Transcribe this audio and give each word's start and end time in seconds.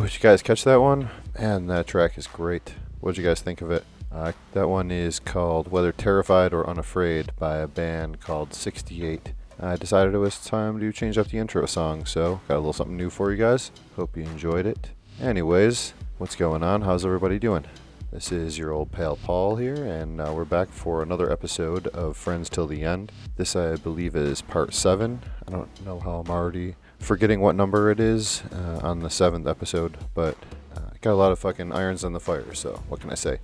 Did 0.00 0.14
you 0.14 0.20
guys 0.20 0.42
catch 0.42 0.64
that 0.64 0.80
one? 0.80 1.08
Man, 1.38 1.68
that 1.68 1.86
track 1.86 2.18
is 2.18 2.26
great. 2.26 2.74
What 3.00 3.14
did 3.14 3.22
you 3.22 3.28
guys 3.28 3.40
think 3.40 3.60
of 3.60 3.70
it? 3.70 3.84
Uh, 4.10 4.32
that 4.52 4.68
one 4.68 4.90
is 4.90 5.20
called 5.20 5.70
Whether 5.70 5.92
Terrified 5.92 6.52
or 6.52 6.68
Unafraid 6.68 7.30
by 7.38 7.58
a 7.58 7.68
band 7.68 8.20
called 8.20 8.54
68. 8.54 9.32
I 9.60 9.76
decided 9.76 10.14
it 10.14 10.18
was 10.18 10.44
time 10.44 10.80
to 10.80 10.92
change 10.92 11.16
up 11.16 11.28
the 11.28 11.38
intro 11.38 11.64
song, 11.66 12.06
so 12.06 12.40
got 12.48 12.56
a 12.56 12.56
little 12.56 12.72
something 12.72 12.96
new 12.96 13.08
for 13.08 13.30
you 13.30 13.36
guys. 13.36 13.70
Hope 13.94 14.16
you 14.16 14.24
enjoyed 14.24 14.66
it. 14.66 14.90
Anyways, 15.20 15.94
what's 16.18 16.34
going 16.34 16.64
on? 16.64 16.82
How's 16.82 17.06
everybody 17.06 17.38
doing? 17.38 17.64
This 18.10 18.32
is 18.32 18.58
your 18.58 18.72
old 18.72 18.90
pal 18.90 19.16
Paul 19.16 19.56
here, 19.56 19.84
and 19.84 20.20
uh, 20.20 20.32
we're 20.34 20.44
back 20.44 20.70
for 20.70 21.02
another 21.02 21.30
episode 21.30 21.86
of 21.88 22.16
Friends 22.16 22.48
Till 22.48 22.66
the 22.66 22.82
End. 22.82 23.12
This, 23.36 23.54
I 23.54 23.76
believe, 23.76 24.16
is 24.16 24.42
part 24.42 24.74
7. 24.74 25.20
I 25.46 25.50
don't 25.50 25.86
know 25.86 26.00
how 26.00 26.16
I'm 26.16 26.30
already 26.30 26.74
forgetting 27.04 27.40
what 27.40 27.54
number 27.54 27.90
it 27.90 28.00
is 28.00 28.42
uh, 28.52 28.80
on 28.82 29.00
the 29.00 29.08
7th 29.08 29.48
episode, 29.48 29.96
but 30.14 30.36
uh, 30.74 30.80
got 31.02 31.12
a 31.12 31.14
lot 31.14 31.30
of 31.30 31.38
fucking 31.38 31.70
irons 31.70 32.02
on 32.02 32.14
the 32.14 32.20
fire, 32.20 32.54
so 32.54 32.82
what 32.88 33.00
can 33.00 33.10
I 33.10 33.14
say? 33.14 33.38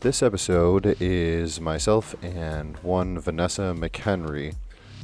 This 0.00 0.22
episode 0.22 0.96
is 0.98 1.60
myself 1.60 2.14
and 2.24 2.78
one 2.78 3.18
Vanessa 3.18 3.74
McHenry 3.76 4.54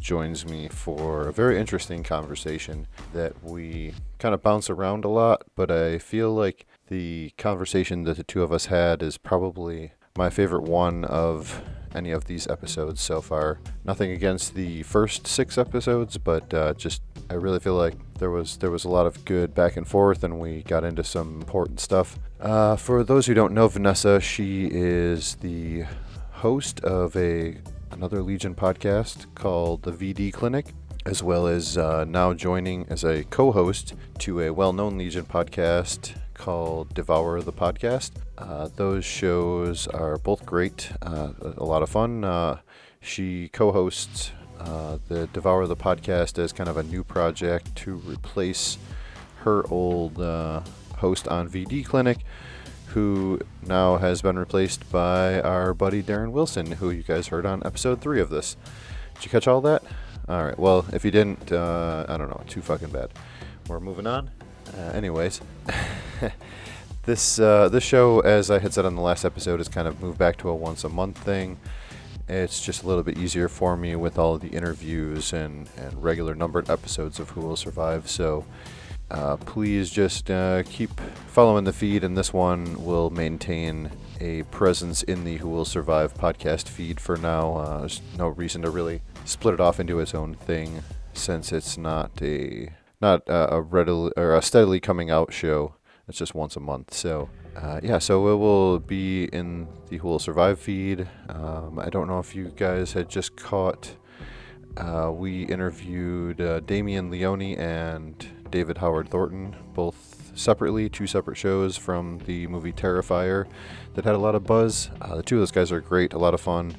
joins 0.00 0.46
me 0.46 0.68
for 0.68 1.28
a 1.28 1.32
very 1.32 1.58
interesting 1.58 2.02
conversation 2.02 2.86
that 3.12 3.44
we 3.44 3.92
kind 4.18 4.34
of 4.34 4.42
bounce 4.42 4.70
around 4.70 5.04
a 5.04 5.08
lot, 5.08 5.42
but 5.54 5.70
I 5.70 5.98
feel 5.98 6.32
like 6.32 6.64
the 6.88 7.32
conversation 7.36 8.04
that 8.04 8.16
the 8.16 8.24
two 8.24 8.42
of 8.42 8.52
us 8.52 8.66
had 8.66 9.02
is 9.02 9.18
probably 9.18 9.92
my 10.16 10.30
favorite 10.30 10.62
one 10.64 11.04
of 11.04 11.62
any 11.94 12.10
of 12.10 12.26
these 12.26 12.46
episodes 12.46 13.00
so 13.00 13.20
far. 13.20 13.58
Nothing 13.84 14.12
against 14.12 14.54
the 14.54 14.82
first 14.82 15.26
six 15.26 15.56
episodes, 15.56 16.18
but 16.18 16.52
uh, 16.52 16.74
just 16.74 17.02
I 17.30 17.34
really 17.34 17.58
feel 17.58 17.74
like 17.74 17.94
there 18.18 18.30
was 18.30 18.58
there 18.58 18.70
was 18.70 18.84
a 18.84 18.88
lot 18.88 19.06
of 19.06 19.24
good 19.24 19.54
back 19.54 19.76
and 19.76 19.88
forth, 19.88 20.22
and 20.22 20.38
we 20.38 20.62
got 20.62 20.84
into 20.84 21.02
some 21.02 21.36
important 21.40 21.80
stuff. 21.80 22.18
Uh, 22.40 22.76
for 22.76 23.02
those 23.02 23.26
who 23.26 23.34
don't 23.34 23.54
know 23.54 23.66
Vanessa, 23.68 24.20
she 24.20 24.68
is 24.70 25.36
the 25.36 25.84
host 26.30 26.80
of 26.80 27.16
a 27.16 27.56
another 27.90 28.22
Legion 28.22 28.54
podcast 28.54 29.26
called 29.34 29.82
the 29.82 29.92
VD 29.92 30.32
Clinic, 30.32 30.74
as 31.06 31.22
well 31.22 31.46
as 31.46 31.78
uh, 31.78 32.04
now 32.04 32.34
joining 32.34 32.86
as 32.88 33.04
a 33.04 33.24
co-host 33.24 33.94
to 34.18 34.40
a 34.40 34.52
well-known 34.52 34.98
Legion 34.98 35.24
podcast 35.24 36.14
called 36.36 36.94
Devour 36.94 37.40
the 37.42 37.52
Podcast. 37.52 38.12
Uh, 38.38 38.68
those 38.76 39.04
shows 39.04 39.86
are 39.88 40.18
both 40.18 40.44
great, 40.46 40.90
uh, 41.02 41.32
a 41.40 41.64
lot 41.64 41.82
of 41.82 41.88
fun. 41.88 42.24
Uh, 42.24 42.58
she 43.00 43.48
co-hosts 43.48 44.32
uh, 44.60 44.98
the 45.08 45.26
Devour 45.28 45.66
the 45.66 45.76
Podcast 45.76 46.38
as 46.38 46.52
kind 46.52 46.68
of 46.68 46.76
a 46.76 46.82
new 46.82 47.02
project 47.02 47.74
to 47.76 47.96
replace 47.96 48.78
her 49.38 49.64
old 49.70 50.20
uh, 50.20 50.60
host 50.98 51.26
on 51.28 51.48
VD 51.48 51.84
Clinic, 51.84 52.18
who 52.88 53.40
now 53.62 53.96
has 53.96 54.22
been 54.22 54.38
replaced 54.38 54.90
by 54.90 55.40
our 55.40 55.74
buddy 55.74 56.02
Darren 56.02 56.32
Wilson, 56.32 56.72
who 56.72 56.90
you 56.90 57.02
guys 57.02 57.28
heard 57.28 57.46
on 57.46 57.62
episode 57.64 58.00
three 58.00 58.20
of 58.20 58.30
this. 58.30 58.56
Did 59.14 59.24
you 59.24 59.30
catch 59.30 59.48
all 59.48 59.60
that? 59.62 59.82
All 60.28 60.44
right. 60.44 60.58
Well, 60.58 60.84
if 60.92 61.04
you 61.04 61.10
didn't, 61.10 61.52
uh, 61.52 62.04
I 62.08 62.16
don't 62.16 62.28
know. 62.28 62.42
Too 62.48 62.60
fucking 62.60 62.90
bad. 62.90 63.10
We're 63.68 63.80
moving 63.80 64.06
on. 64.06 64.30
Uh, 64.74 64.92
anyways, 64.92 65.40
this 67.04 67.38
uh, 67.38 67.68
this 67.68 67.84
show, 67.84 68.20
as 68.20 68.50
I 68.50 68.58
had 68.58 68.72
said 68.72 68.84
on 68.84 68.94
the 68.94 69.02
last 69.02 69.24
episode, 69.24 69.58
has 69.58 69.68
kind 69.68 69.86
of 69.88 70.00
moved 70.00 70.18
back 70.18 70.36
to 70.38 70.48
a 70.48 70.54
once 70.54 70.84
a 70.84 70.88
month 70.88 71.18
thing. 71.18 71.58
It's 72.28 72.64
just 72.64 72.82
a 72.82 72.88
little 72.88 73.04
bit 73.04 73.18
easier 73.18 73.48
for 73.48 73.76
me 73.76 73.94
with 73.94 74.18
all 74.18 74.36
the 74.36 74.48
interviews 74.48 75.32
and, 75.32 75.68
and 75.76 76.02
regular 76.02 76.34
numbered 76.34 76.68
episodes 76.68 77.20
of 77.20 77.30
Who 77.30 77.42
Will 77.42 77.56
Survive. 77.56 78.08
So 78.08 78.44
uh, 79.10 79.36
please 79.36 79.90
just 79.90 80.30
uh, 80.30 80.64
keep 80.64 80.90
following 81.28 81.64
the 81.64 81.72
feed, 81.72 82.02
and 82.02 82.16
this 82.16 82.32
one 82.32 82.84
will 82.84 83.10
maintain 83.10 83.90
a 84.20 84.42
presence 84.44 85.04
in 85.04 85.24
the 85.24 85.36
Who 85.36 85.48
Will 85.48 85.64
Survive 85.64 86.14
podcast 86.14 86.68
feed 86.68 86.98
for 86.98 87.16
now. 87.16 87.56
Uh, 87.56 87.80
there's 87.80 88.02
no 88.18 88.28
reason 88.28 88.62
to 88.62 88.70
really 88.70 89.02
split 89.24 89.54
it 89.54 89.60
off 89.60 89.78
into 89.78 90.00
its 90.00 90.14
own 90.14 90.34
thing 90.34 90.82
since 91.12 91.52
it's 91.52 91.78
not 91.78 92.10
a 92.20 92.70
not 93.00 93.28
a, 93.28 93.54
a 93.54 93.60
readily 93.60 94.12
or 94.16 94.34
a 94.34 94.42
steadily 94.42 94.80
coming 94.80 95.10
out 95.10 95.32
show. 95.32 95.74
It's 96.08 96.18
just 96.18 96.34
once 96.34 96.56
a 96.56 96.60
month. 96.60 96.94
So 96.94 97.28
uh, 97.56 97.80
yeah, 97.82 97.98
so 97.98 98.28
it 98.28 98.36
will 98.36 98.78
be 98.78 99.24
in 99.24 99.66
the 99.88 99.96
Who 99.98 100.08
Will 100.08 100.18
Survive 100.18 100.60
feed. 100.60 101.08
Um, 101.28 101.78
I 101.78 101.88
don't 101.88 102.06
know 102.06 102.18
if 102.18 102.34
you 102.34 102.52
guys 102.56 102.92
had 102.92 103.08
just 103.08 103.36
caught. 103.36 103.96
Uh, 104.76 105.10
we 105.10 105.44
interviewed 105.44 106.40
uh, 106.40 106.60
Damien 106.60 107.10
Leone 107.10 107.56
and 107.56 108.26
David 108.50 108.76
Howard 108.78 109.08
Thornton, 109.08 109.56
both 109.72 110.32
separately, 110.34 110.90
two 110.90 111.06
separate 111.06 111.36
shows 111.36 111.78
from 111.78 112.18
the 112.26 112.46
movie 112.46 112.72
Terrifier 112.72 113.46
that 113.94 114.04
had 114.04 114.14
a 114.14 114.18
lot 114.18 114.34
of 114.34 114.44
buzz. 114.44 114.90
Uh, 115.00 115.16
the 115.16 115.22
two 115.22 115.36
of 115.36 115.40
those 115.40 115.50
guys 115.50 115.72
are 115.72 115.80
great, 115.80 116.12
a 116.12 116.18
lot 116.18 116.34
of 116.34 116.42
fun. 116.42 116.76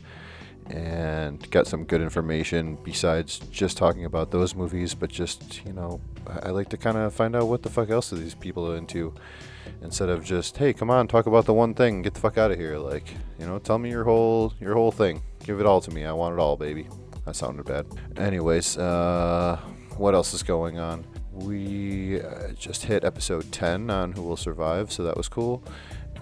And 0.69 1.49
got 1.51 1.67
some 1.67 1.83
good 1.83 2.01
information 2.01 2.77
besides 2.83 3.39
just 3.51 3.77
talking 3.77 4.05
about 4.05 4.31
those 4.31 4.55
movies, 4.55 4.93
but 4.93 5.09
just, 5.09 5.65
you 5.65 5.73
know, 5.73 6.01
I 6.43 6.49
like 6.49 6.69
to 6.69 6.77
kind 6.77 6.97
of 6.97 7.13
find 7.13 7.35
out 7.35 7.47
what 7.47 7.63
the 7.63 7.69
fuck 7.69 7.89
else 7.89 8.11
are 8.11 8.17
these 8.17 8.35
people 8.35 8.73
into 8.73 9.13
instead 9.81 10.09
of 10.09 10.23
just, 10.23 10.57
hey, 10.57 10.73
come 10.73 10.89
on, 10.89 11.07
talk 11.07 11.25
about 11.25 11.45
the 11.45 11.53
one 11.53 11.73
thing, 11.73 12.01
get 12.01 12.13
the 12.13 12.19
fuck 12.19 12.37
out 12.37 12.51
of 12.51 12.57
here. 12.57 12.77
Like, 12.77 13.07
you 13.39 13.45
know, 13.45 13.59
tell 13.59 13.77
me 13.77 13.89
your 13.89 14.03
whole 14.03 14.53
your 14.59 14.73
whole 14.73 14.91
thing. 14.91 15.21
Give 15.43 15.59
it 15.59 15.65
all 15.65 15.81
to 15.81 15.91
me. 15.91 16.05
I 16.05 16.11
want 16.13 16.33
it 16.33 16.39
all, 16.39 16.57
baby. 16.57 16.87
That 17.25 17.35
sounded 17.35 17.65
bad. 17.65 17.85
Anyways, 18.17 18.77
uh, 18.77 19.57
what 19.97 20.13
else 20.13 20.33
is 20.33 20.43
going 20.43 20.79
on? 20.79 21.05
We 21.33 22.21
uh, 22.21 22.49
just 22.57 22.85
hit 22.85 23.03
episode 23.03 23.51
10 23.51 23.89
on 23.89 24.13
Who 24.13 24.23
Will 24.23 24.37
Survive, 24.37 24.91
so 24.91 25.03
that 25.03 25.15
was 25.15 25.27
cool. 25.29 25.63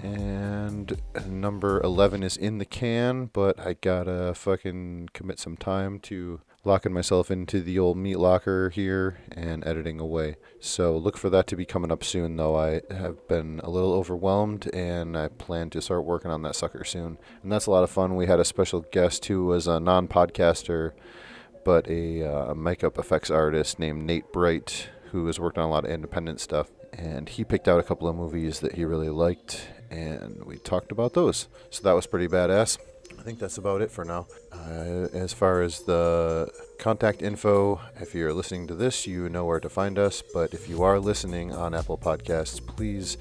And 0.03 1.00
number 1.25 1.81
11 1.81 2.24
is 2.24 2.38
in 2.38 2.57
the 2.57 2.65
can, 2.65 3.25
but 3.33 3.59
I 3.59 3.74
gotta 3.74 4.33
fucking 4.36 5.09
commit 5.13 5.39
some 5.39 5.57
time 5.57 6.00
to 6.01 6.42
locking 6.65 6.92
myself 6.92 7.30
into 7.30 7.62
the 7.62 7.77
old 7.77 7.97
meat 7.97 8.18
locker 8.18 8.69
here 8.71 9.19
and 9.31 9.65
editing 9.68 10.00
away. 10.00 10.36
So 10.59 10.97
look 10.97 11.15
for 11.15 11.30
that 11.30 11.47
to 11.47 11.56
be 11.56 11.65
coming 11.65 11.92
up 11.92 12.03
soon, 12.03 12.36
though. 12.36 12.56
I 12.56 12.81
have 12.92 13.27
been 13.27 13.62
a 13.63 13.69
little 13.69 13.94
overwhelmed 13.94 14.74
and 14.74 15.15
I 15.15 15.27
plan 15.27 15.69
to 15.71 15.81
start 15.81 16.06
working 16.06 16.31
on 16.31 16.42
that 16.42 16.56
sucker 16.56 16.83
soon. 16.83 17.18
And 17.44 17.51
that's 17.51 17.68
a 17.68 17.71
lot 17.71 17.83
of 17.83 17.92
fun. 17.92 18.15
We 18.15 18.25
had 18.25 18.39
a 18.39 18.45
special 18.45 18.81
guest 18.81 19.25
who 19.25 19.45
was 19.45 19.68
a 19.68 19.80
non 19.80 20.07
podcaster, 20.07 20.92
but 21.63 21.88
a 21.88 22.24
uh, 22.24 22.53
makeup 22.56 22.97
effects 22.97 23.30
artist 23.30 23.80
named 23.80 24.03
Nate 24.03 24.31
Bright, 24.33 24.89
who 25.12 25.27
has 25.27 25.39
worked 25.39 25.57
on 25.57 25.65
a 25.65 25.71
lot 25.71 25.86
of 25.86 25.92
independent 25.92 26.42
stuff. 26.42 26.71
And 26.92 27.30
he 27.30 27.44
picked 27.44 27.68
out 27.68 27.80
a 27.80 27.83
couple 27.83 28.07
of 28.07 28.15
movies 28.15 28.62
that 28.62 28.74
he 28.74 28.86
really 28.86 29.09
liked, 29.09 29.68
and 29.90 30.44
we 30.46 30.58
talked 30.58 30.92
about 30.92 31.14
those. 31.14 31.48
So 31.70 31.84
that 31.84 31.94
was 31.94 32.08
pretty 32.08 32.28
badass. 32.28 32.78
I 33.18 33.22
think 33.22 33.40
that's 33.40 33.58
about 33.58 33.82
it 33.82 33.92
for 33.92 34.06
now. 34.06 34.28
Uh, 34.52 35.08
as 35.14 35.34
far 35.34 35.62
as 35.62 35.82
the 35.82 36.50
contact 36.80 37.22
info, 37.22 37.80
if 38.00 38.14
you're 38.14 38.34
listening 38.34 38.68
to 38.68 38.76
this, 38.76 39.08
you 39.08 39.30
know 39.30 39.46
where 39.46 39.60
to 39.60 39.70
find 39.70 39.98
us. 39.98 40.22
But 40.34 40.54
if 40.54 40.68
you 40.70 40.84
are 40.84 41.00
listening 41.00 41.54
on 41.54 41.74
Apple 41.74 41.98
Podcasts, 41.98 42.66
please 42.66 43.18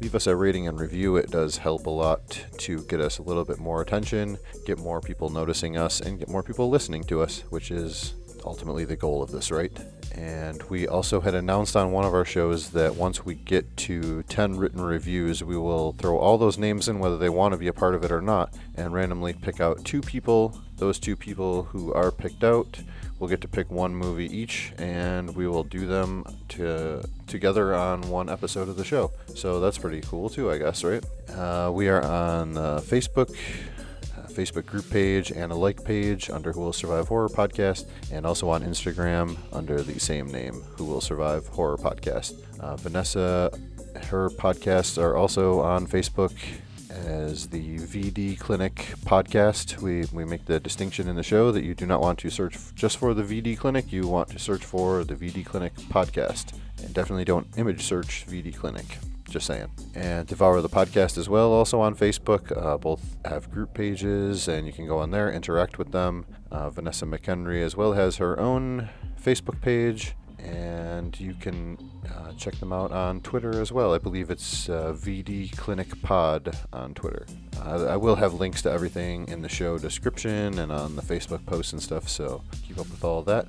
leave 0.00 0.14
us 0.14 0.26
a 0.26 0.34
rating 0.34 0.66
and 0.68 0.80
review. 0.80 1.16
It 1.16 1.30
does 1.30 1.58
help 1.58 1.86
a 1.86 1.90
lot 1.90 2.44
to 2.58 2.82
get 2.84 3.00
us 3.00 3.18
a 3.18 3.22
little 3.22 3.44
bit 3.44 3.58
more 3.58 3.82
attention, 3.82 4.38
get 4.66 4.78
more 4.78 5.00
people 5.00 5.30
noticing 5.30 5.76
us, 5.76 6.00
and 6.00 6.18
get 6.18 6.28
more 6.28 6.42
people 6.42 6.70
listening 6.70 7.04
to 7.04 7.22
us, 7.22 7.40
which 7.50 7.70
is 7.70 8.14
ultimately 8.44 8.84
the 8.84 8.96
goal 8.96 9.22
of 9.22 9.30
this, 9.30 9.50
right? 9.50 9.72
And 10.14 10.62
we 10.64 10.88
also 10.88 11.20
had 11.20 11.34
announced 11.34 11.76
on 11.76 11.92
one 11.92 12.04
of 12.04 12.14
our 12.14 12.24
shows 12.24 12.70
that 12.70 12.96
once 12.96 13.24
we 13.24 13.34
get 13.34 13.76
to 13.78 14.22
10 14.24 14.56
written 14.56 14.80
reviews, 14.80 15.42
we 15.44 15.56
will 15.56 15.92
throw 15.92 16.18
all 16.18 16.36
those 16.36 16.58
names 16.58 16.88
in, 16.88 16.98
whether 16.98 17.16
they 17.16 17.28
want 17.28 17.52
to 17.52 17.58
be 17.58 17.68
a 17.68 17.72
part 17.72 17.94
of 17.94 18.04
it 18.04 18.10
or 18.10 18.20
not, 18.20 18.52
and 18.74 18.92
randomly 18.92 19.32
pick 19.32 19.60
out 19.60 19.84
two 19.84 20.00
people. 20.00 20.58
Those 20.76 20.98
two 20.98 21.14
people 21.14 21.64
who 21.64 21.92
are 21.92 22.10
picked 22.10 22.42
out 22.42 22.80
will 23.20 23.28
get 23.28 23.42
to 23.42 23.48
pick 23.48 23.70
one 23.70 23.94
movie 23.94 24.34
each, 24.34 24.72
and 24.78 25.36
we 25.36 25.46
will 25.46 25.62
do 25.62 25.86
them 25.86 26.24
to, 26.48 27.04
together 27.26 27.74
on 27.74 28.00
one 28.08 28.30
episode 28.30 28.68
of 28.68 28.76
the 28.76 28.84
show. 28.84 29.12
So 29.34 29.60
that's 29.60 29.76
pretty 29.78 30.00
cool, 30.00 30.30
too, 30.30 30.50
I 30.50 30.58
guess, 30.58 30.82
right? 30.82 31.04
Uh, 31.28 31.70
we 31.72 31.88
are 31.88 32.02
on 32.02 32.56
uh, 32.56 32.80
Facebook. 32.82 33.36
Facebook 34.30 34.66
group 34.66 34.88
page 34.90 35.30
and 35.30 35.52
a 35.52 35.54
like 35.54 35.84
page 35.84 36.30
under 36.30 36.52
Who 36.52 36.60
Will 36.60 36.72
Survive 36.72 37.08
Horror 37.08 37.28
Podcast, 37.28 37.86
and 38.12 38.24
also 38.24 38.48
on 38.48 38.62
Instagram 38.62 39.36
under 39.52 39.82
the 39.82 39.98
same 39.98 40.30
name, 40.30 40.62
Who 40.76 40.84
Will 40.84 41.00
Survive 41.00 41.46
Horror 41.48 41.76
Podcast. 41.76 42.34
Uh, 42.58 42.76
Vanessa, 42.76 43.50
her 44.04 44.30
podcasts 44.30 45.00
are 45.00 45.16
also 45.16 45.60
on 45.60 45.86
Facebook 45.86 46.32
as 46.90 47.48
the 47.48 47.78
VD 47.78 48.38
Clinic 48.38 48.74
podcast. 49.04 49.80
We, 49.80 50.04
we 50.12 50.24
make 50.24 50.46
the 50.46 50.60
distinction 50.60 51.08
in 51.08 51.16
the 51.16 51.22
show 51.22 51.52
that 51.52 51.64
you 51.64 51.74
do 51.74 51.86
not 51.86 52.00
want 52.00 52.18
to 52.20 52.30
search 52.30 52.56
just 52.74 52.98
for 52.98 53.14
the 53.14 53.22
VD 53.22 53.58
Clinic, 53.58 53.92
you 53.92 54.06
want 54.06 54.28
to 54.30 54.38
search 54.38 54.64
for 54.64 55.04
the 55.04 55.14
VD 55.14 55.44
Clinic 55.44 55.74
podcast. 55.74 56.52
And 56.82 56.94
definitely 56.94 57.24
don't 57.24 57.46
image 57.56 57.82
search 57.82 58.26
VD 58.26 58.56
Clinic. 58.56 58.98
Just 59.30 59.46
saying. 59.46 59.70
And 59.94 60.26
Devour 60.26 60.60
the 60.60 60.68
Podcast 60.68 61.16
as 61.16 61.28
well, 61.28 61.52
also 61.52 61.80
on 61.80 61.94
Facebook. 61.94 62.50
Uh, 62.60 62.76
both 62.76 63.16
have 63.24 63.48
group 63.48 63.72
pages, 63.74 64.48
and 64.48 64.66
you 64.66 64.72
can 64.72 64.88
go 64.88 64.98
on 64.98 65.12
there, 65.12 65.30
interact 65.30 65.78
with 65.78 65.92
them. 65.92 66.26
Uh, 66.50 66.68
Vanessa 66.68 67.06
McHenry 67.06 67.62
as 67.62 67.76
well 67.76 67.92
has 67.92 68.16
her 68.16 68.40
own 68.40 68.88
Facebook 69.22 69.60
page, 69.60 70.16
and 70.40 71.18
you 71.20 71.34
can 71.34 71.78
uh, 72.12 72.32
check 72.32 72.56
them 72.56 72.72
out 72.72 72.90
on 72.90 73.20
Twitter 73.20 73.60
as 73.60 73.70
well. 73.70 73.94
I 73.94 73.98
believe 73.98 74.30
it's 74.30 74.68
uh, 74.68 74.94
VD 74.98 75.56
Clinic 75.56 76.02
Pod 76.02 76.58
on 76.72 76.92
Twitter. 76.94 77.24
Uh, 77.64 77.86
I 77.86 77.96
will 77.96 78.16
have 78.16 78.34
links 78.34 78.62
to 78.62 78.72
everything 78.72 79.28
in 79.28 79.42
the 79.42 79.48
show 79.48 79.78
description 79.78 80.58
and 80.58 80.72
on 80.72 80.96
the 80.96 81.02
Facebook 81.02 81.46
posts 81.46 81.72
and 81.72 81.80
stuff, 81.80 82.08
so 82.08 82.42
keep 82.66 82.78
up 82.80 82.90
with 82.90 83.04
all 83.04 83.22
that. 83.22 83.46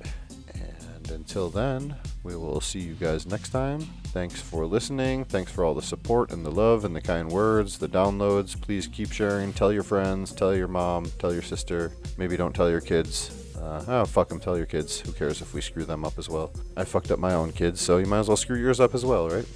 And 0.54 1.10
until 1.10 1.50
then, 1.50 1.96
we 2.22 2.36
will 2.36 2.60
see 2.60 2.78
you 2.78 2.94
guys 2.94 3.26
next 3.26 3.48
time. 3.48 3.88
Thanks 4.12 4.38
for 4.38 4.66
listening. 4.66 5.24
Thanks 5.24 5.50
for 5.50 5.64
all 5.64 5.72
the 5.72 5.80
support 5.80 6.32
and 6.32 6.44
the 6.44 6.50
love 6.50 6.84
and 6.84 6.94
the 6.94 7.00
kind 7.00 7.30
words, 7.30 7.78
the 7.78 7.88
downloads. 7.88 8.60
Please 8.60 8.86
keep 8.86 9.10
sharing. 9.10 9.54
Tell 9.54 9.72
your 9.72 9.82
friends, 9.82 10.32
tell 10.32 10.54
your 10.54 10.68
mom, 10.68 11.06
tell 11.18 11.32
your 11.32 11.40
sister. 11.40 11.92
Maybe 12.18 12.36
don't 12.36 12.54
tell 12.54 12.68
your 12.68 12.82
kids. 12.82 13.56
Uh, 13.56 13.82
oh, 13.88 14.04
fuck 14.04 14.28
them. 14.28 14.38
Tell 14.38 14.58
your 14.58 14.66
kids. 14.66 15.00
Who 15.00 15.12
cares 15.12 15.40
if 15.40 15.54
we 15.54 15.62
screw 15.62 15.86
them 15.86 16.04
up 16.04 16.18
as 16.18 16.28
well? 16.28 16.52
I 16.76 16.84
fucked 16.84 17.10
up 17.10 17.18
my 17.18 17.32
own 17.32 17.52
kids, 17.52 17.80
so 17.80 17.96
you 17.96 18.04
might 18.04 18.18
as 18.18 18.28
well 18.28 18.36
screw 18.36 18.58
yours 18.58 18.80
up 18.80 18.94
as 18.94 19.02
well, 19.04 19.30
right? 19.30 19.46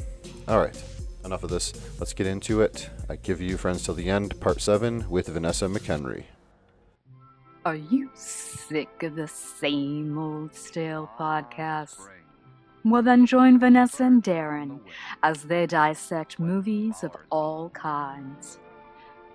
All 0.49 0.59
right. 0.59 0.83
Enough 1.27 1.43
of 1.43 1.51
this. 1.51 1.75
Let's 1.99 2.15
get 2.15 2.27
into 2.27 2.63
it. 2.63 2.89
I 3.11 3.17
give 3.17 3.43
you 3.43 3.59
Friends 3.59 3.85
Till 3.85 3.95
the 3.95 4.09
End, 4.09 4.41
Part 4.41 4.63
7 4.63 5.11
with 5.11 5.27
Vanessa 5.27 5.67
McHenry. 5.67 6.25
Are 7.67 7.75
you 7.75 8.09
sick 8.15 9.03
of 9.03 9.17
the 9.17 9.29
same 9.29 10.17
old 10.17 10.55
stale 10.55 11.11
podcasts? 11.19 11.99
Well, 12.89 13.03
then 13.03 13.27
join 13.27 13.59
Vanessa 13.59 14.05
and 14.05 14.23
Darren 14.23 14.79
as 15.25 15.43
they 15.43 15.67
dissect 15.67 16.39
movies 16.39 17.03
of 17.03 17.17
all 17.31 17.71
kinds. 17.71 18.61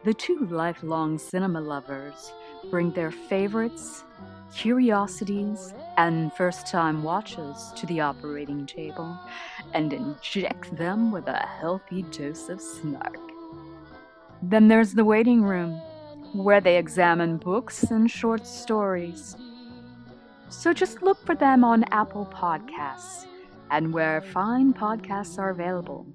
The 0.05 0.13
two 0.13 0.47
lifelong 0.49 1.17
cinema 1.17 1.59
lovers 1.59 2.31
bring 2.69 2.91
their 2.91 3.11
favorites, 3.11 4.05
curiosities, 4.55 5.73
and 5.97 6.31
first 6.31 6.65
time 6.67 7.03
watches 7.03 7.73
to 7.75 7.85
the 7.87 7.99
operating 7.99 8.65
table 8.65 9.19
and 9.73 9.91
inject 9.91 10.73
them 10.77 11.11
with 11.11 11.27
a 11.27 11.45
healthy 11.45 12.03
dose 12.03 12.47
of 12.47 12.61
snark. 12.61 13.17
Then 14.41 14.69
there's 14.69 14.93
the 14.93 15.03
waiting 15.03 15.43
room, 15.43 15.73
where 16.31 16.61
they 16.61 16.77
examine 16.77 17.35
books 17.35 17.83
and 17.91 18.09
short 18.09 18.47
stories. 18.47 19.35
So 20.47 20.71
just 20.71 21.01
look 21.01 21.25
for 21.25 21.35
them 21.35 21.65
on 21.65 21.83
Apple 21.91 22.27
Podcasts 22.33 23.25
and 23.71 23.93
where 23.93 24.21
fine 24.21 24.73
podcasts 24.73 25.39
are 25.39 25.49
available. 25.49 26.05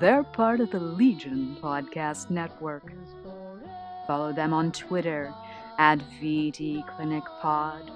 They're 0.00 0.24
part 0.24 0.60
of 0.60 0.70
the 0.70 0.80
Legion 0.80 1.56
Podcast 1.60 2.30
Network. 2.30 2.92
Follow 4.06 4.32
them 4.32 4.52
on 4.52 4.72
Twitter 4.72 5.32
at 5.78 5.98
VD 6.20 6.86
Clinic 6.96 7.24
Pod. 7.40 7.90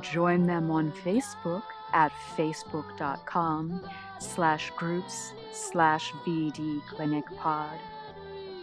Join 0.00 0.46
them 0.46 0.70
on 0.70 0.92
Facebook 1.04 1.62
at 1.92 2.12
facebook.com 2.36 3.88
slash 4.18 4.70
groups 4.76 5.32
slash 5.52 6.12
VD 6.26 6.84
Clinic 6.86 7.24
Pod. 7.38 7.78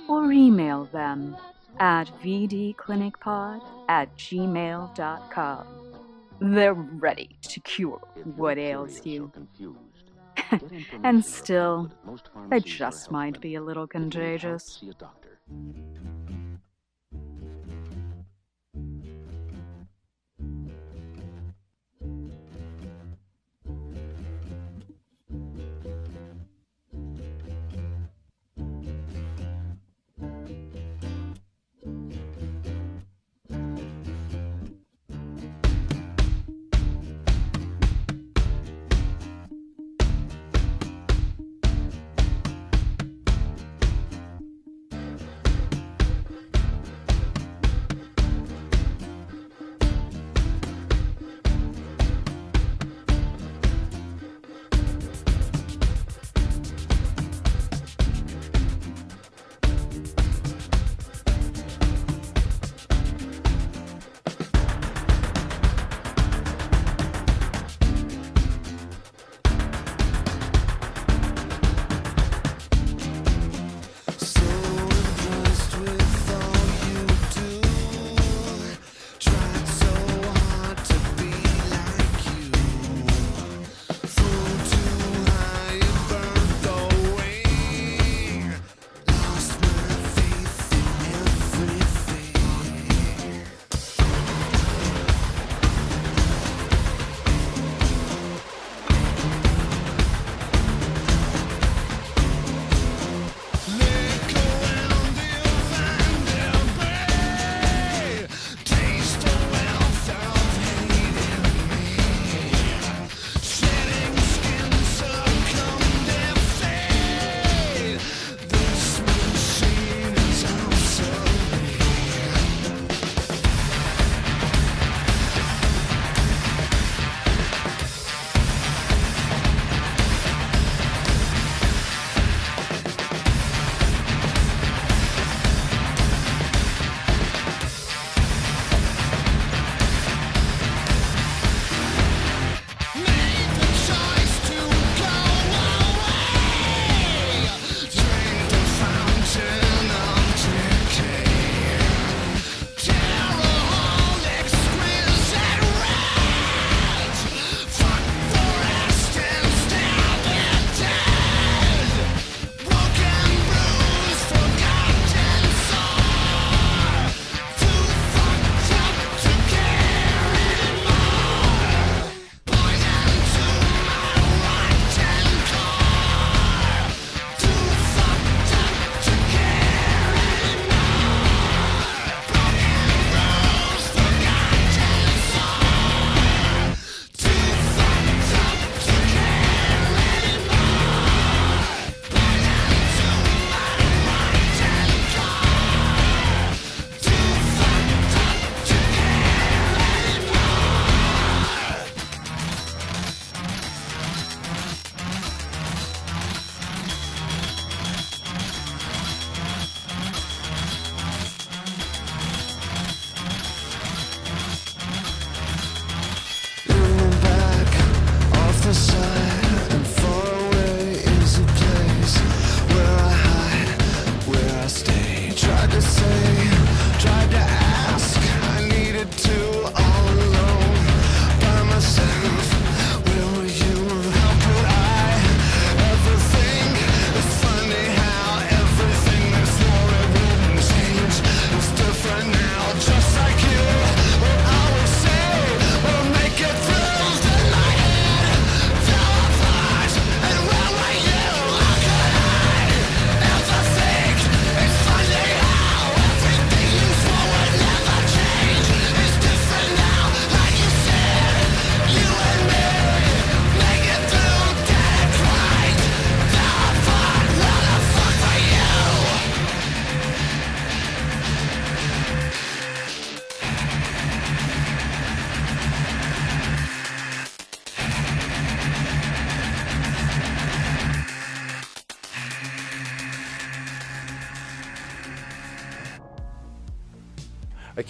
Or 0.08 0.32
email 0.32 0.86
them 0.86 1.38
at 1.80 2.06
vdclinicpod 2.22 3.62
at 3.88 4.16
gmail.com. 4.18 5.83
They're 6.46 6.74
ready 6.74 7.38
to 7.44 7.60
cure 7.62 8.02
what 8.36 8.58
ails 8.58 9.06
you. 9.06 9.32
and 11.04 11.24
still, 11.24 11.90
they 12.50 12.60
just 12.60 13.12
might 13.12 13.40
be 13.40 13.56
a 13.56 13.62
little 13.62 13.88
contagious. 13.88 14.84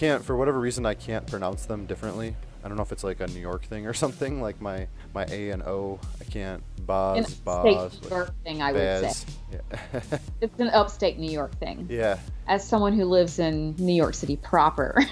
Can't 0.03 0.25
for 0.25 0.35
whatever 0.35 0.59
reason 0.59 0.85
I 0.85 0.95
can't 0.95 1.25
pronounce 1.27 1.65
them 1.65 1.85
differently. 1.85 2.35
I 2.63 2.67
don't 2.67 2.75
know 2.77 2.83
if 2.83 2.91
it's 2.91 3.03
like 3.03 3.19
a 3.21 3.27
New 3.27 3.39
York 3.39 3.63
thing 3.65 3.87
or 3.87 3.93
something. 4.03 4.41
Like 4.41 4.59
my 4.61 4.87
my 5.13 5.25
A 5.29 5.51
and 5.51 5.63
O, 5.63 5.99
I 6.19 6.25
can't. 6.25 6.61
An 6.77 6.85
Boz, 6.85 7.33
Boz, 7.35 8.01
New 8.03 8.09
York 8.09 8.33
thing, 8.43 8.61
I 8.61 8.71
would 8.73 9.11
say. 9.11 9.25
Yeah. 9.53 10.01
It's 10.41 10.59
an 10.59 10.67
upstate 10.69 11.17
New 11.17 11.31
York 11.31 11.57
thing. 11.57 11.87
yeah. 11.89 12.17
As 12.47 12.67
someone 12.67 12.91
who 12.91 13.05
lives 13.05 13.39
in 13.39 13.73
New 13.77 13.93
York 13.93 14.13
City 14.15 14.35
proper, 14.35 14.95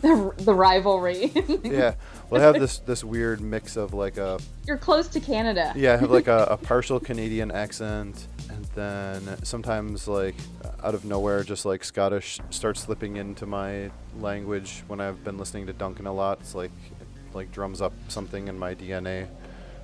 the, 0.00 0.32
the 0.38 0.54
rivalry. 0.54 1.30
Yeah. 1.62 1.94
Well, 2.30 2.40
I 2.40 2.44
have 2.44 2.58
this 2.58 2.78
this 2.80 3.04
weird 3.04 3.40
mix 3.40 3.76
of 3.76 3.94
like 3.94 4.16
a 4.16 4.40
You're 4.66 4.78
close 4.78 5.06
to 5.08 5.20
Canada. 5.20 5.72
yeah, 5.76 5.92
I 5.94 5.96
have 5.98 6.10
like 6.10 6.26
a, 6.26 6.46
a 6.50 6.56
partial 6.56 6.98
Canadian 6.98 7.52
accent, 7.52 8.26
then 8.74 9.42
sometimes 9.44 10.08
like 10.08 10.34
out 10.82 10.94
of 10.94 11.04
nowhere, 11.04 11.42
just 11.42 11.64
like 11.64 11.84
Scottish 11.84 12.40
starts 12.50 12.80
slipping 12.80 13.16
into 13.16 13.46
my 13.46 13.90
language 14.18 14.82
when 14.86 15.00
I've 15.00 15.22
been 15.24 15.38
listening 15.38 15.66
to 15.66 15.72
Duncan 15.72 16.06
a 16.06 16.12
lot. 16.12 16.40
It's 16.40 16.54
like 16.54 16.72
it, 17.00 17.06
like 17.34 17.52
drums 17.52 17.80
up 17.80 17.92
something 18.08 18.48
in 18.48 18.58
my 18.58 18.74
DNA, 18.74 19.28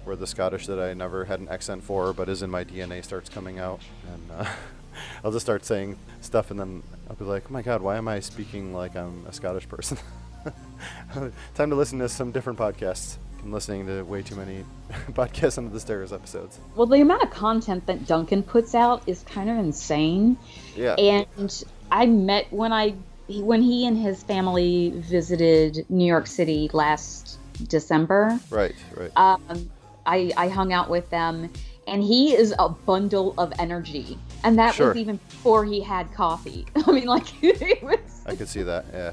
where 0.05 0.17
the 0.17 0.27
Scottish 0.27 0.67
that 0.67 0.79
I 0.79 0.95
never 0.95 1.25
had 1.25 1.41
an 1.41 1.49
accent 1.49 1.83
for, 1.83 2.13
but 2.13 2.29
is 2.29 2.43
in 2.43 2.51
my 2.51 2.65
DNA, 2.65 3.05
starts 3.05 3.29
coming 3.29 3.59
out, 3.59 3.81
and 4.13 4.31
uh, 4.33 4.51
I'll 5.25 5.33
just 5.33 5.47
start 5.47 5.65
saying 5.65 5.97
stuff, 6.21 6.51
and 6.51 6.59
then 6.59 6.83
I'll 7.09 7.17
be 7.17 7.25
like, 7.25 7.45
"Oh 7.49 7.53
my 7.53 7.63
God, 7.63 7.83
why 7.83 7.97
am 7.97 8.09
I 8.09 8.21
speaking 8.21 8.73
like 8.73 8.97
I'm 8.97 9.25
a 9.27 9.33
Scottish 9.33 9.69
person?" 9.69 9.99
Time 11.55 11.71
to 11.71 11.77
listen 11.77 11.99
to 11.99 12.09
some 12.09 12.33
different 12.33 12.59
podcasts. 12.59 13.17
I'm 13.43 13.53
listening 13.53 13.87
to 13.87 14.03
way 14.03 14.23
too 14.23 14.37
many 14.37 14.65
podcasts 15.13 15.57
under 15.59 15.71
the 15.71 15.81
stairs 15.81 16.13
episodes. 16.13 16.59
Well, 16.77 16.87
the 16.87 17.01
amount 17.01 17.23
of 17.23 17.31
content 17.31 17.87
that 17.87 18.07
Duncan 18.07 18.43
puts 18.43 18.75
out 18.75 19.03
is 19.07 19.23
kind 19.23 19.49
of 19.49 19.57
insane. 19.57 20.37
Yeah. 20.77 20.95
And 20.97 21.65
I 21.91 22.07
met 22.07 22.53
when 22.53 22.73
I 22.73 22.95
when 23.29 23.63
he 23.63 23.87
and 23.87 23.97
his 23.97 24.23
family 24.25 24.91
visited 24.97 25.87
New 25.89 26.05
York 26.05 26.27
City 26.27 26.69
last 26.73 27.39
December. 27.69 28.39
right, 28.51 28.75
right. 28.97 29.11
Um, 29.17 29.71
I 30.07 30.33
I 30.37 30.49
hung 30.49 30.73
out 30.73 30.91
with 30.91 31.09
them, 31.11 31.49
and 31.87 32.03
he 32.03 32.35
is 32.35 32.55
a 32.59 32.69
bundle 32.69 33.35
of 33.39 33.53
energy. 33.59 34.19
And 34.43 34.59
that 34.59 34.75
Sure. 34.75 34.89
was 34.89 34.97
even 34.97 35.17
before 35.29 35.65
he 35.65 35.81
had 35.83 36.13
coffee. 36.15 36.67
I 36.87 36.91
mean, 36.93 37.07
like 37.07 37.27
it 37.43 37.83
was 37.83 37.99
I 38.27 38.35
could 38.37 38.49
see 38.49 38.63
that. 38.65 38.85
Yeah. 38.93 39.13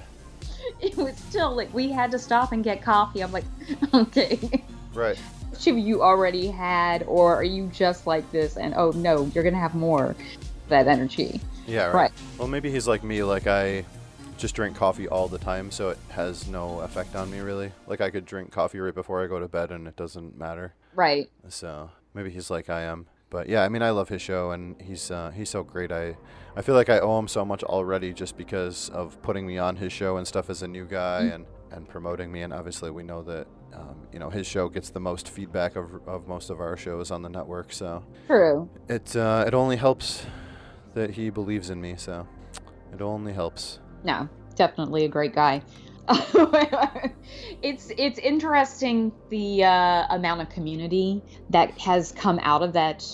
it 0.82 0.96
was 0.98 1.16
still 1.16 1.56
like 1.56 1.74
we 1.74 1.92
had 1.92 2.12
to 2.12 2.20
stop 2.20 2.52
and 2.52 2.64
get 2.64 2.82
coffee. 2.82 3.22
I'm 3.22 3.32
like, 3.32 3.46
okay. 3.94 4.64
Right. 4.94 5.18
Which 5.52 5.66
have 5.66 5.78
you 5.78 6.02
already 6.04 6.48
had, 6.48 7.04
or 7.04 7.36
are 7.36 7.44
you 7.44 7.68
just 7.68 8.08
like 8.08 8.30
this? 8.32 8.58
And 8.58 8.74
oh 8.76 8.92
no, 8.92 9.30
you're 9.34 9.44
gonna 9.44 9.60
have 9.60 9.76
more 9.76 10.08
of 10.12 10.18
that 10.70 10.88
energy. 10.88 11.42
Yeah. 11.66 11.86
Right. 11.88 11.94
Right. 11.94 12.12
Well, 12.38 12.48
maybe 12.48 12.72
he's 12.72 12.88
like 12.88 13.04
me. 13.04 13.24
Like 13.24 13.48
I 13.48 13.86
just 14.38 14.56
drink 14.56 14.76
coffee 14.76 15.08
all 15.08 15.28
the 15.28 15.40
time, 15.40 15.72
so 15.72 15.90
it 15.90 15.98
has 16.10 16.48
no 16.48 16.82
effect 16.82 17.16
on 17.16 17.30
me 17.32 17.40
really. 17.40 17.72
Like 17.88 18.02
I 18.02 18.10
could 18.10 18.26
drink 18.26 18.52
coffee 18.52 18.80
right 18.80 18.94
before 18.94 19.24
I 19.24 19.28
go 19.28 19.40
to 19.40 19.48
bed, 19.48 19.72
and 19.72 19.88
it 19.88 19.96
doesn't 19.96 20.38
matter. 20.38 20.74
Right. 20.94 21.30
So 21.50 21.92
maybe 22.14 22.30
he's 22.30 22.50
like 22.50 22.70
I 22.70 22.82
am. 22.82 23.08
But 23.30 23.50
yeah, 23.50 23.64
I 23.64 23.70
mean, 23.70 23.82
I 23.82 23.90
love 23.90 24.10
his 24.10 24.22
show, 24.22 24.52
and 24.52 24.82
he's 24.82 25.12
uh, 25.12 25.32
he's 25.32 25.50
so 25.50 25.64
great. 25.64 25.92
I 25.92 26.16
I 26.58 26.64
feel 26.64 26.74
like 26.74 26.90
I 26.90 26.98
owe 26.98 27.20
him 27.20 27.28
so 27.28 27.46
much 27.46 27.64
already 27.64 28.14
just 28.14 28.36
because 28.36 28.90
of 28.90 29.22
putting 29.22 29.46
me 29.46 29.60
on 29.60 29.76
his 29.76 29.94
show 29.94 30.18
and 30.18 30.28
stuff 30.28 30.50
as 30.50 30.64
a 30.64 30.68
new 30.68 30.86
guy 30.86 31.26
and 31.26 31.46
and 31.70 31.88
promoting 31.88 32.32
me. 32.32 32.42
And 32.42 32.52
obviously, 32.52 32.90
we 32.90 33.04
know 33.04 33.22
that 33.24 33.46
um, 33.74 34.08
you 34.12 34.18
know 34.18 34.32
his 34.32 34.48
show 34.48 34.68
gets 34.68 34.90
the 34.90 35.00
most 35.00 35.30
feedback 35.30 35.76
of 35.76 36.02
of 36.08 36.28
most 36.28 36.50
of 36.50 36.60
our 36.60 36.76
shows 36.76 37.12
on 37.12 37.22
the 37.22 37.30
network. 37.30 37.72
So 37.72 38.04
True. 38.26 38.68
it 38.90 39.16
uh, 39.16 39.44
it 39.46 39.54
only 39.54 39.76
helps 39.76 40.26
that 40.96 41.12
he 41.12 41.30
believes 41.30 41.70
in 41.70 41.80
me. 41.80 41.94
So 41.96 42.28
it 42.92 43.04
only 43.04 43.34
helps. 43.34 43.78
No, 44.04 44.28
definitely 44.56 45.06
a 45.06 45.10
great 45.10 45.36
guy. 45.36 45.62
it's 47.62 47.92
it's 48.00 48.18
interesting 48.18 49.12
the 49.30 49.64
uh, 49.64 50.08
amount 50.10 50.42
of 50.42 50.50
community 50.50 51.22
that 51.52 51.78
has 51.80 52.14
come 52.14 52.40
out 52.42 52.64
of 52.64 52.74
that 52.74 53.06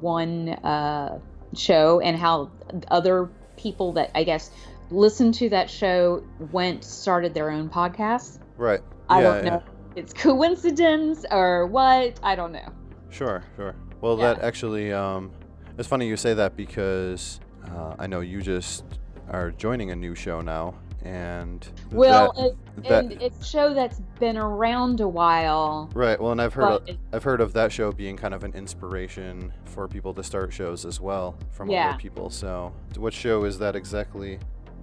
one 0.00 0.48
uh, 0.48 1.18
show 1.56 2.00
and 2.00 2.16
how 2.16 2.50
other 2.88 3.30
people 3.56 3.92
that 3.92 4.10
I 4.14 4.24
guess 4.24 4.50
listened 4.90 5.34
to 5.34 5.48
that 5.50 5.68
show 5.68 6.22
went 6.52 6.84
started 6.84 7.34
their 7.34 7.50
own 7.50 7.68
podcasts. 7.68 8.38
Right. 8.56 8.80
I 9.08 9.20
Yeah, 9.22 9.32
don't 9.34 9.44
yeah. 9.44 9.50
know. 9.50 9.56
if 9.96 10.04
It's 10.04 10.12
coincidence 10.12 11.24
or 11.30 11.66
what? 11.66 12.18
I 12.22 12.34
don't 12.34 12.52
know. 12.52 12.72
Sure, 13.10 13.42
sure. 13.56 13.74
Well, 14.00 14.18
Yeah. 14.18 14.34
that 14.34 14.42
actually, 14.44 14.92
um, 14.92 15.30
it's 15.76 15.88
funny 15.88 16.06
you 16.06 16.16
say 16.16 16.34
that 16.34 16.56
because 16.56 17.40
uh, 17.74 17.94
I 17.98 18.06
know 18.06 18.20
you 18.20 18.40
just 18.42 18.84
are 19.30 19.50
joining 19.50 19.90
a 19.90 19.96
new 19.96 20.14
show 20.14 20.40
now, 20.40 20.74
and 21.04 21.66
Well, 21.92 22.32
that- 22.36 22.44
it, 22.46 22.56
that- 22.88 23.04
and 23.04 23.12
it's 23.22 23.40
a 23.40 23.44
show 23.44 23.72
that's 23.74 24.00
been 24.18 24.36
around 24.36 25.00
a 25.00 25.08
while. 25.08 25.90
right. 25.94 26.20
Well, 26.20 26.32
and 26.32 26.40
I've 26.42 26.54
heard 26.54 26.88
of, 26.88 26.98
I've 27.12 27.22
heard 27.24 27.40
of 27.40 27.52
that 27.54 27.70
show 27.72 27.92
being 27.92 28.16
kind 28.16 28.34
of 28.34 28.44
an 28.44 28.52
inspiration 28.54 29.52
for 29.64 29.86
people 29.88 30.12
to 30.14 30.22
start 30.22 30.52
shows 30.52 30.84
as 30.84 31.00
well 31.00 31.36
from 31.50 31.70
Yeah. 31.70 31.90
other 31.90 31.98
people. 31.98 32.30
So, 32.30 32.72
what 32.96 33.12
show 33.12 33.44
is 33.44 33.58
that 33.58 33.76
exactly? 33.76 34.38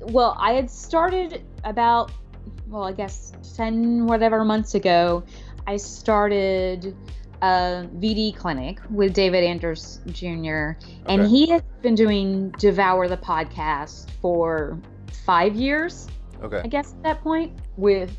well, 0.10 0.36
I 0.39 0.51
had 0.54 0.69
started 0.69 1.43
about, 1.63 2.12
well, 2.67 2.84
I 2.84 2.91
guess 2.91 3.32
10 3.56 4.06
whatever 4.08 4.43
months 4.43 4.75
ago. 4.75 5.23
I 5.67 5.78
started 5.78 6.95
a 7.41 7.88
VD 7.99 8.36
clinic 8.36 8.80
with 8.91 9.13
David 9.13 9.43
Anders 9.45 10.01
Jr., 10.08 10.71
and 11.08 11.25
he 11.28 11.47
has 11.49 11.62
been 11.82 11.95
doing 11.95 12.49
Devour 12.60 13.08
the 13.08 13.17
podcast 13.17 14.10
for 14.21 14.78
five 15.25 15.55
years, 15.55 16.07
Okay. 16.43 16.61
I 16.63 16.67
guess, 16.67 16.93
at 16.93 17.03
that 17.03 17.21
point, 17.21 17.53
with 17.77 18.15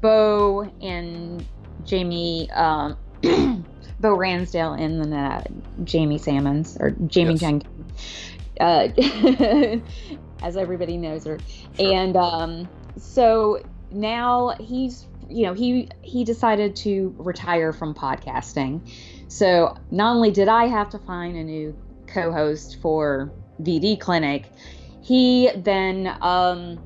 Bo 0.00 0.70
and 0.80 1.44
Jamie, 1.84 2.50
um, 2.52 2.96
Bo 4.00 4.14
Ransdale 4.14 4.72
and 4.72 5.00
then 5.00 5.12
uh, 5.12 5.42
Jamie 5.84 6.18
Salmons, 6.18 6.76
or 6.78 6.90
Jamie 7.06 7.32
Yes. 7.32 7.40
Jenkins. 7.40 7.92
Uh, 8.58 8.88
as 10.42 10.56
everybody 10.56 10.96
knows 10.96 11.24
her. 11.24 11.38
Sure. 11.78 11.92
And 11.92 12.16
um, 12.16 12.68
so 12.98 13.60
now 13.90 14.54
he's, 14.58 15.06
you 15.28 15.44
know, 15.46 15.54
he 15.54 15.88
he 16.02 16.24
decided 16.24 16.76
to 16.76 17.14
retire 17.18 17.72
from 17.72 17.94
podcasting. 17.94 18.80
So 19.28 19.76
not 19.90 20.14
only 20.16 20.30
did 20.30 20.48
I 20.48 20.66
have 20.66 20.90
to 20.90 20.98
find 20.98 21.36
a 21.36 21.44
new 21.44 21.76
co-host 22.06 22.78
for 22.80 23.32
VD 23.60 23.98
Clinic, 24.00 24.50
he 25.06 25.50
then, 25.54 26.16
um, 26.20 26.78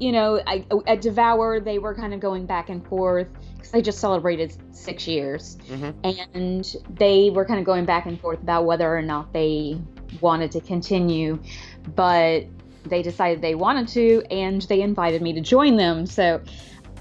you 0.00 0.10
know, 0.10 0.40
I, 0.46 0.64
at 0.86 1.02
Devour 1.02 1.60
they 1.60 1.78
were 1.78 1.94
kind 1.94 2.14
of 2.14 2.20
going 2.20 2.46
back 2.46 2.70
and 2.70 2.86
forth 2.88 3.28
because 3.54 3.70
they 3.70 3.82
just 3.82 3.98
celebrated 3.98 4.56
six 4.74 5.06
years, 5.06 5.58
Mhm. 5.68 5.94
and 6.32 6.76
they 6.98 7.28
were 7.30 7.44
kind 7.44 7.60
of 7.60 7.66
going 7.66 7.84
back 7.84 8.06
and 8.06 8.18
forth 8.18 8.42
about 8.42 8.64
whether 8.64 8.96
or 8.96 9.02
not 9.02 9.32
they 9.34 9.78
wanted 10.22 10.50
to 10.52 10.60
continue, 10.62 11.38
but 11.94 12.44
they 12.84 13.02
decided 13.02 13.42
they 13.42 13.54
wanted 13.54 13.88
to, 13.88 14.22
and 14.30 14.62
they 14.62 14.80
invited 14.80 15.20
me 15.20 15.34
to 15.34 15.40
join 15.42 15.76
them. 15.76 16.06
So. 16.06 16.40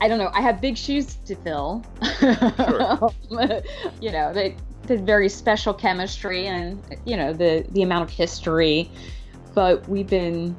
I 0.01 0.09
don't 0.09 0.17
know. 0.17 0.29
I 0.33 0.41
have 0.41 0.59
big 0.59 0.75
shoes 0.75 1.15
to 1.25 1.35
fill. 1.35 1.81
sure. 2.19 3.11
you 4.01 4.11
know, 4.11 4.33
they 4.33 4.57
the 4.87 4.97
very 4.97 5.29
special 5.29 5.73
chemistry 5.73 6.47
and 6.47 6.83
you 7.05 7.15
know 7.15 7.31
the 7.31 7.65
the 7.71 7.81
amount 7.81 8.03
of 8.03 8.09
history, 8.09 8.91
but 9.55 9.87
we've 9.89 10.07
been, 10.07 10.55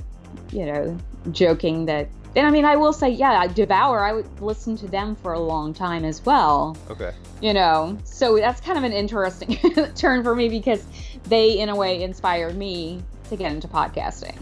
you 0.51 0.67
know, 0.67 0.99
joking 1.31 1.87
that. 1.87 2.09
And 2.35 2.47
I 2.47 2.51
mean, 2.51 2.65
I 2.65 2.77
will 2.77 2.93
say, 2.93 3.09
yeah, 3.11 3.39
I 3.39 3.47
Devour. 3.47 4.01
I 4.01 4.13
would 4.13 4.43
listen 4.43 4.77
to 4.79 4.89
them 4.89 5.15
for 5.17 5.33
a 5.33 5.41
long 5.41 5.73
time 5.73 6.05
as 6.05 6.25
well. 6.25 6.77
Okay. 6.91 7.13
You 7.41 7.55
know, 7.55 7.97
so 8.05 8.37
that's 8.37 8.61
kind 8.61 8.77
of 8.77 8.85
an 8.85 8.93
interesting 8.93 9.57
turn 9.95 10.23
for 10.23 10.35
me 10.35 10.49
because 10.49 10.85
they, 11.25 11.59
in 11.59 11.69
a 11.69 11.77
way, 11.77 12.03
inspired 12.03 12.57
me 12.57 13.03
to 13.31 13.37
get 13.37 13.53
into 13.53 13.69
podcasting. 13.69 14.37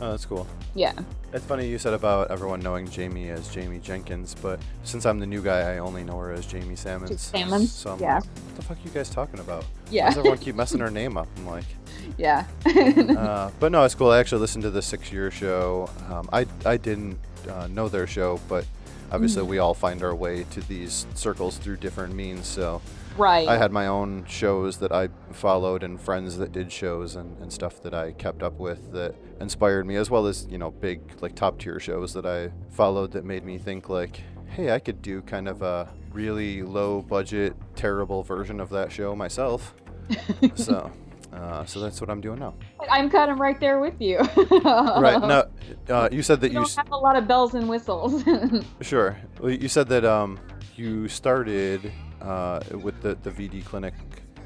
Oh, 0.00 0.10
that's 0.12 0.24
cool. 0.26 0.46
Yeah. 0.74 0.92
It's 1.32 1.44
funny 1.44 1.66
you 1.66 1.76
said 1.78 1.92
about 1.92 2.30
everyone 2.30 2.60
knowing 2.60 2.88
Jamie 2.88 3.30
as 3.30 3.48
Jamie 3.48 3.80
Jenkins, 3.80 4.34
but 4.40 4.60
since 4.84 5.04
I'm 5.06 5.18
the 5.18 5.26
new 5.26 5.42
guy, 5.42 5.74
I 5.74 5.78
only 5.78 6.04
know 6.04 6.16
her 6.18 6.32
as 6.32 6.46
Jamie 6.46 6.76
Salmons. 6.76 7.10
Just 7.10 7.30
Salmons? 7.30 7.72
So 7.72 7.92
I'm 7.92 8.00
Yeah. 8.00 8.14
like, 8.16 8.24
what 8.24 8.56
the 8.56 8.62
fuck 8.62 8.76
are 8.78 8.80
you 8.84 8.90
guys 8.90 9.10
talking 9.10 9.40
about? 9.40 9.64
Yeah. 9.90 10.04
Why 10.04 10.08
does 10.10 10.18
everyone 10.18 10.38
keep 10.38 10.54
messing 10.54 10.80
her 10.80 10.90
name 10.90 11.16
up? 11.16 11.26
I'm 11.36 11.46
like, 11.46 11.64
yeah. 12.18 12.44
uh, 12.66 13.50
but 13.60 13.72
no, 13.72 13.84
it's 13.84 13.94
cool. 13.94 14.10
I 14.10 14.18
actually 14.18 14.40
listened 14.40 14.62
to 14.62 14.70
the 14.70 14.82
six-year 14.82 15.30
show. 15.30 15.90
Um, 16.10 16.28
I 16.32 16.46
I 16.64 16.76
didn't 16.76 17.18
uh, 17.48 17.66
know 17.66 17.88
their 17.88 18.06
show, 18.06 18.40
but 18.48 18.64
obviously 19.10 19.42
Mm-hmm. 19.42 19.50
we 19.50 19.58
all 19.58 19.74
find 19.74 20.02
our 20.02 20.14
way 20.14 20.44
to 20.52 20.60
these 20.62 21.06
circles 21.14 21.58
through 21.58 21.76
different 21.78 22.14
means. 22.14 22.46
So 22.46 22.80
right. 23.18 23.48
I 23.48 23.56
had 23.56 23.72
my 23.72 23.86
own 23.86 24.24
shows 24.26 24.78
that 24.78 24.92
I 24.92 25.08
followed 25.32 25.82
and 25.82 26.00
friends 26.00 26.38
that 26.38 26.52
did 26.52 26.70
shows 26.72 27.16
and, 27.16 27.36
and 27.38 27.52
stuff 27.52 27.82
that 27.82 27.94
I 27.94 28.12
kept 28.12 28.42
up 28.42 28.58
with 28.58 28.92
that 28.92 29.14
inspired 29.40 29.86
me, 29.86 29.96
as 29.96 30.10
well 30.10 30.26
as 30.26 30.46
you 30.50 30.58
know 30.58 30.70
big 30.70 31.00
like 31.20 31.34
top 31.34 31.58
tier 31.58 31.78
shows 31.80 32.12
that 32.14 32.26
I 32.26 32.50
followed 32.70 33.12
that 33.12 33.24
made 33.24 33.44
me 33.44 33.58
think 33.58 33.88
like, 33.88 34.20
hey, 34.46 34.72
I 34.72 34.78
could 34.78 35.02
do 35.02 35.22
kind 35.22 35.48
of 35.48 35.62
a 35.62 35.88
really 36.12 36.62
low 36.62 37.02
budget, 37.02 37.54
terrible 37.76 38.22
version 38.22 38.60
of 38.60 38.70
that 38.70 38.90
show 38.90 39.14
myself. 39.14 39.74
so 40.54 40.90
Uh, 41.30 41.62
so 41.66 41.78
that's 41.78 42.00
what 42.00 42.08
I'm 42.08 42.22
doing 42.22 42.38
now. 42.38 42.54
I'm 42.90 43.10
kind 43.10 43.30
of 43.30 43.38
right 43.38 43.60
there 43.60 43.78
with 43.80 44.00
you. 44.00 44.16
right. 44.64 45.20
No, 45.20 45.44
uh, 45.90 46.08
you 46.10 46.22
said 46.22 46.40
that 46.40 46.48
you 46.48 46.54
don't 46.54 46.64
s- 46.64 46.76
have 46.76 46.90
a 46.90 46.96
lot 46.96 47.16
of 47.16 47.28
bells 47.28 47.52
and 47.54 47.68
whistles. 47.68 48.24
sure. 48.80 49.18
Well, 49.38 49.50
you 49.52 49.68
said 49.68 49.88
that 49.90 50.06
um, 50.06 50.40
you 50.74 51.06
started 51.06 51.92
uh, 52.22 52.60
with 52.82 53.00
the 53.02 53.14
the 53.22 53.30
VD 53.30 53.64
clinic 53.64 53.94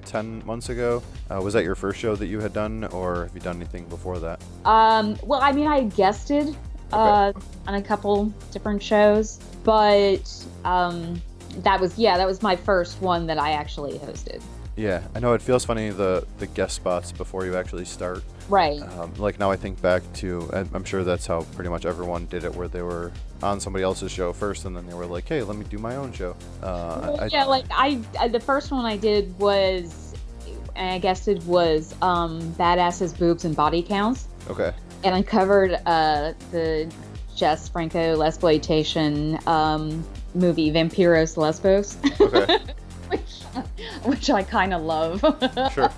ten 0.05 0.45
months 0.45 0.69
ago. 0.69 1.03
Uh, 1.31 1.41
was 1.41 1.55
that 1.55 1.65
your 1.65 1.75
first 1.75 1.99
show 1.99 2.17
that 2.17 2.27
you 2.27 2.41
had 2.41 2.53
done, 2.53 2.85
or 2.85 3.25
have 3.25 3.35
you 3.35 3.41
done 3.41 3.57
anything 3.57 3.85
before 3.87 4.19
that? 4.19 4.43
um, 4.65 5.17
well, 5.23 5.41
I 5.41 5.53
mean, 5.53 5.67
I 5.67 5.85
guested 5.85 6.57
uh, 6.93 7.33
on 7.67 7.75
a 7.75 7.83
couple 7.83 8.27
different 8.51 8.83
shows, 8.83 9.39
but 9.65 10.47
um, 10.65 11.21
that 11.59 11.81
was 11.81 11.99
yeah, 11.99 12.17
that 12.19 12.27
was 12.27 12.43
my 12.43 12.57
first 12.57 13.01
one 13.01 13.27
that 13.27 13.39
I 13.39 13.53
actually 13.53 13.99
hosted. 13.99 14.43
Yeah, 14.77 15.03
I 15.15 15.21
know 15.21 15.35
it 15.35 15.43
feels 15.43 15.65
funny 15.65 15.91
the 15.91 16.27
the 16.39 16.47
guest 16.47 16.77
spots 16.77 17.13
before 17.13 17.45
you 17.45 17.57
actually 17.57 17.85
start. 17.85 18.23
Right. 18.49 18.81
Um, 18.81 19.13
like 19.19 19.39
now, 19.39 19.51
I 19.51 19.57
think 19.57 19.81
back 19.81 20.03
to, 20.15 20.51
I'm 20.53 20.85
sure 20.85 21.05
that's 21.05 21.27
how 21.27 21.43
pretty 21.55 21.71
much 21.71 21.85
everyone 21.87 22.27
did 22.27 22.45
it, 22.45 22.55
where 22.55 22.69
they 22.69 22.83
were 22.83 23.13
on 23.43 23.61
somebody 23.61 23.83
else's 23.85 24.11
show 24.11 24.33
first, 24.33 24.65
and 24.65 24.77
then 24.77 24.87
they 24.87 24.95
were 24.95 25.07
like, 25.07 25.29
"Hey, 25.29 25.43
let 25.43 25.57
me 25.57 25.65
do 25.69 25.79
my 25.79 25.97
own 25.97 26.13
show." 26.13 26.31
Uh, 26.63 27.01
Well, 27.03 27.21
I, 27.21 27.27
yeah, 27.27 27.45
like 27.45 27.67
I, 27.71 28.01
the 28.29 28.41
first 28.41 28.71
one 28.73 28.85
I 28.85 28.97
did 28.97 29.39
was, 29.39 30.15
and 30.75 30.91
I 30.91 30.99
guess 30.99 31.29
it 31.29 31.43
was 31.45 31.95
um, 32.03 32.41
badasses, 32.55 33.17
boobs, 33.17 33.45
and 33.45 33.55
body 33.55 33.83
counts, 33.83 34.27
okay. 34.49 34.73
and 35.05 35.15
I 35.15 35.23
covered 35.23 35.79
uh, 35.87 36.33
the 36.51 36.93
Jess 37.37 37.69
Franco 37.69 38.17
lesploitation 38.17 39.45
um, 39.47 40.05
movie 40.35 40.71
Vampiros 40.73 41.37
Lesbos, 41.37 41.97
Okay. 42.21 42.59
which, 44.05 44.31
I 44.31 44.43
kind 44.43 44.75
of 44.75 44.83
love. 44.83 45.21
Sure. 45.73 45.91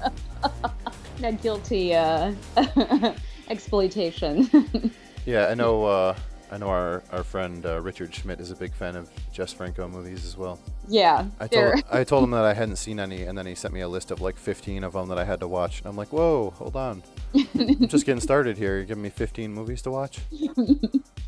that 1.19 1.43
guilty 1.43 1.95
uh, 1.95 2.35
exploitation. 3.49 4.93
Yeah, 5.27 5.49
I 5.49 5.55
know. 5.55 5.85
Uh, 5.85 6.17
I 6.55 6.59
know 6.59 6.69
our, 6.69 7.03
our 7.11 7.25
friend 7.25 7.67
uh, 7.67 7.81
Richard 7.81 8.15
Schmidt 8.15 8.39
is 8.39 8.53
a 8.53 8.55
big 8.55 8.73
fan 8.75 8.95
of 8.95 9.11
Jess 9.33 9.53
Franco 9.53 9.89
movies 9.89 10.25
as 10.25 10.37
well. 10.37 10.61
yeah, 10.87 11.27
I 11.41 11.49
told 11.49 11.83
I 11.91 12.05
told 12.05 12.23
him 12.23 12.31
that 12.31 12.45
I 12.45 12.55
hadn't 12.55 12.77
seen 12.77 13.01
any, 13.01 13.23
and 13.23 13.37
then 13.37 13.45
he 13.47 13.57
sent 13.57 13.75
me 13.75 13.81
a 13.81 13.89
list 13.89 14.11
of 14.11 14.21
like 14.21 14.37
15 14.37 14.85
of 14.85 14.93
them 14.93 15.09
that 15.09 15.19
I 15.19 15.25
had 15.25 15.41
to 15.41 15.49
watch. 15.49 15.81
And 15.81 15.89
I'm 15.89 15.97
like, 15.97 16.13
"Whoa, 16.13 16.51
hold 16.51 16.77
on, 16.77 17.03
I'm 17.35 17.89
just 17.89 18.07
getting 18.07 18.21
started 18.21 18.57
here. 18.57 18.77
You're 18.77 18.85
giving 18.85 19.03
me 19.03 19.11
15 19.11 19.53
movies 19.53 19.83
to 19.83 19.91
watch." 19.91 20.21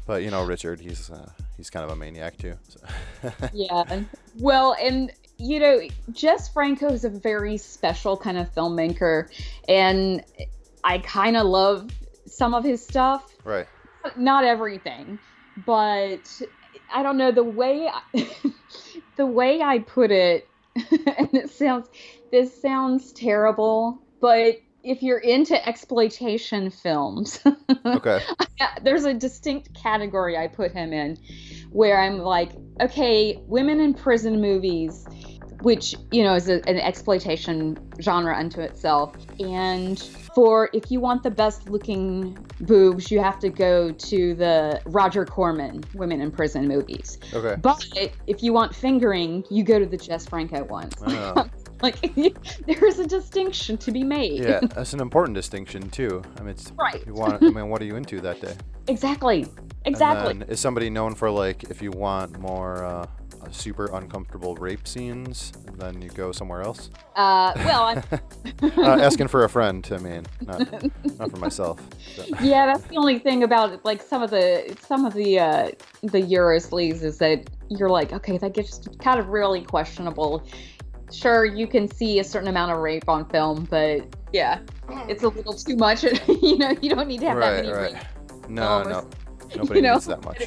but 0.06 0.22
you 0.22 0.30
know, 0.30 0.44
Richard, 0.44 0.80
he's 0.80 1.10
uh, 1.10 1.28
he's 1.56 1.70
kind 1.70 1.84
of 1.84 1.90
a 1.90 1.96
maniac 1.96 2.36
too. 2.36 2.54
So. 2.68 2.80
yeah. 3.52 4.02
Well, 4.38 4.76
and 4.80 5.10
you 5.38 5.60
know, 5.60 5.80
Jess 6.12 6.48
Franco 6.48 6.88
is 6.88 7.04
a 7.04 7.10
very 7.10 7.56
special 7.58 8.16
kind 8.16 8.38
of 8.38 8.52
filmmaker, 8.54 9.28
and 9.68 10.24
I 10.82 10.98
kind 10.98 11.36
of 11.36 11.46
love 11.46 11.90
some 12.26 12.54
of 12.54 12.64
his 12.64 12.84
stuff. 12.84 13.34
right. 13.44 13.66
Not 14.16 14.44
everything, 14.44 15.18
but 15.56 16.40
I 16.92 17.02
don't 17.02 17.16
know 17.16 17.32
the 17.32 17.44
way 17.44 17.88
I, 17.88 18.30
the 19.16 19.26
way 19.26 19.60
I 19.62 19.80
put 19.80 20.10
it, 20.10 20.48
and 20.76 21.34
it 21.34 21.50
sounds 21.50 21.88
this 22.30 22.60
sounds 22.60 23.12
terrible, 23.12 24.00
but 24.20 24.56
if 24.86 25.02
you're 25.02 25.18
into 25.18 25.68
exploitation 25.68 26.70
films, 26.70 27.40
Okay. 27.86 28.20
there's 28.82 29.04
a 29.04 29.12
distinct 29.12 29.74
category 29.74 30.36
I 30.36 30.46
put 30.46 30.70
him 30.72 30.92
in 30.92 31.18
where 31.70 32.00
I'm 32.00 32.18
like, 32.18 32.52
okay, 32.80 33.42
women 33.46 33.80
in 33.80 33.94
prison 33.94 34.40
movies, 34.40 35.04
which, 35.62 35.96
you 36.12 36.22
know, 36.22 36.34
is 36.34 36.48
a, 36.48 36.66
an 36.68 36.78
exploitation 36.78 37.76
genre 38.00 38.36
unto 38.36 38.60
itself. 38.60 39.16
And 39.40 39.98
for 40.34 40.70
if 40.72 40.90
you 40.90 41.00
want 41.00 41.24
the 41.24 41.30
best 41.30 41.68
looking 41.68 42.38
boobs, 42.60 43.10
you 43.10 43.20
have 43.20 43.40
to 43.40 43.48
go 43.48 43.90
to 43.90 44.34
the 44.34 44.80
Roger 44.86 45.24
Corman 45.24 45.82
women 45.94 46.20
in 46.20 46.30
prison 46.30 46.68
movies. 46.68 47.18
Okay. 47.34 47.56
But 47.60 47.84
if 48.26 48.42
you 48.42 48.52
want 48.52 48.74
fingering, 48.74 49.44
you 49.50 49.64
go 49.64 49.80
to 49.80 49.86
the 49.86 49.96
Jess 49.96 50.26
Franco 50.26 50.62
ones. 50.64 50.94
Oh. 51.04 51.48
Like, 51.82 52.14
there 52.66 52.86
is 52.86 52.98
a 52.98 53.06
distinction 53.06 53.76
to 53.78 53.92
be 53.92 54.02
made. 54.02 54.42
yeah, 54.42 54.60
that's 54.74 54.94
an 54.94 55.00
important 55.00 55.34
distinction 55.34 55.90
too. 55.90 56.22
I 56.38 56.40
mean, 56.40 56.50
it's, 56.50 56.72
Right. 56.72 57.06
you 57.06 57.12
want. 57.12 57.42
I 57.42 57.50
mean, 57.50 57.68
what 57.68 57.82
are 57.82 57.84
you 57.84 57.96
into 57.96 58.20
that 58.22 58.40
day? 58.40 58.54
Exactly. 58.88 59.46
Exactly. 59.84 60.30
And 60.32 60.42
then 60.42 60.48
is 60.48 60.58
somebody 60.58 60.88
known 60.90 61.14
for 61.14 61.30
like 61.30 61.64
if 61.64 61.82
you 61.82 61.90
want 61.90 62.38
more 62.38 62.84
uh, 62.84 63.06
uh, 63.46 63.50
super 63.50 63.86
uncomfortable 63.94 64.54
rape 64.56 64.86
scenes, 64.88 65.52
then 65.78 66.00
you 66.00 66.08
go 66.10 66.32
somewhere 66.32 66.62
else? 66.62 66.90
Uh, 67.14 67.52
well, 67.56 67.82
I'm, 67.84 68.02
uh, 68.62 69.02
asking 69.02 69.28
for 69.28 69.44
a 69.44 69.48
friend. 69.48 69.86
I 69.92 69.98
mean, 69.98 70.26
not 70.40 70.82
not 71.18 71.30
for 71.30 71.36
myself. 71.36 71.80
So. 72.14 72.24
yeah, 72.40 72.66
that's 72.66 72.84
the 72.84 72.96
only 72.96 73.18
thing 73.18 73.42
about. 73.42 73.84
Like 73.84 74.02
some 74.02 74.22
of 74.22 74.30
the 74.30 74.76
some 74.80 75.04
of 75.04 75.14
the 75.14 75.38
uh, 75.38 75.70
the 76.02 76.20
Euro 76.20 76.56
sleaze 76.58 77.02
is 77.02 77.18
that 77.18 77.48
you're 77.68 77.90
like, 77.90 78.12
okay, 78.12 78.38
that 78.38 78.54
gets 78.54 78.80
kind 78.98 79.20
of 79.20 79.28
really 79.28 79.62
questionable. 79.62 80.46
Sure, 81.12 81.44
you 81.44 81.66
can 81.66 81.88
see 81.90 82.18
a 82.18 82.24
certain 82.24 82.48
amount 82.48 82.72
of 82.72 82.78
rape 82.78 83.08
on 83.08 83.28
film, 83.28 83.66
but 83.70 84.06
yeah, 84.32 84.58
hmm. 84.88 85.08
it's 85.08 85.22
a 85.22 85.28
little 85.28 85.52
too 85.54 85.76
much. 85.76 86.02
you 86.28 86.58
know, 86.58 86.74
you 86.80 86.90
don't 86.90 87.08
need 87.08 87.20
to 87.20 87.26
have 87.28 87.38
that 87.38 87.64
many 87.64 87.72
right. 87.72 87.92
rape 87.94 88.48
No, 88.48 88.82
films. 88.84 89.06
no, 89.50 89.56
nobody 89.62 89.80
know, 89.80 89.94
needs 89.94 90.06
that 90.06 90.24
much. 90.24 90.42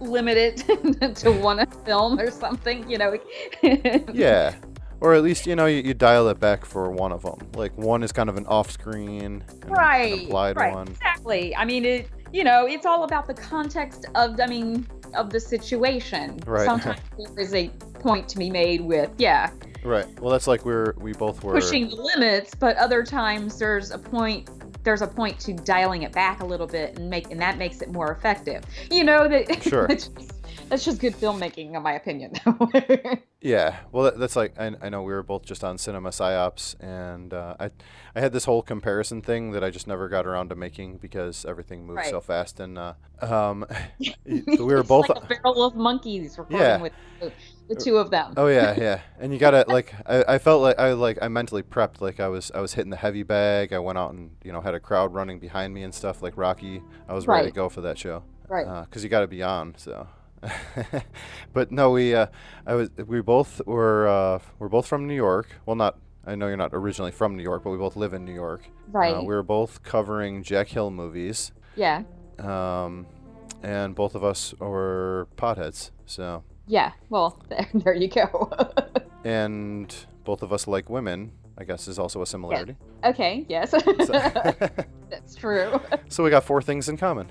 Limit 0.00 0.36
it 0.36 1.14
to 1.16 1.32
one 1.32 1.66
film 1.84 2.18
or 2.20 2.30
something. 2.30 2.88
You 2.90 2.98
know. 2.98 3.18
Yeah. 4.12 4.54
Or 5.00 5.12
at 5.14 5.22
least 5.22 5.46
you 5.46 5.54
know 5.54 5.66
you, 5.66 5.82
you 5.82 5.92
dial 5.92 6.28
it 6.28 6.40
back 6.40 6.64
for 6.64 6.90
one 6.90 7.12
of 7.12 7.22
them. 7.22 7.36
Like 7.54 7.76
one 7.76 8.02
is 8.02 8.10
kind 8.12 8.30
of 8.30 8.36
an 8.38 8.46
off-screen, 8.46 9.20
and 9.22 9.44
an 9.64 9.70
right 9.70 10.22
implied 10.22 10.56
right 10.56 10.72
one. 10.74 10.88
exactly 10.88 11.54
i 11.56 11.64
mean 11.64 11.84
it 11.84 12.08
you 12.32 12.44
know 12.44 12.66
it's 12.66 12.86
all 12.86 13.04
about 13.04 13.26
the 13.26 13.34
context 13.34 14.06
of 14.14 14.38
i 14.40 14.46
mean 14.46 14.86
of 15.14 15.30
the 15.30 15.40
situation 15.40 16.38
Right. 16.46 16.64
sometimes 16.64 17.00
there 17.18 17.38
is 17.38 17.54
a 17.54 17.68
point 18.00 18.28
to 18.30 18.38
be 18.38 18.50
made 18.50 18.80
with 18.80 19.10
yeah 19.18 19.50
Right. 19.84 20.06
Well, 20.20 20.30
that's 20.30 20.46
like 20.46 20.64
we're 20.64 20.94
we 20.98 21.12
both 21.12 21.42
were. 21.44 21.52
pushing 21.52 21.88
the 21.90 21.96
limits 21.96 22.54
but 22.54 22.76
other 22.78 23.04
times 23.04 23.58
there's 23.58 23.90
a 23.90 23.98
point 23.98 24.48
there's 24.82 25.02
a 25.02 25.06
point 25.06 25.38
to 25.40 25.52
dialing 25.52 26.02
it 26.02 26.12
back 26.12 26.40
a 26.40 26.44
little 26.44 26.66
bit 26.66 26.98
and 26.98 27.08
make 27.10 27.30
and 27.30 27.40
that 27.40 27.58
makes 27.58 27.80
it 27.82 27.90
more 27.92 28.10
effective 28.12 28.62
you 28.90 29.04
know 29.04 29.28
that 29.28 29.62
Sure. 29.62 29.86
that's, 29.86 30.08
just, 30.08 30.32
that's 30.68 30.84
just 30.84 31.00
good 31.00 31.14
filmmaking 31.14 31.74
in 31.76 31.82
my 31.82 31.92
opinion 31.92 32.32
Yeah, 33.44 33.76
well, 33.92 34.04
that, 34.04 34.18
that's 34.18 34.36
like 34.36 34.58
I, 34.58 34.72
I 34.80 34.88
know 34.88 35.02
we 35.02 35.12
were 35.12 35.22
both 35.22 35.44
just 35.44 35.62
on 35.64 35.76
Cinema 35.76 36.08
Psyops, 36.08 36.80
and 36.82 37.34
uh, 37.34 37.54
I 37.60 37.70
I 38.16 38.20
had 38.20 38.32
this 38.32 38.46
whole 38.46 38.62
comparison 38.62 39.20
thing 39.20 39.50
that 39.50 39.62
I 39.62 39.68
just 39.68 39.86
never 39.86 40.08
got 40.08 40.26
around 40.26 40.48
to 40.48 40.54
making 40.54 40.96
because 40.96 41.44
everything 41.44 41.86
moves 41.86 42.08
so 42.08 42.22
fast, 42.22 42.58
and 42.58 42.78
uh, 42.78 42.94
um, 43.20 43.66
we 44.24 44.42
were 44.56 44.82
both. 44.82 45.10
like 45.10 45.22
a 45.24 45.26
barrel 45.26 45.62
of 45.62 45.74
monkeys 45.76 46.38
recording 46.38 46.58
Yeah. 46.58 46.80
with 46.80 46.92
the, 47.68 47.74
two 47.74 47.96
of 47.96 48.10
them 48.10 48.34
Oh 48.36 48.46
yeah, 48.46 48.74
yeah, 48.78 49.00
and 49.18 49.32
you 49.32 49.38
gotta 49.38 49.64
like 49.68 49.94
I, 50.06 50.34
I 50.34 50.38
felt 50.38 50.62
like 50.62 50.78
I 50.78 50.92
like 50.92 51.18
I 51.22 51.28
mentally 51.28 51.62
prepped 51.62 52.00
like 52.00 52.20
I 52.20 52.28
was 52.28 52.50
I 52.54 52.60
was 52.60 52.74
hitting 52.74 52.90
the 52.90 52.96
heavy 52.96 53.22
bag. 53.22 53.72
I 53.72 53.78
went 53.78 53.98
out 53.98 54.12
and 54.12 54.30
you 54.44 54.52
know 54.52 54.60
had 54.60 54.74
a 54.74 54.80
crowd 54.80 55.14
running 55.14 55.38
behind 55.38 55.72
me 55.74 55.82
and 55.82 55.94
stuff 55.94 56.22
like 56.22 56.36
Rocky. 56.36 56.82
I 57.08 57.14
was 57.14 57.26
ready 57.26 57.48
to 57.48 57.54
go 57.54 57.68
for 57.68 57.80
that 57.82 57.98
show. 57.98 58.22
right 58.48 58.84
because 58.84 59.02
you 59.02 59.08
got 59.08 59.20
to 59.20 59.26
be 59.26 59.42
on. 59.42 59.74
So, 59.76 60.06
but 61.52 61.72
no, 61.72 61.90
we 61.90 62.14
uh, 62.14 62.26
I 62.66 62.74
was 62.74 62.90
we 63.06 63.20
both 63.20 63.60
were 63.66 64.08
uh, 64.08 64.38
we're 64.58 64.68
both 64.68 64.86
from 64.86 65.06
New 65.06 65.16
York. 65.16 65.48
Well, 65.66 65.76
not 65.76 65.98
I 66.26 66.34
know 66.34 66.48
you're 66.48 66.56
not 66.56 66.70
originally 66.72 67.12
from 67.12 67.36
New 67.36 67.42
York, 67.42 67.64
but 67.64 67.70
we 67.70 67.78
both 67.78 67.96
live 67.96 68.14
in 68.14 68.24
New 68.24 68.34
York. 68.34 68.68
right 68.90 69.14
Uh, 69.14 69.20
we 69.20 69.34
were 69.34 69.42
both 69.42 69.82
covering 69.82 70.42
Jack 70.42 70.68
Hill 70.68 70.90
movies, 70.90 71.52
yeah 71.76 72.04
um, 72.38 73.06
and 73.62 73.94
both 73.94 74.14
of 74.14 74.24
us 74.24 74.54
were 74.58 75.28
potheads. 75.36 75.90
So, 76.06 76.44
Yeah, 76.66 76.92
well, 77.10 77.40
there, 77.48 77.68
there 77.74 77.94
you 77.94 78.08
go. 78.08 78.50
and 79.24 79.94
both 80.24 80.42
of 80.42 80.52
us 80.52 80.66
like 80.66 80.88
women. 80.90 81.32
I 81.56 81.62
guess 81.62 81.86
is 81.86 82.00
also 82.00 82.20
a 82.20 82.26
similarity. 82.26 82.74
okay, 83.04 83.46
yes, 83.48 83.70
that's 85.08 85.36
true. 85.36 85.80
so 86.08 86.24
we 86.24 86.30
got 86.30 86.42
four 86.42 86.60
things 86.60 86.88
in 86.88 86.96
common. 86.96 87.28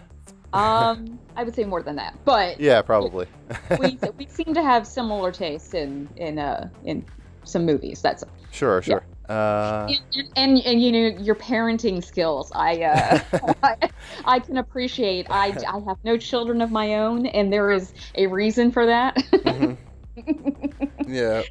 Um, 0.54 1.20
I 1.36 1.44
would 1.44 1.54
say 1.54 1.66
more 1.66 1.84
than 1.84 1.98
that, 1.98 2.18
but 2.24 2.58
Yeah, 2.58 2.82
probably. 2.84 3.28
we, 3.82 4.00
we 4.18 4.26
seem 4.28 4.54
to 4.54 4.64
have 4.64 4.88
similar 4.88 5.32
tastes 5.34 5.74
in 5.74 6.08
in 6.16 6.40
uh 6.40 6.70
in 6.86 7.04
some 7.44 7.66
movies. 7.66 8.02
That's 8.02 8.24
sure, 8.52 8.82
sure. 8.82 9.04
Uh, 9.30 9.88
and, 10.16 10.28
and 10.36 10.60
and 10.66 10.82
you 10.82 10.92
know 10.92 11.18
your 11.22 11.36
parenting 11.36 12.04
skills. 12.04 12.52
I 12.54 12.84
uh 12.84 13.20
I, 13.64 13.90
I 14.26 14.40
can 14.40 14.58
appreciate. 14.58 15.28
I 15.30 15.56
I 15.68 15.80
have 15.88 15.98
no 16.04 16.18
children 16.18 16.62
of 16.62 16.72
my 16.72 16.96
own, 16.96 17.26
and 17.28 17.52
there 17.52 17.72
is 17.72 17.94
a 18.16 18.28
reason 18.28 18.72
for 18.72 18.86
that. 18.86 19.16
mhm. 19.16 19.78
yeah, 21.08 21.42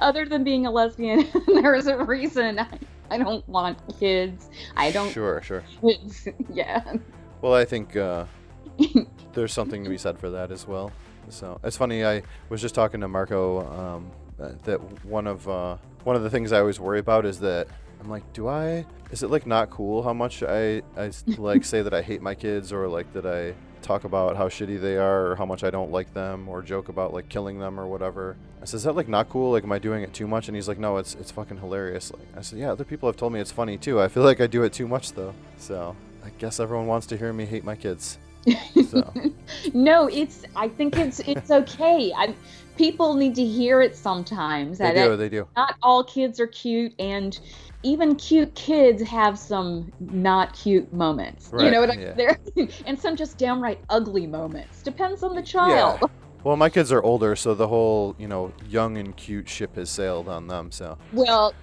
Other 0.00 0.24
than 0.24 0.42
being 0.42 0.66
a 0.66 0.70
lesbian, 0.70 1.28
there 1.46 1.74
is 1.74 1.86
a 1.86 1.96
reason. 2.02 2.58
I, 2.58 2.66
I 3.10 3.18
don't 3.18 3.46
want 3.48 3.78
kids. 4.00 4.48
I 4.76 4.90
don't. 4.90 5.12
sure, 5.12 5.42
sure. 5.42 5.62
Kids. 5.80 6.28
yeah. 6.52 6.94
Well, 7.42 7.54
I 7.54 7.64
think 7.64 7.94
uh, 7.94 8.24
there's 9.34 9.52
something 9.52 9.84
to 9.84 9.90
be 9.90 9.98
said 9.98 10.18
for 10.18 10.30
that 10.30 10.50
as 10.50 10.66
well. 10.66 10.90
So 11.28 11.60
it's 11.62 11.76
funny. 11.76 12.04
I 12.04 12.22
was 12.48 12.60
just 12.60 12.74
talking 12.74 13.00
to 13.02 13.08
Marco 13.08 13.60
um, 13.70 14.10
that 14.64 14.80
one 15.04 15.26
of 15.26 15.48
uh, 15.48 15.76
one 16.04 16.16
of 16.16 16.22
the 16.22 16.30
things 16.30 16.52
I 16.52 16.60
always 16.60 16.80
worry 16.80 16.98
about 16.98 17.24
is 17.26 17.40
that 17.40 17.68
I'm 18.00 18.10
like, 18.10 18.30
do 18.32 18.48
I? 18.48 18.84
Is 19.10 19.22
it 19.22 19.30
like 19.30 19.46
not 19.46 19.70
cool 19.70 20.02
how 20.02 20.12
much 20.12 20.42
I 20.42 20.82
I 20.96 21.10
like 21.38 21.64
say 21.64 21.82
that 21.82 21.94
I 21.94 22.02
hate 22.02 22.22
my 22.22 22.34
kids 22.34 22.72
or 22.72 22.88
like 22.88 23.12
that 23.12 23.26
I 23.26 23.54
talk 23.82 24.04
about 24.04 24.36
how 24.36 24.48
shitty 24.48 24.80
they 24.80 24.96
are 24.96 25.32
or 25.32 25.36
how 25.36 25.44
much 25.44 25.64
I 25.64 25.70
don't 25.70 25.90
like 25.90 26.14
them 26.14 26.48
or 26.48 26.62
joke 26.62 26.88
about 26.88 27.12
like 27.12 27.28
killing 27.28 27.58
them 27.58 27.78
or 27.78 27.86
whatever. 27.86 28.36
I 28.60 28.64
said, 28.64 28.76
is 28.76 28.84
that 28.84 28.94
like 28.94 29.08
not 29.08 29.28
cool? 29.28 29.52
Like, 29.52 29.64
am 29.64 29.72
I 29.72 29.78
doing 29.78 30.02
it 30.02 30.14
too 30.14 30.28
much? 30.28 30.48
And 30.48 30.56
he's 30.56 30.68
like, 30.68 30.78
no, 30.78 30.96
it's 30.96 31.14
it's 31.14 31.30
fucking 31.30 31.58
hilarious. 31.58 32.12
Like, 32.12 32.26
I 32.36 32.40
said, 32.42 32.58
yeah, 32.58 32.72
other 32.72 32.84
people 32.84 33.08
have 33.08 33.16
told 33.16 33.32
me 33.32 33.40
it's 33.40 33.52
funny 33.52 33.76
too. 33.76 34.00
I 34.00 34.08
feel 34.08 34.22
like 34.22 34.40
I 34.40 34.46
do 34.46 34.62
it 34.62 34.72
too 34.72 34.88
much 34.88 35.12
though. 35.12 35.34
So 35.58 35.96
I 36.24 36.30
guess 36.38 36.60
everyone 36.60 36.86
wants 36.86 37.06
to 37.08 37.16
hear 37.16 37.32
me 37.32 37.44
hate 37.44 37.64
my 37.64 37.76
kids. 37.76 38.18
So 38.88 39.12
no, 39.74 40.06
it's. 40.08 40.44
I 40.56 40.68
think 40.68 40.96
it's 40.96 41.20
it's 41.20 41.50
okay. 41.50 42.12
I 42.16 42.34
people 42.76 43.14
need 43.14 43.34
to 43.36 43.44
hear 43.44 43.80
it 43.80 43.96
sometimes. 43.96 44.78
they 44.78 44.92
do, 44.94 45.16
they 45.16 45.28
do. 45.28 45.46
not 45.56 45.76
all 45.82 46.04
kids 46.04 46.40
are 46.40 46.46
cute, 46.46 46.94
and 46.98 47.38
even 47.82 48.14
cute 48.16 48.54
kids 48.54 49.02
have 49.02 49.38
some 49.38 49.92
not 50.00 50.54
cute 50.54 50.92
moments. 50.92 51.50
Right. 51.52 51.64
you 51.64 51.70
know 51.70 51.80
what 51.80 51.90
I 51.90 51.94
yeah. 51.94 52.12
There 52.12 52.38
and 52.86 52.98
some 52.98 53.16
just 53.16 53.38
downright 53.38 53.80
ugly 53.88 54.26
moments. 54.26 54.82
Depends 54.82 55.22
on 55.22 55.34
the 55.34 55.42
child. 55.42 55.98
Yeah. 56.02 56.08
Well, 56.44 56.56
my 56.56 56.70
kids 56.70 56.90
are 56.90 57.00
older, 57.04 57.36
so 57.36 57.54
the 57.54 57.68
whole 57.68 58.16
you 58.18 58.26
know 58.26 58.52
young 58.68 58.96
and 58.98 59.16
cute 59.16 59.48
ship 59.48 59.76
has 59.76 59.88
sailed 59.90 60.28
on 60.28 60.48
them. 60.48 60.72
So 60.72 60.98
Well, 61.12 61.54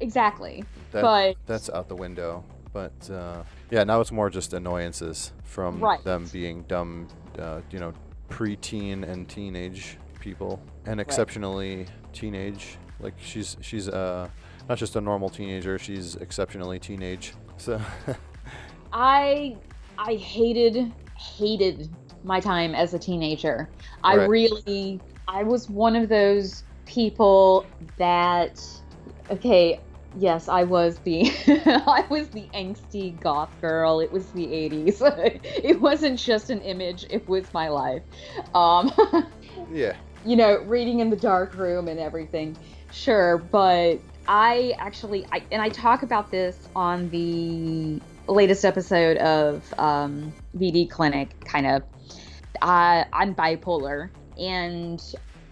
exactly. 0.00 0.64
that 0.90 1.02
but 1.02 1.36
that's 1.46 1.70
out 1.70 1.88
the 1.88 1.94
window. 1.94 2.42
But 2.72 3.08
uh, 3.08 3.44
yeah, 3.70 3.84
now 3.84 4.00
it's 4.00 4.10
more 4.10 4.30
just 4.30 4.52
annoyances 4.52 5.32
from 5.44 5.78
Right. 5.78 6.02
them 6.02 6.28
being 6.32 6.62
dumb, 6.62 7.06
uh, 7.38 7.60
you 7.70 7.78
know, 7.78 7.92
preteen 8.28 9.08
and 9.08 9.28
teenage 9.28 9.98
people, 10.24 10.60
and 10.86 10.98
exceptionally 11.00 11.86
teenage. 12.12 12.78
Like 12.98 13.14
she's 13.18 13.56
she's 13.60 13.88
uh 13.88 14.28
not 14.68 14.78
just 14.78 14.96
a 14.96 15.00
normal 15.00 15.28
teenager; 15.28 15.78
she's 15.78 16.16
exceptionally 16.16 16.78
teenage. 16.80 17.34
So 17.58 17.80
I 18.92 19.56
I 19.98 20.14
hated 20.14 20.92
hated 21.16 21.90
my 22.24 22.40
time 22.40 22.74
as 22.74 22.94
a 22.94 22.98
teenager. 22.98 23.68
I 24.02 24.16
Right. 24.16 24.28
really 24.28 25.00
I 25.28 25.42
was 25.44 25.68
one 25.68 25.94
of 25.94 26.08
those 26.08 26.64
people 26.86 27.66
that 27.98 28.60
okay, 29.30 29.80
yes, 30.18 30.48
I 30.48 30.64
was 30.64 30.98
the 31.00 31.30
I 31.86 32.04
was 32.08 32.28
the 32.28 32.48
angsty 32.54 33.20
goth 33.20 33.50
girl. 33.60 34.00
It 34.00 34.10
was 34.10 34.26
the 34.28 34.46
80s. 34.46 35.02
it 35.44 35.80
wasn't 35.80 36.18
just 36.18 36.50
an 36.50 36.60
image, 36.62 37.04
it 37.10 37.28
was 37.28 37.52
my 37.52 37.68
life. 37.68 38.02
Um 38.54 38.92
yeah, 39.70 39.96
you 40.24 40.36
know, 40.36 40.56
reading 40.64 41.00
in 41.00 41.10
the 41.10 41.16
dark 41.16 41.54
room 41.54 41.88
and 41.88 42.00
everything. 42.00 42.56
Sure, 42.90 43.38
but 43.38 44.00
I 44.26 44.74
actually, 44.78 45.26
I, 45.32 45.42
and 45.50 45.60
I 45.60 45.68
talk 45.68 46.02
about 46.02 46.30
this 46.30 46.66
on 46.74 47.10
the 47.10 48.00
latest 48.28 48.64
episode 48.64 49.18
of 49.18 49.62
um, 49.78 50.32
VD 50.56 50.88
Clinic, 50.90 51.34
kind 51.44 51.66
of. 51.66 51.82
Uh, 52.62 53.04
I'm 53.12 53.34
bipolar, 53.34 54.10
and 54.38 55.00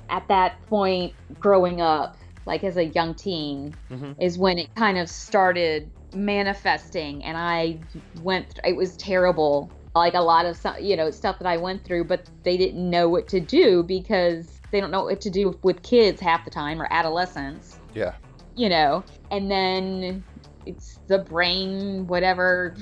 at 0.09 0.27
that 0.29 0.55
point, 0.69 1.13
growing 1.39 1.81
up, 1.81 2.17
like 2.47 2.65
as 2.65 2.77
a 2.77 2.85
young 2.85 3.15
teen, 3.15 3.75
Mhm. 3.91 4.15
is 4.19 4.39
when 4.39 4.59
it 4.59 4.75
kind 4.77 4.99
of 4.99 5.09
started 5.09 5.91
manifesting, 6.15 7.25
and 7.25 7.37
I 7.37 7.81
went. 8.23 8.59
It 8.65 8.77
was 8.77 8.97
terrible. 8.97 9.71
Like 9.95 10.15
a 10.15 10.21
lot 10.21 10.47
of 10.47 10.59
you 10.81 10.97
know, 10.97 11.11
stuff 11.11 11.39
that 11.41 11.47
I 11.47 11.59
went 11.59 11.85
through, 11.85 12.05
but 12.05 12.27
they 12.45 12.57
didn't 12.57 12.89
know 12.89 13.09
what 13.11 13.29
to 13.29 13.41
do 13.41 13.83
because 13.83 14.62
they 14.73 14.81
don't 14.81 14.91
know 14.91 15.05
what 15.05 15.21
to 15.21 15.31
do 15.31 15.57
with 15.63 15.83
kids 15.83 16.21
half 16.21 16.45
the 16.45 16.51
time 16.51 16.83
or 16.83 16.89
adolescents 16.91 17.79
yeah, 17.95 18.15
you 18.55 18.69
know, 18.69 19.05
and 19.31 19.51
then 19.51 20.25
it's 20.67 20.99
the 21.07 21.19
brain, 21.19 22.07
whatever, 22.07 22.75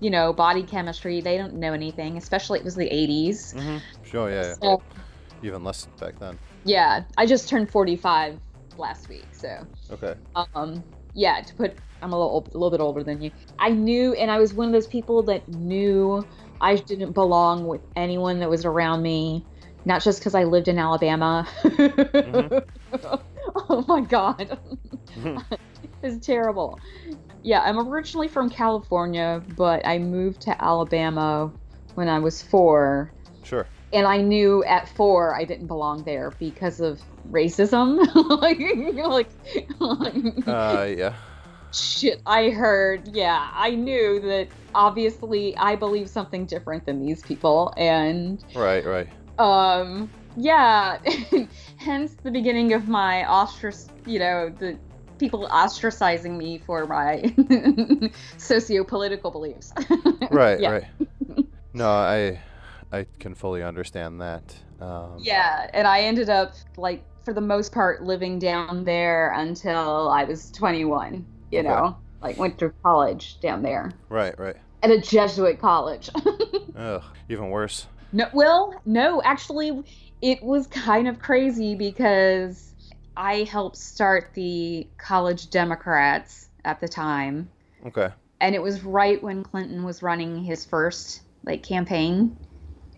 you 0.00 0.10
know, 0.10 0.32
body 0.32 0.62
chemistry. 0.62 1.20
They 1.20 1.36
don't 1.36 1.54
know 1.54 1.72
anything, 1.72 2.16
especially 2.16 2.58
it 2.58 2.64
was 2.64 2.74
the 2.74 2.88
80s. 2.88 3.54
mm-hmm. 3.54 3.78
sure, 4.04 4.30
yeah, 4.30 4.54
yeah. 4.62 4.76
Even 5.42 5.64
less 5.64 5.86
back 5.98 6.18
then. 6.18 6.38
yeah, 6.64 7.04
I 7.16 7.26
just 7.26 7.48
turned 7.48 7.70
45 7.70 8.38
last 8.76 9.08
week. 9.08 9.26
So, 9.32 9.66
Okay, 9.90 10.14
um, 10.54 10.82
yeah, 11.14 11.40
to 11.40 11.54
put, 11.54 11.76
I'm 12.02 12.12
a 12.12 12.18
little, 12.18 12.46
a 12.52 12.56
little 12.56 12.70
bit 12.70 12.80
older 12.80 13.02
than 13.02 13.22
you. 13.22 13.30
I 13.58 13.70
knew, 13.70 14.14
and 14.14 14.30
I 14.30 14.38
was 14.38 14.52
one 14.52 14.66
of 14.66 14.72
those 14.72 14.86
people 14.86 15.22
that 15.24 15.48
knew 15.48 16.26
I 16.60 16.76
didn't 16.76 17.12
belong 17.12 17.66
with 17.66 17.80
anyone 17.96 18.40
that 18.40 18.50
was 18.50 18.64
around 18.64 19.02
me. 19.02 19.44
Not 19.84 20.02
just 20.02 20.20
because 20.20 20.34
I 20.34 20.44
lived 20.44 20.68
in 20.68 20.78
Alabama. 20.78 21.48
oh 23.04 23.84
my 23.88 24.00
God. 24.02 24.58
Mhm. 25.16 25.44
It's 26.02 26.24
terrible. 26.26 26.78
Yeah, 27.42 27.60
I'm 27.60 27.78
originally 27.78 28.28
from 28.28 28.48
California, 28.50 29.42
but 29.56 29.86
I 29.86 29.98
moved 29.98 30.42
to 30.42 30.62
Alabama 30.64 31.52
when 31.94 32.08
I 32.08 32.18
was 32.18 32.40
four. 32.42 33.12
sure. 33.44 33.68
And 33.92 34.06
I 34.06 34.18
knew 34.18 34.64
at 34.64 34.88
four 34.88 35.34
I 35.34 35.44
didn't 35.44 35.66
belong 35.66 36.04
there 36.04 36.36
because 36.38 36.80
of 36.80 37.02
racism. 37.30 37.98
like, 38.40 38.58
like, 39.04 39.32
like 39.80 40.46
Uh, 40.46 40.86
yeah, 40.96 41.14
shit 41.72 42.20
I 42.26 42.50
heard. 42.50 43.08
Yeah, 43.12 43.48
I 43.54 43.70
knew 43.70 44.20
that 44.20 44.48
obviously 44.74 45.56
I 45.56 45.76
believe 45.76 46.08
something 46.08 46.46
different 46.46 46.86
than 46.86 47.00
these 47.00 47.22
people. 47.22 47.72
And 47.76 48.42
right, 48.54 48.84
right. 48.84 49.08
Um, 49.40 50.10
yeah, 50.36 50.98
hence 51.76 52.14
the 52.22 52.30
beginning 52.30 52.72
of 52.74 52.88
my 52.88 53.24
ostrac, 53.28 53.88
you 54.06 54.18
know, 54.18 54.50
the 54.58 54.78
people 55.18 55.48
ostracizing 55.50 56.36
me 56.36 56.58
for 56.58 56.86
my 56.86 57.34
socio-political 58.36 59.30
beliefs. 59.30 59.72
Right, 60.30 60.60
Yeah. 60.60 60.70
right. 60.70 60.84
No, 61.74 61.88
I 61.90 62.40
I 62.92 63.06
can 63.18 63.34
fully 63.34 63.62
understand 63.62 64.20
that. 64.20 64.54
Um, 64.80 65.18
Yeah, 65.20 65.68
and 65.74 65.86
I 65.88 66.02
ended 66.02 66.28
up 66.30 66.52
like 66.76 67.04
for 67.24 67.32
the 67.34 67.40
most 67.40 67.72
part 67.72 68.02
living 68.02 68.38
down 68.38 68.84
there 68.84 69.32
until 69.32 70.08
I 70.10 70.24
was 70.24 70.50
21. 70.52 71.26
You 71.50 71.60
Okay. 71.60 71.68
know, 71.68 71.98
like 72.22 72.38
went 72.38 72.58
to 72.58 72.72
college 72.84 73.40
down 73.40 73.62
there 73.62 73.92
Right, 74.08 74.38
right. 74.38 74.56
at 74.82 74.90
a 74.90 75.00
Jesuit 75.00 75.58
college. 75.60 76.10
Ugh, 76.76 77.02
even 77.28 77.50
worse. 77.50 77.86
No, 78.12 78.26
well, 78.32 78.74
no, 78.84 79.22
actually, 79.22 79.82
it 80.20 80.42
was 80.42 80.66
kind 80.66 81.08
of 81.08 81.20
crazy 81.20 81.74
because 81.74 82.72
I 83.16 83.44
helped 83.44 83.76
start 83.76 84.30
the 84.34 84.88
College 84.98 85.50
Democrats 85.50 86.48
at 86.64 86.80
the 86.80 86.88
time, 86.88 87.50
Okay. 87.86 88.08
and 88.40 88.54
it 88.54 88.62
was 88.62 88.82
right 88.82 89.22
when 89.22 89.44
Clinton 89.44 89.84
was 89.84 90.02
running 90.02 90.42
his 90.42 90.64
first 90.64 91.22
like 91.44 91.62
campaign. 91.62 92.36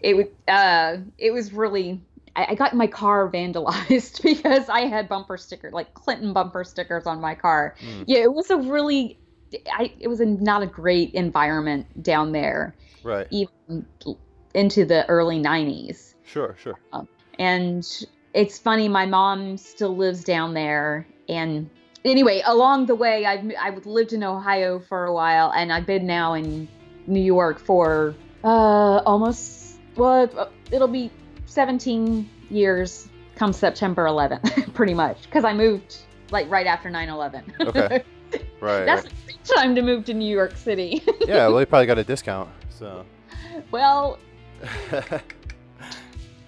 It 0.00 0.16
was, 0.16 0.26
uh, 0.48 0.98
it 1.18 1.32
was 1.32 1.52
really. 1.52 2.00
I, 2.34 2.46
I 2.50 2.54
got 2.54 2.74
my 2.74 2.86
car 2.86 3.30
vandalized 3.30 4.22
because 4.22 4.68
I 4.70 4.86
had 4.86 5.08
bumper 5.08 5.36
sticker, 5.36 5.70
like 5.70 5.92
Clinton 5.92 6.32
bumper 6.32 6.64
stickers 6.64 7.06
on 7.06 7.20
my 7.20 7.34
car. 7.34 7.76
Mm. 7.82 8.04
Yeah, 8.06 8.20
it 8.20 8.32
was 8.32 8.50
a 8.50 8.56
really, 8.56 9.18
I, 9.70 9.92
it 10.00 10.08
was 10.08 10.20
a, 10.20 10.24
not 10.24 10.62
a 10.62 10.66
great 10.66 11.12
environment 11.12 12.02
down 12.02 12.32
there, 12.32 12.74
Right. 13.04 13.26
even 13.30 13.86
into 14.54 14.84
the 14.84 15.06
early 15.08 15.38
90s. 15.38 16.14
Sure, 16.24 16.56
sure. 16.58 16.78
And 17.38 17.86
it's 18.34 18.58
funny, 18.58 18.88
my 18.88 19.06
mom 19.06 19.56
still 19.56 19.96
lives 19.96 20.24
down 20.24 20.54
there. 20.54 21.06
And 21.28 21.68
anyway, 22.04 22.42
along 22.44 22.86
the 22.86 22.94
way, 22.94 23.24
I've 23.24 23.50
I've 23.60 23.86
lived 23.86 24.12
in 24.12 24.22
Ohio 24.22 24.80
for 24.80 25.04
a 25.04 25.12
while, 25.12 25.52
and 25.52 25.72
I've 25.72 25.86
been 25.86 26.06
now 26.06 26.34
in 26.34 26.68
New 27.06 27.20
York 27.22 27.58
for 27.58 28.14
uh, 28.44 29.02
almost 29.04 29.78
well, 29.96 30.50
it'll 30.70 30.88
be 30.88 31.10
17 31.46 32.28
years 32.50 33.08
come 33.36 33.52
September 33.52 34.04
11th, 34.06 34.72
pretty 34.74 34.94
much, 34.94 35.22
because 35.22 35.44
I 35.44 35.52
moved 35.52 35.98
like 36.30 36.50
right 36.50 36.66
after 36.66 36.90
9/11. 36.90 37.68
Okay. 37.68 38.04
Right. 38.62 38.86
That's 38.86 39.04
right. 39.04 39.12
a 39.12 39.24
great 39.26 39.44
time 39.44 39.74
to 39.74 39.82
move 39.82 40.06
to 40.06 40.14
New 40.14 40.32
York 40.32 40.56
City. 40.56 41.02
Yeah, 41.26 41.48
well, 41.48 41.60
you 41.60 41.66
probably 41.66 41.86
got 41.86 41.98
a 41.98 42.04
discount, 42.04 42.48
so. 42.70 43.04
well, 43.70 44.18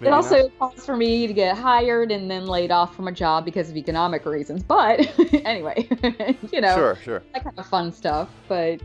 It 0.00 0.11
not. 0.11 0.24
also 0.24 0.48
caused 0.59 0.81
for 0.81 0.96
me 0.96 1.27
to 1.27 1.33
get 1.33 1.57
hired 1.57 2.11
and 2.11 2.31
then 2.31 2.46
laid 2.46 2.70
off 2.70 2.94
from 2.94 3.09
a 3.09 3.12
job 3.12 3.44
because 3.44 3.70
of 3.70 3.77
economic 3.77 4.27
reasons. 4.27 4.62
But 4.62 5.09
anyway, 5.33 5.88
you 6.53 6.61
know, 6.61 6.74
Sure, 6.74 6.96
sure. 7.03 7.22
that 7.33 7.44
kind 7.44 7.59
of 7.59 7.66
fun 7.66 7.92
stuff. 7.92 8.29
But 8.48 8.81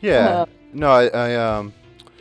Yeah. 0.00 0.28
Uh, 0.28 0.46
no, 0.72 0.90
I, 0.90 1.06
I 1.08 1.34
um, 1.34 1.72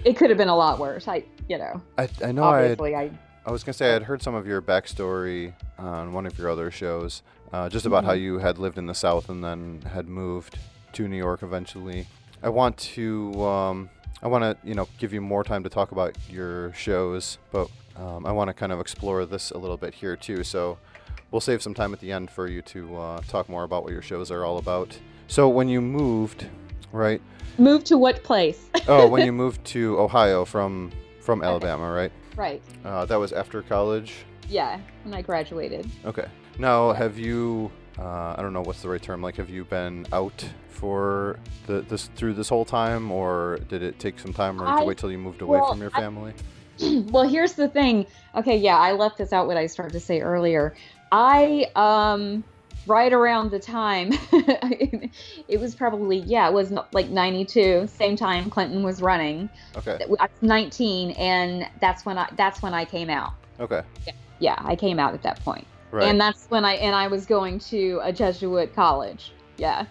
it 0.04 0.18
could 0.18 0.30
have 0.30 0.38
been 0.38 0.48
a 0.48 0.56
lot 0.56 0.80
worse. 0.80 1.08
I, 1.08 1.24
you 1.48 1.58
know, 1.58 1.82
I, 1.98 2.10
I 2.24 2.32
know 2.32 2.44
I, 2.46 2.62
had, 2.62 2.82
I, 2.82 3.12
I 3.46 3.52
was 3.52 3.64
gonna 3.64 3.74
say 3.74 3.90
I 3.90 3.94
had 3.94 4.04
heard 4.04 4.22
some 4.22 4.34
of 4.34 4.48
your 4.48 4.62
backstory 4.62 5.54
on 5.78 6.14
one 6.14 6.26
of 6.26 6.38
your 6.38 6.50
other 6.50 6.72
shows, 6.72 7.22
uh, 7.54 7.70
just 7.70 7.86
about 7.86 8.06
how 8.06 8.14
you 8.14 8.40
had 8.40 8.58
lived 8.58 8.78
in 8.78 8.88
the 8.88 8.96
South 8.96 9.30
and 9.30 9.44
then 9.44 9.82
had 9.94 10.08
moved 10.08 10.58
to 10.94 11.08
New 11.08 11.18
York 11.18 11.44
eventually. 11.44 12.08
I 12.42 12.50
want 12.50 12.78
to, 12.78 13.44
um, 13.46 13.90
I 14.22 14.28
want 14.28 14.44
to, 14.44 14.58
you 14.68 14.76
know, 14.76 14.88
give 14.98 15.14
you 15.14 15.22
more 15.22 15.44
time 15.44 15.64
to 15.64 15.70
talk 15.70 15.92
about 15.92 16.16
your 16.30 16.74
shows, 16.74 17.38
but 17.52 17.70
um, 17.96 18.26
I 18.26 18.32
want 18.32 18.50
to 18.50 18.54
kind 18.54 18.72
of 18.72 18.80
explore 18.80 19.26
this 19.26 19.52
a 19.52 19.58
little 19.58 19.78
bit 19.78 19.94
here 19.94 20.16
too. 20.16 20.44
So, 20.44 20.78
we'll 21.32 21.42
save 21.42 21.62
some 21.62 21.74
time 21.74 21.94
at 21.94 22.00
the 22.00 22.12
end 22.12 22.30
for 22.30 22.48
you 22.48 22.62
to 22.62 22.98
uh, 22.98 23.22
talk 23.22 23.50
more 23.50 23.64
about 23.64 23.84
what 23.84 23.94
your 23.94 24.02
shows 24.02 24.30
are 24.30 24.46
all 24.46 24.58
about. 24.58 24.98
So 25.28 25.48
when 25.50 25.70
you 25.70 25.82
moved, 25.82 26.48
right? 26.92 27.22
Move 27.58 27.84
to 27.86 27.98
what 27.98 28.24
place? 28.24 28.68
Oh, 28.88 29.08
when 29.08 29.24
you 29.26 29.32
moved 29.32 29.64
to 29.66 30.00
Ohio 30.00 30.44
from 30.44 30.92
from 31.20 31.44
Alabama, 31.44 31.92
right? 31.92 32.12
right. 32.36 32.62
Uh, 32.84 33.06
that 33.06 33.18
was 33.18 33.32
after 33.32 33.62
college. 33.62 34.26
Yeah, 34.50 34.80
when 35.04 35.14
I 35.14 35.22
graduated. 35.22 35.90
Okay. 36.04 36.28
Now, 36.58 36.92
have 36.92 37.20
you? 37.20 37.72
Uh, 38.00 38.36
I 38.38 38.42
don't 38.42 38.54
know 38.54 38.62
what's 38.62 38.82
the 38.82 38.90
right 38.90 39.02
term. 39.02 39.22
Like, 39.22 39.36
have 39.38 39.50
you 39.50 39.66
been 39.66 40.06
out 40.12 40.46
for 40.70 41.38
the 41.68 41.82
this 41.82 42.08
through 42.16 42.34
this 42.34 42.50
whole 42.50 42.66
time, 42.66 43.12
or 43.12 43.60
did 43.70 43.84
it 43.84 44.00
take 44.00 44.20
some 44.20 44.34
time, 44.34 44.62
or 44.62 44.66
did 44.66 44.72
I- 44.72 44.82
you 44.82 44.88
wait 44.88 44.98
till 44.98 45.12
you 45.12 45.18
moved 45.18 45.42
away 45.42 45.60
well, 45.60 45.72
from 45.72 45.82
your 45.82 45.92
I- 45.94 46.00
family? 46.00 46.34
well, 47.12 47.28
here's 47.28 47.54
the 47.54 47.68
thing. 47.68 48.08
Okay, 48.36 48.58
yeah, 48.58 48.78
I 48.78 48.94
left 48.94 49.18
this 49.18 49.34
out 49.34 49.48
what 49.48 49.58
I 49.58 49.68
started 49.68 49.94
to 49.94 50.00
say 50.00 50.22
earlier. 50.22 50.74
I 51.12 51.68
um 51.76 52.44
right 52.88 53.14
around 53.14 53.52
the 53.52 53.60
time 53.60 54.12
it 54.32 55.60
was 55.60 55.76
probably 55.76 56.18
yeah, 56.20 56.48
it 56.48 56.54
was 56.54 56.74
like 56.94 57.10
92, 57.10 57.88
same 57.88 58.16
time 58.16 58.50
Clinton 58.50 58.82
was 58.82 59.02
running. 59.02 59.50
Okay. 59.76 60.00
I 60.02 60.08
was 60.08 60.30
19 60.42 61.12
and 61.12 61.68
that's 61.80 62.06
when 62.06 62.18
I 62.18 62.30
that's 62.36 62.62
when 62.62 62.74
I 62.74 62.86
came 62.86 63.10
out. 63.10 63.34
Okay. 63.60 63.82
Yeah, 64.40 64.56
I 64.58 64.76
came 64.76 64.98
out 64.98 65.14
at 65.14 65.22
that 65.24 65.44
point. 65.44 65.68
Right. 65.92 66.08
And 66.08 66.20
that's 66.20 66.46
when 66.50 66.64
I 66.66 66.74
and 66.76 66.96
I 66.96 67.08
was 67.08 67.26
going 67.26 67.60
to 67.60 68.00
a 68.04 68.12
Jesuit 68.14 68.74
college. 68.76 69.34
Yeah. 69.58 69.86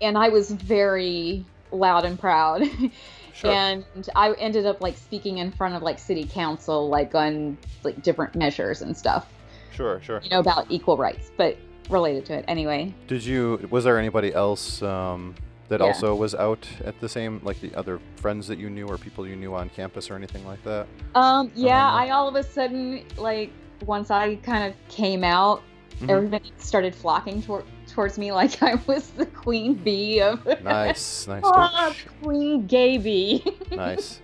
And 0.00 0.16
I 0.18 0.28
was 0.28 0.50
very 0.50 1.44
loud 1.70 2.04
and 2.04 2.18
proud. 2.18 2.62
sure. 3.34 3.50
and 3.50 3.84
I 4.16 4.32
ended 4.34 4.66
up 4.66 4.80
like 4.80 4.96
speaking 4.96 5.38
in 5.38 5.50
front 5.50 5.74
of 5.74 5.82
like 5.82 5.98
city 5.98 6.24
council 6.24 6.88
like 6.88 7.14
on 7.14 7.56
like 7.84 8.02
different 8.02 8.34
measures 8.34 8.82
and 8.82 8.96
stuff, 8.96 9.26
sure. 9.72 10.00
Sure. 10.02 10.20
you 10.22 10.30
know, 10.30 10.40
about 10.40 10.66
equal 10.70 10.96
rights, 10.96 11.30
but 11.36 11.56
related 11.90 12.24
to 12.26 12.34
it 12.38 12.44
anyway. 12.48 12.94
Did 13.08 13.24
you? 13.24 13.66
Was 13.70 13.84
there 13.84 13.98
anybody 13.98 14.32
else 14.34 14.82
um, 14.82 15.34
that 15.68 15.80
Yeah. 15.80 15.86
also 15.86 16.14
was 16.14 16.34
out 16.34 16.66
at 16.84 16.98
the 17.00 17.08
same, 17.08 17.40
like 17.42 17.60
the 17.60 17.74
other 17.74 18.00
friends 18.16 18.46
that 18.48 18.58
you 18.58 18.70
knew 18.70 18.86
or 18.86 18.98
people 18.98 19.26
you 19.26 19.36
knew 19.36 19.54
on 19.54 19.68
campus 19.70 20.10
or 20.10 20.14
anything 20.16 20.46
like 20.46 20.62
that? 20.64 20.86
Um 21.14 21.50
yeah, 21.54 21.90
I 21.90 22.10
all 22.10 22.28
of 22.28 22.36
a 22.36 22.42
sudden 22.42 23.04
like 23.18 23.50
once 23.86 24.10
I 24.10 24.36
kind 24.36 24.64
of 24.72 24.88
came 24.88 25.24
out, 25.24 25.62
Mhm. 26.00 26.10
everybody 26.10 26.52
started 26.58 26.94
flocking 26.94 27.42
toward 27.42 27.64
towards 27.86 28.18
me 28.18 28.32
like 28.40 28.62
I 28.62 28.74
was 28.86 29.10
the 29.10 29.26
queen 29.26 29.74
bee 29.74 30.20
of 30.20 30.44
Nice. 30.64 31.26
Nice. 31.28 31.42
Ah, 31.44 31.94
queen 32.22 32.66
gay 32.66 32.96
bee. 32.98 33.44
nice. 33.70 34.20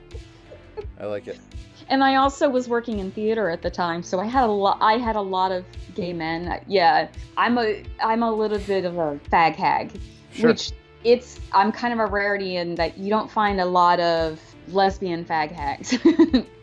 I 0.99 1.07
like 1.07 1.27
it. 1.29 1.38
and 1.90 2.03
I 2.03 2.16
also 2.16 2.49
was 2.49 2.68
working 2.68 2.99
in 2.99 3.11
theater 3.12 3.49
at 3.51 3.62
the 3.62 3.71
time, 3.71 4.03
so 4.03 4.18
I 4.21 4.27
had 4.27 4.44
a 4.44 4.53
lot. 4.53 4.79
I 4.81 4.94
had 4.99 5.16
a 5.16 5.21
lot 5.21 5.53
of 5.53 5.64
gay 5.94 6.12
men. 6.12 6.61
Yeah, 6.66 7.09
I'm 7.37 7.59
a 7.59 7.83
I'm 8.03 8.23
a 8.23 8.31
little 8.33 8.59
bit 8.59 8.85
of 8.85 8.97
a 8.99 9.18
fag 9.31 9.55
hag, 9.57 9.92
Sure. 10.33 10.51
which 10.51 10.73
it's 11.05 11.38
I'm 11.53 11.71
kind 11.73 11.92
of 11.92 12.01
a 12.01 12.07
rarity 12.07 12.57
in 12.57 12.75
that 12.77 12.99
you 12.99 13.09
don't 13.11 13.31
find 13.31 13.61
a 13.61 13.64
lot 13.64 14.01
of 14.01 14.40
lesbian 14.68 15.25
fag 15.25 15.53
hags, 15.53 15.97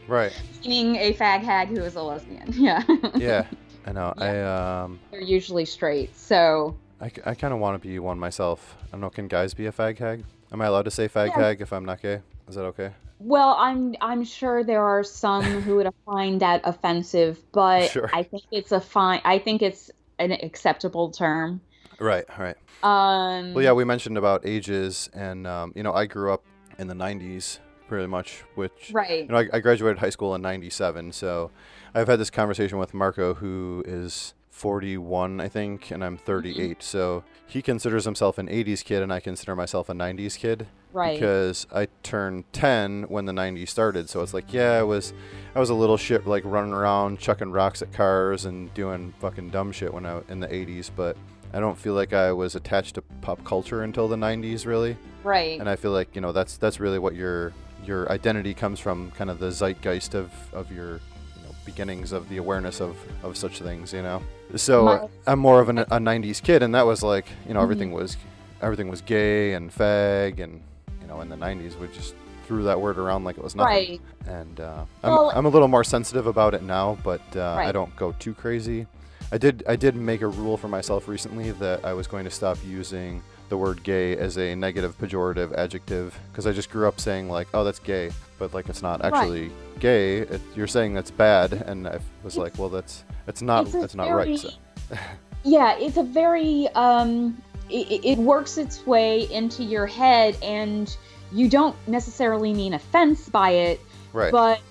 right. 0.08 0.32
meaning 0.65 0.96
a 0.98 1.13
fag 1.13 1.41
hag 1.44 1.68
who 1.70 1.82
is 1.84 1.96
a 1.96 2.02
lesbian. 2.02 2.46
Yeah, 2.54 2.84
Yeah. 3.15 3.46
I 3.88 3.91
know. 3.91 4.13
I 4.18 4.39
um. 4.41 5.00
they're 5.12 5.22
usually 5.22 5.65
straight. 5.65 6.15
So 6.18 6.76
I, 7.02 7.10
kind 7.10 7.54
of 7.54 7.60
want 7.60 7.80
to 7.82 7.88
be 7.88 8.00
one 8.00 8.18
myself. 8.18 8.76
I 8.88 8.91
don't 8.91 9.02
know. 9.02 9.10
Can 9.10 9.28
guys 9.28 9.54
be 9.54 9.68
a 9.68 9.72
fag 9.72 9.98
hag? 10.00 10.24
Am 10.52 10.62
I 10.62 10.65
allowed 10.65 10.86
to 10.86 10.91
say 10.91 11.08
fag 11.08 11.28
Yeah. 11.30 11.39
hag 11.44 11.62
if 11.62 11.72
I'm 11.74 11.86
not 11.86 12.02
gay? 12.02 12.22
Is 12.48 12.56
that 12.56 12.63
okay? 12.65 12.91
Well, 13.20 13.56
I'm 13.60 13.96
I'm 14.02 14.24
sure 14.24 14.63
there 14.63 14.84
are 14.84 15.04
some 15.04 15.44
who 15.44 15.76
would 15.78 15.88
find 16.06 16.39
that 16.41 16.62
offensive, 16.63 17.39
but 17.52 17.89
Sure. 17.91 18.10
I 18.13 18.24
think 18.24 18.44
it's 18.52 18.72
a 18.72 18.80
fine. 18.82 19.22
I 19.24 19.38
think 19.39 19.62
it's 19.62 19.91
an 20.20 20.32
acceptable 20.32 21.10
term. 21.12 21.62
Right. 22.00 22.26
Right. 22.39 22.56
Um, 22.84 23.54
Well, 23.54 23.63
yeah, 23.63 23.72
we 23.74 23.84
mentioned 23.86 24.18
about 24.18 24.46
ages, 24.46 25.10
and 25.13 25.46
um, 25.48 25.74
you 25.76 25.84
know, 25.84 25.94
I 25.94 26.06
grew 26.08 26.32
up 26.34 26.44
in 26.78 26.88
the 26.88 26.94
'90s, 26.96 27.60
pretty 27.88 28.08
much, 28.08 28.43
which 28.56 28.91
right. 28.93 29.21
you 29.21 29.28
know, 29.28 29.38
I, 29.38 29.48
I 29.54 29.60
graduated 29.60 30.00
high 30.00 30.10
school 30.10 30.36
in 30.36 30.41
'97, 30.41 31.12
so 31.12 31.52
I've 31.93 32.08
had 32.08 32.19
this 32.19 32.30
conversation 32.30 32.78
with 32.78 32.93
Marco, 32.93 33.36
who 33.36 33.84
is 33.86 34.34
41, 34.56 35.41
I 35.41 35.50
think, 35.50 35.91
and 35.91 36.04
I'm 36.04 36.15
mm-hmm. 36.15 36.26
38. 36.26 36.82
So 36.82 37.26
he 37.45 37.62
considers 37.62 38.06
himself 38.06 38.38
an 38.38 38.48
80s 38.48 38.84
kid, 38.86 39.04
and 39.04 39.12
I 39.12 39.19
consider 39.19 39.54
myself 39.56 39.89
a 39.89 39.93
90s 39.93 40.38
kid 40.38 40.67
Right. 40.93 41.19
because 41.19 41.67
I 41.74 41.89
turned 42.04 42.45
10 42.54 43.04
when 43.04 43.26
the 43.26 43.34
90s 43.34 43.67
started. 43.67 44.10
So 44.10 44.21
it's 44.21 44.34
like, 44.34 44.54
yeah, 44.54 44.71
I 44.71 44.84
was, 44.84 45.13
I 45.56 45.60
was 45.60 45.69
a 45.69 45.74
little 45.74 45.98
shit, 45.98 46.26
like 46.26 46.43
running 46.45 46.71
around 46.71 47.19
chucking 47.19 47.52
rocks 47.52 47.82
at 47.82 47.91
cars 47.91 48.45
and 48.45 48.74
doing 48.74 49.13
fucking 49.19 49.50
dumb 49.50 49.74
shit 49.74 49.93
when 49.93 50.06
I 50.06 50.21
in 50.30 50.39
the 50.39 50.48
80s, 50.48 50.89
but. 50.95 51.17
I 51.54 51.60
don't 51.62 51.78
feel 51.78 51.93
like 51.93 52.12
I 52.12 52.34
was 52.34 52.56
attached 52.56 52.95
to 52.95 53.02
pop 53.21 53.41
culture 53.45 53.84
until 53.84 54.10
the 54.10 54.17
90s, 54.17 54.65
really 54.65 54.98
right. 55.24 55.58
and 55.58 55.69
I 55.69 55.78
feel 55.78 55.91
like 55.91 56.13
you 56.13 56.19
know 56.19 56.34
that's 56.34 56.58
that's 56.58 56.82
really 56.82 57.00
what 57.00 57.15
your 57.15 57.54
your 57.88 58.12
identity 58.12 58.54
comes 58.54 58.80
from, 58.80 59.12
kind 59.12 59.30
of 59.30 59.39
the 59.39 59.52
zeitgeist 59.52 60.13
of 60.15 60.32
of 60.54 60.71
your 60.71 60.93
you 61.36 61.41
know 61.43 61.56
beginnings 61.65 62.12
of 62.12 62.28
the 62.30 62.38
awareness 62.38 62.82
of 62.82 62.98
of 63.24 63.38
such 63.38 63.60
things, 63.62 63.93
you 63.93 64.02
know. 64.02 64.21
So 64.56 64.86
My- 64.86 65.08
I'm 65.32 65.39
more 65.39 65.60
of 65.62 65.69
an, 65.69 65.80
a 65.80 65.86
'90s 66.00 66.41
kid, 66.41 66.63
and 66.63 66.74
that 66.76 66.86
was 66.86 67.04
like 67.04 67.26
you 67.48 67.54
know 67.54 67.62
everything 67.62 67.91
was 67.91 68.17
everything 68.62 68.89
was 68.89 69.02
gay 69.02 69.54
and 69.54 69.71
fag, 69.71 70.39
and 70.39 70.62
you 71.02 71.08
know 71.08 71.21
in 71.21 71.30
the 71.30 71.36
'90s 71.38 71.78
we 71.80 71.88
just 71.89 72.15
threw 72.48 72.63
that 72.63 72.80
word 72.80 72.98
around 73.00 73.24
like 73.24 73.38
it 73.38 73.43
was 73.43 73.56
nothing. 73.56 73.74
Right. 73.74 74.02
And 74.28 74.60
uh, 74.60 74.86
I'm 75.04 75.12
Well- 75.12 75.32
I'm 75.36 75.45
a 75.45 75.50
little 75.50 75.67
more 75.67 75.84
sensitive 75.84 76.28
about 76.28 76.54
it 76.54 76.63
now, 76.63 76.98
but 77.04 77.21
uh, 77.36 77.56
I 77.56 77.71
don't 77.71 77.95
go 77.95 78.12
too 78.19 78.34
crazy. 78.34 78.86
I 79.32 79.38
did 79.39 79.63
I 79.67 79.76
did 79.76 79.95
make 79.95 80.21
a 80.21 80.28
rule 80.28 80.56
for 80.56 80.67
myself 80.67 81.08
recently 81.08 81.50
that 81.52 81.84
I 81.84 81.93
was 81.93 82.06
going 82.06 82.26
to 82.26 82.32
stop 82.32 82.58
using 82.63 83.24
the 83.50 83.58
word 83.58 83.84
gay 83.84 84.18
as 84.18 84.38
a 84.38 84.56
negative 84.56 84.98
pejorative 84.98 85.54
adjective 85.56 86.18
because 86.32 86.48
I 86.48 86.52
just 86.52 86.70
grew 86.70 86.88
up 86.88 87.00
saying 87.00 87.30
like 87.30 87.48
oh 87.54 87.64
that's 87.64 87.80
gay 87.80 88.12
but 88.40 88.54
like 88.54 88.70
it's 88.70 88.82
not 88.82 89.02
Right. 89.02 89.14
actually 89.14 89.52
gay. 89.80 90.20
It, 90.20 90.42
you're 90.56 90.68
saying 90.68 90.94
that's 90.94 91.12
bad 91.12 91.54
and 91.54 91.88
I 91.88 92.00
was 92.24 92.38
like 92.38 92.58
well 92.58 92.70
that's 92.70 93.04
it's 93.28 93.42
not 93.42 93.74
It's 93.74 93.96
not 93.96 94.10
right. 94.10 94.38
so, 94.40 94.50
Yeah, 95.44 95.78
it's 95.78 95.98
a 95.98 96.04
very 96.04 96.68
um 96.76 97.42
it, 97.70 98.04
it 98.06 98.18
works 98.18 98.58
its 98.58 98.86
way 98.86 99.30
into 99.32 99.64
your 99.64 99.86
head 99.88 100.38
and 100.42 100.96
you 101.32 101.50
don't 101.50 101.76
necessarily 101.88 102.54
mean 102.54 102.74
offense 102.76 103.28
by 103.30 103.50
it, 103.52 103.80
right. 104.14 104.32
but 104.32 104.62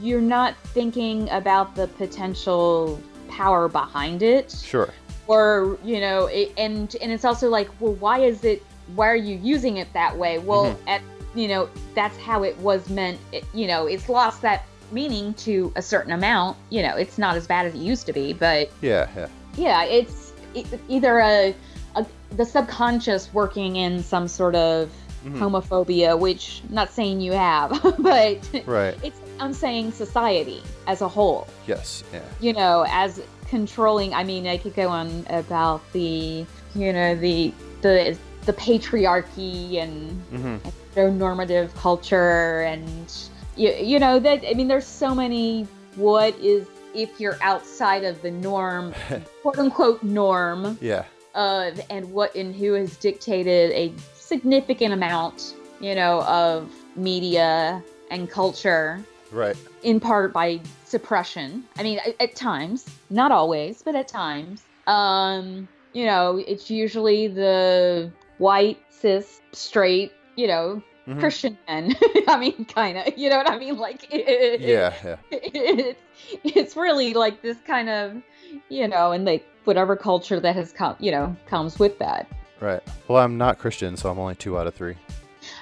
you're 0.00 0.20
not 0.20 0.56
thinking 0.74 1.30
about 1.30 1.74
the 1.74 1.86
potential 1.88 3.00
power 3.28 3.68
behind 3.68 4.22
it. 4.22 4.50
Sure 4.50 4.92
or 5.32 5.78
you 5.84 6.00
know 6.00 6.26
it, 6.26 6.52
and 6.58 6.94
and 7.00 7.10
it's 7.12 7.24
also 7.24 7.48
like 7.48 7.68
well 7.80 7.94
why 7.94 8.18
is 8.20 8.44
it 8.44 8.62
why 8.94 9.08
are 9.08 9.16
you 9.16 9.36
using 9.36 9.78
it 9.78 9.92
that 9.94 10.16
way? 10.16 10.38
Well 10.38 10.66
Mhm. 10.66 10.76
at 10.88 11.00
you 11.34 11.48
know 11.48 11.68
that's 11.94 12.16
how 12.18 12.42
it 12.42 12.56
was 12.58 12.88
meant 12.90 13.18
it, 13.32 13.44
you 13.54 13.66
know 13.66 13.86
it's 13.86 14.08
lost 14.08 14.42
that 14.42 14.64
meaning 14.90 15.32
to 15.34 15.72
a 15.76 15.80
certain 15.80 16.12
amount 16.12 16.58
you 16.68 16.82
know 16.82 16.94
it's 16.96 17.16
not 17.16 17.34
as 17.36 17.46
bad 17.46 17.64
as 17.64 17.74
it 17.74 17.78
used 17.78 18.04
to 18.04 18.12
be 18.12 18.34
but 18.34 18.70
yeah 18.82 19.08
yeah. 19.16 19.28
Yeah 19.56 19.84
it's 19.84 20.32
it, 20.54 20.66
either 20.90 21.20
a, 21.20 21.54
a 21.96 22.04
the 22.36 22.44
subconscious 22.44 23.32
working 23.32 23.76
in 23.76 24.02
some 24.02 24.28
sort 24.28 24.54
of 24.54 24.90
Mhm. 25.24 25.38
homophobia 25.38 26.18
which 26.18 26.60
I'm 26.68 26.74
not 26.74 26.92
saying 26.92 27.20
you 27.22 27.32
have 27.32 27.70
but 28.00 28.38
right. 28.66 28.94
it's 29.04 29.18
i'm 29.40 29.54
saying 29.54 29.92
society 29.92 30.60
as 30.88 31.00
a 31.00 31.08
whole. 31.08 31.46
Yes 31.66 32.04
yeah. 32.12 32.20
You 32.40 32.52
know 32.52 32.84
as 32.90 33.22
controlling 33.52 34.14
i 34.14 34.24
mean 34.24 34.46
i 34.46 34.56
could 34.56 34.74
go 34.74 34.88
on 34.88 35.26
about 35.28 35.82
the 35.92 36.46
you 36.74 36.90
know 36.90 37.14
the 37.14 37.52
the 37.82 38.16
the 38.46 38.52
patriarchy 38.54 39.76
and 39.76 40.10
hmm 40.30 40.56
normative 40.96 41.74
culture 41.74 42.60
and 42.62 43.30
you, 43.56 43.70
you 43.72 43.98
know 43.98 44.18
that 44.18 44.42
i 44.48 44.54
mean 44.54 44.68
there's 44.68 44.86
so 44.86 45.14
many 45.14 45.66
what 45.96 46.34
is 46.38 46.66
if 46.94 47.20
you're 47.20 47.38
outside 47.42 48.04
of 48.04 48.20
the 48.22 48.30
norm 48.30 48.94
quote 49.42 49.58
unquote 49.58 50.02
norm 50.02 50.78
yeah. 50.80 51.04
of 51.34 51.78
and 51.90 52.10
what 52.10 52.34
and 52.34 52.54
who 52.54 52.72
has 52.72 52.96
dictated 52.96 53.70
a 53.72 53.92
significant 54.14 54.94
amount 54.94 55.54
you 55.80 55.94
know 55.94 56.22
of 56.22 56.70
media 56.96 57.82
and 58.10 58.30
culture 58.30 59.02
right. 59.30 59.56
in 59.82 59.98
part 59.98 60.32
by 60.32 60.58
suppression. 60.96 61.64
I 61.78 61.82
mean, 61.82 61.98
at, 62.06 62.14
at 62.20 62.36
times, 62.36 62.86
not 63.10 63.32
always, 63.32 63.82
but 63.82 63.94
at 63.96 64.08
times. 64.08 64.62
Um, 64.86 65.66
you 65.94 66.04
know, 66.06 66.42
it's 66.46 66.70
usually 66.70 67.28
the 67.28 68.10
white, 68.38 68.78
cis, 68.90 69.40
straight, 69.52 70.12
you 70.36 70.46
know, 70.46 70.82
Mhm. 71.08 71.18
Christian 71.18 71.58
men. 71.66 71.94
I 72.28 72.38
mean, 72.38 72.64
kind 72.66 72.96
of, 72.98 73.18
you 73.18 73.28
know 73.30 73.38
what 73.38 73.50
I 73.50 73.58
mean? 73.58 73.76
Like, 73.76 74.06
it, 74.12 74.60
yeah 74.74 74.94
yeah 75.02 75.16
it's, 75.32 76.00
it's 76.44 76.76
really 76.76 77.12
like 77.14 77.42
this 77.42 77.56
kind 77.66 77.88
of, 77.88 78.22
you 78.68 78.86
know, 78.86 79.10
and 79.10 79.24
like 79.24 79.44
whatever 79.64 79.96
culture 79.96 80.38
that 80.38 80.54
has 80.54 80.72
come, 80.72 80.94
you 81.00 81.10
know, 81.10 81.34
comes 81.46 81.78
with 81.80 81.98
that. 81.98 82.26
right 82.60 82.82
well 83.08 83.18
i'm 83.24 83.36
not 83.36 83.58
christian 83.58 83.96
so 83.96 84.08
i'm 84.10 84.18
only 84.20 84.36
two 84.36 84.56
out 84.58 84.66
of 84.68 84.74
three 84.74 84.96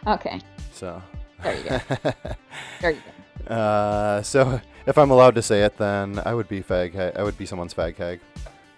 Okay, 0.06 0.38
so 0.74 1.00
there 1.42 1.56
you 1.56 1.64
go. 1.70 1.78
There 2.82 2.90
you 2.90 3.00
go. 3.48 3.54
Uh, 3.54 4.22
so 4.22 4.60
if 4.86 4.98
I'm 4.98 5.10
allowed 5.10 5.34
to 5.36 5.42
say 5.42 5.62
it, 5.62 5.76
then 5.76 6.20
I 6.24 6.34
would 6.34 6.48
be 6.48 6.62
fag. 6.62 6.94
Ha- 6.94 7.18
I 7.18 7.22
would 7.22 7.38
be 7.38 7.46
someone's 7.46 7.74
fag 7.74 7.96
hag. 7.96 8.20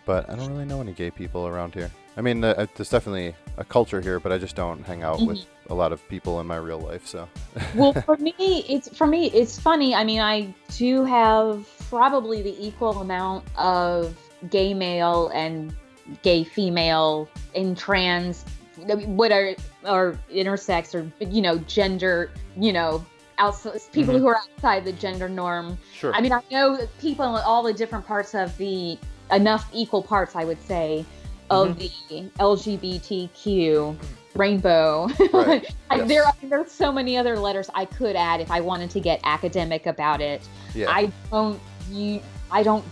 but 0.04 0.28
I 0.28 0.34
don't 0.34 0.50
really 0.50 0.64
know 0.64 0.80
any 0.80 0.92
gay 0.92 1.10
people 1.10 1.46
around 1.46 1.74
here. 1.74 1.90
I 2.16 2.20
mean, 2.20 2.42
uh, 2.44 2.66
there's 2.76 2.90
definitely 2.90 3.34
a 3.56 3.64
culture 3.64 4.00
here, 4.00 4.20
but 4.20 4.32
I 4.32 4.38
just 4.38 4.56
don't 4.56 4.82
hang 4.84 5.02
out 5.02 5.20
with 5.22 5.46
a 5.70 5.74
lot 5.74 5.92
of 5.92 6.06
people 6.08 6.40
in 6.40 6.46
my 6.46 6.56
real 6.56 6.80
life. 6.80 7.06
So, 7.06 7.28
well, 7.74 7.92
for 8.06 8.16
me, 8.16 8.34
it's 8.38 8.94
for 8.96 9.06
me, 9.06 9.30
it's 9.30 9.58
funny. 9.58 9.94
I 9.94 10.04
mean, 10.04 10.20
I 10.20 10.52
do 10.76 11.04
have 11.04 11.66
probably 11.88 12.42
the 12.42 12.54
equal 12.66 13.00
amount 13.00 13.44
of 13.56 14.16
gay 14.50 14.74
male 14.74 15.28
and 15.28 15.74
gay 16.22 16.44
female 16.44 17.28
and 17.54 17.78
trans, 17.78 18.44
what 18.76 19.32
are 19.32 19.54
or 19.84 20.18
intersex 20.30 20.94
or 20.94 21.10
you 21.24 21.40
know 21.40 21.58
gender, 21.60 22.30
you 22.56 22.72
know, 22.72 23.04
outside 23.38 23.80
people 23.92 24.14
Mhm. 24.14 24.18
who 24.20 24.26
are 24.28 24.36
outside 24.36 24.84
the 24.84 24.92
gender 24.92 25.28
norm. 25.28 25.78
sure. 25.94 26.14
I 26.14 26.20
mean, 26.20 26.32
I 26.32 26.40
know 26.50 26.78
people 27.00 27.36
in 27.36 27.42
all 27.44 27.62
the 27.62 27.72
different 27.72 28.06
parts 28.06 28.34
of 28.34 28.56
the 28.58 28.98
enough 29.32 29.68
equal 29.72 30.02
parts, 30.02 30.36
I 30.36 30.44
would 30.44 30.62
say, 30.66 31.04
of 31.50 31.78
the 31.78 31.90
LGBTQ 32.38 33.96
rainbow. 34.34 35.08
Right. 35.32 35.66
I, 35.90 35.96
Yes. 35.96 36.08
there, 36.08 36.24
I 36.26 36.32
mean, 36.40 36.50
there's 36.50 36.70
so 36.72 36.90
many 36.90 37.16
other 37.16 37.38
letters 37.38 37.68
I 37.74 37.84
could 37.84 38.16
add 38.16 38.40
if 38.40 38.50
I 38.50 38.60
wanted 38.60 38.90
to 38.90 39.00
get 39.00 39.20
academic 39.24 39.86
about 39.86 40.20
it. 40.20 40.42
yeah. 40.74 40.86
I 40.90 41.12
don't, 41.30 41.60
you, 41.90 42.20
I 42.50 42.62
don't 42.62 42.84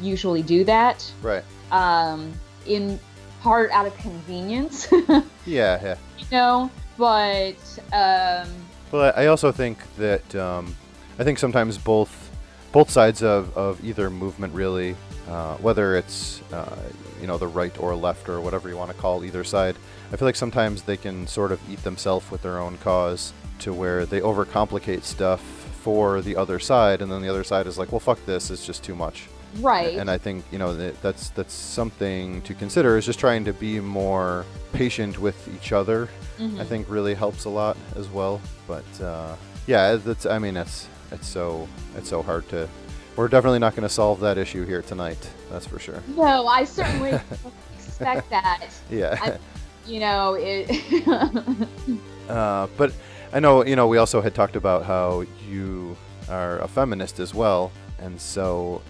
usually 0.00 0.42
do 0.42 0.64
that. 0.64 1.04
right. 1.22 1.44
Um, 1.70 2.32
in 2.66 2.98
part 3.42 3.70
out 3.72 3.86
of 3.86 3.96
convenience, 3.98 4.88
Yeah. 5.46 5.80
Yeah. 5.82 5.96
you 6.18 6.24
know. 6.32 6.70
But 6.98 7.56
um, 7.92 8.48
Well, 8.92 9.12
I 9.16 9.26
also 9.26 9.50
think 9.52 9.78
that 9.96 10.34
um, 10.34 10.74
I 11.18 11.24
think 11.24 11.38
sometimes 11.38 11.76
both 11.78 12.30
both 12.72 12.90
sides 12.90 13.22
of, 13.22 13.56
of 13.56 13.82
either 13.84 14.10
movement 14.10 14.52
really, 14.52 14.94
uh, 15.28 15.56
whether 15.56 15.96
it's 15.96 16.42
uh, 16.52 16.76
you 17.20 17.26
know 17.26 17.38
the 17.38 17.46
right 17.46 17.76
or 17.80 17.94
left 17.94 18.28
or 18.28 18.40
whatever 18.40 18.68
you 18.68 18.76
want 18.76 18.90
to 18.90 18.96
call 18.96 19.24
either 19.24 19.44
side, 19.44 19.76
I 20.12 20.16
feel 20.16 20.26
like 20.26 20.36
sometimes 20.36 20.82
they 20.82 20.96
can 20.96 21.26
sort 21.26 21.52
of 21.52 21.60
eat 21.70 21.82
themselves 21.82 22.30
with 22.30 22.42
their 22.42 22.58
own 22.58 22.78
cause 22.78 23.32
to 23.60 23.72
where 23.72 24.06
they 24.06 24.20
overcomplicate 24.20 25.02
stuff 25.02 25.40
for 25.40 26.20
the 26.20 26.36
other 26.36 26.58
side, 26.58 27.00
and 27.00 27.10
then 27.10 27.22
the 27.22 27.28
other 27.28 27.44
side 27.44 27.66
is 27.66 27.78
like, 27.78 27.92
well, 27.92 28.00
fuck 28.00 28.24
this, 28.26 28.50
it's 28.50 28.66
just 28.66 28.84
too 28.84 28.94
much. 28.94 29.28
Right. 29.60 29.96
And 29.98 30.10
I 30.10 30.18
think 30.18 30.44
you 30.52 30.58
know 30.58 30.74
that 30.76 31.00
that's 31.02 31.30
that's 31.30 31.52
something 31.54 32.42
to 32.42 32.54
consider 32.54 32.96
is 32.96 33.06
just 33.06 33.18
trying 33.18 33.44
to 33.44 33.52
be 33.52 33.80
more 33.80 34.44
patient 34.72 35.18
with 35.18 35.48
each 35.54 35.72
other 35.72 36.08
Mhm. 36.38 36.60
I 36.60 36.64
think 36.64 36.86
really 36.90 37.14
helps 37.14 37.46
a 37.46 37.48
lot 37.48 37.76
as 37.96 38.08
well. 38.08 38.40
But 38.68 38.84
uh, 39.02 39.36
yeah, 39.66 39.94
that's 39.96 40.26
I 40.26 40.38
mean 40.38 40.56
it's 40.56 40.86
it's 41.10 41.26
so 41.26 41.66
it's 41.96 42.08
so 42.10 42.22
hard 42.22 42.46
to. 42.50 42.68
We're 43.16 43.28
definitely 43.28 43.60
not 43.60 43.74
going 43.74 43.88
to 43.88 43.94
solve 43.94 44.20
that 44.20 44.36
issue 44.36 44.66
here 44.66 44.82
tonight. 44.82 45.30
That's 45.50 45.66
for 45.66 45.78
sure. 45.78 46.02
no, 46.08 46.46
I 46.46 46.64
certainly 46.64 47.18
expect 47.78 48.28
that. 48.30 48.66
Yeah. 48.90 49.16
I- 49.22 49.38
You 49.86 50.00
know, 50.00 50.34
it. 50.38 50.66
uh, 52.28 52.66
but 52.76 52.92
I 53.32 53.40
know 53.40 53.64
you 53.64 53.76
know 53.76 53.86
we 53.88 53.98
also 53.98 54.20
had 54.20 54.34
talked 54.34 54.56
about 54.56 54.84
how 54.84 55.24
you 55.48 55.96
are 56.28 56.58
a 56.58 56.68
feminist 56.68 57.20
as 57.20 57.32
well, 57.34 57.70
and 57.98 58.20
so 58.20 58.82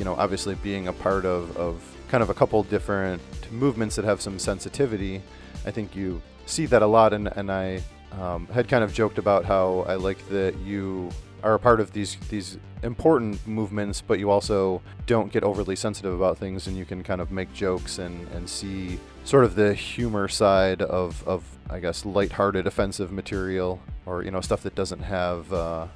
you 0.00 0.04
know 0.06 0.14
obviously 0.14 0.54
being 0.56 0.88
a 0.88 0.92
part 0.92 1.26
of 1.26 1.54
of 1.58 1.96
kind 2.08 2.22
of 2.22 2.30
a 2.30 2.34
couple 2.34 2.60
different 2.64 3.22
movements 3.52 3.94
that 3.96 4.04
have 4.04 4.20
some 4.20 4.38
sensitivity, 4.38 5.22
I 5.66 5.70
think 5.70 5.94
you 5.94 6.20
see 6.46 6.66
that 6.66 6.82
a 6.82 6.86
lot, 6.86 7.12
and 7.12 7.28
and 7.36 7.52
I 7.52 7.82
um, 8.18 8.46
had 8.46 8.66
kind 8.66 8.82
of 8.82 8.92
joked 8.92 9.18
about 9.18 9.44
how 9.44 9.84
I 9.86 9.94
like 9.94 10.26
that 10.30 10.56
you 10.58 11.10
are 11.42 11.54
a 11.54 11.58
part 11.58 11.80
of 11.80 11.92
these 11.92 12.16
these 12.30 12.56
important 12.82 13.46
movements, 13.46 14.00
but 14.00 14.18
you 14.18 14.30
also 14.30 14.80
don't 15.06 15.30
get 15.30 15.44
overly 15.44 15.76
sensitive 15.76 16.14
about 16.14 16.38
things, 16.38 16.66
and 16.66 16.78
you 16.78 16.86
can 16.86 17.02
kind 17.02 17.20
of 17.20 17.30
make 17.30 17.52
jokes 17.52 17.98
and 17.98 18.26
and 18.28 18.48
see 18.48 18.98
sort 19.24 19.44
of 19.44 19.54
the 19.54 19.74
humor 19.74 20.28
side 20.28 20.80
of 20.80 21.22
of 21.28 21.44
I 21.68 21.78
guess 21.78 22.06
lighthearted 22.06 22.66
offensive 22.66 23.12
material, 23.12 23.80
or 24.06 24.24
you 24.24 24.30
know 24.30 24.40
stuff 24.40 24.62
that 24.62 24.74
doesn't 24.74 25.02
have 25.02 25.52
uh, 25.52 25.86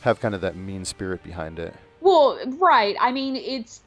have 0.00 0.18
kind 0.18 0.34
of 0.34 0.40
that 0.40 0.56
mean 0.56 0.86
spirit 0.86 1.22
behind 1.22 1.58
it. 1.58 1.74
Well, 2.04 2.38
right. 2.60 2.94
I 3.00 3.10
mean, 3.12 3.34
it's 3.34 3.80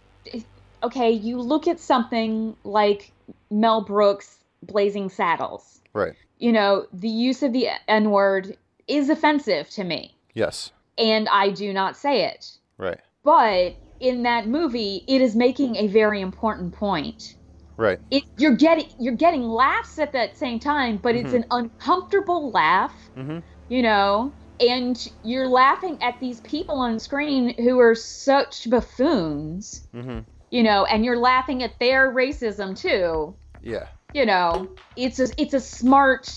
okay. 0.83 1.11
You 1.11 1.39
look 1.39 1.67
at 1.67 1.79
something 1.79 2.55
like 2.63 3.11
Mel 3.51 3.81
Brooks' 3.81 4.39
Blazing 4.63 5.09
Saddles. 5.09 5.81
Right. 5.93 6.13
You 6.39 6.51
know, 6.51 6.87
the 6.91 7.07
use 7.09 7.43
of 7.43 7.53
the 7.53 7.67
N 7.87 8.09
word 8.09 8.57
is 8.87 9.09
offensive 9.09 9.69
to 9.71 9.83
me, 9.83 10.15
Yes. 10.33 10.71
and 10.97 11.29
I 11.29 11.49
do 11.51 11.71
not 11.73 11.95
say 11.95 12.25
it. 12.25 12.57
Right. 12.79 12.99
But 13.23 13.75
in 13.99 14.23
that 14.23 14.47
movie, 14.47 15.03
it 15.07 15.21
is 15.21 15.35
making 15.35 15.75
a 15.75 15.85
very 15.87 16.19
important 16.21 16.73
point. 16.73 17.35
Right. 17.77 17.99
It, 18.09 18.23
you're 18.39 18.55
getting 18.55 18.87
you're 18.99 19.15
getting 19.15 19.43
laughs 19.43 19.99
at 19.99 20.11
that 20.13 20.37
same 20.37 20.59
time, 20.59 20.97
but 20.97 21.15
it's 21.15 21.33
Mhm. 21.33 21.35
an 21.35 21.45
uncomfortable 21.51 22.49
laugh 22.49 22.95
Mm-hmm. 23.15 23.39
you 23.69 23.83
know 23.83 24.33
and 24.59 25.07
you're 25.23 25.47
laughing 25.47 26.01
at 26.01 26.19
these 26.19 26.39
people 26.41 26.79
on 26.79 26.99
screen 26.99 27.53
who 27.57 27.79
are 27.79 27.95
such 27.95 28.69
buffoons 28.69 29.87
Mm-hmm. 29.93 30.19
you 30.49 30.63
know 30.63 30.85
and 30.85 31.03
you're 31.05 31.17
laughing 31.17 31.63
at 31.63 31.77
their 31.79 32.13
racism 32.13 32.77
too 32.77 33.35
Yeah. 33.61 33.87
you 34.13 34.25
know 34.25 34.69
it's 34.95 35.19
a 35.19 35.27
it's 35.41 35.53
a 35.53 35.59
smart 35.59 36.29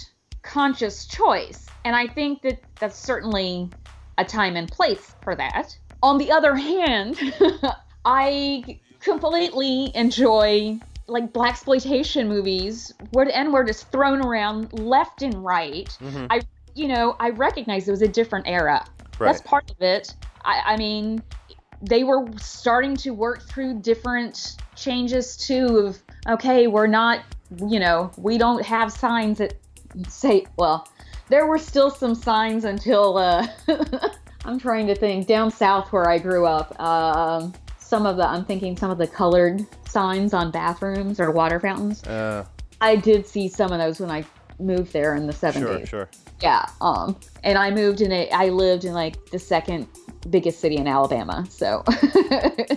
conscious 0.43 1.07
choice 1.07 1.68
and 1.85 1.95
i 1.97 2.07
think 2.07 2.43
that 2.43 2.62
that's 2.79 2.99
certainly 2.99 3.71
a 4.18 4.25
time 4.25 4.57
and 4.57 4.71
place 4.71 5.14
for 5.25 5.35
that 5.37 5.77
on 6.03 6.18
the 6.18 6.33
other 6.33 6.55
hand 6.55 7.18
i 8.05 8.81
completely 9.01 9.91
enjoy 9.95 10.79
like 11.07 11.33
blaxploitation 11.33 12.27
movies 12.29 12.93
where 13.11 13.27
the 13.27 13.37
n-word 13.37 13.68
is 13.68 13.83
thrown 13.85 14.21
around 14.23 14.73
left 14.73 15.23
and 15.23 15.45
right 15.45 15.97
Mm-hmm. 16.01 16.27
I- 16.31 16.43
you 16.75 16.89
know, 16.89 17.16
I 17.21 17.31
recognize 17.31 17.89
it 17.89 17.91
was 17.91 18.03
a 18.03 18.09
different 18.09 18.47
era. 18.47 18.85
Right. 19.18 19.29
That's 19.29 19.41
part 19.43 19.71
of 19.71 19.81
it. 19.81 20.14
I, 20.45 20.62
I 20.66 20.77
mean, 20.77 21.23
they 21.83 22.05
were 22.05 22.27
starting 22.39 22.97
to 22.99 23.11
work 23.11 23.43
through 23.43 23.81
different 23.81 24.57
changes 24.77 25.37
too. 25.37 25.66
Of 25.79 26.03
okay, 26.29 26.66
we're 26.66 26.87
not, 26.87 27.25
you 27.68 27.81
know, 27.81 28.11
we 28.16 28.39
don't 28.39 28.64
have 28.64 28.93
signs 28.93 29.39
that 29.39 29.55
say. 30.09 30.47
Well, 30.57 30.89
there 31.29 31.47
were 31.47 31.59
still 31.59 31.91
some 31.91 32.14
signs 32.14 32.64
until 32.64 33.18
uh, 33.18 33.47
I'm 34.45 34.59
trying 34.59 34.87
to 34.89 34.95
think 34.95 35.27
down 35.27 35.51
south 35.51 35.93
where 35.93 36.09
I 36.09 36.18
grew 36.18 36.47
up. 36.47 36.79
Um, 36.81 37.55
some 37.79 38.07
of 38.07 38.16
the 38.16 38.29
I'm 38.29 38.45
thinking 38.45 38.77
some 38.77 38.91
of 38.91 38.99
the 38.99 39.07
colored 39.07 39.66
signs 39.87 40.33
on 40.33 40.51
bathrooms 40.51 41.18
or 41.18 41.31
water 41.31 41.59
fountains. 41.59 42.05
Uh, 42.05 42.45
I 42.81 42.97
did 42.97 43.27
see 43.27 43.49
some 43.49 43.73
of 43.73 43.79
those 43.79 44.01
when 44.01 44.11
I 44.11 44.25
moved 44.59 44.93
there 44.93 45.16
in 45.16 45.27
the 45.27 45.33
70s. 45.33 45.59
sure. 45.59 45.87
Sure. 45.87 46.09
Yeah. 46.43 46.66
Um, 46.80 47.18
and 47.45 47.59
I 47.59 47.70
moved 47.70 48.01
in 48.01 48.12
a, 48.12 48.30
I 48.30 48.49
lived 48.49 48.84
in 48.84 48.93
like 48.95 49.26
the 49.30 49.38
second 49.38 49.86
biggest 50.30 50.61
city 50.61 50.76
in 50.76 50.86
Alabama. 50.88 51.47
So, 51.51 51.82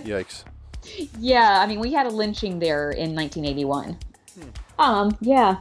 Yikes. 0.04 0.44
yeah, 1.18 1.60
I 1.60 1.66
mean, 1.66 1.80
we 1.80 1.92
had 1.92 2.06
a 2.06 2.10
lynching 2.10 2.58
there 2.58 2.90
in 2.90 3.14
1981. 3.14 3.96
Um, 4.78 5.16
yeah, 5.20 5.58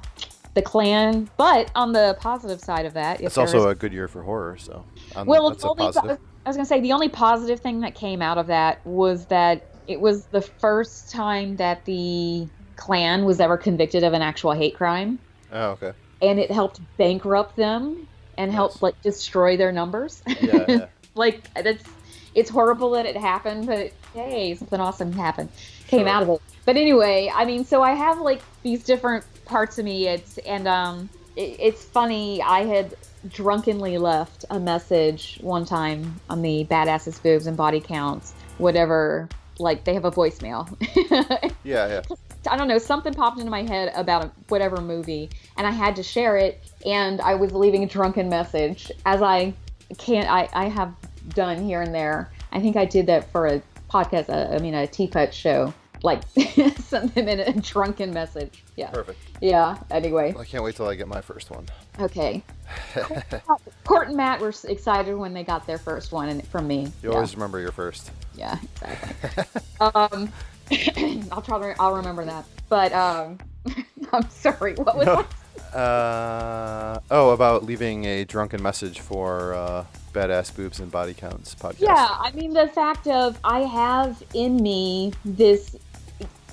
the 0.54 0.62
Klan. 0.62 1.30
But 1.38 1.72
on 1.76 1.94
the 1.94 2.18
positive 2.20 2.60
side 2.60 2.86
of 2.86 2.94
that, 2.96 3.22
It's 3.22 3.38
also 3.38 3.60
there's- 3.60 3.72
a 3.72 3.76
good 3.76 3.94
year 3.94 4.08
for 4.08 4.22
horror, 4.24 4.58
so 4.58 4.84
um, 5.16 5.28
well, 5.28 5.50
that's 5.50 5.58
it's 5.58 5.64
a 5.66 5.70
only, 5.70 5.84
positive. 5.86 6.18
I 6.46 6.50
was 6.50 6.58
gonna 6.58 6.66
say 6.66 6.82
the 6.82 6.92
only 6.92 7.10
positive 7.10 7.60
thing 7.60 7.80
that 7.82 7.96
came 7.96 8.22
out 8.22 8.38
of 8.38 8.48
that 8.48 8.86
was 8.86 9.26
that 9.28 9.66
it 9.88 10.00
was 10.02 10.26
the 10.26 10.42
first 10.42 11.12
time 11.12 11.56
that 11.58 11.86
the 11.86 12.48
Klan 12.76 13.24
was 13.26 13.40
ever 13.40 13.56
convicted 13.58 14.04
of 14.04 14.14
an 14.14 14.22
actual 14.22 14.52
hate 14.52 14.76
crime. 14.76 15.20
Oh, 15.52 15.72
okay. 15.72 15.94
And 16.24 16.40
it 16.40 16.50
helped 16.50 16.80
bankrupt 16.98 17.56
them 17.56 18.08
and 18.38 18.52
helped 18.52 18.82
like 18.82 19.00
destroy 19.02 19.58
their 19.58 19.72
numbers. 19.72 20.22
Yeah. 20.42 20.66
yeah. 20.68 20.86
like 21.16 21.54
that's 21.54 21.84
it's 22.34 22.50
horrible 22.50 22.92
that 22.92 23.06
it 23.06 23.16
happened, 23.16 23.68
but 23.68 23.92
hey, 24.14 24.56
something 24.56 24.80
awesome 24.80 25.12
happened 25.12 25.50
came 25.88 26.02
Sure. 26.02 26.10
out 26.10 26.24
of 26.24 26.30
it. 26.30 26.42
But 26.66 26.78
anyway, 26.78 27.32
I 27.34 27.46
mean, 27.46 27.66
so 27.66 27.84
I 27.84 27.92
have 27.92 28.20
like 28.20 28.42
these 28.64 28.84
different 28.84 29.26
parts 29.46 29.78
of 29.78 29.86
me. 29.86 30.08
It's 30.08 30.38
and 30.40 30.68
um, 30.68 31.10
it, 31.36 31.58
it's 31.60 31.84
funny. 31.84 32.42
I 32.42 32.62
had 32.66 32.96
drunkenly 33.30 33.98
left 33.98 34.46
a 34.50 34.60
message 34.60 35.38
one 35.42 35.66
time 35.66 36.20
on 36.30 36.42
the 36.42 36.66
badasses, 36.66 37.22
boobs, 37.22 37.48
and 37.48 37.56
body 37.58 37.80
counts, 37.82 38.34
whatever. 38.58 39.30
Like 39.60 39.84
they 39.84 39.94
have 39.94 40.06
a 40.06 40.12
voicemail. 40.12 40.68
Yeah. 41.64 41.88
Yeah. 41.88 42.02
I 42.50 42.58
don't 42.58 42.68
know, 42.68 42.78
something 42.78 43.14
popped 43.14 43.40
into 43.40 43.52
my 43.52 43.64
head 43.64 43.92
about 43.96 44.26
a, 44.26 44.32
whatever 44.50 44.82
movie, 44.82 45.30
and 45.58 45.66
I 45.66 45.72
had 45.72 45.96
to 45.98 46.04
share 46.04 46.38
it. 46.38 46.62
And 46.86 47.22
I 47.22 47.36
was 47.36 47.52
leaving 47.52 47.84
a 47.84 47.88
drunken 47.88 48.30
message, 48.30 48.92
as 49.06 49.22
I 49.22 49.54
can't, 49.98 50.30
I, 50.30 50.50
I 50.54 50.66
have 50.68 50.94
done 51.30 51.64
here 51.64 51.82
and 51.82 51.94
there. 51.94 52.32
I 52.52 52.60
think 52.60 52.76
I 52.76 52.86
did 52.86 53.08
that 53.08 53.32
for 53.32 53.48
a 53.48 53.62
podcast, 53.90 54.30
uh, 54.30 54.54
I 54.54 54.60
mean, 54.60 54.74
a 54.74 54.88
teapot 54.88 55.34
show, 55.34 55.74
like 56.04 56.22
something 56.80 57.28
in 57.28 57.40
a 57.40 57.54
drunken 57.54 58.14
message. 58.14 58.64
Yeah. 58.76 58.90
Perfect. 58.92 59.20
Yeah. 59.42 59.78
Anyway, 59.90 60.36
I 60.38 60.44
can't 60.44 60.64
wait 60.64 60.76
till 60.76 60.88
I 60.88 60.96
get 60.96 61.08
my 61.08 61.22
first 61.22 61.50
one. 61.50 61.66
okay. 62.00 62.44
Court 63.84 64.08
and 64.10 64.18
Matt 64.18 64.40
were 64.40 64.54
excited 64.66 65.16
when 65.16 65.34
they 65.34 65.44
got 65.44 65.68
their 65.68 65.78
first 65.78 66.12
one 66.12 66.30
and 66.30 66.46
from 66.48 66.68
me. 66.68 66.92
You 67.02 67.10
yeah. 67.10 67.16
always 67.16 67.34
remember 67.36 67.60
your 67.60 67.72
first. 67.72 68.12
Yeah, 68.36 68.58
exactly. 68.82 69.62
um, 69.82 70.32
I'll 71.32 71.42
try 71.42 71.60
to. 71.60 71.76
I'll 71.82 71.96
remember 71.96 72.26
that. 72.26 72.46
But 72.70 72.94
um, 72.94 73.38
I'm 74.14 74.30
sorry. 74.30 74.76
What 74.76 74.98
was 74.98 75.06
No. 75.06 75.16
that? 75.72 75.76
Uh, 75.76 77.00
oh, 77.10 77.32
about 77.32 77.66
leaving 77.66 78.06
a 78.06 78.26
drunken 78.26 78.62
message 78.62 79.00
for 79.00 79.54
uh, 79.54 79.86
Badass 80.14 80.56
Boobs 80.56 80.80
and 80.80 80.92
Body 80.92 81.14
Counts 81.16 81.56
podcast. 81.56 81.80
Yeah, 81.80 82.08
I 82.12 82.32
mean 82.34 82.54
the 82.54 82.68
fact 82.68 83.08
of 83.08 83.40
I 83.44 83.62
have 83.62 84.22
in 84.34 84.58
me 84.58 85.14
this 85.26 85.76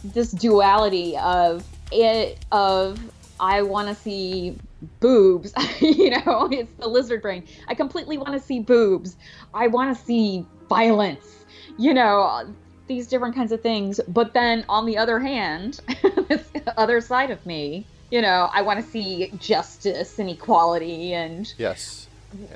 this 0.04 0.32
duality 0.32 1.18
of 1.18 1.64
it 1.92 2.38
of 2.50 2.98
I 3.38 3.60
want 3.62 3.88
to 3.88 3.94
see 3.94 4.56
boobs. 5.00 5.52
you 5.80 6.10
know, 6.10 6.48
it's 6.50 6.72
the 6.78 6.88
lizard 6.88 7.20
brain. 7.20 7.44
I 7.68 7.74
completely 7.74 8.16
want 8.16 8.32
to 8.32 8.40
see 8.40 8.60
boobs. 8.60 9.16
I 9.52 9.66
want 9.66 9.96
to 9.96 10.02
see 10.04 10.46
violence. 10.68 11.44
You 11.78 11.92
know, 11.94 12.46
these 12.90 13.06
different 13.06 13.36
kinds 13.36 13.52
of 13.52 13.60
things. 13.62 14.00
But 14.08 14.34
then 14.34 14.64
on 14.68 14.84
the 14.84 14.98
other 14.98 15.20
hand, 15.20 15.80
this 16.28 16.50
other 16.76 17.00
side 17.00 17.30
of 17.30 17.46
me, 17.46 17.86
you 18.10 18.20
know, 18.20 18.50
I 18.52 18.62
want 18.62 18.84
to 18.84 18.90
see 18.90 19.30
justice 19.38 20.18
and 20.18 20.28
equality 20.28 21.14
and 21.14 21.46
Yes. 21.56 22.08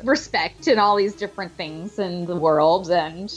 respect 0.02 0.66
and 0.66 0.80
all 0.80 0.96
these 0.96 1.14
different 1.14 1.52
things 1.56 1.98
in 1.98 2.26
the 2.26 2.36
world 2.36 2.90
and 2.90 3.28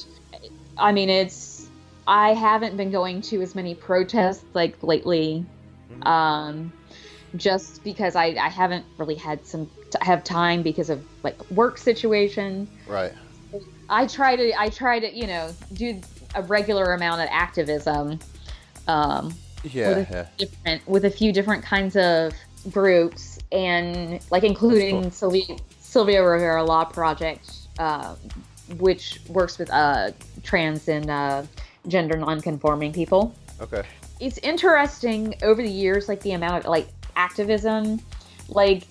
i 0.77 0.91
mean 0.91 1.09
it's 1.09 1.67
i 2.05 2.31
haven't 2.33 2.77
been 2.77 2.91
going 2.91 3.21
to 3.21 3.41
as 3.41 3.55
many 3.55 3.73
protests 3.73 4.43
like 4.53 4.75
lately 4.83 5.43
Mhm. 5.91 6.07
um 6.07 6.71
just 7.35 7.83
because 7.83 8.15
i 8.15 8.25
i 8.39 8.49
haven't 8.49 8.85
really 8.99 9.15
had 9.15 9.43
some 9.47 9.65
t- 9.89 9.97
have 10.01 10.23
time 10.23 10.61
because 10.61 10.91
of 10.91 11.03
like 11.23 11.37
work 11.49 11.79
situation 11.79 12.67
Right. 12.87 13.13
i 13.89 14.05
try 14.05 14.35
to 14.35 14.61
i 14.61 14.69
try 14.69 14.99
to 14.99 15.09
you 15.11 15.25
know 15.25 15.55
do 15.73 15.99
a 16.35 16.41
regular 16.43 16.93
amount 16.93 17.21
of 17.21 17.27
activism 17.31 18.19
um 18.87 19.33
Yeah. 19.63 19.97
What 19.97 20.09
Yeah. 20.11 20.25
different 20.37 20.87
with 20.87 21.05
a 21.05 21.09
few 21.09 21.33
different 21.33 21.63
kinds 21.63 21.95
of 21.95 22.33
groups 22.71 23.39
and 23.51 24.19
like 24.31 24.43
including 24.43 25.03
cool. 25.03 25.11
Sylvia 25.11 25.57
Sylvia 25.81 26.23
Rivera 26.23 26.63
Law 26.63 26.83
Project, 26.85 27.49
uh, 27.79 28.15
which 28.77 29.19
works 29.29 29.57
with 29.57 29.71
uh, 29.71 30.11
trans 30.43 30.87
and 30.89 31.09
uh, 31.09 31.43
gender 31.87 32.17
nonconforming 32.17 32.91
people. 32.93 33.33
Okay. 33.61 33.83
It's 34.19 34.37
interesting 34.39 35.33
over 35.41 35.61
the 35.61 35.69
years, 35.69 36.07
like 36.09 36.21
the 36.21 36.33
amount 36.33 36.65
of 36.65 36.69
like 36.69 36.87
activism, 37.15 38.01
like 38.49 38.83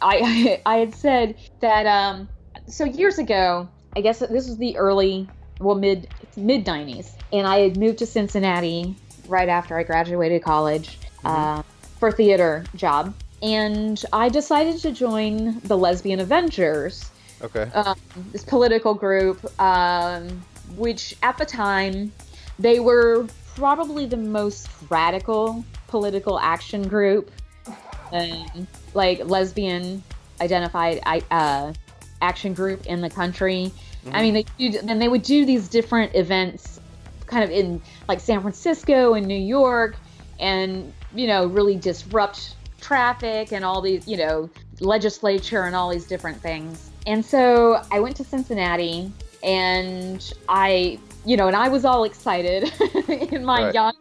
I 0.00 0.60
I 0.66 0.76
had 0.76 0.94
said 0.94 1.34
that 1.60 1.86
um 1.86 2.28
so 2.66 2.84
years 2.84 3.18
ago, 3.18 3.68
I 3.96 4.00
guess 4.00 4.20
this 4.20 4.30
was 4.30 4.56
the 4.56 4.76
early 4.76 5.28
well 5.62 5.76
mid 5.76 6.08
mid 6.36 6.64
90s 6.64 7.12
and 7.32 7.46
I 7.46 7.60
had 7.60 7.76
moved 7.76 7.98
to 7.98 8.06
Cincinnati 8.06 8.96
right 9.28 9.48
after 9.48 9.78
I 9.78 9.82
graduated 9.82 10.42
college 10.42 10.98
uh, 11.24 11.62
for 11.98 12.10
theater 12.10 12.64
job 12.74 13.14
and 13.42 14.02
I 14.12 14.28
decided 14.28 14.78
to 14.82 14.92
join 14.92 15.60
the 15.60 15.76
Lesbian 15.76 16.20
Avengers 16.20 17.10
Okay. 17.42 17.68
um, 17.74 17.98
this 18.30 18.44
political 18.44 18.94
group, 18.94 19.60
um, 19.60 20.28
which 20.76 21.16
at 21.22 21.38
the 21.38 21.44
time 21.44 22.12
they 22.58 22.78
were 22.78 23.26
probably 23.56 24.06
the 24.06 24.16
most 24.16 24.68
radical 24.88 25.64
political 25.88 26.38
action 26.38 26.86
group, 26.86 27.30
um, 28.12 28.66
like 28.94 29.24
lesbian 29.26 30.02
identified 30.40 31.00
uh, 31.30 31.72
action 32.20 32.54
group 32.54 32.86
in 32.86 33.00
the 33.00 33.10
country. 33.10 33.72
I 34.10 34.22
mean, 34.22 34.34
they 34.34 34.44
do, 34.58 34.78
and 34.88 35.00
they 35.00 35.08
would 35.08 35.22
do 35.22 35.44
these 35.46 35.68
different 35.68 36.14
events, 36.14 36.80
kind 37.26 37.44
of 37.44 37.50
in 37.50 37.80
like 38.08 38.20
San 38.20 38.40
Francisco 38.40 39.14
and 39.14 39.26
New 39.26 39.34
York, 39.34 39.96
and 40.40 40.92
you 41.14 41.26
know, 41.26 41.46
really 41.46 41.76
disrupt 41.76 42.56
traffic 42.80 43.52
and 43.52 43.64
all 43.64 43.80
these, 43.80 44.06
you 44.08 44.16
know, 44.16 44.50
legislature 44.80 45.64
and 45.64 45.76
all 45.76 45.88
these 45.90 46.06
different 46.06 46.40
things. 46.40 46.90
And 47.06 47.24
so 47.24 47.82
I 47.92 48.00
went 48.00 48.16
to 48.16 48.24
Cincinnati, 48.24 49.12
and 49.42 50.32
I, 50.48 50.98
you 51.24 51.36
know, 51.36 51.46
and 51.46 51.56
I 51.56 51.68
was 51.68 51.84
all 51.84 52.04
excited 52.04 52.72
in 53.08 53.44
my 53.44 53.66
Right. 53.66 53.74
young, 53.74 53.94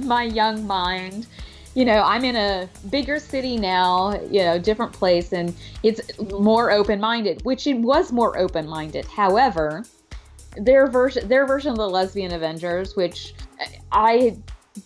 my 0.06 0.24
young 0.24 0.66
mind. 0.66 1.26
You 1.74 1.86
know, 1.86 2.02
I'm 2.02 2.24
in 2.24 2.36
a 2.36 2.68
bigger 2.90 3.18
city 3.18 3.56
now, 3.56 4.20
you 4.30 4.40
know, 4.40 4.58
different 4.58 4.92
place, 4.92 5.32
and 5.32 5.54
it's 5.82 6.18
more 6.18 6.70
open-minded, 6.70 7.44
which 7.44 7.66
it 7.66 7.78
was 7.78 8.12
more 8.12 8.38
open-minded. 8.38 9.06
However, 9.06 9.84
their 10.56 10.86
version 10.86 11.28
their 11.28 11.46
version 11.46 11.70
of 11.70 11.78
the 11.78 11.88
lesbian 11.88 12.32
avengers 12.32 12.94
which 12.96 13.34
i 13.90 14.36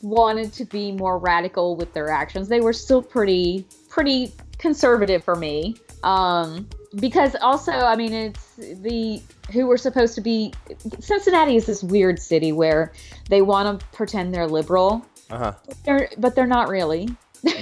wanted 0.02 0.52
to 0.52 0.64
be 0.64 0.92
more 0.92 1.18
radical 1.18 1.76
with 1.76 1.92
their 1.92 2.10
actions 2.10 2.48
they 2.48 2.60
were 2.60 2.72
still 2.72 3.02
pretty 3.02 3.66
pretty 3.88 4.32
conservative 4.58 5.24
for 5.24 5.34
me 5.34 5.74
um 6.04 6.68
because 6.96 7.34
also 7.40 7.72
i 7.72 7.96
mean 7.96 8.12
it's 8.12 8.56
the 8.56 9.20
who 9.52 9.66
were 9.66 9.76
supposed 9.76 10.14
to 10.14 10.20
be 10.20 10.52
cincinnati 11.00 11.56
is 11.56 11.66
this 11.66 11.82
weird 11.82 12.18
city 12.18 12.52
where 12.52 12.92
they 13.28 13.42
want 13.42 13.80
to 13.80 13.86
pretend 13.88 14.34
they're 14.34 14.46
liberal 14.46 15.04
Uh 15.30 15.38
huh. 15.38 15.52
but 15.66 15.84
they're, 15.84 16.08
but 16.18 16.34
they're 16.34 16.46
not 16.46 16.68
really 16.68 17.08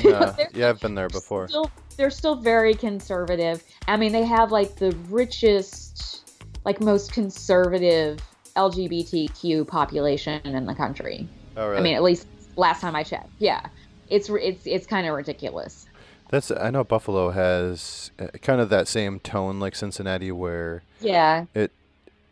No. 0.05 0.35
Yeah, 0.55 0.69
I've 0.69 0.81
been 0.81 0.95
there 0.95 1.09
before. 1.09 1.49
Still, 1.49 1.71
they're 1.97 2.11
still 2.11 2.37
very 2.37 2.75
conservative. 2.75 3.62
I 3.89 3.97
mean, 3.97 4.12
they 4.12 4.25
have 4.25 4.53
like 4.53 4.77
the 4.77 4.93
richest, 5.09 6.23
like 6.65 6.81
most 6.81 7.12
conservative 7.12 8.21
LGBTQ 8.57 9.67
population 9.67 10.41
in 10.45 10.67
the 10.67 10.75
country. 10.75 11.27
Oh, 11.57 11.67
really? 11.69 11.79
I 11.79 11.83
mean, 11.83 11.95
at 11.95 12.03
least 12.03 12.27
last 12.57 12.81
time 12.81 12.97
I 12.97 13.03
checked. 13.03 13.31
Yeah, 13.39 13.67
it's 14.09 14.29
it's 14.31 14.67
it's 14.67 14.87
kind 14.87 15.07
of 15.07 15.15
ridiculous. 15.15 15.87
That's. 16.31 16.51
I 16.51 16.71
know 16.71 16.85
Buffalo 16.85 17.31
has 17.31 18.11
uh, 18.19 18.29
kind 18.43 18.61
of 18.61 18.69
that 18.71 18.89
same 18.89 19.21
tone 19.21 19.61
like 19.61 19.75
Cincinnati, 19.77 20.33
where 20.33 20.83
Yeah, 21.01 21.47
it 21.55 21.73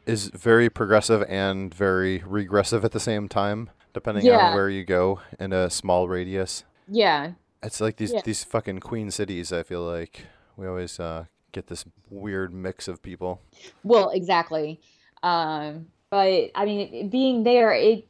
is 0.07 0.29
very 0.29 0.69
progressive 0.69 1.23
and 1.29 1.73
very 1.73 2.23
regressive 2.27 2.85
at 2.85 2.93
the 2.93 3.01
same 3.01 3.29
time, 3.29 3.71
depending 3.95 4.25
Yeah. 4.25 4.49
on 4.49 4.55
where 4.55 4.69
you 4.69 4.85
go 4.85 5.21
in 5.39 5.53
a 5.53 5.71
small 5.71 6.09
radius. 6.09 6.65
yeah, 6.89 7.33
It's 7.63 7.81
like 7.81 7.97
these 7.97 8.13
Yeah. 8.13 8.21
these 8.25 8.43
fucking 8.45 8.81
queen 8.81 9.11
cities. 9.11 9.53
I 9.53 9.63
feel 9.63 9.83
like 9.83 10.27
we 10.57 10.67
always 10.67 10.99
uh, 10.99 11.27
get 11.53 11.69
this 11.69 11.85
weird 12.11 12.53
mix 12.53 12.89
of 12.89 13.03
people. 13.03 13.41
Well, 13.85 14.11
exactly. 14.11 14.81
Um, 15.23 15.87
but 16.11 16.51
I 16.55 16.65
mean, 16.65 17.09
being 17.09 17.45
there, 17.45 17.73
it 17.73 18.09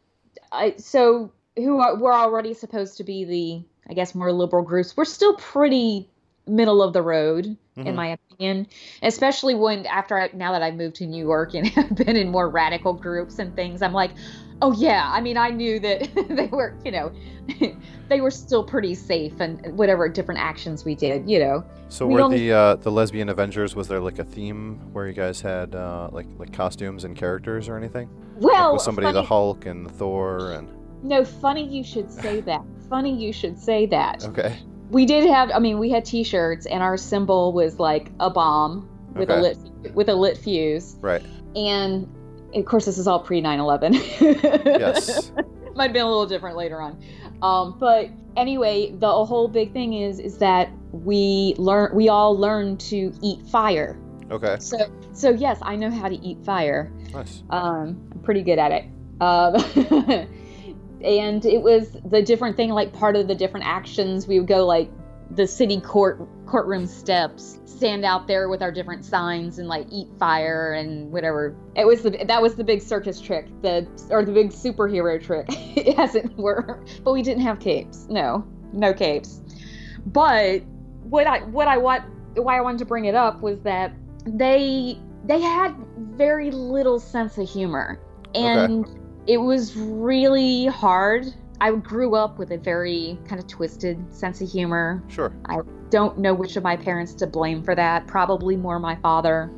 I, 0.50 0.74
so 0.78 1.32
who 1.56 1.80
are, 1.80 1.96
we're 1.96 2.14
already 2.14 2.54
supposed 2.54 2.96
to 2.96 3.04
be 3.04 3.24
the, 3.24 3.90
I 3.90 3.94
guess, 3.94 4.14
more 4.14 4.32
liberal 4.32 4.62
groups. 4.64 4.96
We're 4.96 5.04
still 5.04 5.34
pretty 5.36 6.08
middle 6.46 6.82
of 6.82 6.92
the 6.92 7.02
road, 7.02 7.44
in 7.76 7.84
Mhm. 7.84 7.94
my 7.94 8.06
opinion. 8.08 8.66
Especially 9.02 9.54
when 9.54 9.86
after 9.86 10.18
I, 10.18 10.30
now 10.34 10.52
that 10.52 10.62
I've 10.62 10.74
moved 10.74 10.96
to 10.96 11.06
New 11.06 11.22
York 11.24 11.54
and 11.54 11.66
have 11.76 11.94
been 11.94 12.16
in 12.16 12.30
more 12.30 12.48
radical 12.48 12.94
groups 12.94 13.38
and 13.38 13.54
things, 13.54 13.80
I'm 13.82 13.92
like, 13.92 14.10
oh 14.62 14.72
yeah. 14.72 15.10
I 15.12 15.20
mean, 15.20 15.36
I 15.36 15.50
knew 15.50 15.78
that 15.80 16.08
they 16.30 16.46
were, 16.46 16.74
you 16.84 16.92
know, 16.92 17.12
they 18.08 18.20
were 18.20 18.30
still 18.30 18.64
pretty 18.64 18.94
safe 18.94 19.38
and 19.40 19.76
whatever 19.76 20.08
different 20.08 20.40
actions 20.40 20.84
we 20.84 20.94
did, 20.94 21.28
you 21.28 21.38
know. 21.38 21.64
So 21.88 22.06
We 22.06 22.14
were 22.14 22.20
only- 22.22 22.38
the 22.48 22.52
uh, 22.52 22.74
the 22.76 22.90
lesbian 22.90 23.28
Avengers? 23.28 23.76
Was 23.76 23.88
there 23.88 24.00
like 24.00 24.18
a 24.18 24.24
theme 24.24 24.78
where 24.94 25.06
you 25.06 25.12
guys 25.12 25.40
had 25.42 25.74
uh, 25.74 26.08
like 26.12 26.26
like 26.38 26.52
costumes 26.52 27.04
and 27.04 27.14
characters 27.16 27.68
or 27.68 27.76
anything? 27.76 28.08
Well, 28.38 28.64
like 28.68 28.72
was 28.74 28.84
somebody 28.84 29.12
the 29.12 29.22
Hulk 29.22 29.66
and 29.66 29.90
Thor 29.90 30.52
and 30.52 30.68
No, 31.02 31.24
funny 31.24 31.66
you 31.68 31.84
should 31.84 32.10
say 32.10 32.40
that. 32.50 32.62
Funny 32.88 33.14
you 33.14 33.32
should 33.32 33.58
say 33.58 33.86
that. 33.86 34.24
okay 34.26 34.58
We 34.90 35.04
did 35.06 35.24
have 35.28 35.50
I 35.50 35.58
mean, 35.58 35.78
we 35.78 35.90
had 35.90 36.04
t-shirts 36.04 36.66
and 36.66 36.82
our 36.82 36.96
symbol 36.96 37.52
was 37.52 37.78
like 37.78 38.10
a 38.20 38.30
bomb 38.30 38.88
with 39.14 39.28
a 39.30 39.36
lit 39.40 39.58
with 39.94 40.08
a 40.08 40.14
lit 40.14 40.38
fuse. 40.38 40.96
right 41.00 41.22
And 41.56 42.06
of 42.54 42.64
course 42.64 42.84
this 42.84 42.98
is 42.98 43.06
all 43.06 43.20
pre 43.20 43.40
9/11. 43.40 43.94
yes 44.78 45.32
Might 45.74 45.84
have 45.84 45.92
been 45.94 46.02
a 46.02 46.08
little 46.08 46.26
different 46.26 46.56
later 46.56 46.82
on. 46.82 47.02
Um, 47.40 47.78
but 47.78 48.10
anyway, 48.36 48.92
the 48.92 49.24
whole 49.24 49.48
big 49.48 49.72
thing 49.72 49.94
is 49.94 50.18
is 50.18 50.38
that 50.38 50.70
we 50.92 51.54
learn 51.56 51.94
we 51.94 52.08
all 52.08 52.36
learn 52.36 52.76
to 52.78 53.12
eat 53.22 53.46
fire. 53.46 53.98
okay 54.30 54.56
So 54.60 54.76
so 55.12 55.30
yes, 55.30 55.58
I 55.62 55.76
know 55.76 55.90
how 55.90 56.08
to 56.08 56.16
eat 56.16 56.44
fire. 56.44 56.92
nice 57.12 57.42
Um, 57.50 58.08
I'm 58.12 58.20
pretty 58.22 58.42
good 58.42 58.58
at 58.58 58.70
it. 58.72 58.84
Um, 59.20 59.54
and 61.04 61.44
it 61.44 61.62
was 61.62 61.96
the 62.10 62.22
different 62.22 62.56
thing, 62.56 62.70
like 62.70 62.92
part 62.92 63.16
of 63.16 63.28
the 63.28 63.34
different 63.34 63.66
actions. 63.66 64.26
We 64.26 64.38
would 64.38 64.48
go 64.48 64.66
like 64.66 64.90
the 65.34 65.46
city 65.46 65.80
court 65.80 66.20
courtroom 66.46 66.86
steps, 66.86 67.58
stand 67.64 68.04
out 68.04 68.26
there 68.26 68.48
with 68.48 68.62
our 68.62 68.70
different 68.70 69.04
signs, 69.04 69.58
and 69.58 69.68
like 69.68 69.86
eat 69.90 70.08
fire 70.18 70.74
and 70.74 71.10
whatever. 71.10 71.56
It 71.76 71.86
was 71.86 72.02
the 72.02 72.10
that 72.10 72.42
was 72.42 72.54
the 72.54 72.64
big 72.64 72.82
circus 72.82 73.20
trick, 73.20 73.46
the 73.62 73.86
or 74.10 74.24
the 74.24 74.32
big 74.32 74.50
superhero 74.50 75.22
trick, 75.22 75.48
as 75.98 76.14
it 76.14 76.36
were. 76.36 76.84
But 77.02 77.12
we 77.12 77.22
didn't 77.22 77.42
have 77.42 77.60
capes. 77.60 78.06
No, 78.08 78.46
no 78.72 78.92
capes. 78.92 79.40
But 80.06 80.62
what 81.02 81.26
I 81.26 81.40
what 81.44 81.68
I 81.68 81.78
want 81.78 82.04
why 82.34 82.56
I 82.56 82.60
wanted 82.60 82.78
to 82.78 82.86
bring 82.86 83.06
it 83.06 83.14
up 83.14 83.40
was 83.40 83.60
that 83.60 83.92
they 84.24 84.98
they 85.24 85.40
had 85.40 85.74
very 85.98 86.50
little 86.50 86.98
sense 86.98 87.38
of 87.38 87.48
humor 87.48 88.00
and 88.34 88.86
it 89.26 89.38
was 89.38 89.76
really 89.76 90.66
hard. 90.66 91.26
I 91.62 91.70
grew 91.76 92.16
up 92.16 92.40
with 92.40 92.50
a 92.50 92.58
very 92.58 93.16
kind 93.24 93.40
of 93.40 93.46
twisted 93.46 94.12
sense 94.12 94.40
of 94.40 94.50
humor. 94.50 95.00
Sure. 95.06 95.32
I 95.44 95.58
don't 95.90 96.18
know 96.18 96.34
which 96.34 96.56
of 96.56 96.64
my 96.64 96.76
parents 96.76 97.14
to 97.14 97.26
blame 97.28 97.62
for 97.62 97.76
that. 97.76 98.08
Probably 98.08 98.56
more 98.56 98.80
my 98.80 98.96
father. 98.96 99.48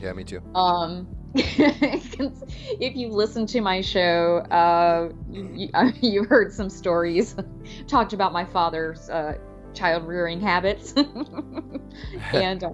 Yeah, 0.00 0.12
me 0.12 0.24
too. 0.24 0.42
Um, 0.56 1.06
if 1.36 2.96
you 2.96 3.10
listen 3.10 3.46
to 3.46 3.60
my 3.60 3.80
show, 3.80 4.38
uh, 4.50 5.10
you, 5.30 5.68
you've 6.00 6.26
heard 6.26 6.52
some 6.52 6.68
stories 6.68 7.36
talked 7.86 8.12
about 8.12 8.32
my 8.32 8.44
father's 8.44 9.08
uh, 9.08 9.38
child 9.72 10.04
rearing 10.08 10.40
habits, 10.40 10.94
and 12.32 12.64
uh, 12.64 12.72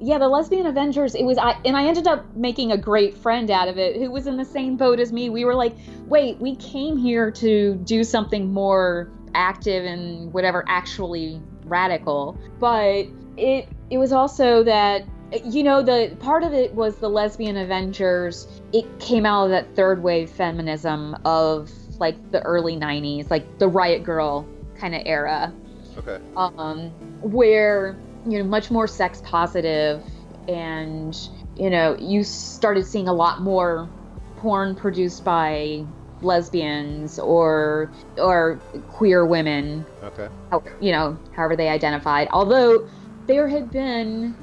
yeah, 0.00 0.18
the 0.18 0.28
lesbian 0.28 0.66
Avengers. 0.66 1.14
It 1.14 1.24
was 1.24 1.36
I, 1.38 1.56
and 1.64 1.76
I 1.76 1.86
ended 1.86 2.06
up 2.06 2.34
making 2.34 2.72
a 2.72 2.78
great 2.78 3.16
friend 3.16 3.50
out 3.50 3.68
of 3.68 3.78
it 3.78 3.96
who 3.96 4.10
was 4.10 4.26
in 4.26 4.36
the 4.36 4.44
same 4.44 4.76
boat 4.76 4.98
as 4.98 5.12
me. 5.12 5.28
We 5.28 5.44
were 5.44 5.54
like, 5.54 5.76
wait, 6.06 6.38
we 6.38 6.56
came 6.56 6.96
here 6.96 7.30
to 7.32 7.74
do 7.76 8.02
something 8.02 8.52
more 8.52 9.10
active 9.34 9.84
and 9.84 10.32
whatever, 10.32 10.64
actually 10.66 11.40
radical, 11.64 12.38
but 12.58 13.06
it 13.36 13.68
it 13.90 13.98
was 13.98 14.12
also 14.12 14.62
that 14.64 15.04
you 15.44 15.62
know 15.62 15.82
the 15.82 16.16
part 16.18 16.42
of 16.42 16.52
it 16.52 16.74
was 16.74 16.96
the 16.96 17.08
lesbian 17.08 17.56
avengers 17.56 18.48
it 18.72 18.84
came 18.98 19.24
out 19.24 19.44
of 19.44 19.50
that 19.50 19.76
third 19.76 20.02
wave 20.02 20.28
feminism 20.28 21.16
of 21.24 21.70
like 22.00 22.32
the 22.32 22.42
early 22.42 22.76
90s 22.76 23.30
like 23.30 23.58
the 23.58 23.68
riot 23.68 24.02
grrrl 24.02 24.44
kind 24.76 24.94
of 24.94 25.02
era 25.06 25.52
Okay. 25.98 26.18
um 26.36 26.90
where 27.20 27.96
you 28.24 28.38
know 28.38 28.44
much 28.44 28.70
more 28.70 28.86
sex 28.86 29.20
positive 29.24 30.04
and 30.48 31.16
you 31.56 31.70
know 31.70 31.96
you 31.98 32.24
started 32.24 32.86
seeing 32.86 33.08
a 33.08 33.12
lot 33.12 33.40
more 33.40 33.90
porn 34.36 34.74
produced 34.74 35.24
by 35.24 35.86
lesbians 36.22 37.18
or 37.18 37.92
or 38.18 38.62
queer 38.88 39.24
women 39.24 39.86
Okay. 40.02 40.28
how, 40.50 40.62
you 40.80 40.92
know, 40.92 41.18
however 41.30 41.56
they 41.56 41.68
identified. 41.68 42.28
Although 42.32 42.86
there 43.26 43.48
had 43.48 43.70
been, 43.70 44.36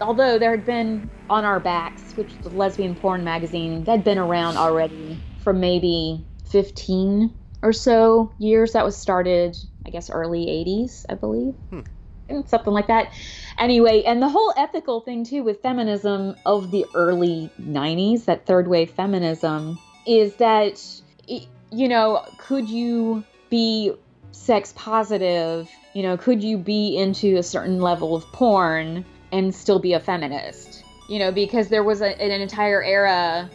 although 0.00 0.38
there 0.38 0.50
had 0.50 0.64
been 0.64 1.10
on 1.28 1.44
our 1.44 1.60
backs, 1.60 2.16
which 2.16 2.34
a 2.44 2.48
lesbian 2.48 2.94
porn 2.94 3.24
magazine, 3.24 3.84
that 3.84 3.92
had 3.92 4.04
been 4.04 4.18
around 4.18 4.56
already 4.56 5.20
for 5.38 5.52
maybe 5.52 6.24
15 6.50 7.34
or 7.62 7.72
so 7.72 8.32
years. 8.38 8.72
That 8.72 8.84
was 8.84 8.96
started, 8.96 9.56
I 9.86 9.90
guess, 9.90 10.10
early 10.10 10.46
80s, 10.46 11.04
I 11.08 11.14
believe. 11.14 11.54
Hmm. 11.70 11.80
Something 12.46 12.72
like 12.72 12.86
that. 12.86 13.12
Anyway, 13.58 14.02
and 14.04 14.22
the 14.22 14.28
whole 14.28 14.52
ethical 14.56 15.00
thing 15.00 15.24
too 15.24 15.42
with 15.42 15.60
feminism 15.62 16.36
of 16.46 16.70
the 16.70 16.86
early 16.94 17.50
90s, 17.60 18.24
that 18.24 18.46
third 18.46 18.68
wave 18.68 18.90
feminism, 18.90 19.78
is 20.06 20.34
that, 20.36 20.82
you 21.26 21.88
know, 21.88 22.24
could 22.38 22.68
you 22.68 23.24
be 23.50 23.92
sex 24.32 24.72
positive 24.76 25.68
you 25.92 26.02
know 26.02 26.16
could 26.16 26.42
you 26.42 26.56
be 26.56 26.96
into 26.96 27.36
a 27.36 27.42
certain 27.42 27.80
level 27.80 28.14
of 28.14 28.24
porn 28.32 29.04
and 29.32 29.54
still 29.54 29.78
be 29.78 29.92
a 29.92 30.00
feminist 30.00 30.84
you 31.08 31.18
know 31.18 31.32
because 31.32 31.68
there 31.68 31.82
was 31.82 32.00
a, 32.00 32.20
an 32.22 32.40
entire 32.40 32.82
era 32.82 33.50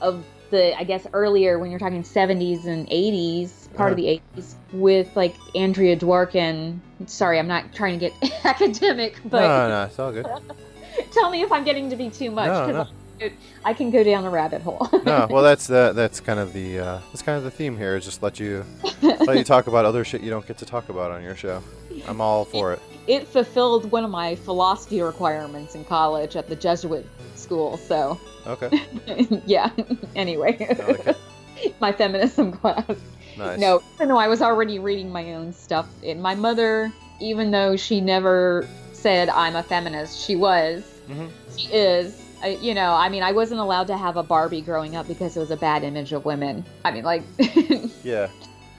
of 0.00 0.24
the 0.50 0.78
i 0.78 0.84
guess 0.84 1.06
earlier 1.12 1.58
when 1.58 1.70
you're 1.70 1.80
talking 1.80 2.02
70s 2.02 2.66
and 2.66 2.86
80s 2.88 3.61
part 3.74 3.90
of 3.92 3.96
the 3.96 4.20
80s 4.36 4.54
with 4.72 5.14
like 5.16 5.34
andrea 5.54 5.96
dworkin 5.96 6.78
sorry 7.06 7.38
i'm 7.38 7.48
not 7.48 7.72
trying 7.74 7.98
to 7.98 8.10
get 8.10 8.44
academic 8.44 9.18
but 9.24 9.40
no, 9.42 9.68
no, 9.68 9.84
it's 9.84 9.98
all 9.98 10.12
good. 10.12 10.26
tell 11.12 11.30
me 11.30 11.42
if 11.42 11.50
i'm 11.52 11.64
getting 11.64 11.88
to 11.90 11.96
be 11.96 12.10
too 12.10 12.30
much 12.30 12.48
No, 12.48 12.66
'cause 12.66 12.88
no. 13.20 13.30
I, 13.64 13.72
can 13.72 13.90
go 13.92 14.02
down 14.02 14.24
a 14.24 14.30
rabbit 14.30 14.62
hole 14.62 14.88
no, 15.04 15.28
well, 15.30 15.44
that's 15.44 15.68
the 15.68 15.92
that's 15.94 16.18
kind 16.18 16.40
of 16.40 16.52
the 16.52 16.80
uh, 16.80 16.98
that's 17.12 17.22
kind 17.22 17.38
of 17.38 17.44
the 17.44 17.52
theme 17.52 17.76
here. 17.76 17.94
Is 17.94 18.04
just 18.04 18.20
let 18.20 18.40
you 18.40 18.64
let 19.00 19.36
you 19.38 19.44
talk 19.44 19.68
about 19.68 19.84
other 19.84 20.04
shit 20.04 20.22
you 20.22 20.30
don't 20.30 20.44
get 20.44 20.58
to 20.58 20.66
talk 20.66 20.88
about 20.88 21.12
on 21.12 21.22
your 21.22 21.36
show. 21.36 21.62
I'm 22.08 22.20
all 22.20 22.44
for 22.44 22.72
it. 22.72 22.80
it 23.06 23.28
fulfilled 23.28 23.88
one 23.92 24.02
of 24.02 24.10
my 24.10 24.34
philosophy 24.34 25.02
requirements 25.02 25.76
in 25.76 25.84
college 25.84 26.34
at 26.34 26.48
the 26.48 26.56
jesuit 26.56 27.06
school 27.36 27.76
so 27.76 28.18
Okay. 28.44 28.82
yeah. 29.46 29.70
anyway, 30.16 30.56
like 31.04 31.16
my 31.80 31.92
feminism 31.92 32.50
class. 32.50 32.84
Nice. 33.36 33.58
No, 33.58 33.82
even 33.94 34.08
though 34.08 34.18
I 34.18 34.28
was 34.28 34.42
already 34.42 34.78
reading 34.78 35.10
my 35.10 35.34
own 35.34 35.52
stuff, 35.52 35.88
and 36.04 36.20
my 36.22 36.34
mother, 36.34 36.92
even 37.20 37.50
though 37.50 37.76
she 37.76 38.00
never 38.00 38.66
said 38.92 39.28
I'm 39.28 39.56
a 39.56 39.62
feminist, 39.62 40.18
she 40.24 40.36
was. 40.36 40.84
Mhm. 41.08 41.30
She 41.56 41.68
is. 41.72 42.20
I, 42.42 42.58
you 42.60 42.74
know, 42.74 42.92
I 42.94 43.08
mean, 43.08 43.22
I 43.22 43.30
wasn't 43.32 43.60
allowed 43.60 43.86
to 43.86 43.96
have 43.96 44.16
a 44.16 44.22
Barbie 44.22 44.62
growing 44.62 44.96
up 44.96 45.06
because 45.06 45.36
it 45.36 45.40
was 45.40 45.50
a 45.52 45.56
bad 45.56 45.84
image 45.84 46.12
of 46.12 46.24
women. 46.24 46.64
I 46.84 46.90
mean, 46.90 47.04
like 47.04 47.22
Yeah. 48.02 48.28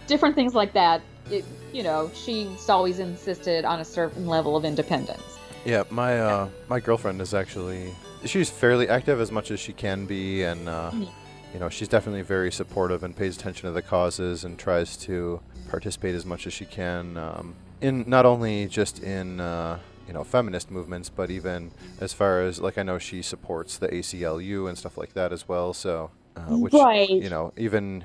different 0.07 0.35
things 0.35 0.53
like 0.53 0.73
that. 0.73 1.01
It, 1.31 1.45
you 1.71 1.81
know, 1.83 2.11
she's 2.13 2.67
always 2.69 2.99
insisted 2.99 3.63
on 3.63 3.79
a 3.79 3.85
certain 3.85 4.27
level 4.27 4.57
of 4.57 4.65
independence. 4.65 5.21
Yeah, 5.65 5.83
my 5.89 6.19
uh, 6.19 6.49
my 6.67 6.81
girlfriend 6.81 7.21
is 7.21 7.33
actually 7.33 7.95
she's 8.25 8.49
fairly 8.49 8.89
active 8.89 9.21
as 9.21 9.31
much 9.31 9.49
as 9.49 9.59
she 9.61 9.71
can 9.71 10.05
be, 10.05 10.43
and 10.43 10.67
uh, 10.67 10.91
Mhm. 10.91 11.07
You 11.53 11.59
know 11.59 11.69
she's 11.69 11.87
definitely 11.87 12.21
very 12.23 12.51
supportive 12.51 13.03
and 13.03 13.15
pays 13.15 13.37
attention 13.37 13.67
to 13.67 13.73
the 13.73 13.81
causes 13.81 14.43
and 14.43 14.57
tries 14.57 14.97
to 14.97 15.39
participate 15.69 16.15
as 16.15 16.25
much 16.25 16.47
as 16.47 16.53
she 16.53 16.65
can 16.65 17.17
um, 17.17 17.55
in 17.81 18.03
not 18.07 18.25
only 18.25 18.67
just 18.67 19.01
in 19.03 19.39
uh, 19.39 19.79
you 20.07 20.13
know 20.13 20.23
feminist 20.23 20.71
movements, 20.71 21.09
but 21.09 21.29
even 21.29 21.71
as 21.99 22.13
far 22.13 22.41
as 22.41 22.59
like 22.59 22.77
I 22.77 22.83
know 22.83 22.97
she 22.99 23.21
supports 23.21 23.77
the 23.77 23.87
ACLU 23.87 24.67
and 24.67 24.77
stuff 24.77 24.97
like 24.97 25.13
that 25.13 25.31
as 25.31 25.47
well. 25.47 25.73
So 25.73 26.11
uh, 26.35 26.41
which 26.57 26.73
Right. 26.73 27.09
you 27.09 27.29
know 27.29 27.53
even 27.57 28.03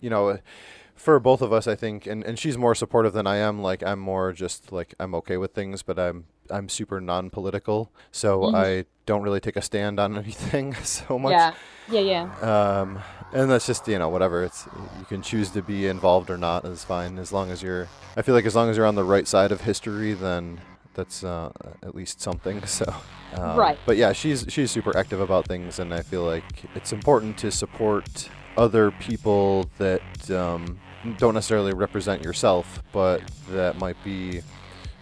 you 0.00 0.10
know 0.10 0.38
for 0.94 1.18
both 1.20 1.42
of 1.42 1.52
us 1.52 1.66
i 1.66 1.74
think 1.74 2.06
and, 2.06 2.22
and 2.24 2.38
she's 2.38 2.56
more 2.56 2.74
supportive 2.74 3.12
than 3.12 3.26
i 3.26 3.36
am 3.36 3.60
like 3.60 3.82
i'm 3.82 3.98
more 3.98 4.32
just 4.32 4.70
like 4.72 4.94
i'm 5.00 5.14
okay 5.14 5.36
with 5.36 5.52
things 5.52 5.82
but 5.82 5.98
i'm 5.98 6.24
i'm 6.50 6.68
super 6.68 7.00
non-political 7.00 7.90
so 8.12 8.40
Mhm. 8.42 8.54
i 8.54 8.84
don't 9.06 9.22
really 9.22 9.40
take 9.40 9.56
a 9.56 9.62
stand 9.62 9.98
on 9.98 10.16
anything 10.22 10.74
so 10.84 11.18
much 11.18 11.32
Yeah. 11.32 11.54
Yeah. 11.88 12.00
Yeah. 12.00 12.80
um, 12.80 12.98
and 13.32 13.50
that's 13.50 13.66
just 13.66 13.86
you 13.88 13.98
know 13.98 14.08
whatever 14.08 14.44
it's 14.44 14.66
you 14.98 15.04
can 15.06 15.20
choose 15.20 15.50
to 15.50 15.62
be 15.62 15.86
involved 15.88 16.30
or 16.30 16.38
not 16.38 16.64
is 16.64 16.84
fine 16.84 17.18
as 17.18 17.32
long 17.32 17.50
as 17.50 17.62
you're 17.62 17.88
i 18.16 18.22
feel 18.22 18.34
like 18.34 18.46
as 18.46 18.54
long 18.54 18.70
as 18.70 18.76
you're 18.76 18.86
on 18.86 18.94
the 18.94 19.04
right 19.04 19.26
side 19.26 19.52
of 19.52 19.62
history 19.62 20.12
then 20.14 20.60
that's 20.94 21.24
uh, 21.24 21.50
at 21.82 21.94
least 21.96 22.20
something 22.20 22.64
so 22.78 22.86
um, 23.34 23.58
Right. 23.58 23.78
but 23.84 23.96
yeah 23.96 24.12
she's 24.12 24.46
she's 24.48 24.70
super 24.70 24.96
active 24.96 25.20
about 25.20 25.46
things 25.48 25.78
and 25.80 25.92
i 25.92 26.02
feel 26.02 26.22
like 26.22 26.44
it's 26.76 26.92
important 26.92 27.36
to 27.38 27.50
support 27.50 28.28
other 28.56 28.92
people 28.92 29.68
that 29.78 30.30
um, 30.30 30.78
don't 31.18 31.34
necessarily 31.34 31.72
represent 31.72 32.22
yourself 32.22 32.82
but 32.92 33.22
that 33.50 33.78
might 33.78 33.96
be 34.04 34.40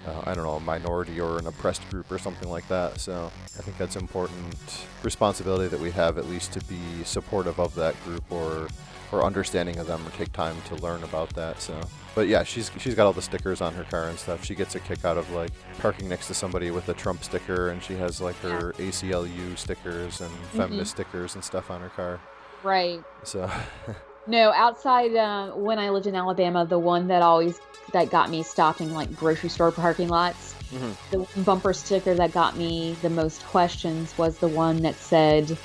uh, 0.06 0.22
I 0.24 0.34
don't 0.34 0.44
know, 0.44 0.54
a 0.54 0.60
minority 0.60 1.20
or 1.20 1.38
an 1.38 1.46
oppressed 1.46 1.88
group 1.90 2.10
or 2.10 2.18
something 2.18 2.48
like 2.48 2.66
that. 2.68 2.98
So 2.98 3.30
I 3.58 3.62
think 3.62 3.78
that's 3.78 3.96
important 3.96 4.86
responsibility 5.02 5.68
that 5.68 5.78
we 5.78 5.90
have, 5.92 6.18
at 6.18 6.28
least 6.28 6.52
to 6.54 6.64
be 6.64 7.04
supportive 7.04 7.60
of 7.60 7.74
that 7.76 8.02
group 8.04 8.24
or 8.30 8.68
or 9.12 9.24
understanding 9.24 9.78
of 9.78 9.86
them 9.86 10.06
or 10.06 10.10
take 10.12 10.32
time 10.32 10.56
to 10.62 10.74
learn 10.76 11.04
about 11.04 11.28
that. 11.34 11.60
So, 11.60 11.78
but 12.14 12.28
yeah, 12.28 12.42
she's 12.44 12.70
she's 12.78 12.94
got 12.94 13.06
all 13.06 13.12
the 13.12 13.22
stickers 13.22 13.60
on 13.60 13.74
her 13.74 13.84
car 13.84 14.08
and 14.08 14.18
stuff. 14.18 14.44
She 14.44 14.54
gets 14.54 14.74
a 14.74 14.80
kick 14.80 15.04
out 15.04 15.18
of 15.18 15.30
like 15.30 15.52
parking 15.78 16.08
next 16.08 16.26
to 16.28 16.34
somebody 16.34 16.70
with 16.70 16.88
a 16.88 16.94
Trump 16.94 17.22
sticker, 17.22 17.68
and 17.68 17.82
she 17.82 17.94
has 17.94 18.20
like 18.20 18.36
her 18.36 18.72
ACLU 18.78 19.56
stickers 19.56 20.20
and 20.20 20.30
feminist 20.52 20.92
stickers 20.92 21.34
and 21.34 21.44
stuff 21.44 21.70
on 21.70 21.80
her 21.80 21.90
car. 21.90 22.20
Right. 22.62 23.04
So 23.22 23.50
No, 24.26 24.52
outside 24.52 25.14
uh, 25.14 25.50
when 25.50 25.78
I 25.78 25.90
lived 25.90 26.06
in 26.06 26.14
Alabama, 26.14 26.64
the 26.64 26.78
one 26.78 27.08
that 27.08 27.22
always 27.22 27.58
that 27.92 28.10
got 28.10 28.30
me 28.30 28.42
stopped 28.42 28.80
in 28.80 28.94
like 28.94 29.14
grocery 29.16 29.48
store 29.48 29.72
parking 29.72 30.08
lots, 30.08 30.54
Mhm. 30.72 30.96
the 31.10 31.40
bumper 31.42 31.72
sticker 31.72 32.14
that 32.14 32.32
got 32.32 32.56
me 32.56 32.96
the 33.02 33.10
most 33.10 33.44
questions 33.46 34.16
was 34.16 34.38
the 34.38 34.48
one 34.48 34.82
that 34.82 34.94
said, 34.96 35.58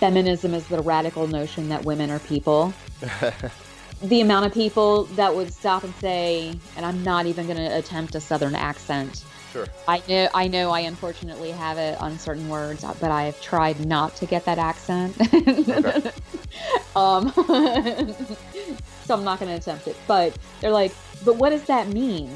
"Feminism 0.00 0.54
is 0.54 0.66
the 0.68 0.80
radical 0.80 1.26
notion 1.26 1.68
that 1.70 1.84
women 1.84 2.10
are 2.10 2.20
people." 2.20 2.72
the 4.02 4.20
amount 4.20 4.46
of 4.46 4.52
people 4.52 5.04
that 5.16 5.34
would 5.34 5.52
stop 5.52 5.82
and 5.84 5.94
say, 6.00 6.54
and 6.76 6.86
I'm 6.86 7.02
not 7.02 7.26
even 7.26 7.46
going 7.46 7.58
to 7.58 7.76
attempt 7.76 8.14
a 8.14 8.20
Southern 8.20 8.54
accent. 8.54 9.24
Sure. 9.54 9.66
I 9.88 10.02
know, 10.08 10.28
I 10.34 10.48
know, 10.48 10.70
I 10.70 10.80
unfortunately 10.80 11.52
have 11.52 11.78
it 11.78 11.98
on 12.00 12.18
certain 12.18 12.48
words, 12.48 12.84
but 13.00 13.10
I 13.10 13.24
have 13.24 13.40
tried 13.40 13.78
not 13.86 14.16
to 14.16 14.26
get 14.26 14.44
that 14.46 14.58
accent. 14.58 15.16
Okay. 15.20 16.10
um, 16.96 17.32
so 19.04 19.14
I'm 19.14 19.24
not 19.24 19.38
going 19.38 19.50
to 19.50 19.56
attempt 19.56 19.86
it. 19.86 19.96
But 20.08 20.36
they're 20.60 20.70
like, 20.72 20.92
but 21.24 21.36
what 21.36 21.50
does 21.50 21.62
that 21.64 21.88
mean? 21.88 22.28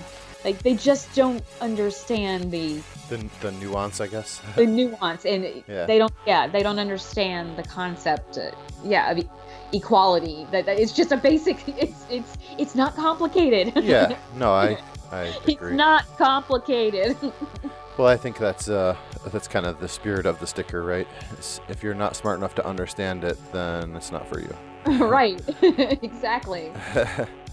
Like 0.45 0.63
they 0.63 0.75
just 0.75 1.13
don't 1.17 1.43
understand 1.61 2.53
the 2.53 2.81
The, 3.09 3.19
the 3.41 3.51
nuance, 3.53 4.01
I 4.01 4.07
guess. 4.07 4.41
the 4.57 4.67
nuance, 4.67 5.27
and 5.27 5.65
Yeah. 5.67 5.87
they 5.87 5.99
don't. 5.99 6.13
Yeah, 6.27 6.47
they 6.47 6.63
don't 6.63 6.79
understand 6.79 7.57
the 7.57 7.65
concept. 7.65 8.39
Uh, 8.39 8.53
yeah, 8.85 9.11
of 9.11 9.19
equality. 9.73 10.47
That, 10.53 10.67
that 10.67 10.79
it's 10.79 10.93
just 10.93 11.11
a 11.11 11.17
basic. 11.17 11.57
It's 11.67 12.07
it's 12.09 12.39
it's 12.57 12.75
not 12.77 12.95
complicated. 12.95 13.83
yeah. 13.83 14.17
No, 14.37 14.53
I 14.53 14.79
I 15.11 15.37
it's 15.47 15.63
not 15.63 16.05
complicated. 16.17 17.17
Well, 17.99 18.07
I 18.07 18.17
think 18.17 18.39
that's 18.39 18.69
uh, 18.69 18.97
that's 19.33 19.49
kind 19.49 19.67
of 19.67 19.81
the 19.81 19.89
spirit 19.89 20.25
of 20.25 20.39
the 20.39 20.47
sticker, 20.47 20.85
right? 20.85 21.09
It's, 21.33 21.61
if 21.69 21.83
you're 21.83 21.97
not 21.97 22.15
smart 22.15 22.39
enough 22.39 22.55
to 22.55 22.65
understand 22.65 23.25
it, 23.25 23.37
then 23.51 23.97
it's 23.97 24.13
not 24.13 24.25
for 24.29 24.39
you. 24.39 24.57
right. 25.05 25.43
exactly. 26.01 26.71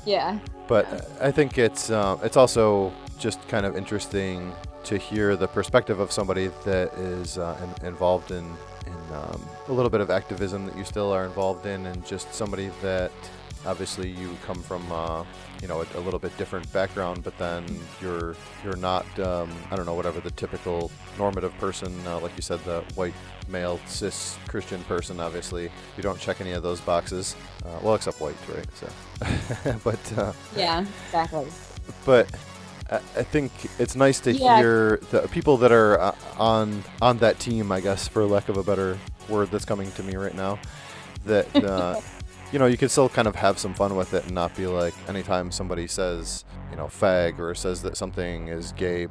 Yeah. 0.05 0.37
but 0.67 1.09
I 1.19 1.31
think 1.31 1.57
it's 1.57 1.89
uh, 1.89 2.19
it's 2.21 2.37
also 2.37 2.93
just 3.17 3.47
kind 3.47 3.65
of 3.65 3.75
interesting 3.75 4.53
to 4.83 4.99
hear 4.99 5.35
the 5.35 5.47
perspective 5.47 5.99
of 5.99 6.11
somebody 6.11 6.51
that 6.63 6.93
is 6.93 7.39
uh, 7.39 7.57
in, 7.81 7.87
involved 7.87 8.29
in 8.29 8.45
in 8.85 9.15
um, 9.15 9.43
a 9.67 9.73
little 9.73 9.89
bit 9.89 10.01
of 10.01 10.11
activism 10.11 10.67
that 10.67 10.77
you 10.77 10.83
still 10.83 11.11
are 11.11 11.25
involved 11.25 11.65
in, 11.65 11.87
and 11.87 12.05
just 12.05 12.31
somebody 12.35 12.69
that 12.83 13.11
obviously 13.65 14.11
you 14.11 14.37
come 14.45 14.61
from 14.61 14.83
uh, 14.91 15.23
you 15.65 15.69
know 15.69 15.81
a, 15.81 15.97
a 15.97 16.01
little 16.01 16.19
bit 16.19 16.37
different 16.37 16.71
background, 16.71 17.23
but 17.23 17.35
then 17.39 17.65
you're 17.99 18.35
you're 18.63 18.75
not 18.75 19.03
um, 19.19 19.49
I 19.71 19.75
don't 19.75 19.87
know 19.87 19.95
whatever 19.95 20.19
the 20.19 20.29
typical 20.29 20.91
normative 21.17 21.57
person 21.57 21.91
uh, 22.05 22.19
like 22.19 22.35
you 22.35 22.43
said 22.43 22.63
the 22.65 22.83
white 22.93 23.15
male 23.47 23.79
cis 23.87 24.37
Christian 24.47 24.83
person 24.83 25.19
obviously 25.19 25.71
you 25.97 26.03
don't 26.03 26.19
check 26.19 26.39
any 26.39 26.51
of 26.51 26.61
those 26.61 26.79
boxes 26.81 27.35
uh, 27.65 27.79
well 27.81 27.95
except 27.95 28.21
white 28.21 28.35
right 28.53 28.67
so 28.75 29.79
but 29.83 30.17
uh, 30.19 30.33
Yeah. 30.55 30.85
Exactly. 31.07 31.47
but 32.05 32.27
I 32.91 33.23
think 33.23 33.51
it's 33.79 33.95
nice 33.95 34.19
to 34.19 34.33
Yeah. 34.33 34.57
hear 34.57 34.97
the 35.09 35.21
people 35.29 35.57
that 35.57 35.71
are 35.71 35.99
uh, 35.99 36.15
on 36.37 36.83
on 37.01 37.17
that 37.17 37.39
team, 37.39 37.71
I 37.71 37.79
guess, 37.81 38.07
for 38.07 38.23
lack 38.25 38.49
of 38.49 38.57
a 38.57 38.63
better 38.63 38.99
word 39.27 39.49
that's 39.49 39.65
coming 39.65 39.91
to 39.93 40.03
me 40.03 40.15
right 40.15 40.35
now, 40.35 40.59
that 41.25 41.47
uh, 41.63 41.99
you 42.51 42.59
know 42.59 42.65
you 42.65 42.77
can 42.77 42.89
still 42.89 43.09
kind 43.09 43.27
of 43.27 43.35
have 43.35 43.57
some 43.57 43.73
fun 43.73 43.95
with 43.95 44.13
it 44.13 44.23
and 44.23 44.33
not 44.33 44.55
be 44.55 44.67
like 44.67 44.93
anytime 45.09 45.51
somebody 45.51 45.87
says 45.87 46.45
you 46.69 46.77
know 46.77 46.85
fag 46.85 47.39
or 47.39 47.53
says 47.55 47.81
that 47.81 47.97
something 47.97 48.47
is 48.47 48.71
gay, 48.73 49.05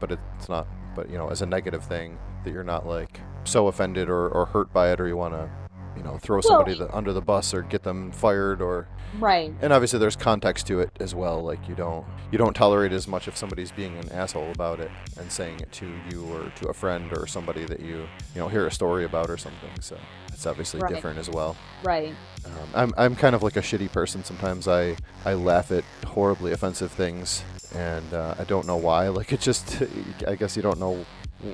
but 0.00 0.12
it's 0.12 0.48
not, 0.48 0.66
but 0.94 1.08
you 1.10 1.18
know 1.18 1.28
as 1.28 1.42
a 1.42 1.46
negative 1.46 1.84
thing 1.84 2.18
that 2.44 2.52
you're 2.52 2.64
not 2.64 2.86
like 2.86 3.20
so 3.44 3.66
offended 3.68 4.08
or, 4.08 4.28
or 4.28 4.46
hurt 4.46 4.72
by 4.72 4.92
it 4.92 5.00
or 5.00 5.08
you 5.08 5.16
want 5.16 5.34
to 5.34 5.48
you 5.96 6.02
know 6.02 6.18
throw 6.18 6.40
somebody 6.40 6.74
the, 6.74 6.94
under 6.96 7.12
the 7.12 7.20
bus 7.20 7.52
or 7.54 7.62
get 7.62 7.82
them 7.82 8.12
fired 8.12 8.60
or 8.62 8.88
Right. 9.18 9.54
and 9.62 9.72
obviously 9.72 9.98
there's 9.98 10.16
context 10.16 10.66
to 10.66 10.80
it 10.80 10.90
as 11.00 11.14
well 11.14 11.42
like 11.42 11.66
you 11.66 11.74
don't 11.74 12.04
you 12.30 12.36
don't 12.36 12.52
tolerate 12.52 12.92
as 12.92 13.08
much 13.08 13.26
if 13.26 13.38
somebody's 13.38 13.72
being 13.72 13.96
an 13.96 14.10
asshole 14.12 14.50
about 14.52 14.80
it 14.80 14.90
and 15.18 15.32
saying 15.32 15.60
it 15.60 15.72
to 15.72 15.90
you 16.10 16.24
or 16.26 16.52
to 16.56 16.68
a 16.68 16.74
friend 16.74 17.10
or 17.16 17.26
somebody 17.26 17.64
that 17.64 17.80
you 17.80 18.06
you 18.34 18.40
know 18.40 18.48
hear 18.48 18.66
a 18.66 18.70
story 18.70 19.04
about 19.06 19.30
or 19.30 19.38
something 19.38 19.70
so 19.80 19.96
it's 20.38 20.46
obviously 20.46 20.80
Right. 20.80 20.94
different 20.94 21.18
as 21.18 21.28
well 21.28 21.56
Right. 21.82 22.14
um, 22.44 22.68
I'm, 22.72 22.94
I'm 22.96 23.16
kind 23.16 23.34
of 23.34 23.42
like 23.42 23.56
a 23.56 23.60
shitty 23.60 23.90
person 23.90 24.22
sometimes 24.22 24.68
i 24.68 24.96
i 25.24 25.34
laugh 25.34 25.72
at 25.72 25.82
horribly 26.06 26.52
offensive 26.52 26.92
things 26.92 27.42
and 27.74 28.14
uh, 28.14 28.34
i 28.38 28.44
don't 28.44 28.64
know 28.64 28.76
why 28.76 29.08
like 29.18 29.32
it 29.32 29.40
just 29.40 29.82
i 30.28 30.36
guess 30.36 30.54
you 30.56 30.62
don't 30.62 30.78
know 30.78 30.94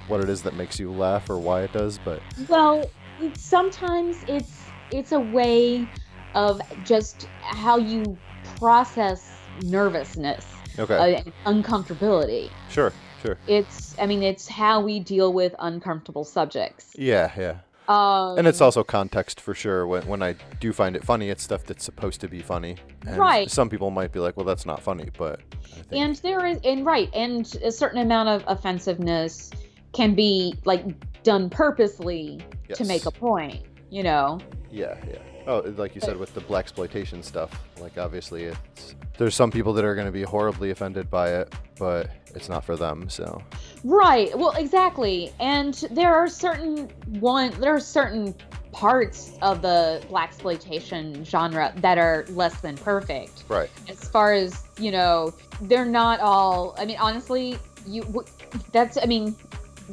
what 0.06 0.20
it 0.20 0.28
is 0.28 0.42
that 0.42 0.54
makes 0.54 0.78
you 0.78 0.92
laugh 0.92 1.30
or 1.30 1.38
why 1.38 1.62
it 1.62 1.72
does 1.72 1.98
but 1.98 2.22
Well, 2.50 2.90
sometimes 3.34 4.22
it's 4.28 4.70
it's 4.90 5.12
a 5.12 5.20
way 5.20 5.88
of 6.34 6.60
just 6.82 7.26
how 7.40 7.78
you 7.78 8.18
process 8.58 9.48
nervousness 9.56 10.44
okay 10.78 11.22
uh, 11.24 11.50
uncomfortability. 11.50 12.50
sure 12.68 12.92
sure 13.22 13.38
It's 13.46 13.94
I 13.98 14.06
mean 14.06 14.22
it's 14.22 14.46
how 14.48 14.80
we 14.82 15.00
deal 15.00 15.32
with 15.32 15.54
uncomfortable 15.58 16.24
subjects. 16.24 16.94
yeah 16.98 17.30
yeah 17.38 17.56
Um, 17.88 18.38
And 18.38 18.46
it's 18.46 18.60
also 18.60 18.82
context 18.82 19.40
for 19.40 19.54
sure. 19.54 19.86
When, 19.86 20.06
when 20.06 20.22
I 20.22 20.34
do 20.60 20.72
find 20.72 20.96
it 20.96 21.04
funny, 21.04 21.28
it's 21.30 21.42
stuff 21.42 21.64
that's 21.64 21.84
supposed 21.84 22.20
to 22.22 22.28
be 22.28 22.40
funny. 22.40 22.76
And 23.06 23.18
Right. 23.18 23.50
Some 23.50 23.68
people 23.68 23.90
might 23.90 24.12
be 24.12 24.20
like, 24.20 24.36
well, 24.36 24.46
that's 24.46 24.66
not 24.66 24.82
funny, 24.82 25.10
but 25.18 25.40
I 25.64 25.66
think, 25.82 25.92
and 25.92 26.16
there 26.16 26.46
is 26.46 26.58
and 26.64 26.86
right 26.86 27.10
and 27.14 27.46
a 27.62 27.70
certain 27.72 28.00
amount 28.00 28.28
of 28.28 28.44
offensiveness 28.46 29.50
can 29.92 30.14
be 30.14 30.54
like 30.64 30.84
done 31.22 31.50
purposely 31.50 32.40
to 32.72 32.84
make 32.84 33.06
a 33.06 33.10
point. 33.10 33.64
You 33.90 34.02
know. 34.02 34.40
yeah, 34.70 34.96
yeah. 35.06 35.18
Oh, 35.46 35.58
like 35.76 35.94
you 35.94 36.00
said 36.00 36.16
with 36.16 36.32
the 36.34 36.40
blaxploitation 36.40 37.22
stuff, 37.22 37.62
like 37.78 37.98
obviously 37.98 38.44
it's 38.44 38.94
there's 39.18 39.34
some 39.34 39.50
people 39.50 39.72
that 39.74 39.84
are 39.84 39.94
going 39.94 40.06
to 40.06 40.12
be 40.12 40.22
horribly 40.22 40.70
offended 40.70 41.10
by 41.10 41.34
it, 41.34 41.54
but 41.78 42.10
it's 42.34 42.48
not 42.48 42.64
for 42.64 42.76
them. 42.76 43.08
So 43.08 43.42
Right. 43.84 44.36
Well, 44.36 44.52
exactly. 44.52 45.32
And 45.40 45.74
there 45.90 46.14
are 46.14 46.28
certain 46.28 46.90
one 47.20 47.50
there 47.60 47.74
are 47.74 47.80
certain 47.80 48.34
parts 48.72 49.38
of 49.40 49.62
the 49.62 50.02
blaxploitation 50.10 51.24
genre 51.24 51.72
that 51.76 51.96
are 51.96 52.24
less 52.30 52.60
than 52.60 52.76
perfect. 52.76 53.44
right, 53.48 53.70
As 53.88 54.08
far 54.08 54.32
as, 54.32 54.64
you 54.78 54.90
know, 54.90 55.32
they're 55.62 55.84
not 55.84 56.18
all 56.20 56.74
I 56.78 56.84
mean, 56.84 56.96
honestly, 56.98 57.58
you 57.86 58.24
that's 58.72 58.96
I 58.96 59.06
mean, 59.06 59.36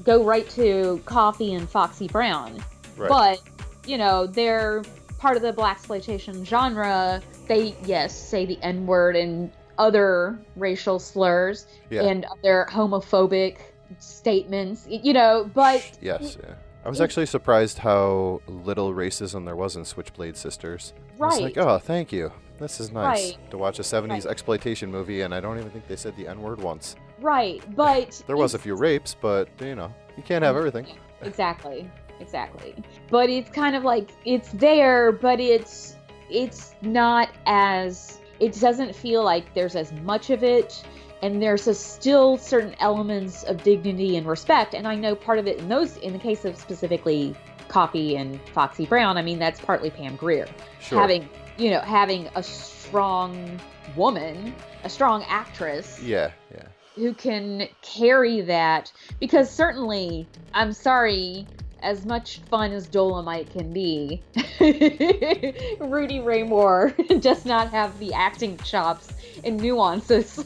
go 0.03 0.23
right 0.23 0.49
to 0.51 1.01
Coffy 1.05 1.53
and 1.53 1.69
Foxy 1.69 2.07
Brown. 2.07 2.63
right, 2.97 3.09
But, 3.09 3.41
you 3.85 3.97
know, 3.97 4.25
they're 4.25 4.83
part 5.19 5.35
of 5.35 5.43
the 5.43 5.53
blaxploitation 5.53 6.43
genre. 6.45 7.21
They 7.47 7.75
yes, 7.85 8.17
say 8.17 8.45
the 8.45 8.57
N-word 8.63 9.15
and 9.15 9.51
other 9.81 10.39
racial 10.55 10.99
slurs 10.99 11.65
yeah, 11.89 12.03
and 12.03 12.25
other 12.25 12.67
homophobic 12.69 13.57
statements, 13.97 14.85
you 14.89 15.11
know, 15.13 15.49
but 15.53 15.97
yes, 16.01 16.37
yeah. 16.41 16.53
I 16.85 16.89
was 16.89 17.01
actually 17.01 17.25
surprised 17.27 17.77
how 17.79 18.41
little 18.47 18.93
racism 18.93 19.45
there 19.45 19.55
was 19.55 19.75
in 19.75 19.85
Switchblade 19.85 20.35
Sisters. 20.37 20.93
I 20.97 21.25
was 21.25 21.35
right. 21.35 21.43
like, 21.43 21.57
oh, 21.57 21.77
thank 21.77 22.11
you. 22.11 22.31
This 22.59 22.79
is 22.79 22.91
nice 22.91 23.31
Right. 23.31 23.51
to 23.51 23.57
watch 23.57 23.79
a 23.79 23.83
70s 23.83 24.09
Right. 24.09 24.25
exploitation 24.27 24.91
movie, 24.91 25.21
and 25.21 25.33
I 25.33 25.39
don't 25.39 25.57
even 25.57 25.71
think 25.71 25.87
they 25.87 25.95
said 25.95 26.15
the 26.15 26.27
N 26.27 26.41
word 26.41 26.61
once. 26.61 26.95
Right, 27.19 27.63
but 27.75 28.21
There 28.27 28.37
was 28.37 28.53
a 28.53 28.59
few 28.59 28.75
rapes, 28.75 29.15
but 29.19 29.49
you 29.59 29.75
know, 29.75 29.93
you 30.15 30.23
can't 30.23 30.43
have 30.43 30.55
everything. 30.55 30.85
Exactly. 31.21 31.89
Exactly. 32.19 32.75
But 33.09 33.29
it's 33.29 33.49
kind 33.49 33.75
of 33.75 33.83
like 33.83 34.11
it's 34.25 34.51
there, 34.51 35.11
but 35.11 35.39
it's 35.39 35.95
it's 36.29 36.75
not 36.81 37.29
as 37.47 38.20
it 38.41 38.59
doesn't 38.59 38.93
feel 38.93 39.23
like 39.23 39.53
there's 39.53 39.75
as 39.75 39.93
much 39.93 40.31
of 40.31 40.43
it 40.43 40.83
and 41.21 41.41
there's 41.41 41.67
a 41.67 41.75
still 41.75 42.37
certain 42.37 42.75
elements 42.79 43.43
of 43.43 43.63
dignity 43.63 44.17
and 44.17 44.27
respect 44.27 44.73
and 44.73 44.87
I 44.87 44.95
know 44.95 45.15
part 45.15 45.39
of 45.39 45.47
it 45.47 45.59
in 45.59 45.69
those 45.69 45.95
in 45.97 46.11
the 46.11 46.19
case 46.19 46.43
of 46.43 46.57
specifically 46.57 47.35
Coffy 47.67 48.17
and 48.17 48.37
Foxy 48.53 48.85
Brown, 48.85 49.17
I 49.17 49.21
mean 49.21 49.39
that's 49.39 49.61
partly 49.61 49.91
Pam 49.91 50.17
Grier. 50.17 50.47
Sure. 50.81 50.99
Having, 50.99 51.29
you 51.57 51.69
know, 51.69 51.79
having 51.79 52.27
a 52.35 52.43
strong 52.43 53.61
woman, 53.95 54.53
a 54.83 54.89
strong 54.89 55.23
actress 55.29 56.01
Yeah, 56.03 56.31
yeah. 56.53 56.67
who 56.95 57.13
can 57.13 57.69
carry 57.81 58.41
that 58.41 58.91
because 59.19 59.49
certainly 59.49 60.27
i'm 60.53 60.73
sorry 60.73 61.47
as 61.81 62.05
much 62.05 62.39
fun 62.49 62.71
as 62.71 62.87
dolemite 62.87 63.49
can 63.51 63.71
be 63.73 64.21
rudy 65.79 66.19
ray 66.19 66.43
moore 66.43 66.89
does 67.19 67.45
not 67.45 67.69
have 67.71 67.97
the 67.99 68.13
acting 68.13 68.57
chops 68.59 69.11
and 69.43 69.57
nuances 69.61 70.43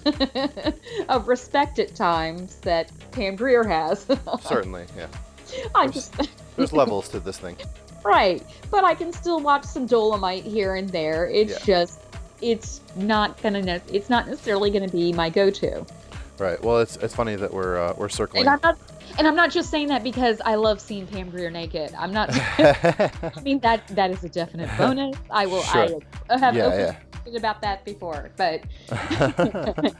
of 1.09 1.27
respect 1.27 1.79
at 1.79 1.93
times 1.95 2.57
that 2.57 2.91
pam 3.11 3.35
grier 3.35 3.63
has 3.63 4.05
Certainly, 4.41 4.85
yeah. 4.97 5.07
i'm 5.75 5.91
just 5.91 6.13
There's 6.55 6.73
levels 6.73 7.09
to 7.09 7.19
this 7.19 7.37
thing. 7.37 7.57
right 8.03 8.41
but 8.71 8.83
i 8.83 8.93
can 8.95 9.11
still 9.11 9.39
watch 9.39 9.63
some 9.65 9.87
dolemite 9.87 10.43
here 10.43 10.75
and 10.75 10.89
there 10.89 11.27
it's 11.27 11.59
Yeah. 11.67 11.75
just 11.83 11.99
it's 12.41 12.81
not 12.95 13.41
gonna 13.41 13.61
ne- 13.61 13.81
it's 13.91 14.09
not 14.09 14.27
necessarily 14.27 14.69
gonna 14.69 14.87
be 14.89 15.11
my 15.13 15.29
go-to 15.29 15.85
Right. 16.37 16.61
Well, 16.61 16.79
it's 16.79 16.97
it's 16.97 17.15
funny 17.15 17.35
that 17.35 17.53
we're 17.53 17.77
uh, 17.77 17.93
we're 17.97 18.09
circling. 18.09 18.45
And 18.45 18.49
I'm 18.49 18.59
not 18.61 18.77
and 19.17 19.27
I'm 19.27 19.35
not 19.35 19.51
just 19.51 19.69
saying 19.69 19.87
that 19.87 20.03
because 20.03 20.41
I 20.41 20.55
love 20.55 20.81
seeing 20.81 21.07
Pam 21.07 21.29
Grier 21.29 21.49
naked. 21.49 21.93
I'm 21.97 22.11
not 22.11 22.29
I 22.59 23.31
mean 23.43 23.59
that 23.59 23.87
that 23.89 24.11
is 24.11 24.23
a 24.23 24.29
definite 24.29 24.69
bonus. 24.77 25.15
I 25.29 25.45
will 25.45 25.61
Sure. 25.63 25.99
I 26.29 26.37
have 26.37 26.55
Yeah, 26.55 26.95
yeah. 27.25 27.37
about 27.37 27.61
that 27.61 27.85
before, 27.85 28.29
but 28.35 28.61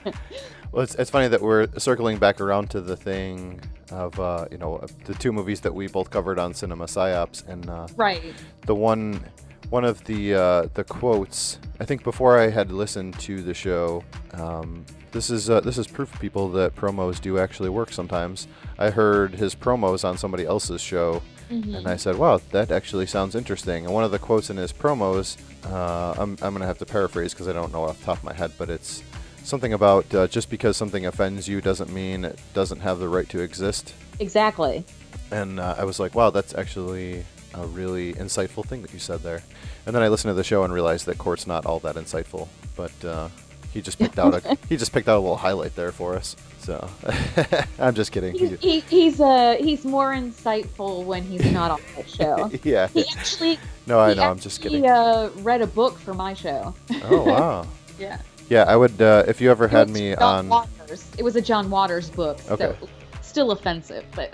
well, 0.71 0.83
it's, 0.83 0.95
it's 0.95 1.09
funny 1.09 1.27
that 1.27 1.41
we're 1.41 1.67
circling 1.77 2.17
back 2.17 2.41
around 2.41 2.69
to 2.71 2.81
the 2.81 2.97
thing 2.97 3.61
of 3.91 4.19
uh, 4.19 4.47
you 4.51 4.57
know 4.57 4.85
the 5.05 5.13
two 5.13 5.31
movies 5.31 5.61
that 5.61 5.73
we 5.73 5.87
both 5.87 6.09
covered 6.09 6.39
on 6.39 6.53
Cinema 6.53 6.85
Psyops, 6.85 7.47
and 7.47 7.69
uh, 7.69 7.87
right. 7.95 8.21
the 8.65 8.75
one 8.75 9.23
one 9.69 9.85
of 9.85 10.03
the 10.05 10.35
uh, 10.35 10.67
the 10.73 10.83
quotes. 10.83 11.59
I 11.79 11.85
think 11.85 12.03
before 12.03 12.37
I 12.37 12.49
had 12.49 12.71
listened 12.71 13.19
to 13.19 13.41
the 13.41 13.53
show, 13.53 14.03
um, 14.33 14.85
this 15.15 15.29
is 15.29 15.49
uh, 15.49 15.61
this 15.61 15.77
is 15.77 15.87
proof, 15.87 16.19
people, 16.19 16.49
that 16.49 16.75
promos 16.75 17.21
do 17.21 17.39
actually 17.39 17.69
work 17.69 17.91
sometimes. 17.93 18.47
I 18.77 18.89
heard 18.89 19.33
his 19.35 19.55
promos 19.55 20.03
on 20.03 20.17
somebody 20.17 20.45
else's 20.45 20.81
show, 20.81 21.21
Mhm. 21.49 21.73
and 21.77 21.87
I 21.87 21.95
said, 21.95 22.17
"Wow, 22.17 22.41
that 22.51 22.69
actually 22.69 23.05
sounds 23.07 23.33
interesting." 23.33 23.85
And 23.85 23.93
one 23.93 24.03
of 24.03 24.11
the 24.11 24.19
quotes 24.19 24.49
in 24.49 24.57
his 24.57 24.73
promos, 24.73 25.37
uh, 25.71 26.15
I'm 26.21 26.37
I'm 26.41 26.53
gonna 26.53 26.65
have 26.65 26.79
to 26.79 26.85
paraphrase 26.85 27.33
because 27.33 27.47
I 27.47 27.53
don't 27.53 27.71
know 27.71 27.83
off 27.85 27.97
the 27.99 28.05
top 28.05 28.17
of 28.17 28.23
my 28.25 28.33
head, 28.33 28.51
but 28.57 28.69
it's 28.69 29.03
something 29.43 29.71
about 29.71 30.13
uh, 30.13 30.27
just 30.27 30.49
because 30.49 30.75
something 30.75 31.05
offends 31.05 31.47
you 31.47 31.61
doesn't 31.61 31.91
mean 31.93 32.25
it 32.25 32.37
doesn't 32.53 32.81
have 32.81 32.99
the 32.99 33.07
right 33.07 33.29
to 33.29 33.39
exist. 33.39 33.93
Exactly. 34.19 34.83
And 35.31 35.59
uh, 35.61 35.75
I 35.77 35.85
was 35.85 35.97
like, 35.99 36.13
wow, 36.13 36.29
that's 36.29 36.53
actually 36.55 37.23
a 37.53 37.65
really 37.67 38.13
insightful 38.15 38.65
thing 38.65 38.81
that 38.81 38.91
you 38.91 38.99
said 38.99 39.21
there. 39.23 39.41
And 39.85 39.95
then 39.95 40.03
I 40.03 40.09
listened 40.09 40.31
to 40.31 40.33
the 40.35 40.43
show 40.43 40.63
and 40.65 40.73
realized 40.73 41.05
that 41.05 41.17
Court's 41.17 41.47
not 41.47 41.65
all 41.65 41.79
that 41.79 41.95
insightful, 41.95 42.47
but 42.75 42.91
uh, 43.05 43.29
he 43.75 43.81
just 43.81 43.99
picked 43.99 44.17
out 44.17 44.33
a 44.33 44.57
he 44.69 44.77
just 44.77 44.91
picked 44.91 45.07
out 45.07 45.17
a 45.17 45.19
little 45.19 45.37
highlight 45.37 45.75
there 45.75 45.91
for 45.91 46.15
us. 46.15 46.35
So 46.59 46.89
I'm 47.79 47.93
just 47.93 48.11
kidding. 48.11 48.33
He's, 48.33 48.57
He- 48.59 48.79
he, 48.79 48.79
he's 48.79 49.21
uh 49.21 49.57
he's 49.59 49.85
more 49.85 50.13
insightful 50.13 51.03
when 51.05 51.21
he's 51.23 51.51
not 51.51 51.69
on 51.69 51.81
the 51.95 52.03
show. 52.07 52.49
yeah. 52.63 52.87
He 52.87 53.05
actually 53.15 53.59
No, 53.85 53.99
I 53.99 54.09
he 54.09 54.15
know. 54.15 54.23
I'm 54.31 54.39
just 54.39 54.61
kidding. 54.61 54.87
uh, 54.89 55.29
read 55.39 55.61
a 55.61 55.67
book 55.67 55.99
for 55.99 56.13
my 56.15 56.33
show. 56.33 56.73
Oh 57.03 57.21
wow. 57.23 57.67
Yeah. 57.99 58.19
Yeah, 58.49 58.63
I 58.63 58.75
would. 58.75 59.01
Uh, 59.01 59.23
if 59.27 59.41
you 59.41 59.49
ever 59.51 59.67
had 59.67 59.89
me 59.89 60.15
John 60.15 60.45
on, 60.45 60.49
Waters. 60.49 61.05
It 61.17 61.23
was 61.23 61.35
a 61.35 61.41
John 61.41 61.69
Waters 61.69 62.09
book. 62.09 62.39
Okay. 62.49 62.75
So 62.79 62.89
still 63.21 63.51
offensive, 63.51 64.05
but 64.15 64.29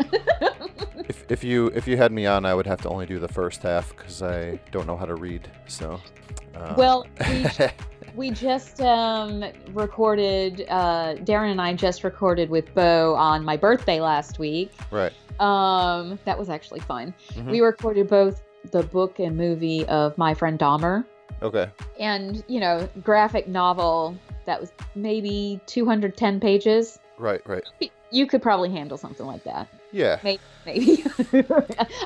if, 1.09 1.23
if 1.31 1.43
you 1.43 1.67
if 1.67 1.87
you 1.87 1.95
had 1.97 2.11
me 2.11 2.25
on, 2.27 2.45
I 2.45 2.53
would 2.53 2.67
have 2.67 2.81
to 2.81 2.89
only 2.89 3.05
do 3.05 3.19
the 3.19 3.27
first 3.27 3.63
half 3.63 3.95
because 3.95 4.21
I 4.21 4.59
don't 4.71 4.85
know 4.85 4.97
how 4.97 5.05
to 5.05 5.15
read. 5.15 5.49
So. 5.67 5.99
Uh, 6.53 6.73
well, 6.77 7.07
we 7.19 8.00
we 8.15 8.31
just 8.31 8.81
um, 8.81 9.43
recorded. 9.73 10.65
Uh, 10.69 11.15
Darren 11.15 11.51
and 11.51 11.61
I 11.61 11.73
just 11.73 12.03
recorded 12.03 12.49
with 12.49 12.73
Bo 12.73 13.15
on 13.15 13.43
my 13.43 13.57
birthday 13.57 13.99
last 14.01 14.39
week. 14.39 14.71
right. 14.91 15.13
Um, 15.39 16.19
that 16.25 16.37
was 16.37 16.49
actually 16.49 16.81
fun. 16.81 17.13
Mhm. 17.33 17.49
We 17.49 17.61
recorded 17.61 18.07
both 18.07 18.43
the 18.71 18.83
book 18.83 19.17
and 19.19 19.35
movie 19.35 19.85
of 19.87 20.15
My 20.17 20.35
Friend 20.35 20.59
Dahmer, 20.59 21.03
Okay. 21.41 21.67
and 21.99 22.43
you 22.47 22.59
know, 22.59 22.87
graphic 23.03 23.47
novel 23.47 24.15
that 24.45 24.59
was 24.61 24.71
maybe 24.93 25.59
210 25.65 26.39
pages. 26.39 26.99
Right. 27.17 27.41
Right. 27.47 27.63
You 28.11 28.27
could 28.27 28.41
probably 28.43 28.69
handle 28.71 28.97
something 28.97 29.25
like 29.25 29.43
that. 29.45 29.67
Yeah. 29.91 30.19
Maybe. 30.23 30.41
Maybe. 30.65 31.03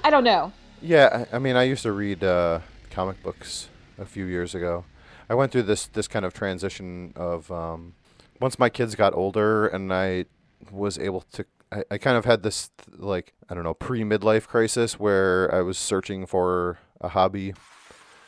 I 0.04 0.10
don't 0.10 0.24
know. 0.24 0.52
Yeah. 0.82 1.26
I, 1.32 1.36
I 1.36 1.40
mean, 1.40 1.56
I 1.56 1.64
used 1.64 1.84
to 1.84 1.92
read 1.92 2.24
uh, 2.24 2.60
comic 2.92 3.22
books 3.24 3.68
a 3.98 4.06
few 4.06 4.26
years 4.26 4.54
ago. 4.56 4.86
I 5.30 5.36
went 5.36 5.52
through 5.52 5.64
this 5.64 5.88
this 5.88 6.08
kind 6.08 6.26
of 6.26 6.34
transition 6.34 7.14
of 7.16 7.52
um, 7.52 7.94
once 8.40 8.60
my 8.60 8.70
kids 8.70 8.96
got 8.96 9.14
older 9.14 9.68
and 9.68 9.94
I 9.94 10.26
was 10.72 10.98
able 10.98 11.22
to. 11.34 11.46
I, 11.72 11.84
I 11.92 11.98
kind 11.98 12.18
of 12.18 12.26
had 12.26 12.44
this 12.44 12.70
like 12.96 13.34
I 13.50 13.56
don't 13.56 13.64
know 13.64 13.74
pre 13.74 14.02
midlife 14.02 14.48
crisis 14.48 15.00
where 15.00 15.54
I 15.54 15.62
was 15.62 15.78
searching 15.78 16.26
for 16.26 16.78
a 17.02 17.10
hobby 17.10 17.54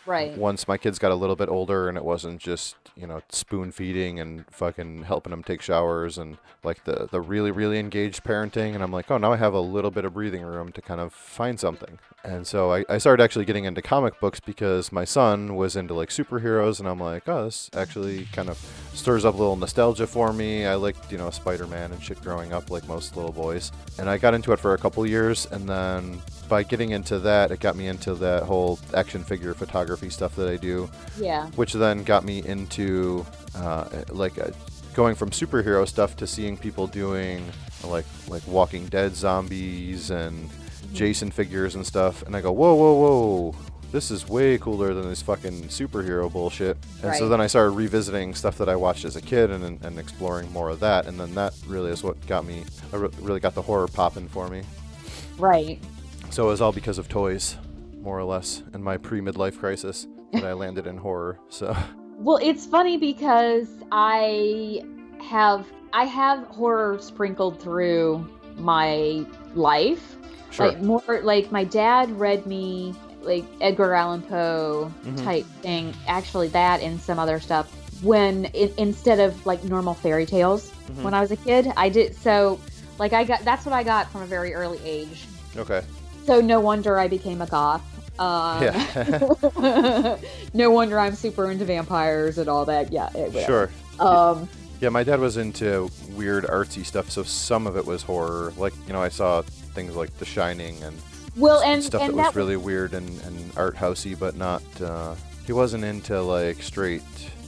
Right. 0.07 0.37
once 0.37 0.67
my 0.67 0.77
kids 0.77 0.99
got 0.99 1.11
a 1.11 1.15
little 1.15 1.35
bit 1.35 1.49
older 1.49 1.89
and 1.89 1.97
it 1.97 2.05
wasn't 2.05 2.39
just 2.39 2.75
you 2.95 3.05
know 3.05 3.21
spoon 3.29 3.71
feeding 3.71 4.19
and 4.19 4.45
fucking 4.49 5.03
helping 5.03 5.31
them 5.31 5.43
take 5.43 5.61
showers 5.61 6.17
and 6.17 6.37
like 6.63 6.83
the 6.85 7.07
the 7.11 7.19
really 7.19 7.51
really 7.51 7.77
engaged 7.77 8.23
parenting 8.23 8.73
and 8.73 8.81
i'm 8.81 8.91
like 8.91 9.11
oh 9.11 9.17
now 9.17 9.33
i 9.33 9.37
have 9.37 9.53
a 9.53 9.59
little 9.59 9.91
bit 9.91 10.05
of 10.05 10.13
breathing 10.13 10.43
room 10.43 10.71
to 10.71 10.81
kind 10.81 10.99
of 11.01 11.13
find 11.13 11.59
something. 11.59 11.99
And 12.23 12.45
so 12.47 12.71
i, 12.73 12.85
I 12.89 12.97
started 12.97 13.23
actually 13.23 13.45
getting 13.45 13.65
into 13.65 13.81
comic 13.81 14.19
books 14.19 14.39
because 14.39 14.91
my 14.91 15.05
son 15.05 15.55
was 15.55 15.75
into 15.75 15.93
like 15.93 16.09
superheroes 16.09 16.79
and 16.79 16.87
i'm 16.87 16.99
like 16.99 17.27
oh 17.27 17.45
this 17.45 17.69
actually 17.75 18.25
kind 18.31 18.49
of 18.49 18.57
stirs 18.93 19.25
up 19.25 19.35
a 19.35 19.37
little 19.37 19.55
nostalgia 19.55 20.07
for 20.07 20.33
me. 20.33 20.65
I 20.65 20.75
liked 20.75 21.11
you 21.11 21.17
know 21.17 21.29
spider-man 21.29 21.91
and 21.91 22.01
shit 22.01 22.21
growing 22.21 22.53
up 22.53 22.71
like 22.71 22.87
most 22.87 23.15
little 23.15 23.31
boys. 23.31 23.71
And 23.99 24.09
i 24.09 24.17
got 24.17 24.33
into 24.33 24.53
it 24.53 24.59
for 24.59 24.73
a 24.73 24.77
couple 24.77 25.05
years 25.05 25.47
and 25.51 25.67
then 25.67 26.21
by 26.49 26.63
getting 26.63 26.91
into 26.91 27.19
that 27.19 27.51
it 27.51 27.59
got 27.59 27.75
me 27.75 27.87
into 27.87 28.15
that 28.15 28.43
whole 28.43 28.79
action 28.93 29.21
figure 29.23 29.53
photography 29.53 29.96
stuff 30.09 30.35
that 30.35 30.47
i 30.47 30.55
do 30.55 30.89
Yeah. 31.19 31.47
which 31.55 31.73
then 31.73 32.03
got 32.03 32.23
me 32.23 32.43
into 32.45 33.25
uh, 33.55 33.85
like 34.09 34.37
uh, 34.37 34.51
going 34.93 35.15
from 35.15 35.29
superhero 35.29 35.87
stuff 35.87 36.15
to 36.17 36.27
seeing 36.27 36.57
people 36.57 36.87
doing 36.87 37.43
like 37.83 38.05
like 38.27 38.45
Walking 38.47 38.85
Dead 38.87 39.15
zombies 39.15 40.09
and 40.09 40.49
Jason 40.93 41.31
figures 41.31 41.75
and 41.75 41.85
stuff, 41.85 42.23
and 42.23 42.35
I 42.35 42.41
go, 42.41 42.51
whoa, 42.51 42.73
whoa, 42.75 42.93
whoa. 42.93 43.55
This 43.91 44.11
is 44.11 44.27
way 44.27 44.57
cooler 44.57 44.93
than 44.93 45.07
this 45.07 45.21
fucking 45.21 45.65
superhero 45.65 46.31
bullshit. 46.31 46.77
And 47.03 47.15
so 47.15 47.29
then 47.29 47.39
I 47.39 47.47
started 47.47 47.71
revisiting 47.71 48.33
stuff 48.35 48.57
that 48.57 48.67
I 48.67 48.75
watched 48.75 49.05
as 49.05 49.15
a 49.15 49.21
kid 49.21 49.49
and, 49.49 49.81
and, 49.81 49.97
exploring 49.97 50.51
more 50.51 50.69
of 50.69 50.81
that. 50.81 51.05
And 51.05 51.17
then 51.17 51.33
that 51.35 51.53
really 51.65 51.91
is 51.91 52.03
what 52.03 52.19
got 52.27 52.43
me, 52.43 52.65
re- 52.91 53.09
really 53.21 53.39
got 53.39 53.55
the 53.55 53.61
horror 53.61 53.87
popping 53.87 54.27
for 54.27 54.49
me. 54.49 54.63
Right. 55.37 55.81
So 56.31 56.45
it 56.45 56.47
was 56.47 56.59
all 56.59 56.73
because 56.73 56.97
of 56.97 57.07
toys, 57.07 57.55
more 58.01 58.17
or 58.17 58.23
less, 58.23 58.63
in 58.73 58.81
my 58.83 58.97
pre 58.97 59.19
midlife 59.21 59.57
crisis 59.59 60.07
that 60.33 60.43
I 60.43 60.53
landed 60.53 60.87
in 60.87 60.97
horror. 60.97 61.39
So. 61.49 61.75
Well, 62.19 62.39
it's 62.41 62.65
funny 62.65 62.97
because 62.97 63.67
I 63.91 64.81
have 65.21 65.67
I 65.93 66.05
have 66.05 66.45
horror 66.47 66.97
sprinkled 66.99 67.61
through 67.61 68.27
my 68.57 69.23
life. 69.53 70.15
Sure. 70.49 70.69
Like 70.69 70.81
more 70.81 71.21
like 71.21 71.51
my 71.51 71.63
dad 71.63 72.09
read 72.19 72.47
me 72.47 72.95
like 73.21 73.45
Edgar 73.61 73.93
Allan 73.93 74.23
Poe 74.23 74.91
Mhm. 75.05 75.23
type 75.23 75.45
thing. 75.61 75.93
Actually, 76.07 76.47
that 76.49 76.81
and 76.81 76.99
some 76.99 77.19
other 77.19 77.39
stuff. 77.39 77.71
When 78.01 78.47
i 78.55 78.73
instead 78.77 79.19
of 79.19 79.45
like 79.45 79.63
normal 79.63 79.93
fairy 79.93 80.25
tales 80.25 80.71
Mhm. 80.89 81.03
when 81.03 81.13
I 81.13 81.21
was 81.21 81.29
a 81.29 81.37
kid, 81.37 81.71
I 81.77 81.87
did 81.89 82.15
so. 82.15 82.59
Like 82.97 83.13
I 83.13 83.23
got 83.25 83.45
that's 83.45 83.63
what 83.63 83.73
I 83.73 83.83
got 83.83 84.09
from 84.11 84.23
a 84.23 84.25
very 84.25 84.55
early 84.55 84.79
age. 84.83 85.27
Okay. 85.55 85.81
So 86.28 86.41
no 86.41 86.59
wonder 86.59 86.99
I 86.99 87.07
became 87.07 87.41
a 87.41 87.47
goth. 87.47 87.82
Um, 88.19 88.61
Yeah. 88.63 90.17
no 90.53 90.69
wonder 90.71 90.99
I'm 90.99 91.15
super 91.15 91.49
into 91.49 91.65
vampires 91.65 92.38
and 92.38 92.49
all 92.49 92.65
that. 92.65 92.91
Yeah. 92.91 93.09
it- 93.15 93.45
sure. 93.45 93.69
Um, 93.99 94.47
Yeah, 94.82 94.89
my 94.89 95.03
dad 95.03 95.19
was 95.19 95.38
into 95.38 95.89
weird 96.11 96.43
artsy 96.43 96.86
stuff, 96.86 97.09
so 97.09 97.23
some 97.23 97.65
of 97.65 97.78
it 97.78 97.86
was 97.86 98.03
horror. 98.03 98.53
Like, 98.57 98.73
you 98.86 98.93
know, 98.93 99.01
I 99.01 99.09
saw 99.09 99.41
things 99.73 99.95
like 99.95 100.15
The 100.19 100.25
Shining 100.25 100.84
and 100.84 100.95
well, 101.36 101.61
and 101.63 101.84
stuff 101.84 102.01
and 102.01 102.11
that 102.13 102.17
that 102.17 102.25
was 102.28 102.36
really 102.36 102.57
weird 102.57 102.93
and, 102.93 103.09
and 103.21 103.51
art 103.57 103.75
housey, 103.75 104.17
but 104.19 104.36
not. 104.36 104.61
Uh, 104.82 105.15
he 105.47 105.53
wasn't 105.53 105.84
into 105.84 106.21
like 106.21 106.61
straight, 106.61 107.01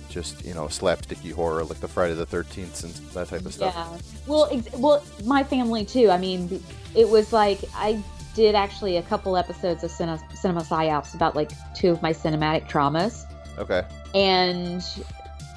just 0.10 0.44
you 0.46 0.54
know, 0.56 0.66
slapsticky 0.66 1.32
horror 1.34 1.64
like 1.66 1.80
the 1.82 1.88
Friday 1.88 2.14
the 2.16 2.26
Thirteenth 2.26 2.84
and 2.84 2.94
that 3.14 3.28
type 3.28 3.46
of 3.46 3.54
stuff. 3.54 3.76
Yeah. 3.76 3.98
Well, 4.26 4.48
ex- 4.52 4.72
well, 4.78 5.04
my 5.26 5.44
family 5.44 5.86
too. 5.86 6.10
I 6.10 6.18
mean, 6.18 6.64
it 6.96 7.08
was 7.10 7.32
like 7.34 7.60
I 7.76 8.02
did 8.36 8.56
actually 8.56 8.98
a 8.98 9.02
couple 9.04 9.36
episodes 9.38 9.84
of 9.84 9.92
Cinema, 9.92 10.20
Cinema 10.36 10.62
Psyops 10.62 11.14
about 11.16 11.36
like 11.36 11.52
two 11.76 11.90
of 11.92 12.02
my 12.02 12.12
cinematic 12.14 12.70
traumas, 12.70 13.26
Okay. 13.58 13.84
and 14.16 14.84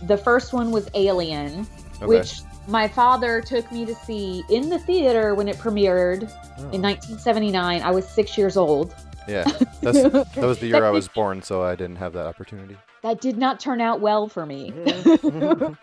the 0.02 0.16
first 0.16 0.52
one 0.52 0.70
was 0.70 0.88
Alien, 0.94 1.66
Okay. 1.96 2.06
which 2.06 2.40
my 2.68 2.86
father 2.88 3.40
took 3.40 3.70
me 3.72 3.84
to 3.84 3.94
see 3.94 4.42
in 4.50 4.68
the 4.68 4.78
theater 4.80 5.34
when 5.34 5.48
it 5.48 5.56
premiered 5.58 6.30
Oh, 6.58 6.62
in 6.70 6.82
1979. 6.82 7.82
I 7.82 7.90
was 7.90 8.06
six 8.08 8.36
years 8.38 8.56
old. 8.56 8.94
yeah, 9.28 9.44
that's 9.80 10.02
that 10.02 10.36
was 10.36 10.58
the 10.58 10.66
year 10.66 10.72
That 10.80 10.82
I 10.84 10.88
did- 10.88 10.94
was 10.94 11.08
born, 11.08 11.42
so 11.42 11.62
I 11.62 11.74
didn't 11.76 11.96
have 11.96 12.12
that 12.14 12.26
opportunity. 12.26 12.76
That 13.02 13.20
did 13.20 13.36
not 13.36 13.58
turn 13.58 13.80
out 13.80 14.00
well 14.00 14.28
for 14.28 14.46
me. 14.46 14.72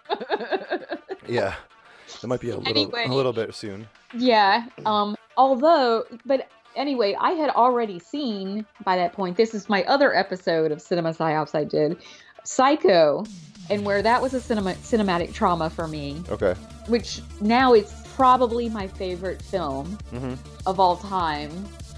Yeah, 1.28 1.54
it 2.24 2.28
might 2.28 2.40
be 2.40 2.50
a 2.50 2.58
little 2.58 2.68
Anyway. 2.70 3.06
a 3.08 3.14
little 3.14 3.34
bit 3.34 3.54
soon. 3.54 3.88
Yeah. 4.16 4.66
Um. 4.86 5.16
Although, 5.38 6.06
but 6.26 6.48
anyway, 6.80 7.16
I 7.20 7.32
had 7.32 7.52
already 7.52 8.00
seen 8.00 8.66
by 8.84 8.96
that 8.96 9.14
point. 9.14 9.38
This 9.38 9.54
is 9.54 9.70
my 9.70 9.84
other 9.84 10.16
episode 10.16 10.72
of 10.72 10.82
Cinema 10.82 11.14
Psyops 11.14 11.54
I 11.54 11.66
did, 11.66 11.98
Psycho, 12.44 13.26
and 13.70 13.86
where 13.86 14.02
that 14.02 14.22
was 14.22 14.34
a 14.34 14.42
cinema 14.42 14.74
cinematic 14.76 15.34
trauma 15.34 15.70
for 15.70 15.88
me. 15.88 16.24
Okay. 16.30 16.54
Which 16.88 17.22
now 17.42 17.74
it's 17.74 17.94
probably 18.16 18.70
my 18.70 18.88
favorite 18.88 19.42
film 19.42 19.98
hmm 20.10 20.34
of 20.66 20.80
all 20.80 20.98
time, 20.98 21.52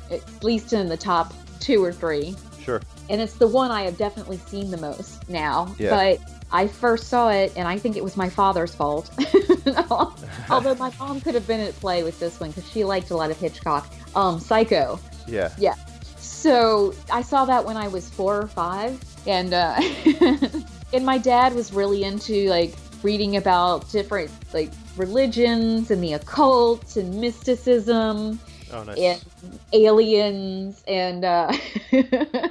at 0.09 0.43
least 0.43 0.73
in 0.73 0.89
the 0.89 0.97
top 0.97 1.33
two 1.59 1.83
or 1.83 1.93
three. 1.93 2.35
Sure. 2.61 2.81
And 3.09 3.21
it's 3.21 3.33
the 3.33 3.47
one 3.47 3.71
I 3.71 3.83
have 3.83 3.97
definitely 3.97 4.37
seen 4.37 4.71
the 4.71 4.77
most 4.77 5.27
now. 5.29 5.73
Yeah. 5.77 5.89
But 5.89 6.40
I 6.51 6.67
first 6.67 7.07
saw 7.07 7.29
it, 7.29 7.53
and 7.55 7.67
I 7.67 7.77
think 7.77 7.95
it 7.97 8.03
was 8.03 8.17
my 8.17 8.29
father's 8.29 8.75
fault. 8.75 9.09
Although 10.49 10.75
my 10.75 10.91
mom 10.99 11.21
could 11.21 11.33
have 11.35 11.47
been 11.47 11.59
at 11.61 11.73
play 11.79 12.03
with 12.03 12.19
this 12.19 12.39
one 12.39 12.49
because 12.51 12.69
she 12.69 12.83
liked 12.83 13.09
a 13.11 13.15
lot 13.15 13.31
of 13.31 13.37
Hitchcock. 13.39 13.87
Um, 14.15 14.39
Psycho. 14.39 14.99
Yeah. 15.27 15.51
Yeah. 15.57 15.75
So 16.17 16.93
I 17.11 17.21
saw 17.21 17.45
that 17.45 17.63
when 17.65 17.77
I 17.77 17.87
was 17.87 18.09
four 18.09 18.37
or 18.41 18.47
five, 18.47 18.99
and 19.27 19.53
uh, 19.53 19.79
and 20.93 21.05
my 21.05 21.17
dad 21.17 21.53
was 21.55 21.71
really 21.73 22.03
into 22.03 22.49
like 22.49 22.73
reading 23.03 23.37
about 23.37 23.89
different 23.91 24.29
like 24.53 24.71
religions 24.97 25.89
and 25.91 26.03
the 26.03 26.13
occult 26.13 26.95
and 26.97 27.19
mysticism 27.19 28.39
Oh, 28.73 28.83
nice. 28.83 28.97
and 28.97 29.59
aliens 29.73 30.83
and 30.87 31.25
uh, 31.25 31.51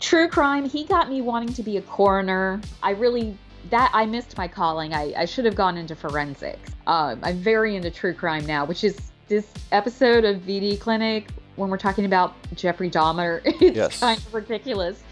true 0.00 0.28
crime. 0.28 0.68
He 0.68 0.84
got 0.84 1.08
me 1.08 1.20
wanting 1.20 1.52
to 1.54 1.62
be 1.62 1.76
a 1.76 1.82
coroner. 1.82 2.60
I 2.82 2.90
really 2.92 3.36
that 3.70 3.90
I 3.92 4.06
missed 4.06 4.36
my 4.38 4.46
calling. 4.46 4.94
I, 4.94 5.12
I 5.16 5.24
should 5.24 5.44
have 5.44 5.56
gone 5.56 5.76
into 5.76 5.96
forensics. 5.96 6.70
Um, 6.86 7.18
I'm 7.24 7.38
very 7.38 7.74
into 7.74 7.90
true 7.90 8.14
crime 8.14 8.46
now, 8.46 8.64
which 8.64 8.84
is 8.84 8.96
this 9.26 9.52
episode 9.72 10.24
of 10.24 10.36
VD 10.42 10.78
Clinic 10.78 11.28
when 11.56 11.68
we're 11.68 11.76
talking 11.78 12.04
about 12.04 12.34
Jeffrey 12.54 12.88
Dahmer. 12.90 13.40
It's 13.60 13.76
Yes. 13.76 13.98
kind 14.00 14.18
of 14.18 14.32
ridiculous. 14.32 15.02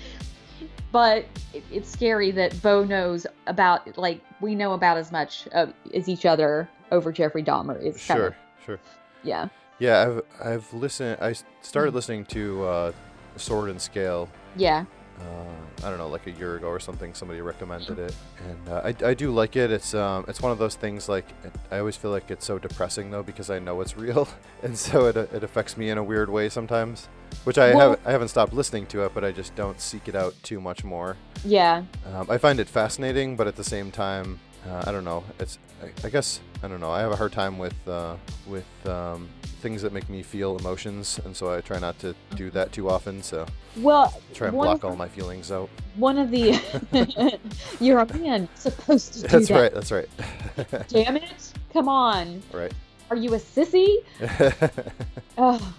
But 0.93 1.25
it, 1.53 1.65
it's 1.73 1.91
scary 1.91 2.31
that 2.33 2.63
Bo 2.63 2.85
knows 2.85 3.27
about, 3.49 3.99
like, 3.99 4.21
we 4.41 4.55
know 4.55 4.75
about 4.75 4.97
as 4.99 5.11
much 5.11 5.49
of, 5.49 5.73
as 5.93 6.09
each 6.09 6.25
other 6.25 6.69
over 6.93 7.11
Jeffrey 7.11 7.43
Dahmer. 7.43 7.81
Kind 7.83 7.99
Sure. 7.99 8.27
of, 8.29 8.35
Sure. 8.65 8.79
yeah. 9.25 9.49
Yeah, 9.81 10.21
I've 10.41 10.47
I've 10.47 10.73
listened. 10.73 11.19
I 11.21 11.35
started 11.61 11.93
listening 11.95 12.25
to 12.27 12.65
uh, 12.65 12.93
Sword 13.37 13.71
and 13.71 13.81
Scale, 13.81 14.29
Yeah. 14.57 14.85
uh, 15.21 15.85
I 15.87 15.91
don't 15.91 15.99
know, 15.99 16.09
like 16.09 16.27
a 16.27 16.31
year 16.33 16.57
ago 16.57 16.69
or 16.69 16.81
something. 16.81 17.15
Somebody 17.15 17.41
recommended 17.41 17.99
it, 17.99 18.15
and 18.49 18.69
uh, 18.69 18.81
I, 18.85 19.11
I 19.11 19.15
do 19.15 19.31
like 19.31 19.55
it. 19.57 19.71
It's 19.71 19.95
um, 19.95 20.25
it's 20.29 20.41
one 20.41 20.51
of 20.53 20.59
those 20.59 20.75
things 20.77 21.09
like 21.09 21.27
it, 21.45 21.53
I 21.71 21.79
always 21.79 21.97
feel 21.97 22.11
like 22.11 22.31
it's 22.31 22.45
so 22.45 22.59
depressing 22.59 23.11
though 23.11 23.23
because 23.23 23.51
I 23.51 23.59
know 23.59 23.81
it's 23.81 23.97
real, 24.07 24.29
and 24.63 24.77
so 24.79 25.07
it, 25.07 25.17
it 25.17 25.45
affects 25.45 25.77
me 25.77 25.91
in 25.91 25.99
a 25.99 26.05
weird 26.05 26.31
way 26.31 26.49
sometimes. 26.49 27.09
Which 27.45 27.59
I 27.59 27.75
Well- 27.75 27.91
have 27.91 28.01
I 28.07 28.13
haven't 28.13 28.29
stopped 28.29 28.53
listening 28.53 28.87
to 28.87 29.05
it, 29.05 29.13
but 29.15 29.25
I 29.25 29.33
just 29.33 29.55
don't 29.57 29.81
seek 29.81 30.09
it 30.09 30.15
out 30.15 30.35
too 30.43 30.61
much 30.61 30.85
more. 30.85 31.17
Yeah. 31.45 31.83
Um, 32.15 32.27
I 32.31 32.39
find 32.39 32.59
it 32.61 32.69
fascinating, 32.69 33.37
but 33.37 33.47
at 33.47 33.57
the 33.57 33.65
same 33.65 33.91
time, 33.91 34.39
uh, 34.69 34.85
I 34.87 34.93
don't 34.93 35.05
know. 35.05 35.25
It's 35.39 35.59
I, 35.83 36.07
I 36.07 36.11
guess 36.11 36.41
I 36.63 36.69
don't 36.69 36.81
know. 36.81 36.91
I 36.91 37.01
have 37.01 37.13
a 37.13 37.17
hard 37.17 37.33
time 37.33 37.59
with 37.59 37.75
uh, 37.89 38.17
with 38.47 38.67
um, 38.87 39.29
things 39.61 39.83
that 39.83 39.93
make 39.93 40.09
me 40.09 40.23
feel 40.23 40.57
emotions, 40.59 41.21
and 41.25 41.37
so 41.37 41.53
I 41.53 41.61
try 41.61 41.79
not 41.79 41.99
to 42.01 42.15
do 42.37 42.51
that 42.51 42.73
too 42.73 42.89
often. 42.89 43.23
So 43.23 43.47
Well, 43.77 44.21
try 44.33 44.49
and 44.49 44.57
block 44.57 44.85
of, 44.85 44.91
all 44.91 44.97
my 44.97 45.09
feelings 45.09 45.51
out. 45.53 45.69
one 45.97 46.19
of 46.19 46.31
the 46.31 46.61
you're 47.81 48.01
a 48.01 48.15
man 48.19 48.49
supposed 48.55 49.15
to 49.15 49.23
do 49.23 49.29
That's 49.29 49.49
that. 49.49 49.61
right. 49.61 49.75
That's 49.75 49.93
right. 49.93 50.09
Damn 50.89 51.17
it! 51.17 51.53
Come 51.73 51.89
on. 51.89 52.43
right. 52.53 52.73
Are 53.11 53.17
you 53.17 53.35
a 53.35 53.39
sissy? 53.39 53.99
Oh, 55.37 55.75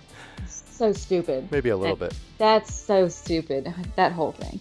so 0.48 0.92
stupid. 0.92 1.50
Maybe 1.50 1.70
a 1.70 1.78
little 1.78 1.96
bit. 1.96 2.14
That's 2.38 2.74
so 2.74 3.08
stupid. 3.08 3.74
That 3.96 4.12
whole 4.12 4.34
thing. 4.34 4.60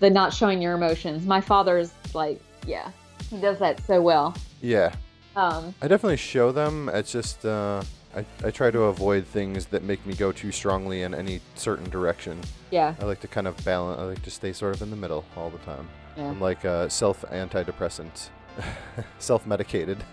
The 0.00 0.10
not 0.10 0.34
showing 0.34 0.60
your 0.60 0.74
emotions. 0.74 1.24
My 1.24 1.40
father's 1.40 1.92
like, 2.12 2.40
yeah, 2.66 2.90
he 3.30 3.38
does 3.38 3.58
that 3.58 3.80
so 3.86 4.00
well. 4.00 4.34
yeah, 4.60 4.92
Um, 5.36 5.74
I 5.82 5.88
definitely 5.88 6.16
show 6.18 6.52
them. 6.52 6.88
It's 6.92 7.10
just 7.12 7.44
uh, 7.44 7.82
I 8.16 8.24
I 8.44 8.50
try 8.50 8.70
to 8.70 8.82
avoid 8.84 9.26
things 9.26 9.66
that 9.66 9.82
make 9.82 10.04
me 10.06 10.14
go 10.14 10.32
too 10.32 10.52
strongly 10.52 11.02
in 11.02 11.14
any 11.14 11.40
certain 11.54 11.88
direction. 11.90 12.38
yeah, 12.70 12.94
I 13.00 13.04
like 13.04 13.20
to 13.20 13.28
kind 13.28 13.46
of 13.46 13.56
balance. 13.64 13.98
I 14.00 14.04
like 14.04 14.22
to 14.22 14.30
stay 14.30 14.52
sort 14.52 14.74
of 14.76 14.82
in 14.82 14.90
the 14.90 14.96
middle 14.96 15.24
all 15.36 15.50
the 15.50 15.58
time. 15.58 15.88
yeah. 16.16 16.28
I'm 16.28 16.40
like 16.40 16.64
uh, 16.64 16.88
self 16.88 17.22
antidepressant, 17.30 18.28
self 19.18 19.46
medicated. 19.46 19.98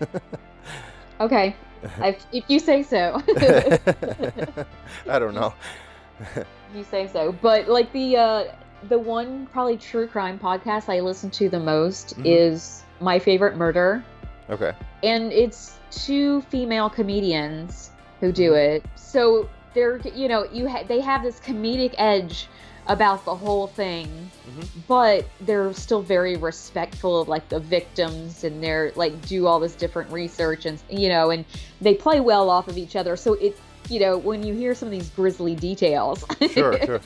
Okay, 1.20 1.54
I, 2.00 2.16
if 2.32 2.44
you 2.48 2.58
say 2.58 2.82
so. 2.82 3.20
I 5.06 5.18
don't 5.18 5.34
know. 5.34 5.52
you 6.74 6.82
say 6.84 7.08
so. 7.08 7.32
But 7.32 7.68
like 7.68 7.92
the 7.92 8.16
uh, 8.16 8.44
the 8.88 8.98
one 8.98 9.46
probably 9.52 9.76
true 9.76 10.06
crime 10.06 10.38
podcast 10.38 10.88
I 10.88 11.00
listen 11.00 11.30
to 11.32 11.48
the 11.48 11.60
most 11.60 12.18
Mhm. 12.18 12.22
is 12.26 12.82
My 13.00 13.18
Favorite 13.18 13.56
Murder, 13.56 14.02
Okay. 14.48 14.72
and 15.02 15.32
it's 15.32 15.76
two 15.90 16.40
female 16.42 16.88
comedians 16.88 17.90
who 18.20 18.32
do 18.32 18.54
it. 18.54 18.84
So 18.96 19.48
they're 19.74 19.98
you 20.14 20.28
know 20.28 20.46
you 20.52 20.68
ha- 20.68 20.82
they 20.88 21.00
have 21.00 21.22
this 21.22 21.38
comedic 21.40 21.94
edge 21.98 22.48
about 22.88 23.24
the 23.24 23.34
whole 23.36 23.68
thing 23.68 24.08
Mhm. 24.48 24.66
but 24.88 25.24
they're 25.42 25.72
still 25.74 26.02
very 26.02 26.34
respectful 26.36 27.20
of 27.20 27.28
like 27.28 27.48
the 27.50 27.60
victims 27.60 28.42
and 28.42 28.60
they're 28.64 28.90
like 28.96 29.24
do 29.26 29.46
all 29.46 29.60
this 29.60 29.74
different 29.76 30.10
research 30.10 30.66
and 30.66 30.80
you 30.88 31.08
know 31.08 31.30
and 31.30 31.44
they 31.80 31.94
play 31.94 32.18
well 32.18 32.50
off 32.50 32.66
of 32.66 32.76
each 32.76 32.96
other 32.96 33.16
so 33.16 33.34
it 33.34 33.56
you 33.88 33.98
know 34.00 34.16
when 34.18 34.42
you 34.42 34.54
hear 34.54 34.74
some 34.74 34.86
of 34.88 34.92
these 34.92 35.08
grisly 35.10 35.54
details 35.54 36.24
Sure, 36.52 36.78
sure. 36.84 37.00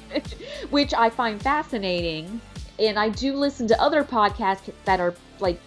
which 0.70 0.93
i 0.95 1.09
find 1.09 1.41
fascinating 1.41 2.41
and 2.79 2.99
i 2.99 3.09
do 3.09 3.35
listen 3.35 3.66
to 3.68 3.81
other 3.81 4.05
podcasts 4.05 4.70
that 4.85 5.01
are 5.01 5.14
like 5.41 5.61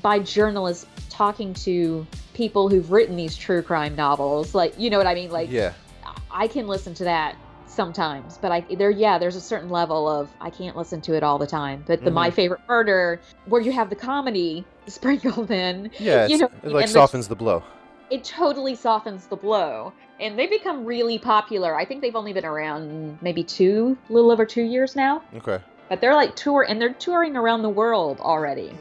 by 0.00 0.18
journalists 0.18 0.86
talking 1.10 1.52
to 1.54 2.06
people 2.32 2.68
who've 2.68 2.90
written 2.90 3.16
these 3.16 3.36
true 3.36 3.62
crime 3.62 3.94
novels 3.96 4.54
like 4.54 4.72
you 4.78 4.90
know 4.90 4.98
what 4.98 5.06
i 5.06 5.14
mean 5.14 5.30
like 5.30 5.50
yeah. 5.50 5.72
I 6.36 6.48
can 6.48 6.66
listen 6.66 6.94
to 6.94 7.04
that 7.04 7.36
sometimes, 7.68 8.38
but 8.38 8.50
I 8.50 8.60
there 8.74 8.90
yeah, 8.90 9.18
there's 9.18 9.36
a 9.36 9.40
certain 9.40 9.70
level 9.70 10.08
of 10.08 10.28
I 10.40 10.50
can't 10.50 10.76
listen 10.76 11.00
to 11.02 11.14
it 11.14 11.22
all 11.22 11.38
the 11.38 11.46
time. 11.46 11.84
But 11.86 12.02
the 12.02 12.10
Mhm. 12.10 12.14
My 12.14 12.30
Favorite 12.32 12.60
Murder, 12.68 13.20
where 13.46 13.60
you 13.60 13.70
have 13.70 13.88
the 13.88 13.94
comedy 13.94 14.64
sprinkled 14.88 15.52
in, 15.52 15.92
Yeah. 16.00 16.26
you 16.26 16.38
know, 16.38 16.46
it 16.64 16.72
like 16.72 16.82
and 16.86 16.88
the- 16.88 16.92
softens 16.92 17.28
the 17.28 17.36
blow. 17.36 17.62
It 18.14 18.24
totally 18.24 18.74
softens 18.74 19.26
the 19.26 19.36
blow. 19.36 19.92
And 20.20 20.38
they 20.38 20.46
become 20.46 20.84
really 20.84 21.18
popular. 21.18 21.74
I 21.76 21.84
think 21.84 22.00
they've 22.00 22.14
only 22.14 22.32
been 22.32 22.44
around 22.44 23.18
maybe 23.20 23.42
two, 23.42 23.98
a 24.08 24.12
little 24.12 24.30
over 24.30 24.46
two 24.46 24.62
years 24.62 24.94
now. 24.94 25.22
Okay. 25.34 25.58
But 25.88 26.00
they're 26.00 26.14
like 26.14 26.36
tour 26.36 26.64
and 26.68 26.80
they're 26.80 26.94
touring 26.94 27.36
around 27.36 27.62
the 27.62 27.68
world 27.68 28.20
already. 28.20 28.72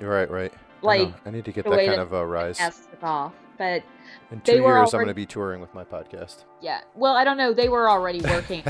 You're 0.00 0.10
right. 0.10 0.30
Right. 0.30 0.52
Like 0.82 1.08
know. 1.08 1.14
I 1.26 1.30
need 1.30 1.46
to 1.46 1.52
get 1.52 1.64
that 1.64 1.86
kind 1.86 2.00
of 2.00 2.12
a 2.12 2.26
rise. 2.26 2.60
Off. 3.02 3.32
But 3.56 3.82
In 4.30 4.42
they 4.44 4.56
two 4.56 4.62
were 4.62 4.78
years, 4.78 4.92
I'm 4.92 4.98
going 4.98 5.08
to 5.08 5.14
be 5.14 5.26
touring 5.26 5.60
with 5.60 5.72
my 5.74 5.84
podcast. 5.84 6.44
yeah, 6.60 6.80
well, 6.94 7.14
I 7.14 7.24
don't 7.24 7.36
know. 7.38 7.52
They 7.54 7.68
were 7.68 7.88
already 7.88 8.20
working 8.34 8.62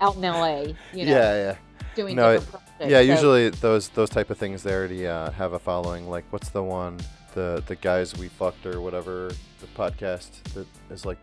out 0.00 0.16
in 0.16 0.22
LA, 0.22 0.60
you 0.92 1.06
know, 1.06 1.12
yeah. 1.12 1.34
Yeah. 1.34 1.56
doing 1.94 2.16
No, 2.16 2.34
different 2.34 2.50
projects. 2.50 2.90
Yeah, 2.90 2.98
so- 2.98 3.00
usually 3.02 3.48
those 3.50 3.88
those 3.90 4.10
type 4.10 4.28
of 4.30 4.36
things 4.36 4.62
they 4.64 4.74
already 4.74 5.06
uh, 5.06 5.30
have 5.30 5.52
a 5.54 5.58
following. 5.58 6.10
Like, 6.10 6.24
what's 6.30 6.48
the 6.50 6.62
one, 6.62 6.98
the 7.36 7.62
the 7.66 7.76
guys 7.76 8.16
we 8.16 8.26
fucked 8.26 8.66
or 8.66 8.80
whatever, 8.80 9.30
the 9.60 9.66
podcast 9.76 10.42
that 10.54 10.66
is 10.90 11.04
like 11.06 11.18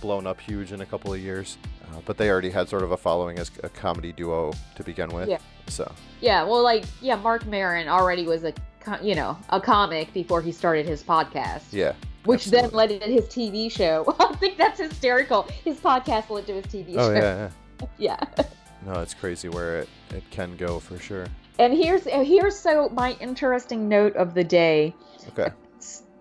blown 0.00 0.26
up 0.26 0.40
huge 0.40 0.72
in 0.72 0.80
a 0.80 0.86
couple 0.86 1.12
of 1.12 1.20
years. 1.20 1.58
Uh, 1.82 2.00
but 2.06 2.16
they 2.16 2.30
already 2.30 2.50
had 2.50 2.68
sort 2.68 2.82
of 2.82 2.92
a 2.92 2.96
following 2.96 3.38
as 3.38 3.50
a 3.62 3.68
comedy 3.68 4.12
duo 4.12 4.52
to 4.76 4.82
begin 4.82 5.10
with. 5.10 5.28
Yeah. 5.28 5.38
So 5.66 5.92
Yeah, 6.20 6.44
well, 6.44 6.62
like, 6.62 6.84
yeah, 7.02 7.16
Marc 7.16 7.46
Maron 7.46 7.88
already 7.88 8.24
was 8.24 8.44
a, 8.44 8.54
you 9.02 9.14
know, 9.14 9.36
a 9.50 9.60
comic 9.60 10.12
before 10.14 10.40
he 10.40 10.52
started 10.52 10.86
his 10.86 11.02
podcast, 11.02 11.72
yeah, 11.72 11.94
which 12.24 12.46
then 12.46 12.70
led 12.70 12.88
to 12.88 12.98
his 12.98 13.24
TV 13.24 13.70
show. 13.70 14.14
I 14.20 14.34
think 14.36 14.56
that's 14.56 14.80
hysterical. 14.80 15.42
His 15.64 15.78
podcast 15.78 16.30
led 16.30 16.46
to 16.46 16.54
his 16.54 16.66
TV 16.66 16.94
oh 16.96 17.08
show. 17.08 17.12
yeah, 17.12 17.20
yeah. 17.20 17.86
Yeah. 17.98 18.44
No, 18.86 19.00
it's 19.00 19.14
crazy 19.14 19.48
where 19.48 19.80
it 19.80 19.88
it 20.10 20.22
can 20.30 20.56
go 20.56 20.78
for 20.78 20.98
sure. 20.98 21.26
And 21.58 21.72
here's 21.72 22.04
here's 22.04 22.58
so 22.58 22.88
my 22.90 23.16
interesting 23.20 23.88
note 23.88 24.16
of 24.16 24.34
the 24.34 24.44
day. 24.44 24.94
Okay. 25.28 25.52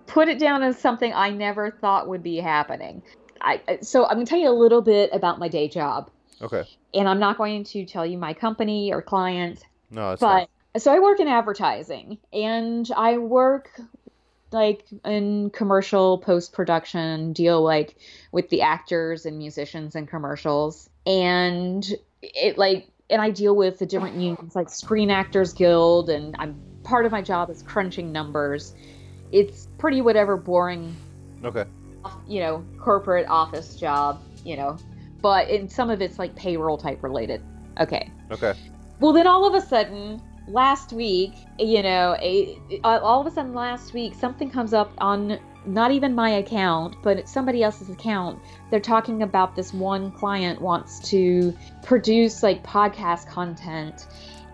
Put 0.08 0.28
it 0.30 0.40
down 0.40 0.64
as 0.64 0.78
something 0.78 1.12
I 1.14 1.30
never 1.30 1.72
thought 1.72 2.08
would 2.08 2.24
be 2.24 2.38
happening. 2.38 3.02
I 3.42 3.80
so 3.82 4.06
I'm 4.06 4.16
gonna 4.16 4.26
tell 4.26 4.40
you 4.40 4.50
a 4.50 4.52
little 4.52 4.82
bit 4.82 5.10
about 5.14 5.40
my 5.40 5.48
day 5.48 5.68
job, 5.68 6.10
Okay. 6.42 6.64
and 6.94 7.10
I'm 7.10 7.20
not 7.20 7.38
going 7.38 7.64
to 7.66 7.86
tell 7.86 8.06
you 8.06 8.18
my 8.18 8.34
company 8.34 8.94
or 8.94 9.02
client. 9.02 9.64
No, 9.92 10.14
it's 10.14 10.22
but 10.22 10.50
so 10.78 10.94
I 10.94 11.00
work 11.00 11.20
in 11.20 11.28
advertising 11.28 12.18
and 12.34 12.90
I 12.96 13.18
work 13.18 13.70
like 14.52 14.86
in 15.04 15.50
commercial 15.50 16.18
post 16.20 16.54
production, 16.54 17.34
deal 17.34 17.62
like 17.62 17.98
with 18.32 18.50
the 18.50 18.62
actors 18.62 19.26
and 19.26 19.38
musicians 19.38 19.96
and 19.96 20.08
commercials. 20.08 20.90
And 21.06 21.86
it 22.22 22.58
like 22.58 22.88
and 23.10 23.22
I 23.22 23.30
deal 23.30 23.56
with 23.56 23.80
the 23.80 23.86
different 23.86 24.16
unions 24.16 24.56
like 24.56 24.70
Screen 24.70 25.12
Actors 25.12 25.54
Guild 25.54 26.10
and 26.10 26.36
I'm 26.40 26.60
part 26.84 27.06
of 27.06 27.12
my 27.12 27.22
job 27.22 27.50
is 27.50 27.64
crunching 27.64 28.12
numbers. 28.12 28.74
It's 29.32 29.68
pretty 29.78 30.02
whatever 30.02 30.38
boring 30.38 30.96
okay. 31.44 31.66
you 32.28 32.40
know, 32.40 32.64
corporate 32.80 33.28
office 33.28 33.76
job, 33.76 34.22
you 34.44 34.56
know. 34.56 34.78
But 35.22 35.50
in 35.50 35.68
some 35.68 35.90
of 35.90 36.02
it's 36.02 36.20
like 36.20 36.36
payroll 36.36 36.78
type 36.78 37.04
related. 37.04 37.42
Okay. 37.80 38.10
Okay. 38.32 38.54
Well, 39.00 39.12
then 39.12 39.28
all 39.28 39.46
of 39.46 39.54
a 39.54 39.66
sudden, 39.66 40.22
last 40.48 40.94
week, 40.94 41.34
you 41.60 41.82
know, 41.82 42.16
a, 42.20 42.60
all 42.84 43.22
of 43.22 43.28
a 43.28 43.32
sudden 43.32 43.54
last 43.54 43.94
week, 43.94 44.14
something 44.14 44.50
comes 44.50 44.74
up 44.74 44.92
on 45.00 45.40
not 45.66 45.92
even 45.92 46.14
my 46.14 46.30
account, 46.30 46.96
but 47.02 47.28
somebody 47.28 47.64
else's 47.64 47.90
account. 47.90 48.40
They're 48.70 48.80
talking 48.80 49.24
about 49.24 49.56
this 49.56 49.74
one 49.74 50.12
client 50.12 50.62
wants 50.62 51.00
to 51.10 51.54
produce 51.82 52.44
like 52.44 52.64
podcast 52.64 53.28
content 53.28 54.08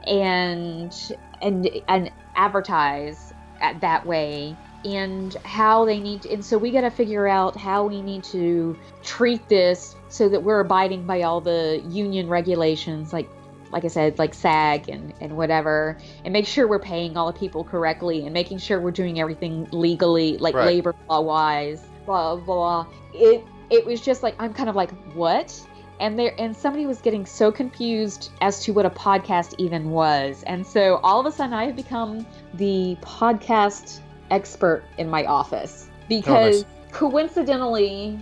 and 0.08 0.94
and 1.42 1.70
and 1.88 2.12
advertise 2.36 3.34
at 3.60 3.82
that 3.82 4.06
way 4.06 4.56
and 4.84 5.36
how 5.44 5.86
they 5.86 6.00
need 6.00 6.24
to, 6.24 6.34
and 6.34 6.44
so 6.44 6.58
we 6.58 6.72
got 6.72 6.82
to 6.82 6.90
figure 6.90 7.28
out 7.28 7.56
how 7.56 7.86
we 7.86 8.02
need 8.02 8.24
to 8.24 8.76
treat 9.04 9.48
this 9.48 9.96
so 10.10 10.28
that 10.28 10.42
we're 10.42 10.62
abiding 10.62 11.06
by 11.06 11.22
all 11.22 11.40
the 11.40 11.84
union 11.88 12.28
regulations 12.28 13.14
like 13.14 13.30
like 13.72 13.86
I 13.86 13.88
said, 13.88 14.20
like 14.20 14.34
SAG 14.34 14.90
and, 14.90 15.14
and 15.22 15.38
whatever, 15.38 15.98
and 16.26 16.34
make 16.34 16.46
sure 16.46 16.68
we're 16.68 16.80
paying 16.80 17.18
all 17.18 17.32
the 17.32 17.38
people 17.38 17.64
correctly 17.64 18.24
and 18.26 18.34
making 18.34 18.58
sure 18.58 18.80
we're 18.80 18.92
doing 18.92 19.20
everything 19.20 19.68
legally, 19.72 20.38
like 20.38 20.56
Right. 20.56 20.66
labor 20.66 20.96
law 21.10 21.22
wise, 21.22 21.84
blah 22.06 22.36
blah. 22.36 22.86
It 23.14 23.44
it 23.70 23.86
was 23.86 24.02
just 24.02 24.24
like 24.24 24.36
I'm 24.40 24.54
kind 24.54 24.70
of 24.70 24.76
like 24.76 24.92
what, 25.14 25.60
and 26.00 26.18
there 26.20 26.34
and 26.38 26.56
somebody 26.56 26.86
was 26.86 27.00
getting 27.02 27.26
so 27.26 27.52
confused 27.52 28.32
as 28.42 28.64
to 28.66 28.74
what 28.74 28.86
a 28.86 28.90
podcast 28.90 29.56
even 29.58 29.92
was, 29.92 30.44
and 30.44 30.66
so 30.66 30.98
all 31.04 31.20
of 31.20 31.26
a 31.26 31.32
sudden 31.32 31.54
I 31.54 31.66
have 31.66 31.76
become 31.76 32.26
the 32.56 32.98
podcast 33.02 34.00
expert 34.30 34.84
in 34.98 35.10
my 35.10 35.26
office 35.26 35.88
because 36.10 36.64
oh, 36.64 36.68
coincidentally, 36.92 38.20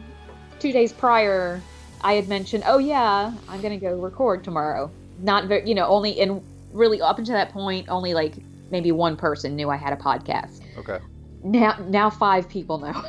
two 0.60 0.72
days 0.72 0.91
prior, 0.93 1.62
I 2.02 2.14
had 2.14 2.28
mentioned, 2.28 2.64
oh 2.68 2.78
yeah, 2.78 3.34
I'm 3.47 3.62
gonna 3.62 3.78
go 3.80 3.95
record 4.00 4.43
tomorrow. 4.43 4.91
Not 5.20 5.45
very, 5.47 5.67
you 5.67 5.76
know, 5.76 5.86
only 5.86 6.11
in 6.11 6.43
really 6.72 7.01
up 7.01 7.17
until 7.20 7.36
that 7.36 7.51
point, 7.51 7.89
only 7.89 8.13
like 8.13 8.36
maybe 8.72 8.91
one 8.91 9.17
person 9.17 9.55
knew 9.55 9.70
I 9.70 9.78
had 9.78 9.93
a 9.93 9.97
podcast. 9.97 10.61
Okay. 10.78 10.99
Now, 11.43 11.78
now 11.88 12.09
five 12.09 12.49
people 12.49 12.80
know, 12.80 13.03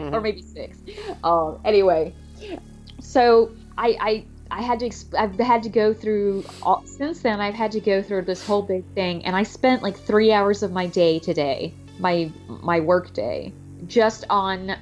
or 0.12 0.20
maybe 0.20 0.42
six. 0.42 0.78
Um, 1.22 1.58
anyway, 1.64 2.12
so 3.00 3.52
I, 3.76 3.96
I 4.00 4.24
I 4.50 4.62
had 4.62 4.80
to 4.80 4.88
exp- 4.88 5.14
I've 5.16 5.38
had 5.38 5.62
to 5.62 5.68
go 5.68 5.94
through 5.94 6.44
all, 6.62 6.84
since 6.84 7.20
then 7.20 7.40
I've 7.40 7.54
had 7.54 7.70
to 7.72 7.80
go 7.80 8.02
through 8.02 8.22
this 8.22 8.44
whole 8.44 8.62
big 8.62 8.84
thing 8.94 9.24
and 9.24 9.36
I 9.36 9.42
spent 9.42 9.82
like 9.82 9.96
3 9.96 10.32
hours 10.32 10.62
of 10.62 10.72
my 10.72 10.86
day 10.86 11.18
today, 11.18 11.74
my 11.98 12.32
my 12.48 12.80
work 12.80 13.12
day, 13.12 13.52
just 13.86 14.24
on 14.30 14.76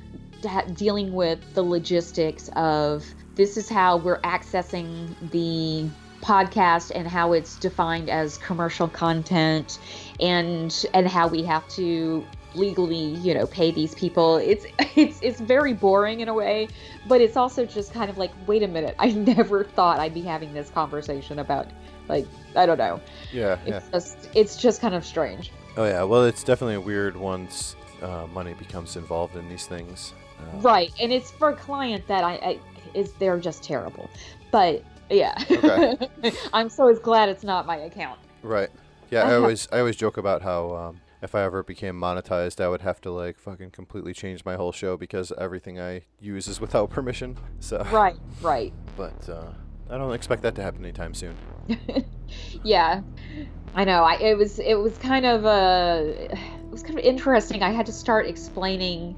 dealing 0.75 1.13
with 1.13 1.41
the 1.55 1.63
logistics 1.63 2.49
of 2.55 3.05
this 3.35 3.57
is 3.57 3.69
how 3.69 3.97
we're 3.99 4.21
accessing 4.21 5.15
the 5.31 5.89
podcast 6.23 6.93
and 6.95 7.07
how 7.07 7.33
it's 7.33 7.57
defined 7.57 8.11
as 8.11 8.39
commercial 8.39 8.89
content 8.89 9.79
and 10.21 10.87
and 10.95 11.07
how 11.09 11.29
we 11.29 11.43
have 11.43 11.67
to 11.69 12.25
legally 12.55 12.97
you 13.17 13.35
know 13.35 13.47
pay 13.47 13.71
these 13.71 13.95
people 13.95 14.37
it's 14.39 14.65
it's 14.97 15.19
it's 15.23 15.41
very 15.41 15.75
boring 15.75 16.21
in 16.21 16.29
a 16.29 16.35
way 16.35 16.67
but 17.07 17.21
it's 17.21 17.37
also 17.37 17.67
just 17.67 17.93
kind 17.93 18.09
of 18.09 18.17
like 18.17 18.31
wait 18.47 18.63
a 18.63 18.69
minute 18.69 18.95
i 18.99 19.11
never 19.13 19.63
thought 19.63 20.01
i'd 20.01 20.15
be 20.15 20.23
having 20.23 20.53
this 20.55 20.71
conversation 20.71 21.39
about 21.39 21.67
like 22.09 22.27
i 22.55 22.65
don't 22.65 22.79
know 22.79 23.01
Yeah, 23.33 23.59
yeah. 23.67 23.77
it's 23.77 23.89
just 23.91 24.31
it's 24.35 24.57
just 24.57 24.81
kind 24.81 24.95
of 24.95 25.05
strange 25.05 25.53
Oh 25.79 25.85
yeah. 25.85 26.03
Well, 26.05 26.25
it's 26.25 26.43
definitely 26.43 26.79
weird 26.79 27.17
once 27.17 27.77
uh, 28.01 28.27
money 28.33 28.55
becomes 28.55 28.97
involved 28.97 29.37
in 29.37 29.47
these 29.49 29.67
things. 29.67 30.15
Uh, 30.41 30.59
right 30.61 30.91
and 31.01 31.13
it's 31.13 31.31
for 31.31 31.51
a 31.51 31.55
client 31.57 32.07
that 32.09 32.23
i, 32.25 32.33
I 32.37 32.59
is 32.95 33.13
they're 33.13 33.39
just 33.39 33.63
terrible 33.63 34.09
but 34.51 34.83
yeah 35.11 35.35
Okay. 35.51 35.97
i'm 36.53 36.69
so 36.69 36.89
as 36.89 36.99
glad 36.99 37.29
it's 37.29 37.45
not 37.45 37.67
my 37.67 37.77
account 37.77 38.19
Right. 38.43 38.71
Yeah. 39.11 39.21
I 39.21 39.23
Uh-huh. 39.25 39.35
always 39.43 39.69
I 39.73 39.79
always 39.81 39.97
joke 39.97 40.17
about 40.17 40.43
how 40.43 40.75
um, 40.77 41.01
if 41.21 41.35
I 41.35 41.43
ever 41.43 41.63
became 41.65 41.99
monetized, 41.99 42.61
I 42.61 42.69
would 42.69 42.83
have 42.83 43.01
to 43.01 43.11
like 43.11 43.39
fucking 43.39 43.71
completely 43.71 44.13
change 44.13 44.45
my 44.45 44.55
whole 44.55 44.71
show 44.73 44.97
because 44.97 45.33
everything 45.39 45.81
I 45.81 46.03
use 46.21 46.47
is 46.47 46.61
without 46.61 46.91
permission. 46.97 47.37
So. 47.59 47.85
right 47.91 48.17
right 48.43 48.73
But 48.97 49.29
uh, 49.29 49.51
I 49.91 49.99
don't 49.99 50.13
expect 50.13 50.43
that 50.43 50.55
to 50.57 50.63
happen 50.63 50.85
anytime 50.85 51.13
soon. 51.15 51.35
yeah 52.63 53.03
i 53.75 53.85
know 53.85 54.03
i 54.05 54.15
it 54.21 54.37
was 54.37 54.59
it 54.61 54.75
was 54.75 54.97
kind 54.99 55.27
of 55.27 55.45
uh 55.45 56.03
it 56.07 56.71
was 56.71 56.83
kind 56.83 56.99
of 56.99 57.05
interesting 57.05 57.63
i 57.63 57.71
had 57.71 57.87
to 57.87 57.93
start 57.93 58.27
explaining 58.27 59.17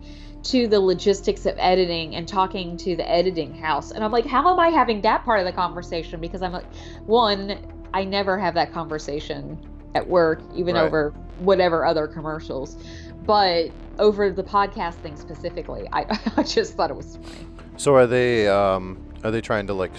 to 0.50 0.66
the 0.66 0.80
logistics 0.80 1.46
of 1.46 1.54
editing 1.58 2.14
and 2.16 2.26
talking 2.28 2.76
to 2.78 2.96
the 2.96 3.08
editing 3.10 3.54
house. 3.54 3.90
And 3.90 4.02
i'm 4.04 4.12
like 4.12 4.26
how 4.26 4.50
am 4.52 4.58
i 4.58 4.68
having 4.68 5.00
that 5.02 5.24
part 5.24 5.40
of 5.40 5.46
the 5.46 5.52
conversation? 5.52 6.20
Because 6.20 6.42
i'm 6.42 6.52
like 6.52 6.66
one 7.06 7.58
i 7.94 8.04
never 8.04 8.38
have 8.38 8.54
that 8.54 8.72
conversation 8.72 9.58
at 9.94 10.08
work 10.08 10.42
even 10.54 10.74
Right. 10.74 10.84
over 10.84 11.10
whatever 11.38 11.84
other 11.84 12.06
commercials. 12.06 12.76
But 13.24 13.70
over 13.98 14.30
the 14.30 14.44
podcast 14.44 14.94
thing 15.02 15.16
specifically 15.16 15.88
i, 15.92 16.06
I 16.36 16.42
just 16.42 16.74
thought 16.74 16.90
it 16.90 16.96
was 16.96 17.16
funny. 17.16 17.46
So 17.76 17.94
are 17.94 18.06
they 18.06 18.48
um, 18.48 19.02
are 19.24 19.30
they 19.30 19.40
trying 19.40 19.66
to 19.68 19.74
like 19.74 19.92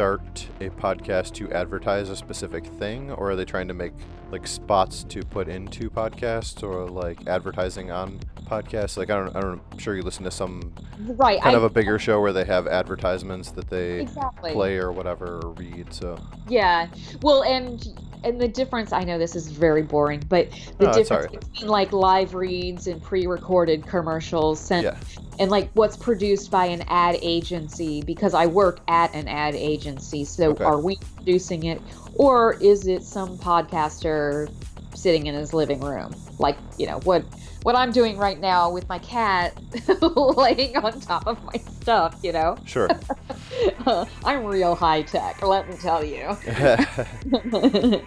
start 0.00 0.48
a 0.60 0.70
podcast 0.70 1.34
to 1.34 1.52
advertise 1.52 2.08
a 2.08 2.16
specific 2.16 2.64
thing, 2.64 3.10
or 3.10 3.32
are 3.32 3.36
they 3.36 3.44
trying 3.44 3.68
to 3.68 3.74
make 3.74 3.92
like 4.30 4.46
spots 4.46 5.04
to 5.04 5.22
put 5.22 5.46
into 5.46 5.90
podcasts, 5.90 6.62
or 6.62 6.88
like 6.88 7.26
advertising 7.26 7.90
on 7.90 8.18
podcasts? 8.46 8.96
Like 8.96 9.10
I 9.10 9.16
don't, 9.16 9.36
I 9.36 9.40
don't, 9.40 9.60
I'm 9.70 9.78
sure 9.78 9.94
you 9.94 10.00
listen 10.00 10.24
to 10.24 10.30
some 10.30 10.72
right 11.00 11.38
kind 11.42 11.54
I, 11.54 11.58
of 11.58 11.64
a 11.64 11.68
bigger 11.68 11.98
show 11.98 12.18
where 12.18 12.32
they 12.32 12.46
have 12.46 12.66
advertisements 12.66 13.50
that 13.50 13.68
they 13.68 14.00
exactly 14.00 14.52
play 14.52 14.78
or 14.78 14.90
whatever 14.90 15.42
or 15.44 15.50
read. 15.50 15.92
So 15.92 16.18
Yeah. 16.48 16.88
Well, 17.20 17.42
and 17.42 17.86
and 18.24 18.40
the 18.40 18.48
difference 18.48 18.92
I 18.92 19.04
know 19.04 19.18
this 19.18 19.36
is 19.36 19.50
very 19.50 19.82
boring, 19.82 20.26
but 20.28 20.50
the 20.78 20.88
it's 20.96 21.10
difference 21.10 21.26
between 21.26 21.70
like 21.70 21.92
live 21.92 22.34
reads 22.34 22.86
and 22.86 23.02
pre-recorded 23.02 23.86
commercials 23.86 24.66
sent 24.66 24.88
Yeah. 24.88 25.00
and 25.38 25.50
like 25.50 25.70
what's 25.74 25.96
produced 25.96 26.50
by 26.50 26.66
an 26.66 26.82
ad 26.88 27.18
agency 27.22 28.02
because 28.02 28.34
I 28.34 28.46
work 28.46 28.80
at 28.88 29.14
an 29.14 29.28
ad 29.28 29.54
agency. 29.54 30.24
So 30.24 30.58
Okay. 30.58 30.64
are 30.64 30.80
we 30.80 30.96
producing 31.16 31.64
it 31.64 31.82
or 32.12 32.54
is 32.60 32.86
it 32.86 33.04
some 33.04 33.38
podcaster 33.38 34.50
sitting 34.94 35.26
in 35.26 35.34
his 35.34 35.52
living 35.54 35.80
room? 35.80 36.24
Like, 36.38 36.60
you 36.76 36.86
know, 36.86 36.98
what 37.00 37.26
what 37.62 37.76
I'm 37.76 37.92
doing 37.92 38.16
right 38.16 38.38
now 38.40 38.70
with 38.70 38.88
my 38.88 38.98
cat 38.98 39.54
laying 40.02 40.76
on 40.76 41.00
top 41.00 41.26
of 41.26 41.42
my 41.44 41.60
stuff, 41.80 42.18
you 42.22 42.32
know? 42.32 42.56
sure. 42.64 42.88
I'm 44.24 44.44
real 44.44 44.74
high 44.74 45.02
tech, 45.02 45.42
let 45.42 45.68
me 45.68 45.76
tell 45.76 46.02
you. 46.04 46.36
no, 47.26 48.04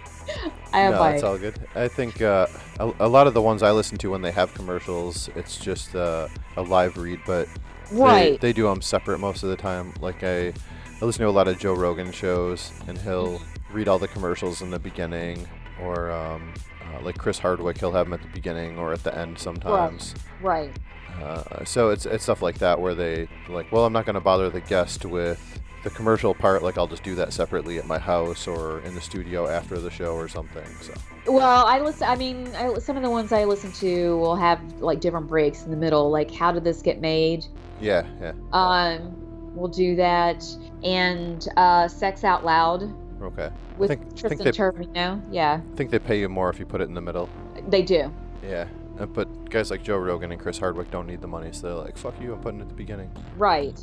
I 0.72 0.80
have 0.80 0.94
my 0.98 1.12
it's 1.14 1.22
all 1.22 1.38
good. 1.38 1.54
I 1.74 1.86
think 1.88 2.20
uh, 2.20 2.46
a, 2.80 2.92
a 3.00 3.08
lot 3.08 3.26
of 3.26 3.34
the 3.34 3.42
ones 3.42 3.62
I 3.62 3.70
listen 3.70 3.96
to 3.98 4.10
when 4.10 4.22
they 4.22 4.32
have 4.32 4.52
commercials, 4.54 5.28
it's 5.36 5.56
just 5.56 5.94
uh, 5.94 6.28
a 6.56 6.62
live 6.62 6.96
read, 6.96 7.20
but 7.26 7.48
they- 7.90 8.36
They, 8.40 8.52
do 8.52 8.64
them 8.64 8.82
separate 8.82 9.18
most 9.18 9.42
of 9.44 9.50
the 9.50 9.56
time. 9.56 9.92
Like 10.00 10.24
I, 10.24 10.48
I 10.48 11.04
listen 11.04 11.22
to 11.22 11.28
a 11.28 11.30
lot 11.30 11.46
of 11.46 11.58
Joe 11.58 11.74
Rogan 11.74 12.10
shows, 12.10 12.72
and 12.88 12.98
he'll 12.98 13.40
read 13.70 13.86
all 13.88 13.98
the 14.00 14.08
commercials 14.08 14.62
in 14.62 14.70
the 14.70 14.78
beginning, 14.80 15.46
or 15.80 16.10
um, 16.10 16.54
uh, 16.92 17.00
like 17.02 17.18
Chris 17.18 17.38
Hardwick, 17.38 17.78
he'll 17.78 17.92
have 17.92 18.06
them 18.06 18.14
at 18.14 18.22
the 18.22 18.28
beginning 18.28 18.78
or 18.78 18.92
at 18.92 19.02
the 19.02 19.16
end 19.16 19.38
sometimes. 19.38 20.14
right. 20.40 20.70
Uh, 21.22 21.64
so 21.64 21.90
it's 21.90 22.06
it's 22.06 22.24
stuff 22.24 22.42
like 22.42 22.58
that 22.58 22.80
where 22.80 22.94
they 22.94 23.28
like, 23.48 23.70
well, 23.70 23.84
I'm 23.84 23.92
not 23.92 24.04
going 24.04 24.14
to 24.14 24.20
bother 24.20 24.50
the 24.50 24.60
guest 24.60 25.04
with 25.04 25.60
the 25.84 25.90
commercial 25.90 26.34
part. 26.34 26.62
Like 26.62 26.76
I'll 26.76 26.88
just 26.88 27.04
do 27.04 27.14
that 27.14 27.32
separately 27.32 27.78
at 27.78 27.86
my 27.86 27.98
house 27.98 28.46
or 28.46 28.80
in 28.80 28.94
the 28.94 29.00
studio 29.00 29.46
after 29.46 29.78
the 29.78 29.90
show 29.90 30.14
or 30.14 30.28
something. 30.28 30.66
So 30.80 30.94
Well, 31.26 31.66
I 31.66 31.78
listen. 31.80 32.08
I 32.08 32.16
mean, 32.16 32.48
I, 32.54 32.74
some 32.78 32.96
of 32.96 33.02
the 33.02 33.10
ones 33.10 33.32
I 33.32 33.44
listen 33.44 33.70
to 33.72 34.16
will 34.16 34.36
have 34.36 34.60
like 34.80 35.00
different 35.00 35.28
breaks 35.28 35.62
in 35.64 35.70
the 35.70 35.76
middle, 35.76 36.10
like 36.10 36.34
how 36.34 36.50
did 36.52 36.64
this 36.64 36.82
get 36.82 37.00
made? 37.00 37.44
yeah, 37.80 38.06
yeah, 38.20 38.32
Um, 38.52 39.12
we'll 39.54 39.68
do 39.68 39.96
that, 39.96 40.44
and 40.82 41.46
uh, 41.56 41.86
Sex 41.88 42.24
Out 42.24 42.44
Loud 42.44 42.82
okay. 43.22 43.50
With 43.78 43.88
think- 43.90 44.00
I 44.02 44.04
think 44.04 44.18
Tristan 44.42 44.44
they- 44.44 44.52
Taormino. 44.52 45.22
Yeah, 45.30 45.60
I 45.72 45.76
think 45.76 45.90
they 45.90 45.98
pay 45.98 46.20
you 46.20 46.28
more 46.28 46.50
if 46.50 46.58
you 46.58 46.66
put 46.66 46.80
it 46.80 46.84
in 46.88 46.94
the 46.94 47.00
middle. 47.00 47.28
they 47.68 47.82
do. 47.82 48.12
Yeah, 48.42 48.66
uh, 49.00 49.06
but 49.06 49.48
guys 49.50 49.70
like 49.70 49.82
Joe 49.82 49.96
Rogan 49.96 50.30
and 50.32 50.40
Chris 50.40 50.58
Hardwick 50.58 50.90
don't 50.90 51.06
need 51.06 51.20
the 51.20 51.26
money, 51.28 51.50
so 51.52 51.66
they're 51.68 51.76
like, 51.84 51.96
"Fuck 51.96 52.14
you, 52.20 52.32
I'm 52.34 52.40
putting 52.40 52.60
it 52.60 52.64
at 52.64 52.68
the 52.68 52.74
beginning." 52.74 53.10
Right. 53.38 53.78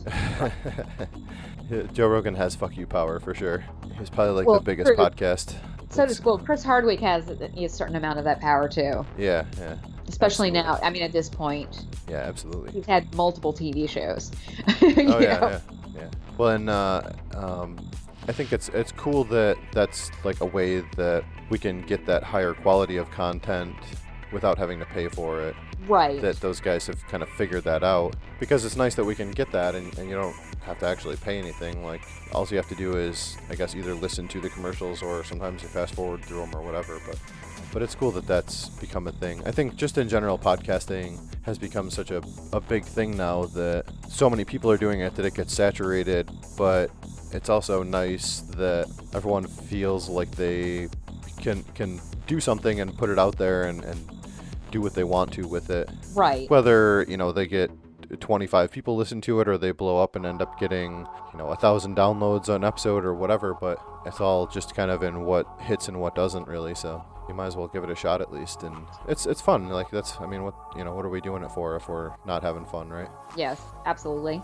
Joe 1.93 2.07
Rogan 2.07 2.35
has 2.35 2.55
"fuck 2.55 2.75
you" 2.77 2.85
power 2.85 3.19
for 3.19 3.33
sure. 3.33 3.63
He's 3.97 4.09
probably 4.09 4.33
like 4.35 4.47
Well, 4.47 4.59
the 4.59 4.63
biggest 4.65 4.91
podcast. 4.93 5.55
So 5.89 6.05
does 6.05 6.23
well, 6.23 6.37
Chris 6.37 6.63
Hardwick 6.63 6.99
has 7.01 7.29
a, 7.29 7.51
a 7.59 7.67
certain 7.67 7.95
amount 7.95 8.17
of 8.19 8.23
that 8.25 8.39
power 8.39 8.69
too, 8.69 9.05
Yeah, 9.17 9.43
yeah, 9.57 9.75
especially 10.07 10.47
Absolutely. 10.49 10.51
now. 10.53 10.79
I 10.81 10.89
mean, 10.89 11.03
at 11.03 11.11
this 11.11 11.29
point, 11.29 11.85
yeah, 12.09 12.17
absolutely. 12.19 12.71
he's 12.71 12.85
had 12.85 13.13
multiple 13.15 13.53
TV 13.53 13.89
shows. 13.89 14.31
Oh 14.81 15.19
yeah, 15.19 15.19
yeah, 15.19 15.59
yeah. 15.95 16.07
Well, 16.37 16.49
and 16.51 16.69
uh, 16.69 17.01
um, 17.35 17.89
I 18.27 18.31
think 18.31 18.53
it's 18.53 18.69
it's 18.69 18.91
cool 18.91 19.23
that 19.25 19.57
that's 19.71 20.11
like 20.23 20.41
a 20.41 20.45
way 20.45 20.81
that 20.95 21.23
we 21.49 21.57
can 21.57 21.81
get 21.81 22.05
that 22.05 22.23
higher 22.23 22.53
quality 22.53 22.97
of 22.97 23.09
content 23.11 23.75
without 24.31 24.57
having 24.57 24.79
to 24.79 24.85
pay 24.85 25.07
for 25.07 25.41
it. 25.41 25.55
Right. 25.87 26.21
That 26.21 26.39
those 26.39 26.59
guys 26.59 26.87
have 26.87 27.05
kind 27.07 27.23
of 27.23 27.29
figured 27.29 27.63
that 27.63 27.83
out 27.83 28.15
because 28.39 28.63
it's 28.65 28.75
nice 28.75 28.95
that 28.95 29.03
we 29.03 29.15
can 29.15 29.31
get 29.31 29.51
that 29.51 29.75
and, 29.75 29.97
and 29.97 30.09
you 30.09 30.15
don't 30.15 30.35
have 30.61 30.79
to 30.79 30.85
actually 30.85 31.15
pay 31.17 31.39
anything. 31.39 31.83
Like 31.83 32.03
all 32.31 32.47
you 32.47 32.57
have 32.57 32.69
to 32.69 32.75
do 32.75 32.97
is, 32.97 33.37
I 33.49 33.55
guess, 33.55 33.75
either 33.75 33.93
listen 33.95 34.27
to 34.29 34.39
the 34.39 34.49
commercials 34.49 35.01
or 35.01 35.23
sometimes 35.23 35.63
you 35.63 35.69
fast 35.69 35.95
forward 35.95 36.23
through 36.23 36.41
them 36.41 36.55
or 36.55 36.61
whatever. 36.61 36.99
But 37.05 37.19
but 37.73 37.81
it's 37.81 37.95
cool 37.95 38.11
that 38.11 38.27
that's 38.27 38.69
become 38.69 39.07
a 39.07 39.11
thing. 39.11 39.41
I 39.45 39.51
think 39.51 39.75
just 39.75 39.97
in 39.97 40.09
general, 40.09 40.37
podcasting 40.37 41.17
has 41.43 41.57
become 41.57 41.89
such 41.89 42.11
a, 42.11 42.21
a 42.53 42.59
big 42.59 42.83
thing 42.83 43.15
now 43.15 43.45
that 43.45 43.85
so 44.09 44.29
many 44.29 44.43
people 44.45 44.69
are 44.69 44.77
doing 44.77 44.99
it 44.99 45.15
that 45.15 45.25
it 45.25 45.33
gets 45.33 45.53
saturated. 45.53 46.29
But 46.57 46.91
it's 47.33 47.49
also 47.49 47.83
nice 47.83 48.41
that 48.57 48.89
everyone 49.13 49.45
feels 49.47 50.09
like 50.09 50.31
they 50.31 50.89
can 51.39 51.63
can 51.75 51.99
do 52.27 52.39
something 52.39 52.79
and 52.79 52.97
put 52.97 53.09
it 53.09 53.17
out 53.19 53.37
there 53.37 53.63
and, 53.63 53.83
and 53.83 53.99
do 54.71 54.79
what 54.81 54.93
they 54.93 55.03
want 55.03 55.33
to 55.33 55.47
with 55.47 55.69
it. 55.69 55.89
right. 56.15 56.49
Whether 56.49 57.05
you 57.07 57.17
know 57.17 57.31
they 57.31 57.47
get 57.47 57.71
25 58.19 58.71
people 58.71 58.97
listen 58.97 59.21
to 59.21 59.39
it 59.39 59.47
or 59.47 59.57
they 59.57 59.71
blow 59.71 60.01
up 60.01 60.15
and 60.17 60.25
end 60.25 60.41
up 60.41 60.59
getting 60.59 61.07
you 61.31 61.37
know 61.37 61.47
a 61.47 61.55
thousand 61.55 61.95
downloads 61.95 62.49
on 62.49 62.55
an 62.55 62.63
episode 62.65 63.05
or 63.05 63.13
whatever 63.13 63.53
but 63.53 63.81
it's 64.05 64.19
all 64.19 64.47
just 64.47 64.75
kind 64.75 64.91
of 64.91 65.01
in 65.01 65.23
what 65.23 65.47
hits 65.61 65.87
and 65.87 65.97
what 65.97 66.13
doesn't 66.13 66.45
really 66.45 66.75
so 66.75 67.01
you 67.29 67.33
might 67.33 67.45
as 67.47 67.55
well 67.55 67.69
give 67.69 67.85
it 67.85 67.89
a 67.89 67.95
shot 67.95 68.19
at 68.19 68.29
least 68.33 68.63
and 68.63 68.75
it's 69.07 69.25
it's 69.25 69.39
fun 69.39 69.69
like 69.69 69.89
that's 69.91 70.19
i 70.19 70.25
mean 70.25 70.43
what 70.43 70.53
you 70.75 70.83
know 70.83 70.93
what 70.93 71.05
are 71.05 71.09
we 71.09 71.21
doing 71.21 71.41
it 71.41 71.51
for 71.51 71.77
if 71.77 71.87
we're 71.87 72.11
not 72.25 72.43
having 72.43 72.65
fun 72.65 72.89
right 72.89 73.07
Yes, 73.37 73.61
absolutely. 73.85 74.41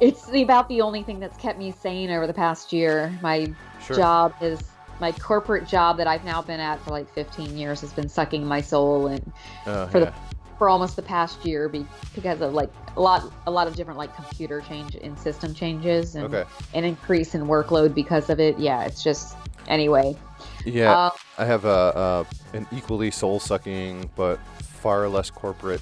It's 0.00 0.28
about 0.34 0.68
the 0.68 0.80
only 0.80 1.02
thing 1.02 1.20
that's 1.20 1.36
kept 1.36 1.58
me 1.58 1.70
sane 1.70 2.10
over 2.10 2.26
the 2.26 2.34
past 2.34 2.72
year. 2.72 3.16
My 3.22 3.48
sure 3.86 3.96
job 3.96 4.34
is 4.40 4.62
my 5.00 5.12
corporate 5.12 5.66
job 5.66 5.96
that 5.98 6.06
I've 6.06 6.24
now 6.24 6.42
been 6.42 6.60
at 6.60 6.80
for 6.80 6.90
like 6.90 7.08
15 7.14 7.56
years 7.56 7.80
has 7.80 7.92
been 7.92 8.08
sucking 8.08 8.44
my 8.44 8.60
soul 8.60 9.08
and 9.08 9.32
uh, 9.66 9.86
for 9.86 10.00
the- 10.00 10.12
for 10.58 10.68
almost 10.68 10.94
the 10.94 11.02
past 11.02 11.44
year 11.44 11.68
be, 11.68 11.84
because 12.14 12.40
of 12.40 12.54
like 12.54 12.70
a 12.96 13.00
lot 13.00 13.24
a 13.46 13.50
lot 13.50 13.66
of 13.66 13.74
different 13.74 13.98
like 13.98 14.14
computer 14.14 14.60
change 14.60 14.94
and 14.94 15.18
system 15.18 15.52
changes 15.52 16.14
and 16.14 16.32
okay 16.32 16.48
an 16.74 16.84
increase 16.84 17.34
in 17.34 17.42
workload 17.42 17.94
because 17.94 18.30
of 18.30 18.38
it. 18.38 18.56
Yeah, 18.58 18.84
it's 18.84 19.02
just 19.02 19.34
anyway. 19.66 20.16
yeah 20.64 20.92
Uh, 20.92 21.10
i 21.38 21.44
have 21.44 21.64
a, 21.64 22.24
a 22.52 22.56
an 22.56 22.66
equally 22.72 23.10
soul-sucking 23.10 24.08
but 24.14 24.38
far 24.60 25.08
less 25.08 25.30
corporate 25.30 25.80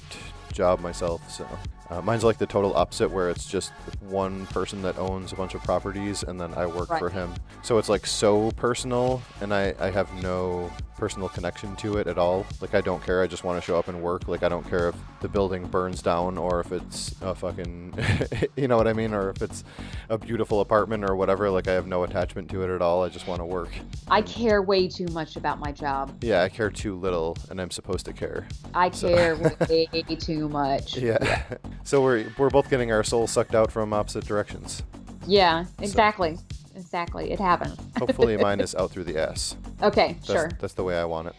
job 0.51 0.79
myself, 0.79 1.29
so 1.29 1.45
uh, 1.91 2.01
mine's 2.01 2.23
like 2.23 2.37
the 2.37 2.47
total 2.47 2.73
opposite, 2.75 3.11
where 3.11 3.29
it's 3.29 3.45
just 3.45 3.71
one 3.99 4.47
person 4.47 4.81
that 4.81 4.97
owns 4.97 5.33
a 5.33 5.35
bunch 5.35 5.53
of 5.53 5.63
properties, 5.63 6.23
and 6.23 6.39
then 6.39 6.53
I 6.53 6.65
work 6.65 6.87
for 6.87 7.09
him. 7.09 7.33
So 7.63 7.77
it's 7.77 7.89
like 7.89 8.07
so 8.07 8.51
personal, 8.51 9.21
and 9.41 9.53
I 9.53 9.75
I 9.79 9.91
have 9.91 10.11
no 10.23 10.71
personal 11.01 11.29
connection 11.29 11.75
to 11.77 11.97
it 11.97 12.05
at 12.05 12.19
all. 12.19 12.45
Like 12.61 12.75
I 12.75 12.81
don't 12.81 13.03
care. 13.03 13.23
I 13.23 13.27
just 13.27 13.43
want 13.43 13.59
to 13.59 13.65
show 13.65 13.75
up 13.75 13.87
and 13.87 14.03
work. 14.03 14.27
Like 14.27 14.43
I 14.43 14.49
don't 14.49 14.69
care 14.69 14.89
if 14.89 14.95
the 15.19 15.27
building 15.27 15.65
burns 15.65 16.03
down 16.03 16.37
or 16.37 16.59
if 16.59 16.71
it's 16.71 17.15
a 17.21 17.33
fucking, 17.33 17.95
you 18.55 18.67
know 18.67 18.77
what 18.77 18.87
I 18.87 18.93
mean, 18.93 19.11
or 19.11 19.31
if 19.31 19.41
it's 19.41 19.63
a 20.09 20.19
beautiful 20.19 20.61
apartment 20.61 21.03
or 21.03 21.15
whatever. 21.15 21.49
Like 21.49 21.67
I 21.67 21.71
have 21.71 21.87
no 21.87 22.03
attachment 22.03 22.51
to 22.51 22.61
it 22.61 22.69
at 22.69 22.83
all. 22.83 23.03
I 23.03 23.09
just 23.09 23.25
want 23.25 23.41
to 23.41 23.45
work. 23.45 23.69
I 24.09 24.21
care 24.21 24.61
way 24.61 24.87
too 24.87 25.07
much 25.07 25.37
about 25.37 25.57
my 25.59 25.71
job. 25.71 26.23
Yeah, 26.23 26.43
I 26.43 26.49
care 26.49 26.69
too 26.69 26.93
little, 26.95 27.35
and 27.49 27.59
I'm 27.59 27.71
supposed 27.71 28.05
to 28.05 28.13
care. 28.13 28.47
I 28.75 28.91
So- 28.91 29.15
care 29.15 29.35
way 29.69 29.87
too 30.19 30.49
much. 30.49 30.97
Yeah. 30.97 31.41
so 31.83 32.03
we're 32.03 32.27
we're 32.37 32.51
both 32.51 32.69
getting 32.69 32.91
our 32.91 33.03
souls 33.03 33.31
sucked 33.31 33.55
out 33.55 33.71
from 33.71 33.91
opposite 33.91 34.25
directions. 34.25 34.83
Yeah, 35.25 35.65
exactly. 35.79 36.37
Exactly. 36.75 37.31
It 37.31 37.39
happens. 37.39 37.77
Hopefully, 37.97 38.37
mine 38.37 38.59
is 38.59 38.75
out 38.75 38.91
through 38.91 39.05
the 39.05 39.19
ass. 39.19 39.55
Okay, 39.81 40.13
That's, 40.13 40.25
sure. 40.25 40.51
That's 40.59 40.73
the 40.73 40.83
way 40.83 40.97
I 40.97 41.05
want 41.05 41.27
it. 41.27 41.35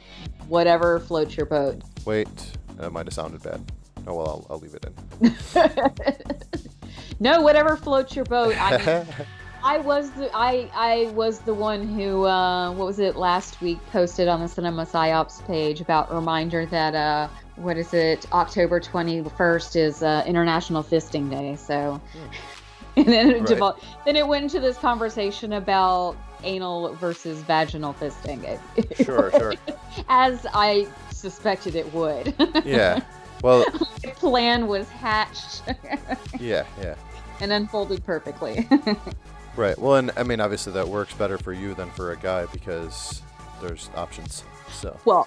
Whatever 0.48 1.00
floats 1.00 1.36
your 1.36 1.46
boat. 1.46 1.82
Wait, 2.04 2.28
that 2.76 2.92
might 2.92 3.06
have 3.06 3.14
sounded 3.14 3.42
bad. 3.42 3.60
Oh 4.06 4.14
well, 4.14 4.26
I'll, 4.26 4.46
I'll 4.50 4.58
leave 4.58 4.74
it 4.74 4.84
in. 4.84 5.70
no, 7.20 7.40
whatever 7.40 7.76
floats 7.76 8.16
your 8.16 8.24
boat. 8.24 8.54
I 8.58 8.78
mean, 8.78 9.06
I 9.64 9.78
was 9.78 10.10
the 10.10 10.28
I 10.34 10.68
I 10.74 11.12
was 11.12 11.38
the 11.40 11.54
one 11.54 11.86
who 11.86 12.24
uh, 12.24 12.72
what 12.72 12.84
was 12.84 12.98
it 12.98 13.16
last 13.16 13.60
week 13.60 13.78
posted 13.92 14.26
on 14.26 14.40
the 14.40 14.48
Cinema 14.48 14.84
Psyops 14.84 15.46
page 15.46 15.80
about 15.80 16.12
reminder 16.12 16.66
that 16.66 16.94
uh 16.94 17.28
what 17.56 17.76
is 17.76 17.94
it 17.94 18.26
October 18.32 18.80
twenty 18.80 19.22
first 19.36 19.76
is 19.76 20.02
uh, 20.02 20.24
International 20.26 20.82
Fisting 20.82 21.30
Day. 21.30 21.54
So 21.54 22.00
and 22.96 23.06
then 23.06 23.30
it 23.30 23.48
Right. 23.60 23.74
then 24.04 24.16
it 24.16 24.26
went 24.26 24.44
into 24.44 24.60
this 24.60 24.76
conversation 24.78 25.52
about 25.54 26.16
anal 26.44 26.94
versus 26.94 27.40
vaginal 27.42 27.94
fisting. 27.94 28.58
sure, 29.04 29.30
sure. 29.32 29.54
As 30.08 30.46
I 30.52 30.86
suspected 31.10 31.74
it 31.74 31.92
would. 31.94 32.34
Yeah. 32.64 33.00
Well, 33.42 33.64
the 34.02 34.12
plan 34.14 34.68
was 34.68 34.88
hatched 34.88 35.62
yeah, 36.38 36.64
yeah. 36.80 36.94
and 37.40 37.50
unfolded 37.50 38.04
perfectly. 38.06 38.68
Right. 39.56 39.76
Well, 39.76 39.96
and 39.96 40.12
I 40.16 40.22
mean, 40.22 40.40
obviously, 40.40 40.72
that 40.74 40.86
works 40.86 41.12
better 41.14 41.38
for 41.38 41.52
you 41.52 41.74
than 41.74 41.90
for 41.90 42.12
a 42.12 42.16
guy 42.16 42.46
because 42.46 43.20
there's 43.60 43.90
options. 43.96 44.44
So 44.70 44.96
well, 45.04 45.26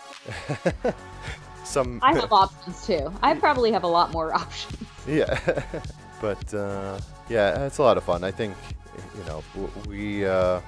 some. 1.66 2.00
I 2.02 2.16
have 2.16 2.32
options 2.32 2.86
too. 2.88 3.12
I 3.22 3.34
probably 3.34 3.74
have 3.74 3.84
a 3.84 3.88
lot 3.88 4.12
more 4.14 4.34
options. 4.34 4.88
Yeah, 5.06 5.38
but 6.22 6.54
uh, 6.54 6.98
yeah, 7.30 7.66
it's 7.66 7.78
a 7.78 7.84
lot 7.84 7.98
of 7.98 8.04
fun. 8.04 8.24
I 8.24 8.32
think 8.32 8.56
you 9.18 9.24
know 9.26 9.44
we 9.88 10.26
uh, 10.26 10.62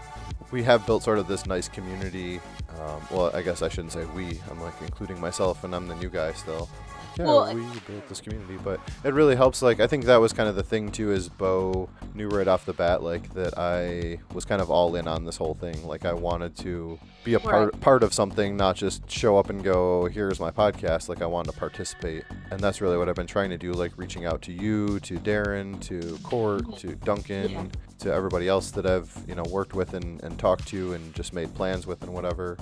we 0.51 0.63
have 0.63 0.85
built 0.85 1.03
sort 1.03 1.19
of 1.19 1.27
this 1.27 1.45
nice 1.45 1.67
community. 1.67 2.39
Um, 2.79 3.01
well, 3.11 3.31
I 3.33 3.41
guess 3.41 3.61
I 3.61 3.69
shouldn't 3.69 3.93
say 3.93 4.05
we. 4.05 4.39
I'm 4.49 4.61
like 4.61 4.73
including 4.81 5.19
myself, 5.19 5.63
and 5.63 5.75
I'm 5.75 5.87
the 5.87 5.95
new 5.95 6.09
guy 6.09 6.33
still. 6.33 6.69
Yeah, 7.17 7.25
Well, 7.25 7.53
we 7.55 7.61
built 7.61 8.07
this 8.07 8.21
community, 8.21 8.57
but 8.63 8.79
it 9.03 9.13
really 9.13 9.35
helps. 9.35 9.61
Like 9.61 9.79
I 9.79 9.87
think 9.87 10.05
that 10.05 10.17
was 10.17 10.33
kind 10.33 10.47
of 10.49 10.55
the 10.55 10.63
thing 10.63 10.91
too. 10.91 11.11
Is 11.11 11.29
Bo 11.29 11.89
knew 12.13 12.27
right 12.29 12.47
off 12.47 12.65
the 12.65 12.73
bat, 12.73 13.01
like 13.03 13.33
that 13.33 13.57
I 13.57 14.19
was 14.33 14.45
kind 14.45 14.61
of 14.61 14.69
all 14.69 14.95
in 14.95 15.07
on 15.07 15.25
this 15.25 15.37
whole 15.37 15.53
thing. 15.55 15.85
Like 15.85 16.05
I 16.05 16.13
wanted 16.13 16.55
to 16.57 16.99
be 17.23 17.33
a 17.33 17.39
part 17.39 17.79
part 17.81 18.03
of 18.03 18.13
something, 18.13 18.55
not 18.55 18.75
just 18.75 19.09
show 19.09 19.37
up 19.37 19.49
and 19.49 19.63
go, 19.63 20.05
"Here's 20.05 20.39
my 20.39 20.51
podcast." 20.51 21.09
Like 21.09 21.21
I 21.21 21.25
wanted 21.25 21.51
to 21.53 21.57
participate, 21.57 22.23
and 22.51 22.59
that's 22.59 22.81
really 22.81 22.97
what 22.97 23.09
I've 23.09 23.15
been 23.15 23.27
trying 23.27 23.49
to 23.49 23.57
do. 23.57 23.73
Like 23.73 23.91
reaching 23.97 24.25
out 24.25 24.41
to 24.43 24.53
you, 24.53 24.99
to 25.01 25.15
Darren, 25.15 25.79
to 25.81 26.17
Court, 26.23 26.77
to 26.77 26.95
Duncan, 26.95 27.51
Yeah. 27.51 27.65
To 27.99 28.13
everybody 28.13 28.47
else 28.47 28.71
that 28.71 28.85
I've 28.85 29.11
you 29.27 29.35
know 29.35 29.43
worked 29.49 29.73
with 29.73 29.93
and, 29.93 30.21
and 30.23 30.37
talked 30.37 30.67
to 30.69 30.93
and 30.93 31.13
just 31.13 31.33
made 31.33 31.53
plans 31.55 31.87
with 31.87 32.01
and 32.03 32.13
whatever. 32.13 32.57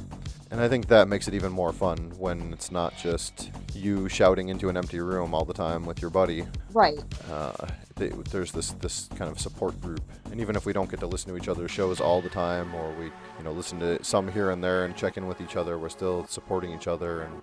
And 0.52 0.62
I 0.62 0.70
think 0.70 0.88
that 0.88 1.08
makes 1.08 1.28
it 1.28 1.34
even 1.34 1.52
more 1.52 1.74
fun 1.74 2.14
when 2.18 2.54
it's 2.54 2.72
not 2.72 2.96
just 2.98 3.52
you 3.74 4.08
shouting 4.08 4.50
into 4.50 4.70
an 4.70 4.78
empty 4.78 5.00
room 5.00 5.34
all 5.34 5.44
the 5.44 5.54
time 5.54 5.86
with 5.86 6.02
your 6.02 6.12
buddy. 6.12 6.46
Right. 6.72 7.00
Uh, 7.30 7.52
th- 7.96 8.14
there's 8.32 8.52
this 8.52 8.72
this 8.74 9.10
kind 9.16 9.30
of 9.30 9.40
support 9.40 9.80
group, 9.82 10.02
and 10.32 10.40
even 10.40 10.56
if 10.56 10.66
we 10.66 10.74
don't 10.74 10.90
get 10.90 11.00
to 11.00 11.08
listen 11.08 11.32
to 11.32 11.38
each 11.38 11.48
other's 11.48 11.72
shows 11.72 12.00
all 12.00 12.22
the 12.22 12.30
time, 12.30 12.74
or 12.76 12.94
we 12.94 13.06
you 13.06 13.44
know 13.44 13.52
listen 13.52 13.80
to 13.80 14.04
some 14.04 14.32
here 14.32 14.52
and 14.52 14.64
there 14.64 14.86
and 14.86 14.96
check 14.96 15.18
in 15.18 15.28
with 15.28 15.42
each 15.42 15.56
other, 15.56 15.78
we're 15.78 15.90
still 15.90 16.26
supporting 16.28 16.74
each 16.74 16.88
other 16.88 17.22
and 17.22 17.42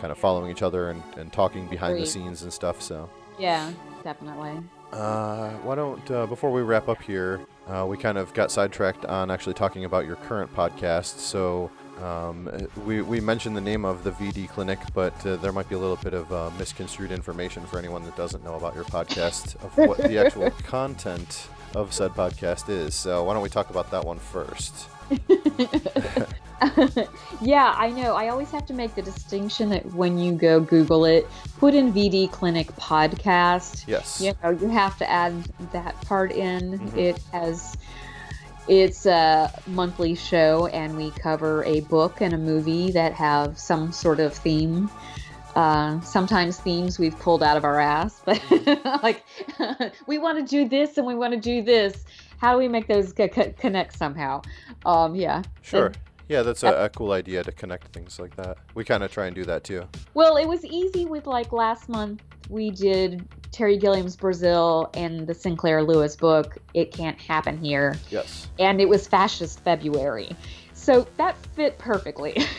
kind 0.00 0.10
of 0.10 0.18
following 0.18 0.50
each 0.50 0.62
other 0.62 0.90
and, 0.90 1.02
and 1.16 1.32
talking 1.32 1.68
behind 1.68 1.98
the 1.98 2.06
scenes 2.06 2.42
and 2.42 2.52
stuff. 2.52 2.80
So. 2.80 3.08
Yeah, 3.38 3.72
definitely. 4.02 4.62
Uh, 4.92 5.50
why 5.58 5.74
don't 5.74 6.10
uh, 6.10 6.26
before 6.26 6.50
we 6.50 6.62
wrap 6.62 6.88
up 6.88 7.00
here, 7.02 7.40
uh, 7.68 7.86
we 7.88 7.96
kind 7.96 8.18
of 8.18 8.32
got 8.34 8.50
sidetracked 8.50 9.04
on 9.04 9.30
actually 9.30 9.54
talking 9.54 9.84
about 9.84 10.06
your 10.06 10.16
current 10.16 10.52
podcast. 10.54 11.18
So 11.18 11.70
um, 12.02 12.50
we 12.84 13.02
we 13.02 13.20
mentioned 13.20 13.56
the 13.56 13.60
name 13.60 13.84
of 13.84 14.02
the 14.04 14.12
VD 14.12 14.48
Clinic, 14.48 14.78
but 14.94 15.14
uh, 15.26 15.36
there 15.36 15.52
might 15.52 15.68
be 15.68 15.74
a 15.74 15.78
little 15.78 15.96
bit 15.96 16.14
of 16.14 16.32
uh, 16.32 16.50
misconstrued 16.58 17.12
information 17.12 17.64
for 17.66 17.78
anyone 17.78 18.04
that 18.04 18.16
doesn't 18.16 18.42
know 18.42 18.54
about 18.54 18.74
your 18.74 18.84
podcast 18.84 19.54
of 19.64 19.76
what 19.76 19.98
the 19.98 20.18
actual 20.18 20.50
content 20.64 21.48
of 21.74 21.92
said 21.92 22.10
podcast 22.12 22.68
is. 22.68 22.94
So 22.94 23.24
why 23.24 23.34
don't 23.34 23.42
we 23.42 23.48
talk 23.48 23.70
about 23.70 23.90
that 23.90 24.04
one 24.04 24.18
first? 24.18 24.88
yeah, 27.40 27.74
I 27.76 27.90
know. 27.90 28.14
I 28.14 28.28
always 28.28 28.50
have 28.50 28.66
to 28.66 28.74
make 28.74 28.94
the 28.94 29.02
distinction 29.02 29.70
that 29.70 29.86
when 29.94 30.18
you 30.18 30.32
go 30.32 30.60
Google 30.60 31.04
it, 31.04 31.28
put 31.58 31.74
in 31.74 31.92
VD 31.92 32.30
Clinic 32.32 32.68
podcast. 32.76 33.84
Yes. 33.86 34.20
You 34.20 34.34
know, 34.42 34.50
you 34.50 34.68
have 34.68 34.96
to 34.98 35.10
add 35.10 35.32
that 35.72 36.00
part 36.02 36.32
in. 36.32 36.78
Mhm. 36.78 36.96
It 36.96 37.22
has. 37.32 37.76
It's 38.68 39.06
a 39.06 39.50
monthly 39.66 40.14
show, 40.14 40.66
and 40.66 40.96
we 40.96 41.10
cover 41.10 41.64
a 41.64 41.80
book 41.80 42.20
and 42.20 42.34
a 42.34 42.38
movie 42.38 42.92
that 42.92 43.14
have 43.14 43.58
some 43.58 43.90
sort 43.90 44.20
of 44.20 44.34
theme. 44.34 44.90
Uh, 45.56 46.00
sometimes 46.02 46.60
themes 46.60 46.98
we've 46.98 47.18
pulled 47.18 47.42
out 47.42 47.56
of 47.56 47.64
our 47.64 47.80
ass, 47.80 48.20
but 48.24 48.40
like 49.02 49.24
we 50.06 50.18
want 50.18 50.38
to 50.38 50.44
do 50.44 50.68
this 50.68 50.98
and 50.98 51.06
we 51.06 51.14
want 51.14 51.32
to 51.32 51.40
do 51.40 51.62
this. 51.62 52.04
How 52.40 52.52
do 52.52 52.58
we 52.58 52.68
make 52.68 52.88
those 52.88 53.12
co- 53.12 53.28
co- 53.28 53.52
connect 53.58 53.96
somehow? 53.96 54.40
Um, 54.86 55.14
yeah. 55.14 55.42
Sure. 55.60 55.92
Yeah, 56.28 56.42
that's 56.42 56.62
a, 56.62 56.84
a 56.84 56.88
cool 56.88 57.12
idea 57.12 57.42
to 57.42 57.52
connect 57.52 57.88
things 57.88 58.18
like 58.18 58.34
that. 58.36 58.56
We 58.74 58.84
kind 58.84 59.02
of 59.02 59.12
try 59.12 59.26
and 59.26 59.34
do 59.34 59.44
that 59.44 59.64
too. 59.64 59.86
Well, 60.14 60.36
it 60.36 60.46
was 60.46 60.64
easy 60.64 61.04
with 61.04 61.26
like 61.26 61.52
last 61.52 61.88
month 61.88 62.22
we 62.48 62.70
did 62.70 63.28
Terry 63.52 63.76
Gilliam's 63.76 64.16
Brazil 64.16 64.90
and 64.94 65.26
the 65.26 65.34
Sinclair 65.34 65.82
Lewis 65.82 66.16
book, 66.16 66.56
It 66.72 66.92
Can't 66.92 67.20
Happen 67.20 67.58
Here, 67.58 67.98
Yes. 68.10 68.48
and 68.58 68.80
it 68.80 68.88
was 68.88 69.06
Fascist 69.06 69.60
February. 69.60 70.30
So 70.72 71.06
that 71.18 71.36
fit 71.54 71.76
perfectly. 71.78 72.42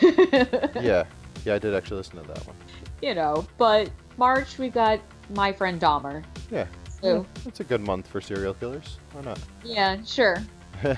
Yeah. 0.80 1.04
Yeah, 1.44 1.54
I 1.54 1.58
did 1.58 1.74
actually 1.74 1.96
listen 1.96 2.16
to 2.22 2.28
that 2.28 2.46
one. 2.46 2.54
You 3.00 3.14
know, 3.16 3.44
but 3.58 3.90
March 4.16 4.58
we 4.58 4.68
got 4.68 5.00
My 5.34 5.52
Friend 5.52 5.80
Dahmer. 5.80 6.22
Yeah. 6.52 6.66
So, 7.02 7.26
It's 7.46 7.60
a 7.60 7.64
good 7.64 7.80
month 7.80 8.06
for 8.06 8.20
serial 8.20 8.54
killers. 8.54 8.98
Why 9.12 9.22
not? 9.22 9.38
yeah, 9.64 10.02
sure. 10.04 10.38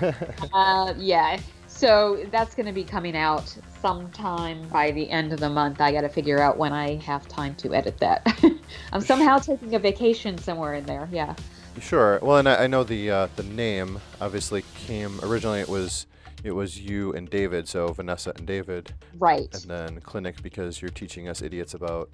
Uh, 0.53 0.95
yeah. 0.97 1.39
So 1.67 2.25
that's 2.31 2.55
going 2.55 2.67
to 2.67 2.73
be 2.73 2.85
coming 2.85 3.17
out 3.17 3.55
sometime 3.83 4.67
by 4.69 4.93
the 4.93 5.11
end 5.11 5.33
of 5.33 5.41
the 5.41 5.51
month. 5.51 5.81
I 5.81 5.93
got 5.93 6.03
to 6.03 6.09
figure 6.09 6.41
out 6.41 6.57
when 6.57 6.73
I 6.73 6.97
have 6.97 7.27
time 7.29 7.55
to 7.57 7.75
edit 7.75 7.99
that. 7.99 8.27
I'm 8.93 9.01
somehow 9.01 9.39
taking 9.39 9.75
a 9.75 9.79
vacation 9.79 10.39
somewhere 10.39 10.75
in 10.75 10.87
there. 10.87 11.09
Yeah. 11.13 11.35
Sure. 11.81 12.19
Well, 12.23 12.39
and 12.39 12.49
I, 12.49 12.65
I 12.65 12.67
know 12.69 12.85
the 12.85 13.11
uh, 13.11 13.29
the 13.37 13.43
name 13.43 14.01
obviously 14.21 14.63
came 14.87 15.19
originally. 15.23 15.61
It 15.61 15.69
was 15.69 16.07
it 16.45 16.53
was 16.53 16.81
you 16.81 17.13
and 17.15 17.29
David, 17.29 17.67
so 17.69 17.89
Vanessa 17.89 18.33
and 18.37 18.47
David, 18.47 18.95
Right. 19.19 19.53
and 19.55 19.65
then 19.65 20.01
clinic 20.01 20.41
because 20.43 20.81
you're 20.81 20.91
teaching 20.93 21.29
us 21.29 21.43
idiots 21.43 21.75
about 21.75 22.09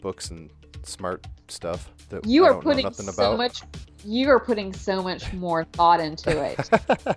books 0.00 0.30
and 0.30 0.48
smart 0.86 1.26
stuff 1.48 1.90
that 2.10 2.26
You 2.26 2.44
I 2.46 2.50
are 2.50 2.60
putting 2.60 2.92
so 2.92 3.10
about. 3.10 3.38
much. 3.38 3.62
You 4.04 4.30
are 4.30 4.40
putting 4.40 4.72
so 4.72 5.02
much 5.02 5.32
more 5.32 5.64
thought 5.64 6.00
into 6.00 6.30
it. 6.30 7.16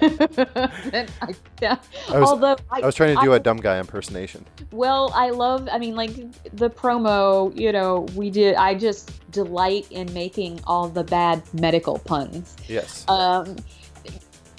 I, 0.00 1.06
I 1.62 2.18
was- 2.18 2.30
although 2.30 2.56
I, 2.70 2.80
I 2.80 2.86
was 2.86 2.94
trying 2.94 3.16
to 3.16 3.22
do 3.22 3.32
a 3.34 3.38
dumb 3.40 3.58
guy 3.58 3.78
impersonation. 3.78 4.44
Well, 4.72 5.12
I 5.14 5.30
love. 5.30 5.68
I 5.70 5.78
mean, 5.78 5.94
like 5.94 6.14
the 6.56 6.70
promo. 6.70 7.56
You 7.58 7.72
know, 7.72 8.06
we 8.14 8.30
did. 8.30 8.54
I 8.56 8.74
just 8.74 9.10
delight 9.30 9.86
in 9.90 10.12
making 10.14 10.60
all 10.66 10.88
the 10.88 11.04
bad 11.04 11.42
medical 11.54 11.98
puns. 11.98 12.56
Yes. 12.68 13.04
Um, 13.08 13.56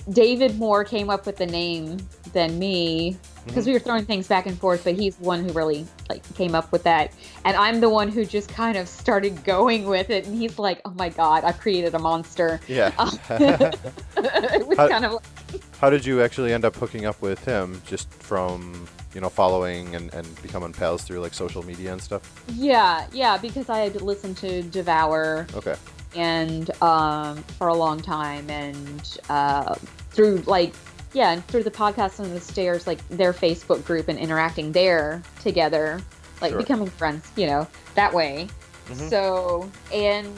David 0.10 0.58
Moore 0.60 0.84
came 0.84 1.10
up 1.10 1.26
with 1.26 1.38
the 1.38 1.46
name 1.48 1.98
than 2.34 2.60
me 2.60 3.18
because 3.46 3.64
Mm-hmm. 3.64 3.66
we 3.70 3.74
were 3.74 3.80
throwing 3.80 4.06
things 4.06 4.28
back 4.28 4.46
and 4.48 4.58
forth, 4.60 4.84
but 4.84 4.96
he's 4.96 5.16
the 5.18 5.24
one 5.24 5.44
who 5.44 5.52
really 5.54 5.86
like 6.10 6.22
came 6.36 6.56
up 6.56 6.72
with 6.72 6.84
that, 6.84 7.12
and 7.44 7.56
I'm 7.56 7.80
the 7.80 7.90
one 7.90 8.08
who 8.10 8.26
just 8.26 8.50
kind 8.50 8.76
of 8.78 8.88
started 8.88 9.44
going 9.44 9.86
with 9.86 10.10
it. 10.10 10.26
And 10.28 10.36
he's 10.36 10.58
like, 10.58 10.82
"Oh 10.86 10.92
my 10.98 11.10
god, 11.10 11.44
I 11.44 11.52
created 11.52 11.94
a 11.94 12.00
monster." 12.00 12.60
yeah. 12.68 12.92
it 13.30 14.68
was 14.68 14.78
How- 14.78 14.88
kind 14.90 15.06
of 15.06 15.12
like, 15.14 15.62
How 15.80 15.90
did 15.90 16.06
you 16.06 16.22
actually 16.22 16.54
end 16.54 16.66
up 16.66 16.76
hooking 16.76 17.06
up 17.06 17.22
with 17.22 17.44
him? 17.46 17.82
Just 17.86 18.12
from 18.14 18.88
you 19.14 19.22
know 19.22 19.30
following 19.30 19.96
and, 19.96 20.14
and 20.14 20.42
becoming 20.42 20.74
pals 20.74 21.04
through 21.04 21.20
like 21.20 21.34
social 21.34 21.64
media 21.64 21.92
and 21.94 22.02
stuff. 22.02 22.44
Yeah, 22.50 23.06
yeah, 23.14 23.38
because 23.38 23.70
I 23.70 23.80
had 23.80 24.02
listened 24.02 24.38
to 24.38 24.62
Devour 24.64 25.48
Okay. 25.56 25.76
And 26.16 26.70
um, 26.82 27.38
for 27.58 27.68
a 27.68 27.74
long 27.76 28.00
time, 28.02 28.50
and 28.50 29.18
uh, 29.30 29.76
through 30.12 30.44
like 30.46 30.74
yeah, 31.14 31.32
and 31.32 31.46
through 31.48 31.64
the 31.64 31.72
podcast 31.72 32.20
and 32.20 32.36
the 32.36 32.42
stairs, 32.42 32.88
like 32.88 33.08
their 33.10 33.32
Facebook 33.34 33.86
group 33.86 34.08
and 34.10 34.20
interacting 34.20 34.72
there 34.74 35.22
together, 35.40 36.02
like 36.42 36.52
Sure. 36.52 36.60
becoming 36.60 36.88
friends, 36.88 37.32
you 37.38 37.48
know, 37.48 37.68
that 37.96 38.14
way. 38.14 38.48
Mhm. 38.90 39.10
So, 39.10 39.72
and 39.94 40.38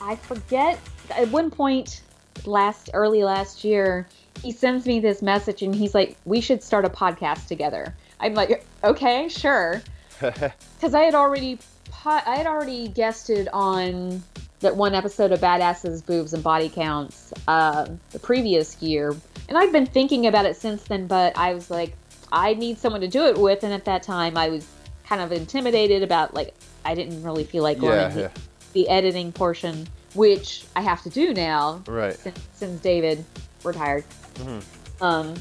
I 0.00 0.16
forget 0.16 0.78
at 1.10 1.28
one 1.28 1.50
point 1.50 2.02
last 2.44 2.90
early 2.94 3.22
last 3.22 3.62
year, 3.64 4.08
he 4.42 4.50
sends 4.50 4.86
me 4.86 4.98
this 5.00 5.22
message 5.22 5.62
and 5.62 5.74
he's 5.74 5.94
like, 5.94 6.16
"We 6.24 6.40
should 6.40 6.62
start 6.62 6.84
a 6.84 6.90
podcast 6.90 7.46
together." 7.46 7.94
I'm 8.20 8.34
like, 8.34 8.64
"Okay, 8.82 9.28
sure." 9.28 9.82
because 10.20 10.94
I 10.94 11.02
had 11.02 11.14
already 11.14 11.58
po- 11.90 12.20
I 12.26 12.36
had 12.36 12.46
already 12.46 12.88
guested 12.88 13.48
on 13.52 14.22
that 14.62 14.76
one 14.76 14.94
episode 14.94 15.32
of 15.32 15.40
Badasses, 15.40 16.04
Boobs, 16.04 16.32
and 16.32 16.42
Body 16.42 16.68
Counts 16.68 17.32
uh, 17.46 17.88
the 18.10 18.18
previous 18.18 18.80
year, 18.82 19.14
and 19.48 19.58
I've 19.58 19.72
been 19.72 19.86
thinking 19.86 20.26
about 20.26 20.46
it 20.46 20.56
since 20.56 20.82
then. 20.84 21.06
But 21.06 21.36
I 21.36 21.54
was 21.54 21.70
like, 21.70 21.94
I 22.32 22.54
need 22.54 22.78
someone 22.78 23.02
to 23.02 23.08
do 23.08 23.26
it 23.26 23.36
with, 23.38 23.62
and 23.62 23.72
at 23.72 23.84
that 23.84 24.02
time 24.02 24.36
I 24.36 24.48
was 24.48 24.66
kind 25.04 25.20
of 25.20 25.32
intimidated 25.32 26.02
about 26.02 26.32
like 26.34 26.54
I 26.84 26.94
didn't 26.94 27.22
really 27.22 27.44
feel 27.44 27.62
like 27.62 27.80
yeah, 27.82 27.88
learning 27.88 28.18
yeah. 28.18 28.28
the, 28.28 28.40
the 28.84 28.88
editing 28.88 29.32
portion, 29.32 29.86
which 30.14 30.64
I 30.74 30.80
have 30.80 31.02
to 31.02 31.10
do 31.10 31.34
now 31.34 31.82
Right. 31.86 32.14
since, 32.16 32.40
since 32.54 32.80
David 32.80 33.24
retired. 33.64 34.04
Mhm. 34.36 34.62
Um, 35.02 35.34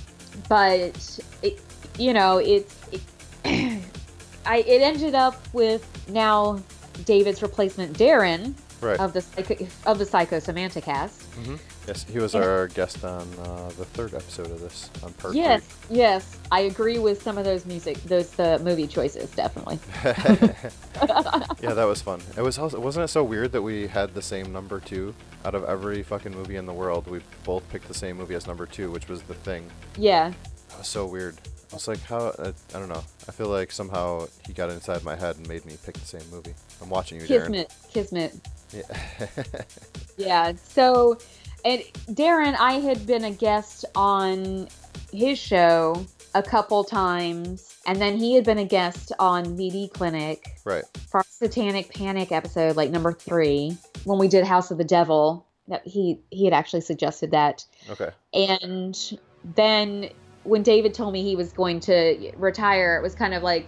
but 0.50 1.20
it, 1.42 1.60
you 1.98 2.14
know, 2.14 2.38
it's 2.40 2.76
it, 2.92 3.02
I 4.46 4.58
it 4.58 4.82
ended 4.82 5.16
up 5.16 5.42
with 5.54 5.88
now 6.10 6.62
David's 7.06 7.42
replacement, 7.42 7.98
Darren 7.98 8.54
Right. 8.82 9.00
of 9.00 9.14
the 9.14 9.22
psycho, 9.22 9.68
of 9.86 10.00
the 10.00 10.06
Psychosemantic 10.06 10.84
cast. 10.84 11.22
hmm 11.36 11.56
Yes, 11.88 12.04
he 12.04 12.20
was 12.20 12.36
our 12.36 12.68
guest 12.68 13.04
on 13.04 13.28
uh, 13.44 13.70
the 13.70 13.86
third 13.86 14.14
episode 14.14 14.52
of 14.52 14.60
this 14.60 14.90
on 15.04 15.14
part 15.14 15.34
Yes, 15.34 15.64
yes, 15.90 16.38
I 16.52 16.62
agree 16.62 17.00
with 17.00 17.22
some 17.24 17.38
of 17.40 17.46
those 17.46 17.66
music, 17.66 17.98
those 18.04 18.40
uh, 18.40 18.60
movie 18.62 18.86
choices, 18.88 19.32
definitely. 19.32 19.80
yeah, 20.04 21.74
that 21.74 21.86
was 21.88 22.02
fun. 22.02 22.22
It 22.38 22.42
was 22.42 22.58
also, 22.60 22.80
wasn't 22.80 23.06
it 23.06 23.08
so 23.08 23.24
weird 23.24 23.52
that 23.54 23.62
we 23.62 23.88
had 23.88 24.14
the 24.14 24.22
same 24.22 24.52
number 24.52 24.80
two 24.80 25.14
out 25.46 25.56
of 25.56 25.64
every 25.66 26.04
fucking 26.04 26.34
movie 26.34 26.56
in 26.58 26.66
the 26.66 26.74
world? 26.74 27.08
We 27.08 27.22
both 27.44 27.68
picked 27.70 27.88
the 27.88 27.94
same 27.94 28.18
movie 28.18 28.36
as 28.36 28.46
number 28.48 28.66
two, 28.66 28.92
which 28.92 29.08
was 29.08 29.22
The 29.24 29.34
Thing. 29.34 29.70
Yeah, 29.98 30.32
That 30.70 30.78
was 30.80 30.88
so 30.88 31.06
weird. 31.06 31.38
I 31.72 31.76
was 31.76 31.88
like, 31.88 32.02
how? 32.04 32.18
Uh, 32.38 32.52
I 32.76 32.80
don't 32.80 32.90
know. 32.90 33.04
I 33.28 33.32
feel 33.32 33.48
like 33.48 33.72
somehow 33.72 34.28
he 34.46 34.52
got 34.54 34.70
inside 34.70 35.04
my 35.04 35.16
head 35.16 35.38
and 35.38 35.48
made 35.48 35.66
me 35.66 35.78
pick 35.86 35.96
the 35.96 36.06
same 36.06 36.30
movie. 36.30 36.54
I'm 36.82 36.90
watching 36.90 37.20
you, 37.20 37.26
Darren. 37.26 37.46
Kismet, 37.46 37.74
Kismet. 37.94 38.36
Yeah. 38.74 38.84
Yeah. 40.18 40.54
So, 40.70 41.18
and 41.66 41.82
Darren, 42.10 42.56
I 42.60 42.74
had 42.74 43.08
been 43.08 43.24
a 43.24 43.32
guest 43.32 43.86
on 43.96 44.68
his 45.12 45.40
show 45.40 46.06
a 46.36 46.44
couple 46.44 46.84
times, 46.84 47.76
and 47.88 48.00
then 48.00 48.18
he 48.18 48.36
had 48.36 48.44
been 48.44 48.60
a 48.60 48.66
guest 48.66 49.12
on 49.18 49.46
VD 49.58 49.92
Clinic 49.94 50.46
right. 50.64 50.84
for 51.10 51.24
Satanic 51.28 51.92
Panic 51.94 52.32
episode, 52.32 52.76
like 52.76 52.92
number 52.92 53.12
three, 53.14 53.78
when 54.04 54.20
we 54.20 54.28
did 54.28 54.46
House 54.46 54.70
of 54.70 54.78
the 54.78 54.84
Devil. 54.84 55.46
That 55.68 55.88
he 55.88 56.20
he 56.30 56.44
had 56.46 56.54
actually 56.54 56.82
suggested 56.82 57.32
that, 57.32 57.66
Okay. 57.90 58.10
and 58.34 59.18
then 59.56 60.10
when 60.44 60.64
David 60.64 60.94
told 60.94 61.14
me 61.14 61.24
he 61.24 61.36
was 61.36 61.54
going 61.54 61.80
to 61.82 62.32
retire, 62.36 62.98
it 62.98 63.02
was 63.02 63.16
kind 63.16 63.34
of 63.34 63.42
like 63.44 63.66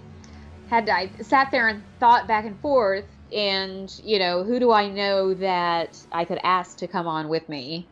had 0.69 0.89
I 0.89 1.09
sat 1.21 1.51
there 1.51 1.67
and 1.67 1.81
thought 1.99 2.27
back 2.27 2.45
and 2.45 2.59
forth, 2.59 3.05
and 3.33 3.89
you 4.03 4.19
know, 4.19 4.43
who 4.43 4.59
do 4.59 4.71
I 4.71 4.89
know 4.89 5.33
that 5.35 5.97
I 6.11 6.25
could 6.25 6.39
ask 6.43 6.77
to 6.79 6.87
come 6.87 7.07
on 7.07 7.29
with 7.29 7.47
me? 7.49 7.89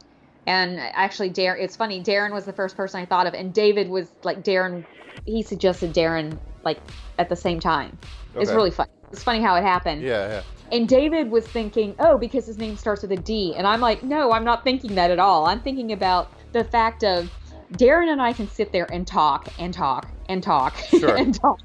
And 0.48 0.80
actually, 0.80 1.30
Darren, 1.32 1.62
it's 1.62 1.76
funny. 1.76 2.04
Darren 2.04 2.34
was 2.34 2.46
the 2.46 2.54
first 2.54 2.76
person 2.76 3.02
I 3.02 3.06
thought 3.06 3.28
of, 3.28 3.34
and 3.34 3.54
David 3.54 3.90
was 3.90 4.12
like 4.24 4.44
Darren. 4.44 4.86
He 5.26 5.44
suggested 5.44 5.94
Darren 5.94 6.40
like 6.64 6.82
at 7.20 7.30
the 7.30 7.36
same 7.36 7.60
time. 7.60 8.00
It's 8.36 8.52
really 8.52 8.72
fun. 8.72 8.88
It's 9.14 9.24
funny 9.24 9.42
how 9.42 9.56
it 9.56 9.64
happened. 9.64 10.04
Yeah, 10.04 10.28
yeah. 10.28 10.42
And 10.72 10.88
David 10.88 11.32
was 11.32 11.48
thinking, 11.48 11.96
oh, 12.00 12.18
because 12.18 12.46
his 12.46 12.58
name 12.58 12.78
starts 12.78 13.02
with 13.02 13.12
a 13.12 13.18
D. 13.18 13.56
And 13.58 13.68
I'm 13.68 13.82
like, 13.82 14.04
no, 14.04 14.32
I'm 14.32 14.46
not 14.46 14.64
thinking 14.64 14.96
that 14.96 15.12
at 15.12 15.20
all. 15.20 15.46
I'm 15.46 15.62
thinking 15.62 15.92
about 15.92 16.30
the 16.54 16.64
fact 16.64 17.04
of 17.04 17.30
Darren 17.74 18.12
and 18.12 18.22
I 18.22 18.34
can 18.34 18.48
sit 18.48 18.72
there 18.72 18.92
and 18.92 19.06
talk 19.06 19.50
and 19.60 19.74
talk 19.74 20.14
and 20.30 20.42
talk 20.42 20.78
Sure. 20.78 21.16
and 21.18 21.38
talk. 21.40 21.60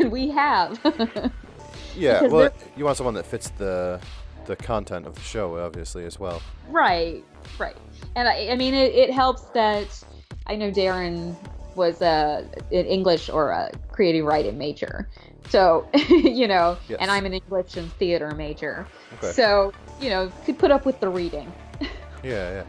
And 0.00 0.10
we 0.10 0.30
have. 0.30 0.78
Yeah, 1.96 2.22
well, 2.22 2.50
you 2.76 2.84
want 2.84 2.96
someone 2.96 3.14
that 3.14 3.26
fits 3.26 3.50
the 3.50 4.00
the 4.46 4.56
content 4.56 5.06
of 5.06 5.14
the 5.14 5.20
show, 5.20 5.58
obviously, 5.58 6.04
as 6.04 6.18
well. 6.18 6.42
right, 6.68 7.22
right. 7.58 7.76
And 8.16 8.26
I, 8.26 8.48
I 8.50 8.56
mean, 8.56 8.74
it, 8.74 8.92
it 8.92 9.10
helps 9.10 9.42
that 9.54 10.02
I 10.46 10.56
know 10.56 10.70
Darren 10.72 11.36
was 11.76 12.02
a, 12.02 12.44
an 12.72 12.86
English 12.86 13.30
or 13.30 13.50
a 13.50 13.70
creative 13.92 14.26
writing 14.26 14.58
major. 14.58 15.08
So, 15.48 15.86
you 16.08 16.48
know, 16.48 16.76
Yes. 16.88 16.98
and 17.00 17.08
I'm 17.10 17.24
an 17.24 17.34
English 17.34 17.76
and 17.76 17.90
theater 17.94 18.32
major. 18.34 18.86
Okay. 19.14 19.30
So, 19.32 19.72
you 20.00 20.10
know, 20.10 20.30
could 20.44 20.58
put 20.58 20.70
up 20.72 20.84
with 20.84 20.98
the 21.00 21.08
reading. 21.08 21.52
Yeah, 22.24 22.52
yeah. 22.52 22.64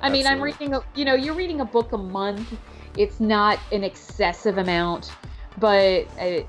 I 0.00 0.10
mean, 0.10 0.26
I'm 0.28 0.40
reading, 0.40 0.74
a, 0.74 0.80
you 0.94 1.04
know, 1.04 1.14
you're 1.14 1.34
reading 1.34 1.60
a 1.60 1.64
book 1.64 1.92
a 1.92 1.98
month. 1.98 2.56
It's 2.96 3.18
not 3.18 3.58
an 3.72 3.82
excessive 3.84 4.58
amount, 4.58 5.10
but, 5.58 6.06
uh, 6.20 6.42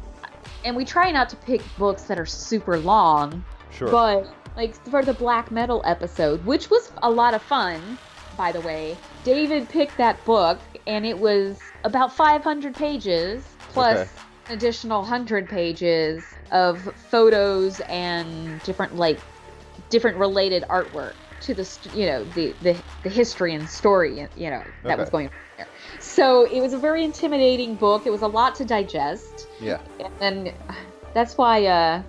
and 0.67 0.75
we 0.75 0.83
try 0.83 1.09
not 1.11 1.29
to 1.29 1.37
pick 1.37 1.61
books 1.77 2.03
that 2.03 2.19
are 2.19 2.25
super 2.25 2.77
long, 2.77 3.41
Sure. 3.71 3.89
but 3.89 4.27
like 4.57 4.75
for 4.89 5.01
the 5.01 5.13
black 5.13 5.49
metal 5.49 5.81
episode, 5.85 6.43
which 6.45 6.69
was 6.69 6.91
a 7.03 7.09
lot 7.09 7.33
of 7.33 7.41
fun, 7.41 7.97
by 8.35 8.51
the 8.51 8.59
way, 8.59 8.97
David 9.23 9.69
picked 9.69 9.97
that 9.97 10.23
book 10.25 10.59
and 10.85 11.05
it 11.05 11.17
was 11.17 11.71
about 11.85 12.11
500 12.13 12.75
pages 12.75 13.45
plus 13.69 13.97
Okay. 13.97 14.09
an 14.49 14.55
additional 14.57 15.01
100 15.01 15.47
pages 15.47 16.35
of 16.51 16.93
photos 17.09 17.79
and 17.87 18.61
different 18.63 18.97
like 18.97 19.19
different 19.89 20.17
related 20.17 20.65
artwork 20.69 21.13
to 21.39 21.53
the 21.53 21.89
you 21.93 22.05
know 22.05 22.25
the 22.25 22.53
the, 22.61 22.75
the 23.03 23.09
history 23.09 23.53
and 23.53 23.69
story 23.69 24.27
you 24.35 24.49
know 24.49 24.63
that 24.83 24.97
was 24.97 25.09
going 25.09 25.27
on. 25.27 25.33
So 26.17 26.45
it 26.45 26.61
was 26.61 26.73
a 26.73 26.79
very 26.79 27.03
intimidating 27.03 27.75
book. 27.75 28.07
It 28.07 28.09
was 28.09 28.23
a 28.23 28.27
lot 28.27 28.55
to 28.55 28.65
digest 28.65 29.47
yeah. 29.61 29.79
and 30.19 30.51
that's 31.13 31.37
why 31.37 31.65
uh, 31.65 32.01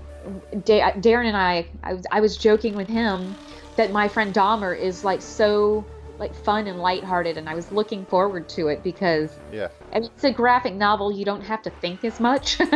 da- 0.64 0.93
Darren 0.93 1.26
and 1.26 1.36
I, 1.36 1.66
I 1.82 1.93
was, 1.93 2.06
I 2.10 2.20
was 2.20 2.39
joking 2.39 2.74
with 2.74 2.89
him 2.89 3.36
that 3.76 3.93
my 3.93 4.09
friend 4.09 4.32
Dahmer 4.32 4.78
is 4.78 5.05
like 5.05 5.20
so 5.20 5.85
like 6.18 6.35
fun 6.35 6.66
and 6.66 6.80
lighthearted, 6.80 7.36
and 7.36 7.48
I 7.51 7.55
was 7.55 7.70
looking 7.70 8.06
forward 8.06 8.48
to 8.48 8.68
it 8.68 8.82
because 8.82 9.30
Yeah. 9.52 9.68
I 9.93 10.01
mean, 10.01 10.10
it's 10.14 10.24
a 10.24 10.32
graphic 10.32 10.74
novel. 10.74 11.12
You 11.12 11.26
don't 11.26 11.43
have 11.43 11.62
to 11.62 11.70
think 11.70 12.02
as 12.05 12.18
much. 12.18 12.59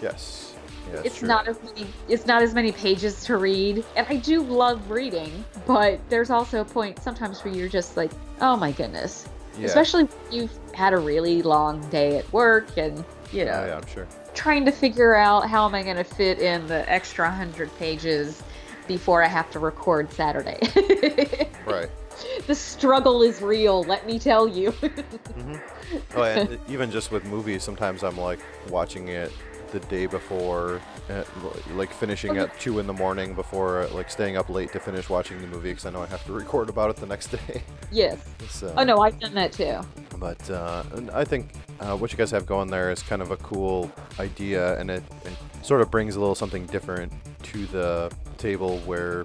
Yes. 0.00 0.54
Yeah, 0.92 1.02
it's 1.04 1.18
true. 1.18 1.26
not 1.26 1.48
as 1.48 1.60
many. 1.60 1.88
It's 2.08 2.24
not 2.24 2.40
as 2.40 2.54
many 2.54 2.70
pages 2.70 3.24
to 3.24 3.36
read, 3.36 3.84
and 3.96 4.06
I 4.08 4.14
do 4.14 4.42
love 4.42 4.92
reading, 4.92 5.44
but 5.66 5.98
there's 6.08 6.30
also 6.30 6.60
a 6.60 6.64
point 6.64 7.02
sometimes 7.02 7.44
where 7.44 7.52
you're 7.52 7.68
just 7.68 7.96
like, 7.96 8.12
oh 8.40 8.56
my 8.56 8.70
goodness, 8.70 9.26
Yeah. 9.58 9.66
especially 9.66 10.04
when 10.04 10.32
you've 10.32 10.58
had 10.74 10.92
a 10.92 10.98
really 10.98 11.42
long 11.42 11.80
day 11.90 12.16
at 12.18 12.32
work 12.32 12.68
and 12.76 13.04
you 13.32 13.44
know 13.44 13.60
Oh, 13.62 13.66
yeah, 13.66 13.76
I'm 13.76 13.86
sure. 13.86 14.06
trying 14.34 14.64
to 14.66 14.72
figure 14.72 15.14
out 15.14 15.48
how 15.48 15.66
am 15.66 15.74
I 15.74 15.82
going 15.82 15.96
to 15.96 16.04
fit 16.04 16.38
in 16.38 16.66
the 16.68 16.88
extra 16.90 17.26
100 17.26 17.76
pages 17.78 18.42
before 18.86 19.22
I 19.22 19.28
have 19.28 19.50
to 19.52 19.58
record 19.58 20.12
Saturday. 20.12 20.58
Right. 21.66 21.90
the 22.46 22.54
struggle 22.54 23.22
is 23.22 23.42
real, 23.42 23.82
let 23.84 24.06
me 24.06 24.18
tell 24.18 24.48
you. 24.48 24.70
hmm 24.70 25.56
Oh, 26.16 26.22
and 26.22 26.58
even 26.68 26.90
just 26.90 27.10
with 27.10 27.24
movies, 27.26 27.62
sometimes 27.62 28.02
I'm 28.02 28.16
like 28.16 28.38
watching 28.70 29.08
it 29.08 29.30
the 29.70 29.80
day 29.80 30.06
before, 30.06 30.80
uh, 31.10 31.24
like 31.74 31.92
finishing 31.92 32.36
at 32.38 32.58
two 32.58 32.78
in 32.78 32.86
the 32.86 32.92
morning 32.92 33.34
before, 33.34 33.86
like 33.92 34.10
staying 34.10 34.36
up 34.36 34.48
late 34.48 34.72
to 34.72 34.80
finish 34.80 35.08
watching 35.08 35.40
the 35.40 35.46
movie 35.46 35.70
because 35.70 35.86
I 35.86 35.90
know 35.90 36.02
I 36.02 36.06
have 36.06 36.24
to 36.26 36.32
record 36.32 36.68
about 36.68 36.90
it 36.90 36.96
the 36.96 37.06
next 37.06 37.26
day. 37.46 37.62
yes. 37.90 38.18
so, 38.48 38.72
Oh 38.76 38.84
no, 38.84 38.98
I've 38.98 39.18
done 39.18 39.34
that 39.34 39.52
too. 39.52 39.80
But 40.18 40.50
uh, 40.50 40.82
I 41.12 41.24
think 41.24 41.52
uh, 41.80 41.96
what 41.96 42.12
you 42.12 42.18
guys 42.18 42.30
have 42.30 42.46
going 42.46 42.68
there 42.68 42.90
is 42.90 43.02
kind 43.02 43.22
of 43.22 43.30
a 43.30 43.36
cool 43.38 43.90
idea, 44.18 44.78
and 44.80 44.90
it, 44.90 45.02
it 45.24 45.32
sort 45.62 45.80
of 45.80 45.90
brings 45.90 46.16
a 46.16 46.20
little 46.20 46.34
something 46.34 46.66
different 46.66 47.12
to 47.44 47.66
the 47.66 48.12
table 48.36 48.78
where 48.80 49.24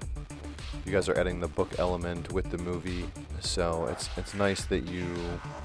you 0.86 0.92
guys 0.92 1.08
are 1.08 1.18
adding 1.18 1.40
the 1.40 1.48
book 1.48 1.70
element 1.78 2.32
with 2.32 2.50
the 2.50 2.58
movie. 2.58 3.04
So 3.40 3.86
it's 3.86 4.08
it's 4.16 4.34
nice 4.34 4.64
that 4.66 4.86
you 4.88 5.06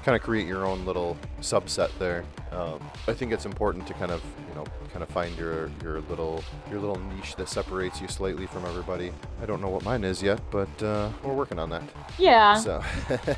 kind 0.04 0.16
of 0.16 0.22
create 0.22 0.46
your 0.46 0.66
own 0.66 0.84
little 0.84 1.16
subset 1.40 1.90
there. 1.98 2.24
Um, 2.52 2.80
I 3.06 3.12
think 3.12 3.32
it's 3.32 3.46
important 3.46 3.86
to 3.86 3.94
kind 3.94 4.10
of 4.10 4.22
you 4.48 4.54
know 4.54 4.64
kind 4.92 5.02
of 5.02 5.08
find 5.10 5.36
your 5.38 5.70
your 5.82 6.00
little 6.02 6.42
your 6.70 6.80
little 6.80 6.98
niche 7.14 7.36
that 7.36 7.48
separates 7.48 8.00
you 8.00 8.08
slightly 8.08 8.46
from 8.46 8.64
everybody. 8.64 9.12
I 9.42 9.46
don't 9.46 9.60
know 9.60 9.68
what 9.68 9.84
mine 9.84 10.04
is 10.04 10.22
yet, 10.22 10.40
but 10.50 10.82
uh, 10.82 11.10
we're 11.22 11.34
working 11.34 11.58
on 11.58 11.70
that. 11.70 11.82
Yeah. 12.18 12.54
So, 12.54 12.82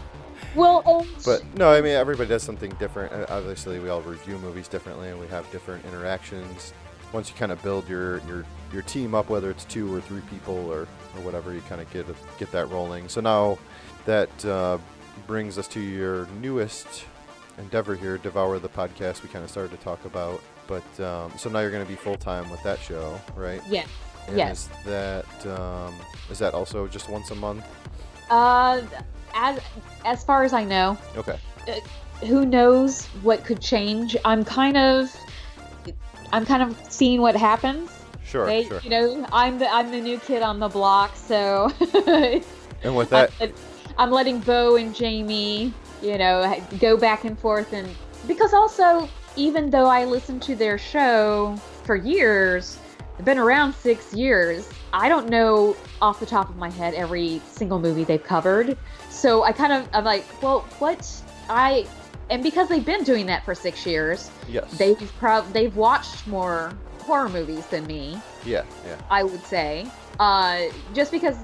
Well, 0.55 0.83
and 0.87 1.07
But 1.25 1.43
no, 1.57 1.71
I 1.71 1.81
mean 1.81 1.93
everybody 1.93 2.29
does 2.29 2.43
something 2.43 2.71
different. 2.79 3.13
Uh, 3.13 3.27
Obviously, 3.29 3.79
we 3.79 3.89
all 3.89 4.03
review 4.03 4.39
movies 4.39 4.69
differently, 4.69 5.09
and 5.09 5.19
we 5.19 5.27
have 5.29 5.51
different 5.51 5.85
interactions. 5.87 6.73
Once 7.13 7.29
you 7.29 7.35
kind 7.37 7.53
of 7.53 7.63
build 7.63 7.89
your 7.89 8.19
your 8.27 8.45
your 8.73 8.83
team 8.83 9.15
up, 9.15 9.29
whether 9.31 9.51
it's 9.51 9.65
two 9.65 9.93
or 9.95 10.01
three 10.01 10.23
people 10.31 10.71
or 10.71 10.87
or 11.17 11.23
whatever, 11.23 11.53
you 11.53 11.61
kind 11.63 11.81
of 11.81 11.91
get 11.93 12.07
get 12.39 12.51
that 12.53 12.69
rolling. 12.71 13.09
So 13.09 13.21
now 13.21 13.59
that 14.07 14.45
uh, 14.45 14.79
brings 15.27 15.59
us 15.59 15.69
to 15.69 15.81
your 15.81 16.27
newest 16.41 17.05
endeavor 17.59 17.95
here, 17.95 18.19
Devour 18.19 18.59
the 18.59 18.69
podcast. 18.69 19.23
We 19.23 19.29
kind 19.29 19.45
of 19.45 19.51
started 19.51 19.71
to 19.77 19.83
talk 19.85 20.05
about, 20.05 20.41
but 20.67 21.01
um, 21.01 21.33
so 21.37 21.51
now 21.51 21.61
you're 21.61 21.71
going 21.71 21.85
to 21.85 21.89
be 21.89 21.97
full 21.97 22.17
time 22.17 22.51
with 22.51 22.63
that 22.63 22.79
show, 22.81 23.21
right? 23.37 23.61
yeah. 23.69 23.85
And 24.29 24.37
Yes. 24.37 24.69
Is 24.79 24.85
that 24.85 25.47
um, 25.47 25.95
is 26.31 26.39
that 26.39 26.55
also 26.55 26.87
just 26.87 27.09
once 27.09 27.31
a 27.33 27.35
month? 27.35 27.65
Uh, 28.31 28.81
as 29.35 29.61
as 30.05 30.23
far 30.25 30.45
as 30.45 30.53
I 30.53 30.65
know, 30.65 30.97
Okay. 31.17 31.39
who 32.21 32.47
knows 32.47 33.07
what 33.23 33.45
could 33.45 33.61
change? 33.61 34.17
I'm 34.25 34.45
kind 34.45 34.77
of, 34.77 35.15
I'm 36.33 36.47
kind 36.47 36.63
of 36.63 36.77
seeing 36.89 37.21
what 37.21 37.35
happens. 37.37 37.91
Sure. 38.25 38.47
Hey, 38.47 38.65
Sure. 38.67 38.81
You 38.83 38.91
know, 38.91 39.27
I'm 39.33 39.59
the 39.59 39.73
I'm 39.73 39.91
the 39.91 40.01
new 40.01 40.19
kid 40.19 40.43
on 40.43 40.59
the 40.59 40.69
block, 40.69 41.17
so 41.17 41.71
And 42.85 42.97
with 42.97 43.11
that, 43.11 43.31
I'm, 43.41 43.53
I'm 43.99 44.11
letting 44.11 44.41
Bo 44.41 44.77
and 44.77 44.95
Jamie, 44.95 45.73
you 46.03 46.19
know, 46.19 46.61
go 46.81 46.97
back 46.97 47.25
and 47.25 47.39
forth, 47.39 47.73
and 47.73 47.89
because 48.27 48.53
also, 48.53 49.09
even 49.37 49.71
though 49.71 49.87
I 49.87 50.05
listened 50.05 50.43
to 50.43 50.57
their 50.57 50.79
show 50.79 51.57
for 51.85 51.97
years, 51.97 52.79
been 53.25 53.39
around 53.39 53.75
six 53.75 54.13
years. 54.13 54.69
I 54.93 55.09
don't 55.09 55.29
know 55.29 55.77
off 56.01 56.21
the 56.21 56.27
top 56.27 56.51
of 56.51 56.57
my 56.57 56.71
head 56.71 56.95
every 56.95 57.41
single 57.47 57.79
movie 57.79 58.05
they've 58.05 58.23
covered, 58.23 58.77
so 59.11 59.45
I 59.45 59.53
kind 59.53 59.73
of 59.73 59.89
I'm 59.93 60.05
like, 60.05 60.25
well, 60.43 60.61
what 60.79 61.09
I 61.49 61.87
and 62.31 62.43
because 62.43 62.69
they've 62.69 62.85
been 62.85 63.05
doing 63.05 63.27
that 63.27 63.45
for 63.45 63.55
six 63.55 63.87
years, 63.87 64.31
yes. 64.49 64.71
they've 64.77 64.99
prob 65.19 65.51
they've 65.53 65.75
watched 65.77 66.27
more 66.27 66.77
horror 67.03 67.29
movies 67.29 67.67
than 67.67 67.87
me. 67.87 68.19
Yeah. 68.45 68.65
Yeah. 68.87 68.97
I 69.11 69.23
would 69.25 69.45
say. 69.45 69.87
Uh, 70.19 70.63
just 70.95 71.11
because 71.13 71.37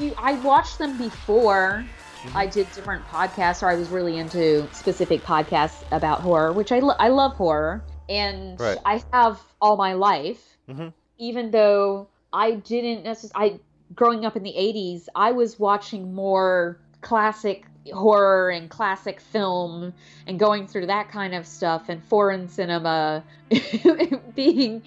you, 0.00 0.14
I 0.18 0.34
watched 0.34 0.78
them 0.78 0.96
before 0.98 1.84
Mm-hmm. 2.24 2.36
I 2.38 2.46
did 2.46 2.66
different 2.72 3.04
podcasts, 3.06 3.62
or 3.62 3.70
I 3.70 3.76
was 3.76 3.88
really 3.90 4.16
into 4.16 4.66
specific 4.72 5.22
podcasts 5.22 5.84
about 5.92 6.22
horror, 6.22 6.52
which 6.52 6.72
I, 6.72 6.80
lo- 6.80 6.96
I 6.98 7.08
love 7.08 7.34
horror, 7.34 7.84
and 8.08 8.58
Right. 8.58 8.78
I 8.84 9.02
have 9.12 9.40
all 9.60 9.76
my 9.76 9.92
life. 9.92 10.56
Mhm. 10.68 10.92
Even 11.18 11.50
though 11.52 12.08
I 12.32 12.52
didn't 12.52 13.04
necessarily, 13.04 13.54
I 13.54 13.60
growing 13.94 14.24
up 14.24 14.34
in 14.34 14.42
the 14.42 14.54
'80s, 14.56 15.08
I 15.14 15.32
was 15.32 15.58
watching 15.60 16.14
more 16.14 16.80
classic 17.00 17.66
horror 17.92 18.50
and 18.50 18.68
classic 18.70 19.20
film 19.20 19.92
and 20.26 20.38
going 20.38 20.66
through 20.66 20.86
that 20.86 21.08
kind 21.08 21.34
of 21.34 21.46
stuff 21.46 21.88
and 21.88 22.02
foreign 22.04 22.48
cinema 22.48 23.22
being 24.34 24.82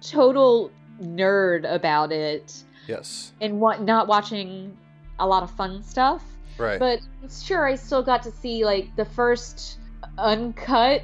total 0.00 0.70
nerd 1.02 1.70
about 1.72 2.12
it 2.12 2.62
Yes. 2.86 3.32
and 3.40 3.60
what 3.60 3.82
not 3.82 4.08
watching 4.08 4.76
a 5.18 5.26
lot 5.26 5.42
of 5.42 5.50
fun 5.50 5.82
stuff 5.82 6.24
Right. 6.58 6.78
but 6.78 7.00
sure 7.30 7.66
i 7.66 7.74
still 7.74 8.02
got 8.02 8.22
to 8.24 8.30
see 8.30 8.64
like 8.64 8.94
the 8.96 9.04
first 9.04 9.78
uncut 10.18 11.02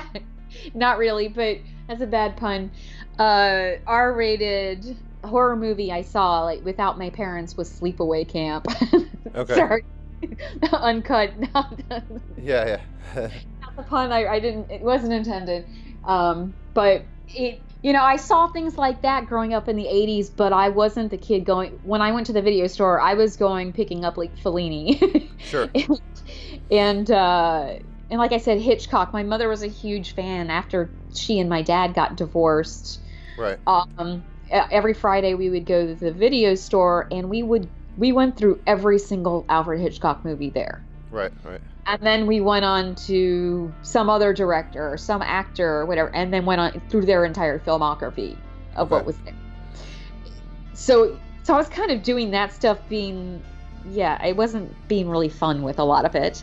not 0.74 0.98
really 0.98 1.28
but 1.28 1.58
that's 1.88 2.00
a 2.00 2.06
bad 2.06 2.36
pun 2.36 2.70
uh 3.18 3.72
r-rated 3.86 4.96
horror 5.24 5.56
movie 5.56 5.92
i 5.92 6.02
saw 6.02 6.42
like 6.44 6.64
without 6.64 6.98
my 6.98 7.10
parents 7.10 7.56
was 7.56 7.68
sleepaway 7.70 8.26
camp 8.26 8.66
Okay. 9.34 9.54
sorry 9.54 9.84
uncut 10.72 11.38
not, 11.54 11.82
yeah. 12.36 12.64
Yeah. 12.64 12.80
not 13.14 13.76
the 13.76 13.82
pun 13.84 14.12
I, 14.12 14.26
I 14.26 14.40
didn't 14.40 14.70
it 14.70 14.82
wasn't 14.82 15.12
intended 15.12 15.66
um 16.04 16.54
but 16.74 17.06
it 17.28 17.60
you 17.82 17.92
know 17.92 18.02
i 18.02 18.16
saw 18.16 18.46
things 18.48 18.76
like 18.76 19.02
that 19.02 19.26
growing 19.26 19.54
up 19.54 19.68
in 19.68 19.76
the 19.76 19.86
80s 19.86 20.30
but 20.30 20.52
i 20.52 20.68
wasn't 20.68 21.10
the 21.10 21.18
kid 21.18 21.44
going 21.44 21.78
when 21.82 22.00
i 22.00 22.12
went 22.12 22.26
to 22.26 22.32
the 22.32 22.42
video 22.42 22.66
store 22.66 23.00
i 23.00 23.14
was 23.14 23.36
going 23.36 23.72
picking 23.72 24.04
up 24.04 24.16
like 24.16 24.36
fellini 24.36 25.28
sure. 25.38 25.70
and, 25.74 25.88
and 26.70 27.10
uh 27.10 27.74
and 28.10 28.18
like 28.18 28.32
i 28.32 28.38
said 28.38 28.60
hitchcock 28.60 29.12
my 29.12 29.22
mother 29.22 29.48
was 29.48 29.62
a 29.62 29.68
huge 29.68 30.14
fan 30.14 30.50
after 30.50 30.90
she 31.14 31.38
and 31.38 31.48
my 31.48 31.62
dad 31.62 31.94
got 31.94 32.16
divorced 32.16 33.00
Right. 33.38 33.58
um 33.66 34.24
every 34.50 34.94
friday 34.94 35.34
we 35.34 35.48
would 35.50 35.64
go 35.66 35.86
to 35.86 35.94
the 35.94 36.12
video 36.12 36.54
store 36.54 37.06
and 37.10 37.30
we 37.30 37.42
would 37.42 37.70
we 37.96 38.12
went 38.12 38.36
through 38.36 38.60
every 38.66 38.98
single 38.98 39.44
alfred 39.48 39.80
hitchcock 39.80 40.24
movie 40.24 40.50
there 40.50 40.84
Right. 41.10 41.32
Right. 41.44 41.60
and 41.86 42.00
then 42.00 42.26
we 42.26 42.40
went 42.40 42.64
on 42.64 42.94
to 43.06 43.72
some 43.82 44.08
other 44.08 44.32
director 44.32 44.92
or 44.92 44.96
some 44.96 45.20
actor 45.22 45.68
or 45.68 45.86
whatever 45.86 46.14
and 46.14 46.32
then 46.32 46.46
went 46.46 46.60
on 46.60 46.80
through 46.88 47.04
their 47.06 47.24
entire 47.24 47.58
filmography 47.58 48.36
of 48.76 48.90
what 48.90 49.04
was 49.04 49.16
there 49.18 49.34
so 50.74 51.18
so 51.42 51.54
i 51.54 51.56
was 51.58 51.68
kind 51.68 51.90
of 51.90 52.02
doing 52.02 52.30
that 52.30 52.52
stuff 52.52 52.78
being 52.88 53.42
yeah 53.90 54.22
it 54.24 54.36
wasn't 54.36 54.72
being 54.88 55.08
really 55.08 55.28
fun 55.28 55.62
with 55.62 55.78
a 55.78 55.84
lot 55.84 56.04
of 56.04 56.14
it 56.14 56.42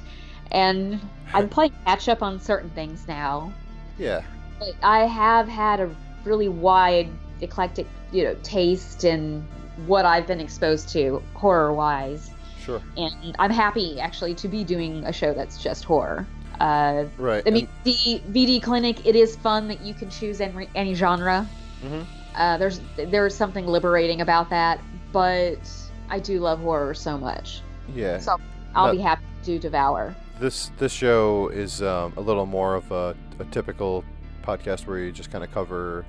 and 0.51 0.99
i'm 1.33 1.49
playing 1.57 1.73
catch 1.85 2.07
up 2.09 2.21
on 2.21 2.39
certain 2.39 2.69
things 2.71 3.07
now 3.07 3.51
Yeah. 3.97 4.21
but 4.59 4.75
i 4.83 5.05
have 5.05 5.47
had 5.47 5.79
a 5.79 5.89
really 6.25 6.49
wide 6.49 7.09
eclectic 7.41 7.87
you 8.11 8.23
know 8.23 8.35
taste 8.43 9.03
in 9.03 9.47
what 9.87 10.05
i've 10.05 10.27
been 10.27 10.39
exposed 10.39 10.89
to 10.89 11.21
horror 11.33 11.73
wise 11.73 12.31
Sure. 12.63 12.81
and 12.97 13.35
I'm 13.39 13.49
happy 13.51 13.99
actually 13.99 14.35
to 14.35 14.47
be 14.47 14.63
doing 14.63 15.03
a 15.05 15.13
show 15.13 15.33
that's 15.33 15.57
just 15.63 15.85
horror. 15.85 16.27
Uh, 16.59 17.05
Right. 17.17 17.41
I 17.47 17.49
mean, 17.51 17.67
the 17.83 18.21
VD 18.31 18.61
Clinic, 18.61 19.07
it 19.07 19.15
is 19.15 19.35
fun 19.37 19.67
that 19.69 19.81
you 19.81 19.93
can 19.95 20.09
choose 20.11 20.39
any, 20.41 20.67
any 20.75 20.93
genre. 20.93 21.47
Mhm. 21.83 22.05
Uh, 22.35 22.57
there's 22.57 22.81
there's 22.97 23.33
something 23.33 23.65
liberating 23.65 24.21
about 24.21 24.49
that, 24.51 24.79
but 25.13 25.57
I 26.09 26.19
do 26.19 26.39
love 26.41 26.59
horror 26.59 26.93
so 26.93 27.17
much, 27.17 27.61
yeah. 27.95 28.19
so 28.19 28.35
I'll 28.75 28.87
That- 28.87 28.91
be 28.97 29.01
happy 29.01 29.23
to 29.45 29.57
Devour. 29.57 30.13
This 30.39 30.69
this 30.77 30.91
show 30.91 31.47
is 31.47 31.81
um, 31.81 32.13
a 32.17 32.21
little 32.21 32.45
more 32.45 32.75
of 32.75 32.91
a, 32.91 33.15
a 33.39 33.45
typical 33.45 34.03
podcast 34.43 34.85
where 34.85 34.99
you 34.99 35.11
just 35.11 35.31
kind 35.31 35.43
of 35.43 35.51
cover, 35.51 36.05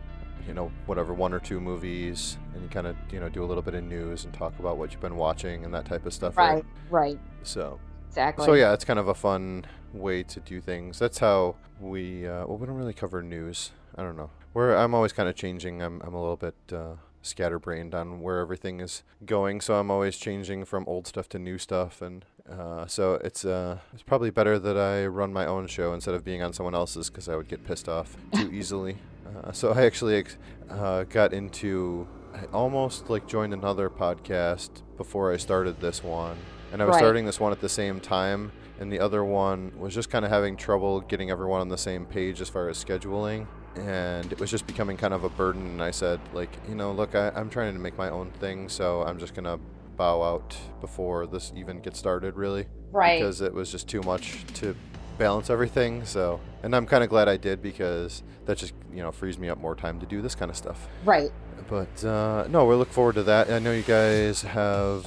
you 0.50 0.54
know, 0.54 0.68
whatever 0.86 1.14
one 1.14 1.32
or 1.32 1.38
two 1.38 1.60
movies, 1.60 2.36
and 2.54 2.62
you 2.64 2.68
kind 2.68 2.84
of 2.84 2.96
you 3.12 3.20
know 3.20 3.28
do 3.28 3.44
a 3.44 3.46
little 3.46 3.62
bit 3.62 3.74
of 3.74 3.84
news 3.84 4.24
and 4.24 4.34
talk 4.34 4.58
about 4.58 4.78
what 4.78 4.90
you've 4.90 5.00
been 5.00 5.14
watching 5.14 5.64
and 5.64 5.72
that 5.72 5.84
type 5.84 6.04
of 6.04 6.12
stuff. 6.12 6.36
Right, 6.36 6.64
right, 6.90 7.20
So 7.44 7.78
exactly. 8.08 8.46
so 8.46 8.54
yeah, 8.54 8.72
it's 8.72 8.84
kind 8.84 8.98
of 8.98 9.06
a 9.06 9.14
fun 9.14 9.64
way 9.92 10.24
to 10.24 10.40
do 10.40 10.60
things. 10.60 10.98
That's 10.98 11.18
how 11.18 11.54
we 11.80 12.26
uh, 12.26 12.46
well 12.46 12.58
we 12.58 12.66
don't 12.66 12.74
really 12.74 12.92
cover 12.92 13.22
news. 13.22 13.70
I 13.94 14.02
don't 14.02 14.16
know. 14.16 14.30
Where 14.52 14.76
I'm 14.76 14.92
always 14.92 15.12
kind 15.12 15.28
of 15.28 15.36
changing. 15.36 15.82
I'm 15.82 16.02
I'm 16.02 16.14
a 16.14 16.20
little 16.20 16.36
bit. 16.36 16.56
Uh, 16.72 16.94
scatterbrained 17.22 17.94
on 17.94 18.22
where 18.22 18.38
everything 18.38 18.80
is 18.80 19.02
going 19.26 19.60
so 19.60 19.74
i'm 19.74 19.90
always 19.90 20.16
changing 20.16 20.64
from 20.64 20.86
old 20.86 21.06
stuff 21.06 21.28
to 21.28 21.38
new 21.38 21.58
stuff 21.58 22.00
and 22.00 22.24
uh, 22.50 22.86
so 22.86 23.20
it's 23.22 23.44
uh, 23.44 23.76
it's 23.92 24.02
probably 24.02 24.30
better 24.30 24.58
that 24.58 24.78
i 24.78 25.04
run 25.04 25.30
my 25.30 25.44
own 25.44 25.66
show 25.66 25.92
instead 25.92 26.14
of 26.14 26.24
being 26.24 26.40
on 26.40 26.50
someone 26.54 26.74
else's 26.74 27.10
because 27.10 27.28
i 27.28 27.36
would 27.36 27.46
get 27.46 27.62
pissed 27.62 27.90
off 27.90 28.16
too 28.34 28.50
easily 28.54 28.96
uh, 29.44 29.52
so 29.52 29.72
i 29.72 29.82
actually 29.84 30.24
uh, 30.70 31.04
got 31.04 31.32
into 31.32 32.06
i 32.34 32.44
almost 32.52 33.10
like 33.10 33.26
joined 33.26 33.52
another 33.52 33.88
podcast 33.90 34.82
before 34.96 35.32
i 35.32 35.36
started 35.36 35.80
this 35.80 36.02
one 36.04 36.36
and 36.72 36.82
i 36.82 36.84
was 36.84 36.94
Right. 36.94 37.00
starting 37.00 37.24
this 37.24 37.40
one 37.40 37.52
at 37.52 37.60
the 37.60 37.68
same 37.68 38.00
time 38.00 38.52
and 38.78 38.90
the 38.92 39.00
other 39.00 39.24
one 39.24 39.72
was 39.78 39.94
just 39.94 40.08
kind 40.10 40.24
of 40.24 40.30
having 40.30 40.56
trouble 40.56 41.00
getting 41.00 41.30
everyone 41.30 41.60
on 41.60 41.68
the 41.68 41.78
same 41.78 42.06
page 42.06 42.40
as 42.40 42.48
far 42.48 42.68
as 42.68 42.82
scheduling 42.82 43.46
and 43.76 44.32
it 44.32 44.40
was 44.40 44.50
just 44.50 44.66
becoming 44.66 44.96
kind 44.96 45.14
of 45.14 45.24
a 45.24 45.28
burden 45.30 45.66
and 45.66 45.82
i 45.82 45.90
said 45.90 46.18
like 46.32 46.50
you 46.68 46.74
know 46.74 46.92
look 46.92 47.14
I, 47.14 47.30
i'm 47.36 47.50
trying 47.50 47.72
to 47.74 47.78
make 47.80 47.96
my 47.98 48.08
own 48.10 48.30
thing 48.32 48.68
so 48.68 49.02
i'm 49.02 49.18
just 49.18 49.34
gonna 49.34 49.58
bow 49.96 50.22
out 50.22 50.56
before 50.80 51.26
this 51.26 51.52
even 51.54 51.80
gets 51.80 51.98
started 51.98 52.36
really 52.36 52.66
right. 52.90 53.18
because 53.20 53.42
it 53.42 53.52
was 53.52 53.70
just 53.70 53.86
too 53.86 54.00
much 54.02 54.44
to 54.54 54.74
balance 55.20 55.50
everything 55.50 56.02
so 56.04 56.40
and 56.62 56.74
i'm 56.74 56.86
kind 56.86 57.04
of 57.04 57.10
glad 57.10 57.28
i 57.28 57.36
did 57.36 57.60
because 57.62 58.22
that 58.46 58.56
just 58.56 58.72
you 58.90 59.02
know 59.02 59.12
frees 59.12 59.38
me 59.38 59.50
up 59.50 59.58
more 59.58 59.74
time 59.74 60.00
to 60.00 60.06
do 60.06 60.22
this 60.22 60.34
kind 60.34 60.50
of 60.50 60.56
stuff 60.56 60.88
right. 61.04 61.30
but 61.68 62.04
uh, 62.04 62.46
no, 62.48 62.64
we 62.64 62.74
look 62.74 62.90
forward 62.90 63.14
to 63.16 63.22
that. 63.24 63.50
I 63.50 63.58
know 63.60 63.70
you 63.72 63.82
guys 63.82 64.42
have 64.42 65.04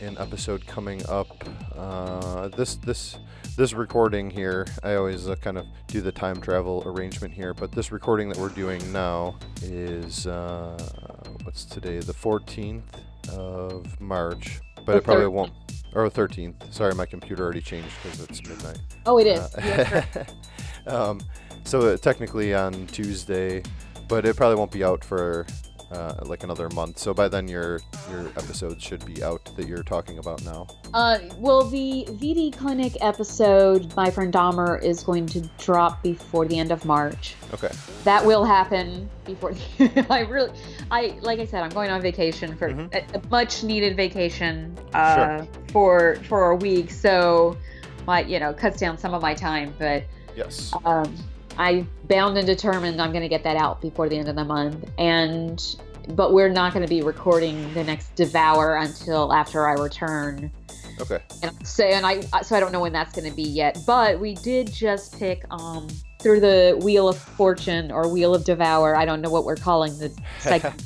an 0.00 0.18
episode 0.18 0.66
coming 0.66 1.00
up. 1.08 1.28
Uh, 1.74 2.48
this 2.48 2.74
this 2.76 3.16
this 3.56 3.72
recording 3.72 4.28
here, 4.30 4.66
I 4.82 4.96
always 4.96 5.28
uh, 5.28 5.36
kind 5.36 5.56
of 5.56 5.64
do 5.86 6.00
the 6.02 6.12
time 6.12 6.40
travel 6.40 6.82
arrangement 6.84 7.32
here, 7.32 7.54
but 7.54 7.70
this 7.72 7.92
recording 7.92 8.28
that 8.30 8.36
we're 8.38 8.48
doing 8.50 8.80
now 8.92 9.38
is 9.62 10.26
uh, 10.26 10.76
what's 11.44 11.64
today? 11.64 12.00
The 12.00 12.12
14th 12.14 12.82
of 13.30 13.98
March. 14.00 14.60
But 14.84 14.92
The 14.92 14.98
it 14.98 15.04
probably 15.04 15.24
13th. 15.26 15.32
won't. 15.32 15.52
Or 15.94 16.08
13th. 16.08 16.72
Sorry, 16.72 16.94
my 16.94 17.06
computer 17.06 17.44
already 17.44 17.60
changed 17.60 17.90
because 18.02 18.20
it's 18.22 18.42
midnight. 18.48 18.78
Oh, 19.04 19.18
it 19.18 19.26
is. 19.26 19.40
Uh, 19.54 20.24
um, 20.86 21.20
so 21.64 21.80
uh, 21.80 21.96
technically 21.96 22.54
on 22.54 22.86
Tuesday, 22.86 23.62
but 24.08 24.24
it 24.24 24.36
probably 24.36 24.56
won't 24.56 24.70
be 24.70 24.82
out 24.82 25.04
for 25.04 25.46
uh, 25.92 26.14
like 26.24 26.42
another 26.42 26.68
month. 26.70 26.98
So 26.98 27.12
by 27.14 27.28
then 27.28 27.46
your 27.48 27.80
your 28.10 28.26
episodes 28.36 28.82
should 28.82 29.04
be 29.04 29.22
out 29.22 29.44
that 29.56 29.66
you're 29.68 29.82
talking 29.82 30.18
about 30.18 30.42
now. 30.44 30.66
Uh, 30.94 31.18
well, 31.36 31.64
the 31.64 32.06
VD 32.10 32.56
Clinic 32.56 32.96
episode, 33.00 33.94
my 33.96 34.10
friend 34.10 34.32
Dahmer, 34.32 34.82
is 34.82 35.02
going 35.02 35.26
to 35.26 35.40
drop 35.58 36.02
before 36.02 36.46
the 36.46 36.58
end 36.58 36.70
of 36.72 36.84
March. 36.84 37.34
Okay. 37.54 37.70
That 38.04 38.24
will 38.24 38.44
happen 38.44 39.08
before. 39.24 39.52
The, 39.78 40.06
I 40.10 40.20
really, 40.20 40.50
I 40.90 41.16
like 41.20 41.38
I 41.38 41.44
said, 41.46 41.62
I'm 41.62 41.70
going 41.70 41.90
on 41.90 42.00
vacation 42.02 42.56
for 42.56 42.70
Mhm. 42.70 42.94
a, 42.94 43.18
a 43.18 43.22
much 43.30 43.62
needed 43.62 43.96
vacation 43.96 44.76
uh, 44.94 45.44
for 45.72 46.16
for 46.28 46.50
a 46.50 46.56
week. 46.56 46.90
So, 46.90 47.56
my 48.06 48.22
you 48.22 48.40
know 48.40 48.52
cuts 48.52 48.80
down 48.80 48.98
some 48.98 49.14
of 49.14 49.22
my 49.22 49.34
time, 49.34 49.74
but 49.78 50.04
Yes. 50.34 50.72
um, 50.86 51.14
I 51.58 51.86
bound 52.04 52.38
and 52.38 52.46
determined 52.46 53.00
I'm 53.00 53.10
going 53.10 53.22
to 53.22 53.28
get 53.28 53.44
that 53.44 53.56
out 53.56 53.80
before 53.80 54.08
the 54.08 54.18
end 54.18 54.28
of 54.28 54.36
the 54.36 54.44
month. 54.44 54.88
And 54.98 55.62
but 56.08 56.32
we're 56.32 56.48
not 56.48 56.72
going 56.72 56.84
to 56.84 56.88
be 56.88 57.02
recording 57.02 57.72
the 57.74 57.84
next 57.84 58.14
Devour 58.16 58.76
until 58.76 59.32
after 59.32 59.68
I 59.68 59.74
return. 59.74 60.50
Okay. 61.00 61.20
And 61.42 61.66
so 61.66 61.84
and 61.84 62.04
I 62.04 62.20
so 62.42 62.56
I 62.56 62.60
don't 62.60 62.72
know 62.72 62.80
when 62.80 62.92
that's 62.92 63.12
going 63.14 63.28
to 63.28 63.34
be 63.34 63.42
yet. 63.42 63.78
But 63.86 64.20
we 64.20 64.34
did 64.34 64.72
just 64.72 65.18
pick 65.18 65.44
um 65.50 65.88
through 66.20 66.40
the 66.40 66.78
Wheel 66.82 67.08
of 67.08 67.18
Fortune 67.18 67.90
or 67.90 68.08
Wheel 68.08 68.34
of 68.34 68.44
Devour. 68.44 68.96
I 68.96 69.04
don't 69.04 69.20
know 69.20 69.30
what 69.30 69.44
we're 69.44 69.56
calling 69.56 69.96
the 69.98 70.12
segment. 70.38 70.82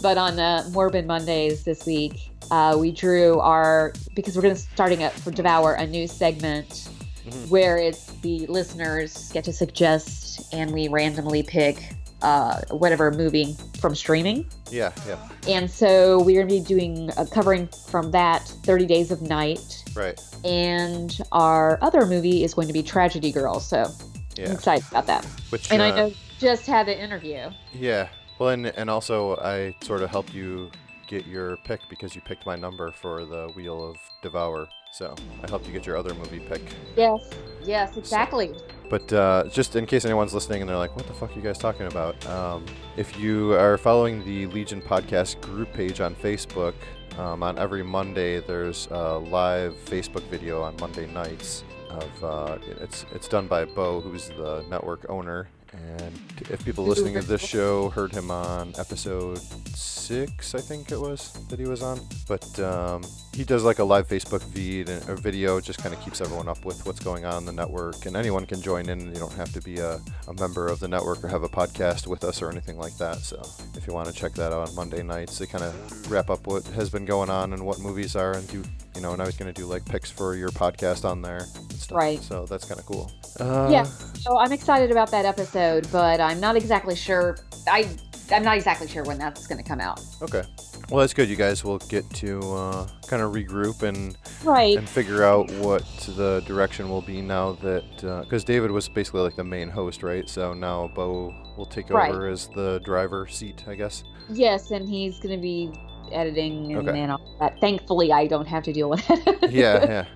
But 0.00 0.16
on 0.16 0.38
uh, 0.38 0.68
Morbid 0.70 1.06
Mondays 1.06 1.64
this 1.64 1.84
week, 1.84 2.30
uh, 2.50 2.76
we 2.78 2.92
drew 2.92 3.40
our 3.40 3.92
because 4.14 4.36
we're 4.36 4.42
going 4.42 4.54
to 4.54 4.60
starting 4.60 5.02
up 5.02 5.12
for 5.12 5.30
Devour 5.30 5.74
a 5.74 5.86
new 5.86 6.06
segment 6.06 6.88
Mhm. 7.30 7.48
where 7.50 7.76
it's 7.78 8.06
the 8.22 8.46
listeners 8.46 9.30
get 9.32 9.44
to 9.44 9.52
suggest 9.52 10.52
and 10.52 10.72
we 10.72 10.88
randomly 10.88 11.42
pick 11.42 11.94
uh, 12.20 12.62
whatever 12.70 13.12
movie 13.12 13.56
from 13.80 13.94
streaming. 13.94 14.44
Yeah. 14.72 14.90
Yeah. 15.06 15.16
And 15.46 15.70
so 15.70 16.20
we're 16.20 16.44
going 16.44 16.48
to 16.48 16.54
be 16.68 16.74
doing 16.80 17.10
uh, 17.16 17.24
covering 17.32 17.68
from 17.88 18.10
that 18.10 18.42
30 18.64 18.86
Days 18.86 19.12
of 19.12 19.22
Night. 19.22 19.84
Right. 19.94 20.20
And 20.44 21.16
our 21.30 21.78
other 21.80 22.06
movie 22.06 22.42
is 22.42 22.54
going 22.54 22.66
to 22.66 22.72
be 22.72 22.82
Tragedy 22.82 23.30
Girl. 23.30 23.60
So 23.60 23.84
I'm 23.84 23.92
Yeah. 24.36 24.52
excited 24.52 24.84
about 24.90 25.06
that. 25.06 25.24
Which. 25.50 25.70
And 25.70 25.80
I 25.80 25.90
uh, 25.90 25.94
know 25.96 26.12
just 26.40 26.66
had 26.66 26.86
the 26.88 27.00
interview. 27.00 27.50
Yeah. 27.72 28.08
Well, 28.40 28.48
and 28.50 28.66
and 28.66 28.90
also 28.90 29.36
I 29.36 29.76
sort 29.82 30.02
of 30.02 30.10
helped 30.10 30.34
you 30.34 30.70
get 31.06 31.24
your 31.24 31.56
pick 31.58 31.80
because 31.88 32.16
you 32.16 32.20
picked 32.20 32.46
my 32.46 32.56
number 32.56 32.90
for 32.90 33.24
the 33.26 33.48
Wheel 33.54 33.90
of 33.90 33.96
Devour. 34.22 34.68
So 34.92 35.14
I 35.42 35.48
helped 35.48 35.66
you 35.66 35.72
get 35.72 35.86
your 35.86 35.96
other 35.96 36.14
movie 36.14 36.40
pick. 36.40 36.62
Yes. 36.96 37.30
Yes, 37.64 37.96
exactly. 37.96 38.54
But 38.88 39.12
uh, 39.12 39.44
just 39.50 39.76
in 39.76 39.84
case 39.84 40.04
anyone's 40.04 40.32
listening 40.32 40.62
and 40.62 40.70
they're 40.70 40.76
like, 40.78 40.96
"What 40.96 41.06
the 41.06 41.12
fuck 41.12 41.30
are 41.32 41.34
you 41.34 41.42
guys 41.42 41.58
talking 41.58 41.86
about?" 41.86 42.24
Um, 42.26 42.64
if 42.96 43.18
you 43.18 43.52
are 43.52 43.76
following 43.76 44.24
the 44.24 44.46
Legion 44.46 44.80
Podcast 44.80 45.40
group 45.42 45.72
page 45.74 46.00
on 46.00 46.14
Facebook, 46.14 46.74
um, 47.18 47.42
on 47.42 47.58
every 47.58 47.82
Monday 47.82 48.40
there's 48.40 48.88
a 48.90 49.18
live 49.18 49.74
Facebook 49.84 50.22
video 50.30 50.62
on 50.62 50.76
Monday 50.80 51.06
nights. 51.06 51.64
Of 51.90 52.24
uh, 52.24 52.58
it's 52.80 53.04
it's 53.12 53.28
done 53.28 53.46
by 53.46 53.64
Bo, 53.64 54.00
who's 54.00 54.28
the 54.28 54.64
network 54.70 55.06
owner. 55.08 55.48
And 55.72 56.14
if 56.50 56.64
people 56.64 56.84
listening 56.84 57.14
to 57.14 57.22
this 57.22 57.40
show 57.40 57.90
heard 57.90 58.12
him 58.12 58.30
on 58.30 58.72
episode 58.78 59.38
six, 59.74 60.54
I 60.54 60.60
think 60.60 60.90
it 60.90 60.98
was 60.98 61.32
that 61.48 61.58
he 61.58 61.66
was 61.66 61.82
on. 61.82 62.00
But 62.26 62.58
um, 62.60 63.02
he 63.34 63.44
does 63.44 63.64
like 63.64 63.78
a 63.78 63.84
live 63.84 64.08
Facebook 64.08 64.42
feed 64.42 64.88
and 64.88 65.06
a 65.08 65.16
video, 65.16 65.60
just 65.60 65.80
kind 65.80 65.94
of 65.94 66.00
keeps 66.00 66.20
everyone 66.20 66.48
up 66.48 66.64
with 66.64 66.84
what's 66.86 67.00
going 67.00 67.24
on 67.24 67.38
in 67.38 67.44
the 67.44 67.52
network. 67.52 68.06
And 68.06 68.16
anyone 68.16 68.46
can 68.46 68.62
join 68.62 68.88
in. 68.88 69.12
You 69.12 69.20
don't 69.20 69.34
have 69.34 69.52
to 69.52 69.60
be 69.60 69.78
a, 69.78 70.00
a 70.26 70.34
member 70.34 70.68
of 70.68 70.80
the 70.80 70.88
network 70.88 71.22
or 71.22 71.28
have 71.28 71.42
a 71.42 71.48
podcast 71.48 72.06
with 72.06 72.24
us 72.24 72.40
or 72.40 72.50
anything 72.50 72.78
like 72.78 72.96
that. 72.98 73.18
So 73.18 73.40
if 73.76 73.86
you 73.86 73.92
want 73.92 74.08
to 74.08 74.14
check 74.14 74.32
that 74.34 74.52
out 74.52 74.68
on 74.68 74.74
Monday 74.74 75.02
nights, 75.02 75.38
they 75.38 75.46
kind 75.46 75.64
of 75.64 76.10
wrap 76.10 76.30
up 76.30 76.46
what 76.46 76.64
has 76.68 76.88
been 76.90 77.04
going 77.04 77.30
on 77.30 77.52
and 77.52 77.64
what 77.64 77.78
movies 77.80 78.16
are 78.16 78.32
and 78.32 78.48
do. 78.48 78.64
You 78.98 79.02
know, 79.02 79.12
and 79.12 79.22
I 79.22 79.26
was 79.26 79.36
going 79.36 79.52
to 79.52 79.58
do 79.60 79.64
like 79.64 79.84
picks 79.84 80.10
for 80.10 80.34
your 80.34 80.48
podcast 80.48 81.04
on 81.08 81.22
there 81.22 81.46
and 81.54 81.72
stuff. 81.74 81.96
Right. 81.96 82.20
So 82.20 82.46
that's 82.46 82.64
kind 82.64 82.80
of 82.80 82.86
cool. 82.86 83.12
Uh, 83.38 83.68
Yeah. 83.70 83.84
So 83.84 84.36
I'm 84.36 84.50
excited 84.50 84.90
about 84.90 85.08
that 85.12 85.24
episode, 85.24 85.86
but 85.92 86.20
I'm 86.20 86.40
not 86.40 86.56
exactly 86.56 86.96
sure. 86.96 87.38
I 87.70 87.88
I'm 88.32 88.42
not 88.42 88.56
exactly 88.56 88.88
sure 88.88 89.04
when 89.04 89.16
that's 89.16 89.46
going 89.46 89.62
to 89.62 89.66
come 89.66 89.80
out. 89.80 90.00
Okay. 90.20 90.42
Well, 90.90 90.98
that's 91.00 91.14
good. 91.14 91.28
You 91.28 91.36
guys 91.36 91.62
will 91.62 91.78
get 91.78 92.10
to 92.14 92.40
uh, 92.54 92.88
kind 93.06 93.22
of 93.22 93.32
regroup 93.34 93.84
and 93.84 94.18
Right. 94.42 94.76
and 94.76 94.88
figure 94.88 95.22
out 95.22 95.48
what 95.52 95.84
the 96.16 96.42
direction 96.44 96.88
will 96.88 97.00
be 97.02 97.20
now 97.22 97.52
that 97.62 97.84
because 98.24 98.42
David 98.42 98.72
was 98.72 98.88
basically 98.88 99.20
like 99.20 99.36
the 99.36 99.44
main 99.44 99.68
host, 99.70 100.02
right? 100.02 100.28
So 100.28 100.54
now 100.54 100.90
Bo 100.92 101.32
will 101.56 101.66
take 101.66 101.88
Right. 101.90 102.10
over 102.12 102.26
as 102.26 102.48
the 102.48 102.80
driver 102.84 103.28
seat, 103.28 103.62
I 103.68 103.76
guess. 103.76 104.02
Yes, 104.28 104.72
and 104.72 104.88
he's 104.88 105.20
going 105.20 105.36
to 105.36 105.40
be 105.40 105.70
editing 106.12 106.72
and, 106.76 106.88
Okay. 106.88 106.98
and 107.00 107.12
all 107.12 107.36
that. 107.40 107.60
Thankfully, 107.60 108.12
I 108.12 108.26
don't 108.26 108.46
have 108.46 108.62
to 108.64 108.72
deal 108.72 108.88
with 108.90 109.04
it. 109.10 109.50
Yeah, 109.52 110.04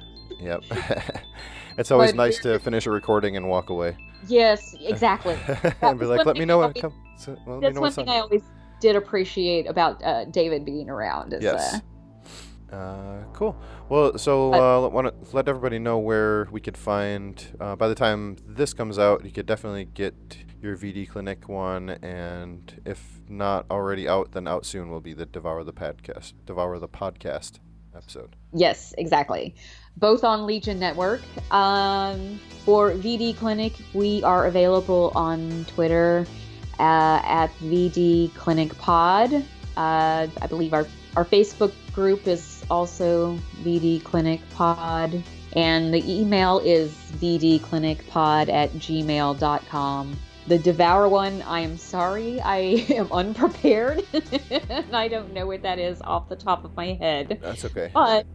yeah, 0.40 0.60
yep. 0.60 0.62
it's 1.78 1.90
always 1.90 2.10
But- 2.12 2.16
nice 2.16 2.38
to 2.40 2.58
finish 2.58 2.86
a 2.86 2.90
recording 2.90 3.36
and 3.36 3.48
walk 3.48 3.70
away 3.70 3.96
yes, 4.28 4.74
exactly. 4.80 5.36
and 5.82 5.98
be 5.98 6.06
like, 6.06 6.24
"Let 6.26 6.36
me 6.36 6.44
know 6.44 6.60
I 6.62 6.66
when 6.66 6.74
always- 6.76 6.80
comes." 6.82 6.94
So, 7.24 7.32
let 7.32 7.46
me 7.46 7.60
That's 7.60 7.74
know 7.74 7.80
one 7.80 7.92
thing 7.92 8.08
on." 8.08 8.14
I 8.16 8.20
always 8.20 8.42
did 8.80 8.96
appreciate 8.96 9.66
about 9.68 10.02
uh, 10.04 10.24
David 10.26 10.64
being 10.64 10.88
around. 10.90 11.32
Is, 11.32 11.42
Yes. 11.42 11.74
uh, 11.74 11.80
Uh, 12.76 13.22
cool. 13.34 13.54
Well, 13.90 14.16
so 14.16 14.54
uh, 14.54 14.88
want 14.88 15.06
to 15.08 15.36
let 15.36 15.46
everybody 15.48 15.78
know 15.78 15.98
where 15.98 16.48
we 16.50 16.58
could 16.60 16.76
find. 16.76 17.34
Uh, 17.60 17.76
by 17.76 17.86
the 17.88 17.94
time 17.94 18.36
this 18.46 18.72
comes 18.72 18.98
out, 18.98 19.24
you 19.24 19.30
could 19.30 19.44
definitely 19.46 19.84
get 19.84 20.14
your 20.62 20.76
VD 20.76 21.08
Clinic 21.08 21.48
one, 21.48 21.90
and 21.90 22.80
if 22.84 23.20
not 23.28 23.66
already 23.70 24.08
out, 24.08 24.32
then 24.32 24.46
out 24.46 24.64
soon 24.64 24.90
will 24.90 25.00
be 25.00 25.12
the 25.12 25.26
Devour 25.26 25.64
the 25.64 25.72
Podcast, 25.72 26.34
Devour 26.46 26.78
the 26.78 26.88
Podcast 26.88 27.58
episode. 27.96 28.36
Yes, 28.52 28.94
exactly. 28.98 29.54
Both 29.96 30.24
on 30.24 30.46
Legion 30.46 30.78
Network. 30.78 31.20
Um, 31.50 32.40
for 32.64 32.92
VD 32.92 33.36
Clinic, 33.36 33.74
we 33.92 34.22
are 34.22 34.46
available 34.46 35.12
on 35.14 35.64
Twitter 35.66 36.26
uh, 36.78 37.20
at 37.24 37.48
VD 37.58 38.34
Clinic 38.34 38.76
Pod. 38.78 39.34
Uh, 39.76 40.26
I 40.40 40.46
believe 40.48 40.72
our, 40.72 40.86
our 41.16 41.24
Facebook 41.24 41.72
group 41.92 42.26
is 42.26 42.64
also 42.70 43.38
VD 43.62 44.02
Clinic 44.04 44.40
Pod. 44.54 45.22
And 45.54 45.92
the 45.92 46.02
email 46.10 46.60
is 46.60 46.92
vdclinicpod 47.18 48.48
at 48.48 48.72
gmail.com. 48.72 50.16
The 50.48 50.58
Devour 50.58 51.08
one, 51.08 51.40
I 51.42 51.60
am 51.60 51.76
sorry, 51.76 52.40
I 52.40 52.56
am 52.90 53.10
unprepared. 53.12 54.04
and 54.68 54.94
I 54.96 55.06
don't 55.08 55.32
know 55.32 55.46
what 55.46 55.62
that 55.62 55.78
is 55.78 56.00
off 56.02 56.28
the 56.28 56.36
top 56.36 56.64
of 56.64 56.74
my 56.76 56.94
head. 56.94 57.38
That's 57.40 57.64
okay. 57.64 57.90
But 57.94 58.26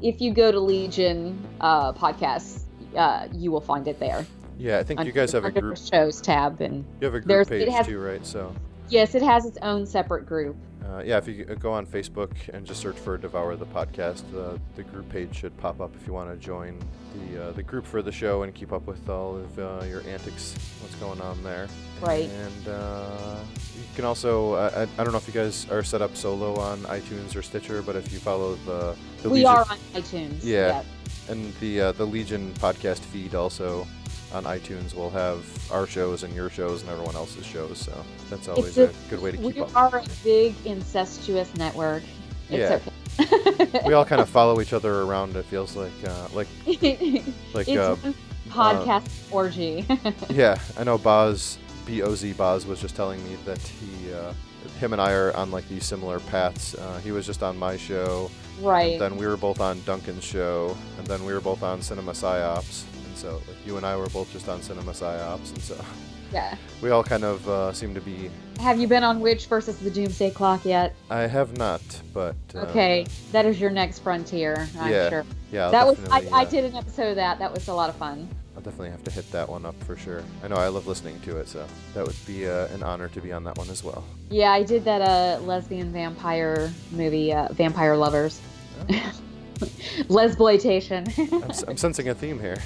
if 0.00 0.20
you 0.20 0.32
go 0.32 0.50
to 0.50 0.58
Legion 0.58 1.38
uh, 1.60 1.92
podcasts, 1.92 2.62
uh, 2.96 3.28
you 3.34 3.50
will 3.50 3.60
find 3.60 3.86
it 3.88 4.00
there. 4.00 4.26
Yeah, 4.58 4.78
I 4.78 4.82
think 4.82 5.04
you 5.04 5.12
guys 5.12 5.32
have 5.32 5.44
a 5.44 5.50
group. 5.50 5.76
shows 5.76 6.20
tab, 6.20 6.60
and 6.60 6.84
You 7.00 7.06
have 7.06 7.14
a 7.14 7.20
group 7.20 7.48
page 7.48 7.68
has- 7.68 7.86
too, 7.86 7.98
right? 8.00 8.24
So. 8.26 8.54
yes, 8.88 9.14
it 9.14 9.22
has 9.22 9.44
its 9.46 9.58
own 9.62 9.86
separate 9.86 10.26
group. 10.26 10.56
Uh, 10.90 11.02
yeah, 11.04 11.18
if 11.18 11.28
you 11.28 11.44
go 11.44 11.72
on 11.72 11.86
Facebook 11.86 12.32
and 12.52 12.66
just 12.66 12.80
search 12.80 12.96
for 12.96 13.16
Devour 13.16 13.54
the 13.54 13.66
Podcast, 13.66 14.24
uh, 14.36 14.58
the 14.74 14.82
group 14.82 15.08
page 15.10 15.36
should 15.36 15.56
pop 15.58 15.80
up 15.80 15.94
if 15.94 16.06
you 16.06 16.12
want 16.12 16.30
to 16.30 16.36
join 16.36 16.78
the 17.14 17.48
uh, 17.48 17.52
the 17.52 17.62
group 17.62 17.86
for 17.86 18.02
the 18.02 18.10
show 18.10 18.42
and 18.42 18.54
keep 18.54 18.72
up 18.72 18.86
with 18.86 19.08
all 19.08 19.36
of 19.36 19.58
uh, 19.58 19.84
your 19.86 20.02
antics, 20.08 20.56
what's 20.80 20.94
going 20.96 21.20
on 21.20 21.42
there. 21.44 21.68
Right. 22.00 22.28
And 22.28 22.68
uh, 22.68 23.40
you 23.76 23.84
can 23.94 24.04
also, 24.04 24.54
I, 24.54 24.82
I, 24.82 25.04
don't 25.04 25.12
know 25.12 25.18
if 25.18 25.28
you 25.28 25.34
guys 25.34 25.70
are 25.70 25.82
set 25.82 26.00
up 26.00 26.16
solo 26.16 26.54
on 26.56 26.78
iTunes 26.84 27.36
or 27.36 27.42
Stitcher, 27.42 27.82
but 27.82 27.94
if 27.94 28.10
you 28.12 28.18
follow 28.18 28.54
the, 28.66 28.96
the 29.22 29.28
we 29.28 29.44
Legion, 29.44 29.50
are 29.50 29.66
on 29.70 29.78
iTunes. 29.92 30.38
Yeah. 30.42 30.82
and 31.28 31.54
the 31.56 31.80
uh, 31.80 31.92
the 31.92 32.06
Legion 32.06 32.52
podcast 32.54 33.00
feed 33.00 33.34
also 33.34 33.86
on 34.32 34.44
iTunes 34.44 34.94
we'll 34.94 35.10
have 35.10 35.44
our 35.72 35.86
shows 35.86 36.22
and 36.22 36.34
your 36.34 36.50
shows 36.50 36.82
and 36.82 36.90
everyone 36.90 37.14
else's 37.16 37.44
shows. 37.46 37.78
So 37.78 38.04
that's 38.28 38.48
always 38.48 38.76
a- 38.78 38.84
a 38.84 38.92
good 39.08 39.20
way 39.20 39.32
to 39.32 39.36
keep 39.36 39.56
We 39.56 39.60
up. 39.60 39.76
are 39.76 39.98
a 39.98 40.04
big 40.24 40.54
incestuous 40.64 41.54
network. 41.56 42.02
Yeah. 42.48 42.78
Okay. 43.18 43.80
we 43.86 43.92
all 43.92 44.04
kind 44.04 44.20
of 44.20 44.28
follow 44.28 44.60
each 44.60 44.72
other 44.72 45.02
around. 45.02 45.36
It 45.36 45.44
feels 45.44 45.76
like, 45.76 45.92
uh, 46.06 46.28
like, 46.32 46.48
like, 46.66 47.68
it's 47.68 47.70
uh, 47.70 47.96
a 48.04 48.50
podcast 48.50 49.08
orgy. 49.32 49.84
yeah. 50.30 50.58
I 50.78 50.84
know 50.84 50.98
Boz, 50.98 51.58
B 51.86 52.02
O 52.02 52.14
Z 52.14 52.32
Boz 52.34 52.66
was 52.66 52.80
just 52.80 52.96
telling 52.96 53.22
me 53.24 53.36
that 53.44 53.58
he, 53.58 54.12
uh, 54.12 54.32
him 54.78 54.92
and 54.92 55.00
I 55.02 55.12
are 55.12 55.34
on 55.36 55.50
like 55.50 55.68
these 55.68 55.84
similar 55.84 56.20
paths. 56.20 56.74
Uh, 56.74 56.98
he 56.98 57.12
was 57.12 57.26
just 57.26 57.42
on 57.42 57.56
my 57.56 57.76
show, 57.76 58.30
right. 58.60 58.98
then 58.98 59.16
we 59.16 59.26
were 59.26 59.36
both 59.36 59.60
on 59.60 59.80
Duncan's 59.82 60.24
show, 60.24 60.76
and 60.98 61.06
then 61.06 61.24
we 61.24 61.32
were 61.32 61.40
both 61.40 61.62
on 61.62 61.82
Cinema 61.82 62.12
Psyops. 62.12 62.84
So, 63.20 63.34
like, 63.34 63.66
you 63.66 63.76
and 63.76 63.84
I 63.84 63.96
were 63.98 64.08
both 64.08 64.32
just 64.32 64.48
on 64.48 64.62
Cinema 64.62 64.92
Psyops, 64.92 65.52
and 65.52 65.60
so 65.60 65.76
yeah. 66.32 66.56
we 66.80 66.88
all 66.88 67.04
kind 67.04 67.22
of 67.22 67.46
uh, 67.46 67.70
seem 67.70 67.92
to 67.94 68.00
be. 68.00 68.30
Have 68.60 68.80
you 68.80 68.88
been 68.88 69.04
on 69.04 69.20
Witch 69.20 69.44
versus 69.44 69.78
the 69.78 69.90
Doomsday 69.90 70.30
Clock 70.30 70.64
yet? 70.64 70.94
I 71.10 71.26
have 71.26 71.58
not, 71.58 71.82
but 72.14 72.34
uh, 72.54 72.60
Okay, 72.60 73.06
that 73.32 73.44
is 73.44 73.60
your 73.60 73.68
next 73.68 73.98
frontier. 73.98 74.66
I'm 74.78 74.90
yeah, 74.90 75.10
sure. 75.10 75.26
yeah, 75.52 75.68
that 75.68 75.86
was 75.86 76.02
I, 76.08 76.26
I 76.32 76.42
uh, 76.42 76.44
did 76.46 76.64
an 76.64 76.74
episode 76.76 77.10
of 77.10 77.16
that. 77.16 77.38
That 77.38 77.52
was 77.52 77.68
a 77.68 77.74
lot 77.74 77.90
of 77.90 77.96
fun. 77.96 78.26
I'll 78.56 78.62
definitely 78.62 78.90
have 78.90 79.04
to 79.04 79.10
hit 79.10 79.30
that 79.32 79.46
one 79.46 79.66
up 79.66 79.78
for 79.84 79.98
sure. 79.98 80.24
I 80.42 80.48
know 80.48 80.56
I 80.56 80.68
love 80.68 80.86
listening 80.86 81.20
to 81.20 81.36
it, 81.36 81.46
so 81.46 81.66
that 81.92 82.06
would 82.06 82.16
be 82.26 82.48
uh, 82.48 82.68
an 82.68 82.82
honor 82.82 83.08
to 83.08 83.20
be 83.20 83.32
on 83.32 83.44
that 83.44 83.58
one 83.58 83.68
as 83.68 83.84
well. 83.84 84.02
Yeah, 84.30 84.50
I 84.50 84.62
did 84.62 84.82
that 84.84 85.02
uh, 85.02 85.42
lesbian 85.42 85.92
vampire 85.92 86.72
movie, 86.90 87.34
uh, 87.34 87.52
Vampire 87.52 87.98
Lovers. 87.98 88.40
Oh. 88.88 89.12
Lesploitation. 90.08 91.06
I'm, 91.18 91.68
I'm 91.68 91.76
sensing 91.76 92.08
a 92.08 92.14
theme 92.14 92.40
here. 92.40 92.56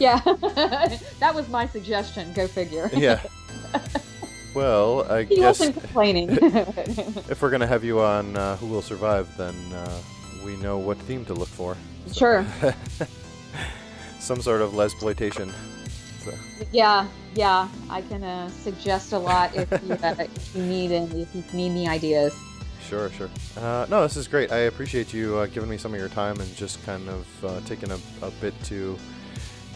Yeah, 0.00 0.18
that 1.20 1.32
was 1.34 1.48
my 1.48 1.66
suggestion. 1.66 2.32
Go 2.32 2.46
figure. 2.48 2.90
Yeah. 2.92 3.20
Well, 4.52 5.06
I 5.08 5.22
he 5.22 5.36
guess 5.36 5.60
wasn't 5.60 5.78
complaining. 5.78 6.30
if 6.42 7.40
we're 7.40 7.50
gonna 7.50 7.68
have 7.68 7.84
you 7.84 8.00
on 8.00 8.36
uh, 8.36 8.56
Who 8.56 8.66
Will 8.66 8.82
Survive, 8.82 9.28
then 9.36 9.54
uh, 9.72 9.98
we 10.44 10.56
know 10.56 10.76
what 10.76 10.98
theme 10.98 11.24
to 11.26 11.34
look 11.34 11.46
for. 11.48 11.76
sure. 12.12 12.44
Some 14.18 14.42
sort 14.42 14.60
of 14.60 14.72
lesploitation. 14.72 15.52
So, 16.24 16.32
Yeah, 16.72 17.06
yeah. 17.34 17.68
I 17.88 18.02
can 18.02 18.24
uh, 18.24 18.48
suggest 18.48 19.12
a 19.12 19.18
lot 19.18 19.54
if 19.54 19.70
you, 19.84 19.92
uh, 19.94 20.14
if 20.18 20.56
you 20.56 20.62
need 20.64 20.90
any, 20.90 21.22
if 21.22 21.32
you 21.32 21.44
need 21.52 21.70
any 21.70 21.88
ideas. 21.88 22.34
sure, 22.82 23.08
sure. 23.10 23.30
Uh, 23.56 23.86
no, 23.88 24.02
this 24.02 24.16
is 24.16 24.26
great. 24.26 24.50
I 24.50 24.66
appreciate 24.66 25.14
you 25.14 25.36
uh, 25.38 25.46
giving 25.46 25.70
me 25.70 25.76
some 25.78 25.94
of 25.94 26.00
your 26.00 26.08
time 26.08 26.40
and 26.40 26.56
just 26.56 26.84
kind 26.84 27.08
of 27.08 27.44
uh, 27.44 27.60
taking 27.66 27.92
a, 27.92 27.98
a 28.22 28.32
bit 28.40 28.52
to 28.64 28.98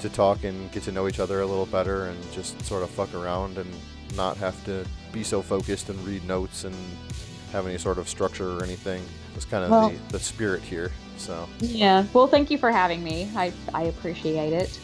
to 0.05 0.11
talk 0.11 0.45
and 0.45 0.71
get 0.71 0.83
to 0.83 0.93
know 0.93 1.09
each 1.09 1.19
other 1.19 1.41
a 1.41 1.47
little 1.47 1.65
better 1.67 2.07
and 2.07 2.33
just 2.33 2.63
sort 2.65 2.83
of 2.83 2.91
fuck 2.91 3.13
around 3.15 3.57
and 3.57 3.71
not 4.15 4.37
have 4.37 4.63
to 4.67 4.85
be 5.13 5.23
so 5.25 5.41
focused 5.41 5.89
and 5.89 5.99
read 6.07 6.23
notes 6.27 6.65
and 6.65 6.77
have 7.53 7.67
any 7.67 7.79
sort 7.79 7.97
of 7.99 8.07
structure 8.09 8.59
or 8.59 8.63
anything. 8.63 9.03
It's 9.35 9.47
kind 9.47 9.65
of 9.65 9.71
Well- 9.71 9.89
the, 9.89 10.13
the 10.13 10.19
spirit 10.21 10.63
here. 10.63 10.93
So 11.17 11.49
Yeah. 11.61 12.05
Well, 12.13 12.27
thank 12.27 12.51
you 12.51 12.59
for 12.59 12.71
having 12.71 13.03
me. 13.03 13.31
I 13.37 13.53
I 13.73 13.85
appreciate 13.85 14.53
it. 14.53 14.79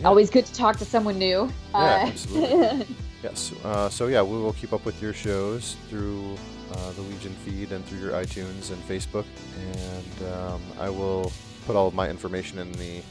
Yeah. 0.00 0.08
Always 0.08 0.28
good 0.28 0.44
to 0.44 0.52
talk 0.52 0.76
to 0.78 0.84
someone 0.84 1.18
new. 1.18 1.50
Yeah, 1.72 1.78
Uh, 1.78 2.06
absolutely. 2.08 2.86
Yes. 3.22 3.52
Uh, 3.64 3.88
so 3.88 4.06
yeah, 4.06 4.22
we 4.22 4.36
will 4.38 4.52
keep 4.52 4.72
up 4.72 4.84
with 4.84 5.00
your 5.02 5.12
shows 5.12 5.76
through 5.88 6.36
uh, 6.72 6.92
the 6.92 7.02
Legion 7.02 7.34
feed 7.44 7.72
and 7.72 7.84
through 7.86 7.98
your 7.98 8.12
iTunes 8.12 8.70
and 8.70 8.80
Facebook, 8.88 9.24
and 9.74 10.32
um, 10.34 10.62
I 10.78 10.88
will 10.88 11.32
put 11.66 11.74
all 11.74 11.88
of 11.88 11.94
my 11.94 12.08
information 12.08 12.60
in 12.60 12.70
the 12.74 13.02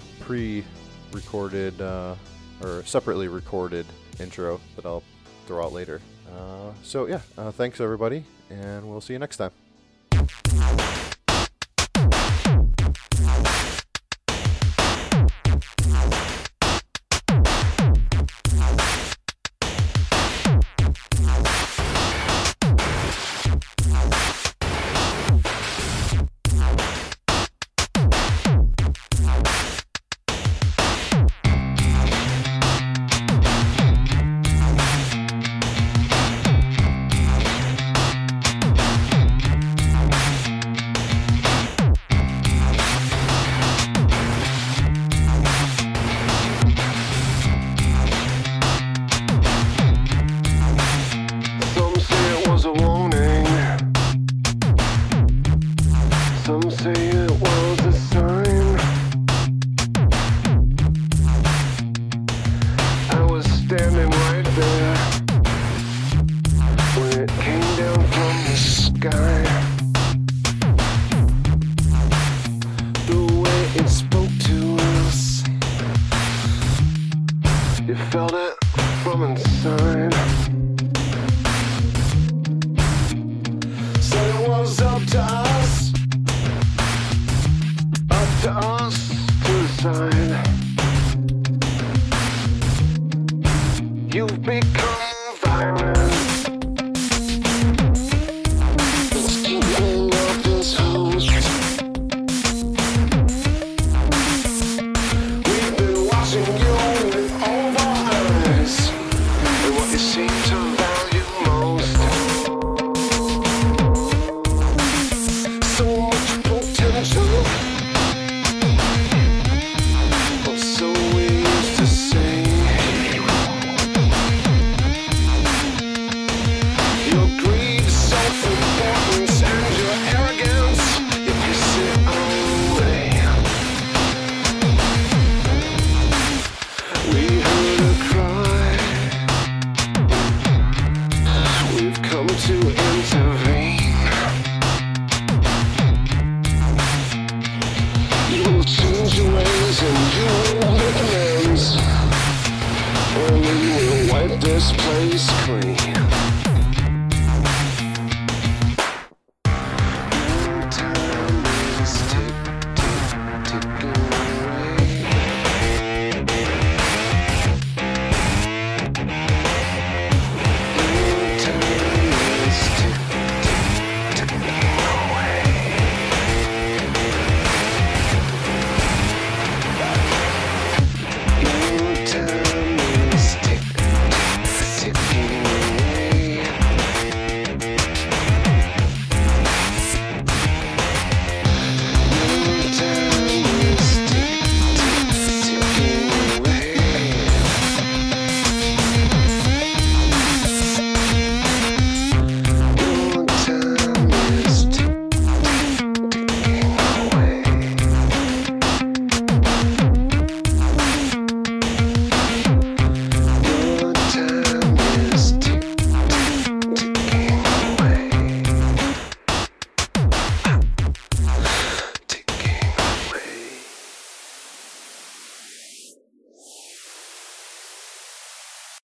pre-recorded 1.12 1.80
uh, 1.82 2.16
or 2.62 2.84
separately 2.84 3.28
recorded 3.28 3.86
intro 4.20 4.60
that 4.76 4.86
I'll 4.86 5.04
throw 5.46 5.66
out 5.66 5.74
later. 5.74 6.02
Uh, 6.32 6.72
so 6.84 7.08
yeah, 7.08 7.22
uh, 7.38 7.52
thanks 7.52 7.80
everybody, 7.80 8.24
and 8.50 8.90
we'll 8.90 9.02
see 9.02 9.14
you 9.14 9.20
next 9.20 9.38
time. 9.38 9.52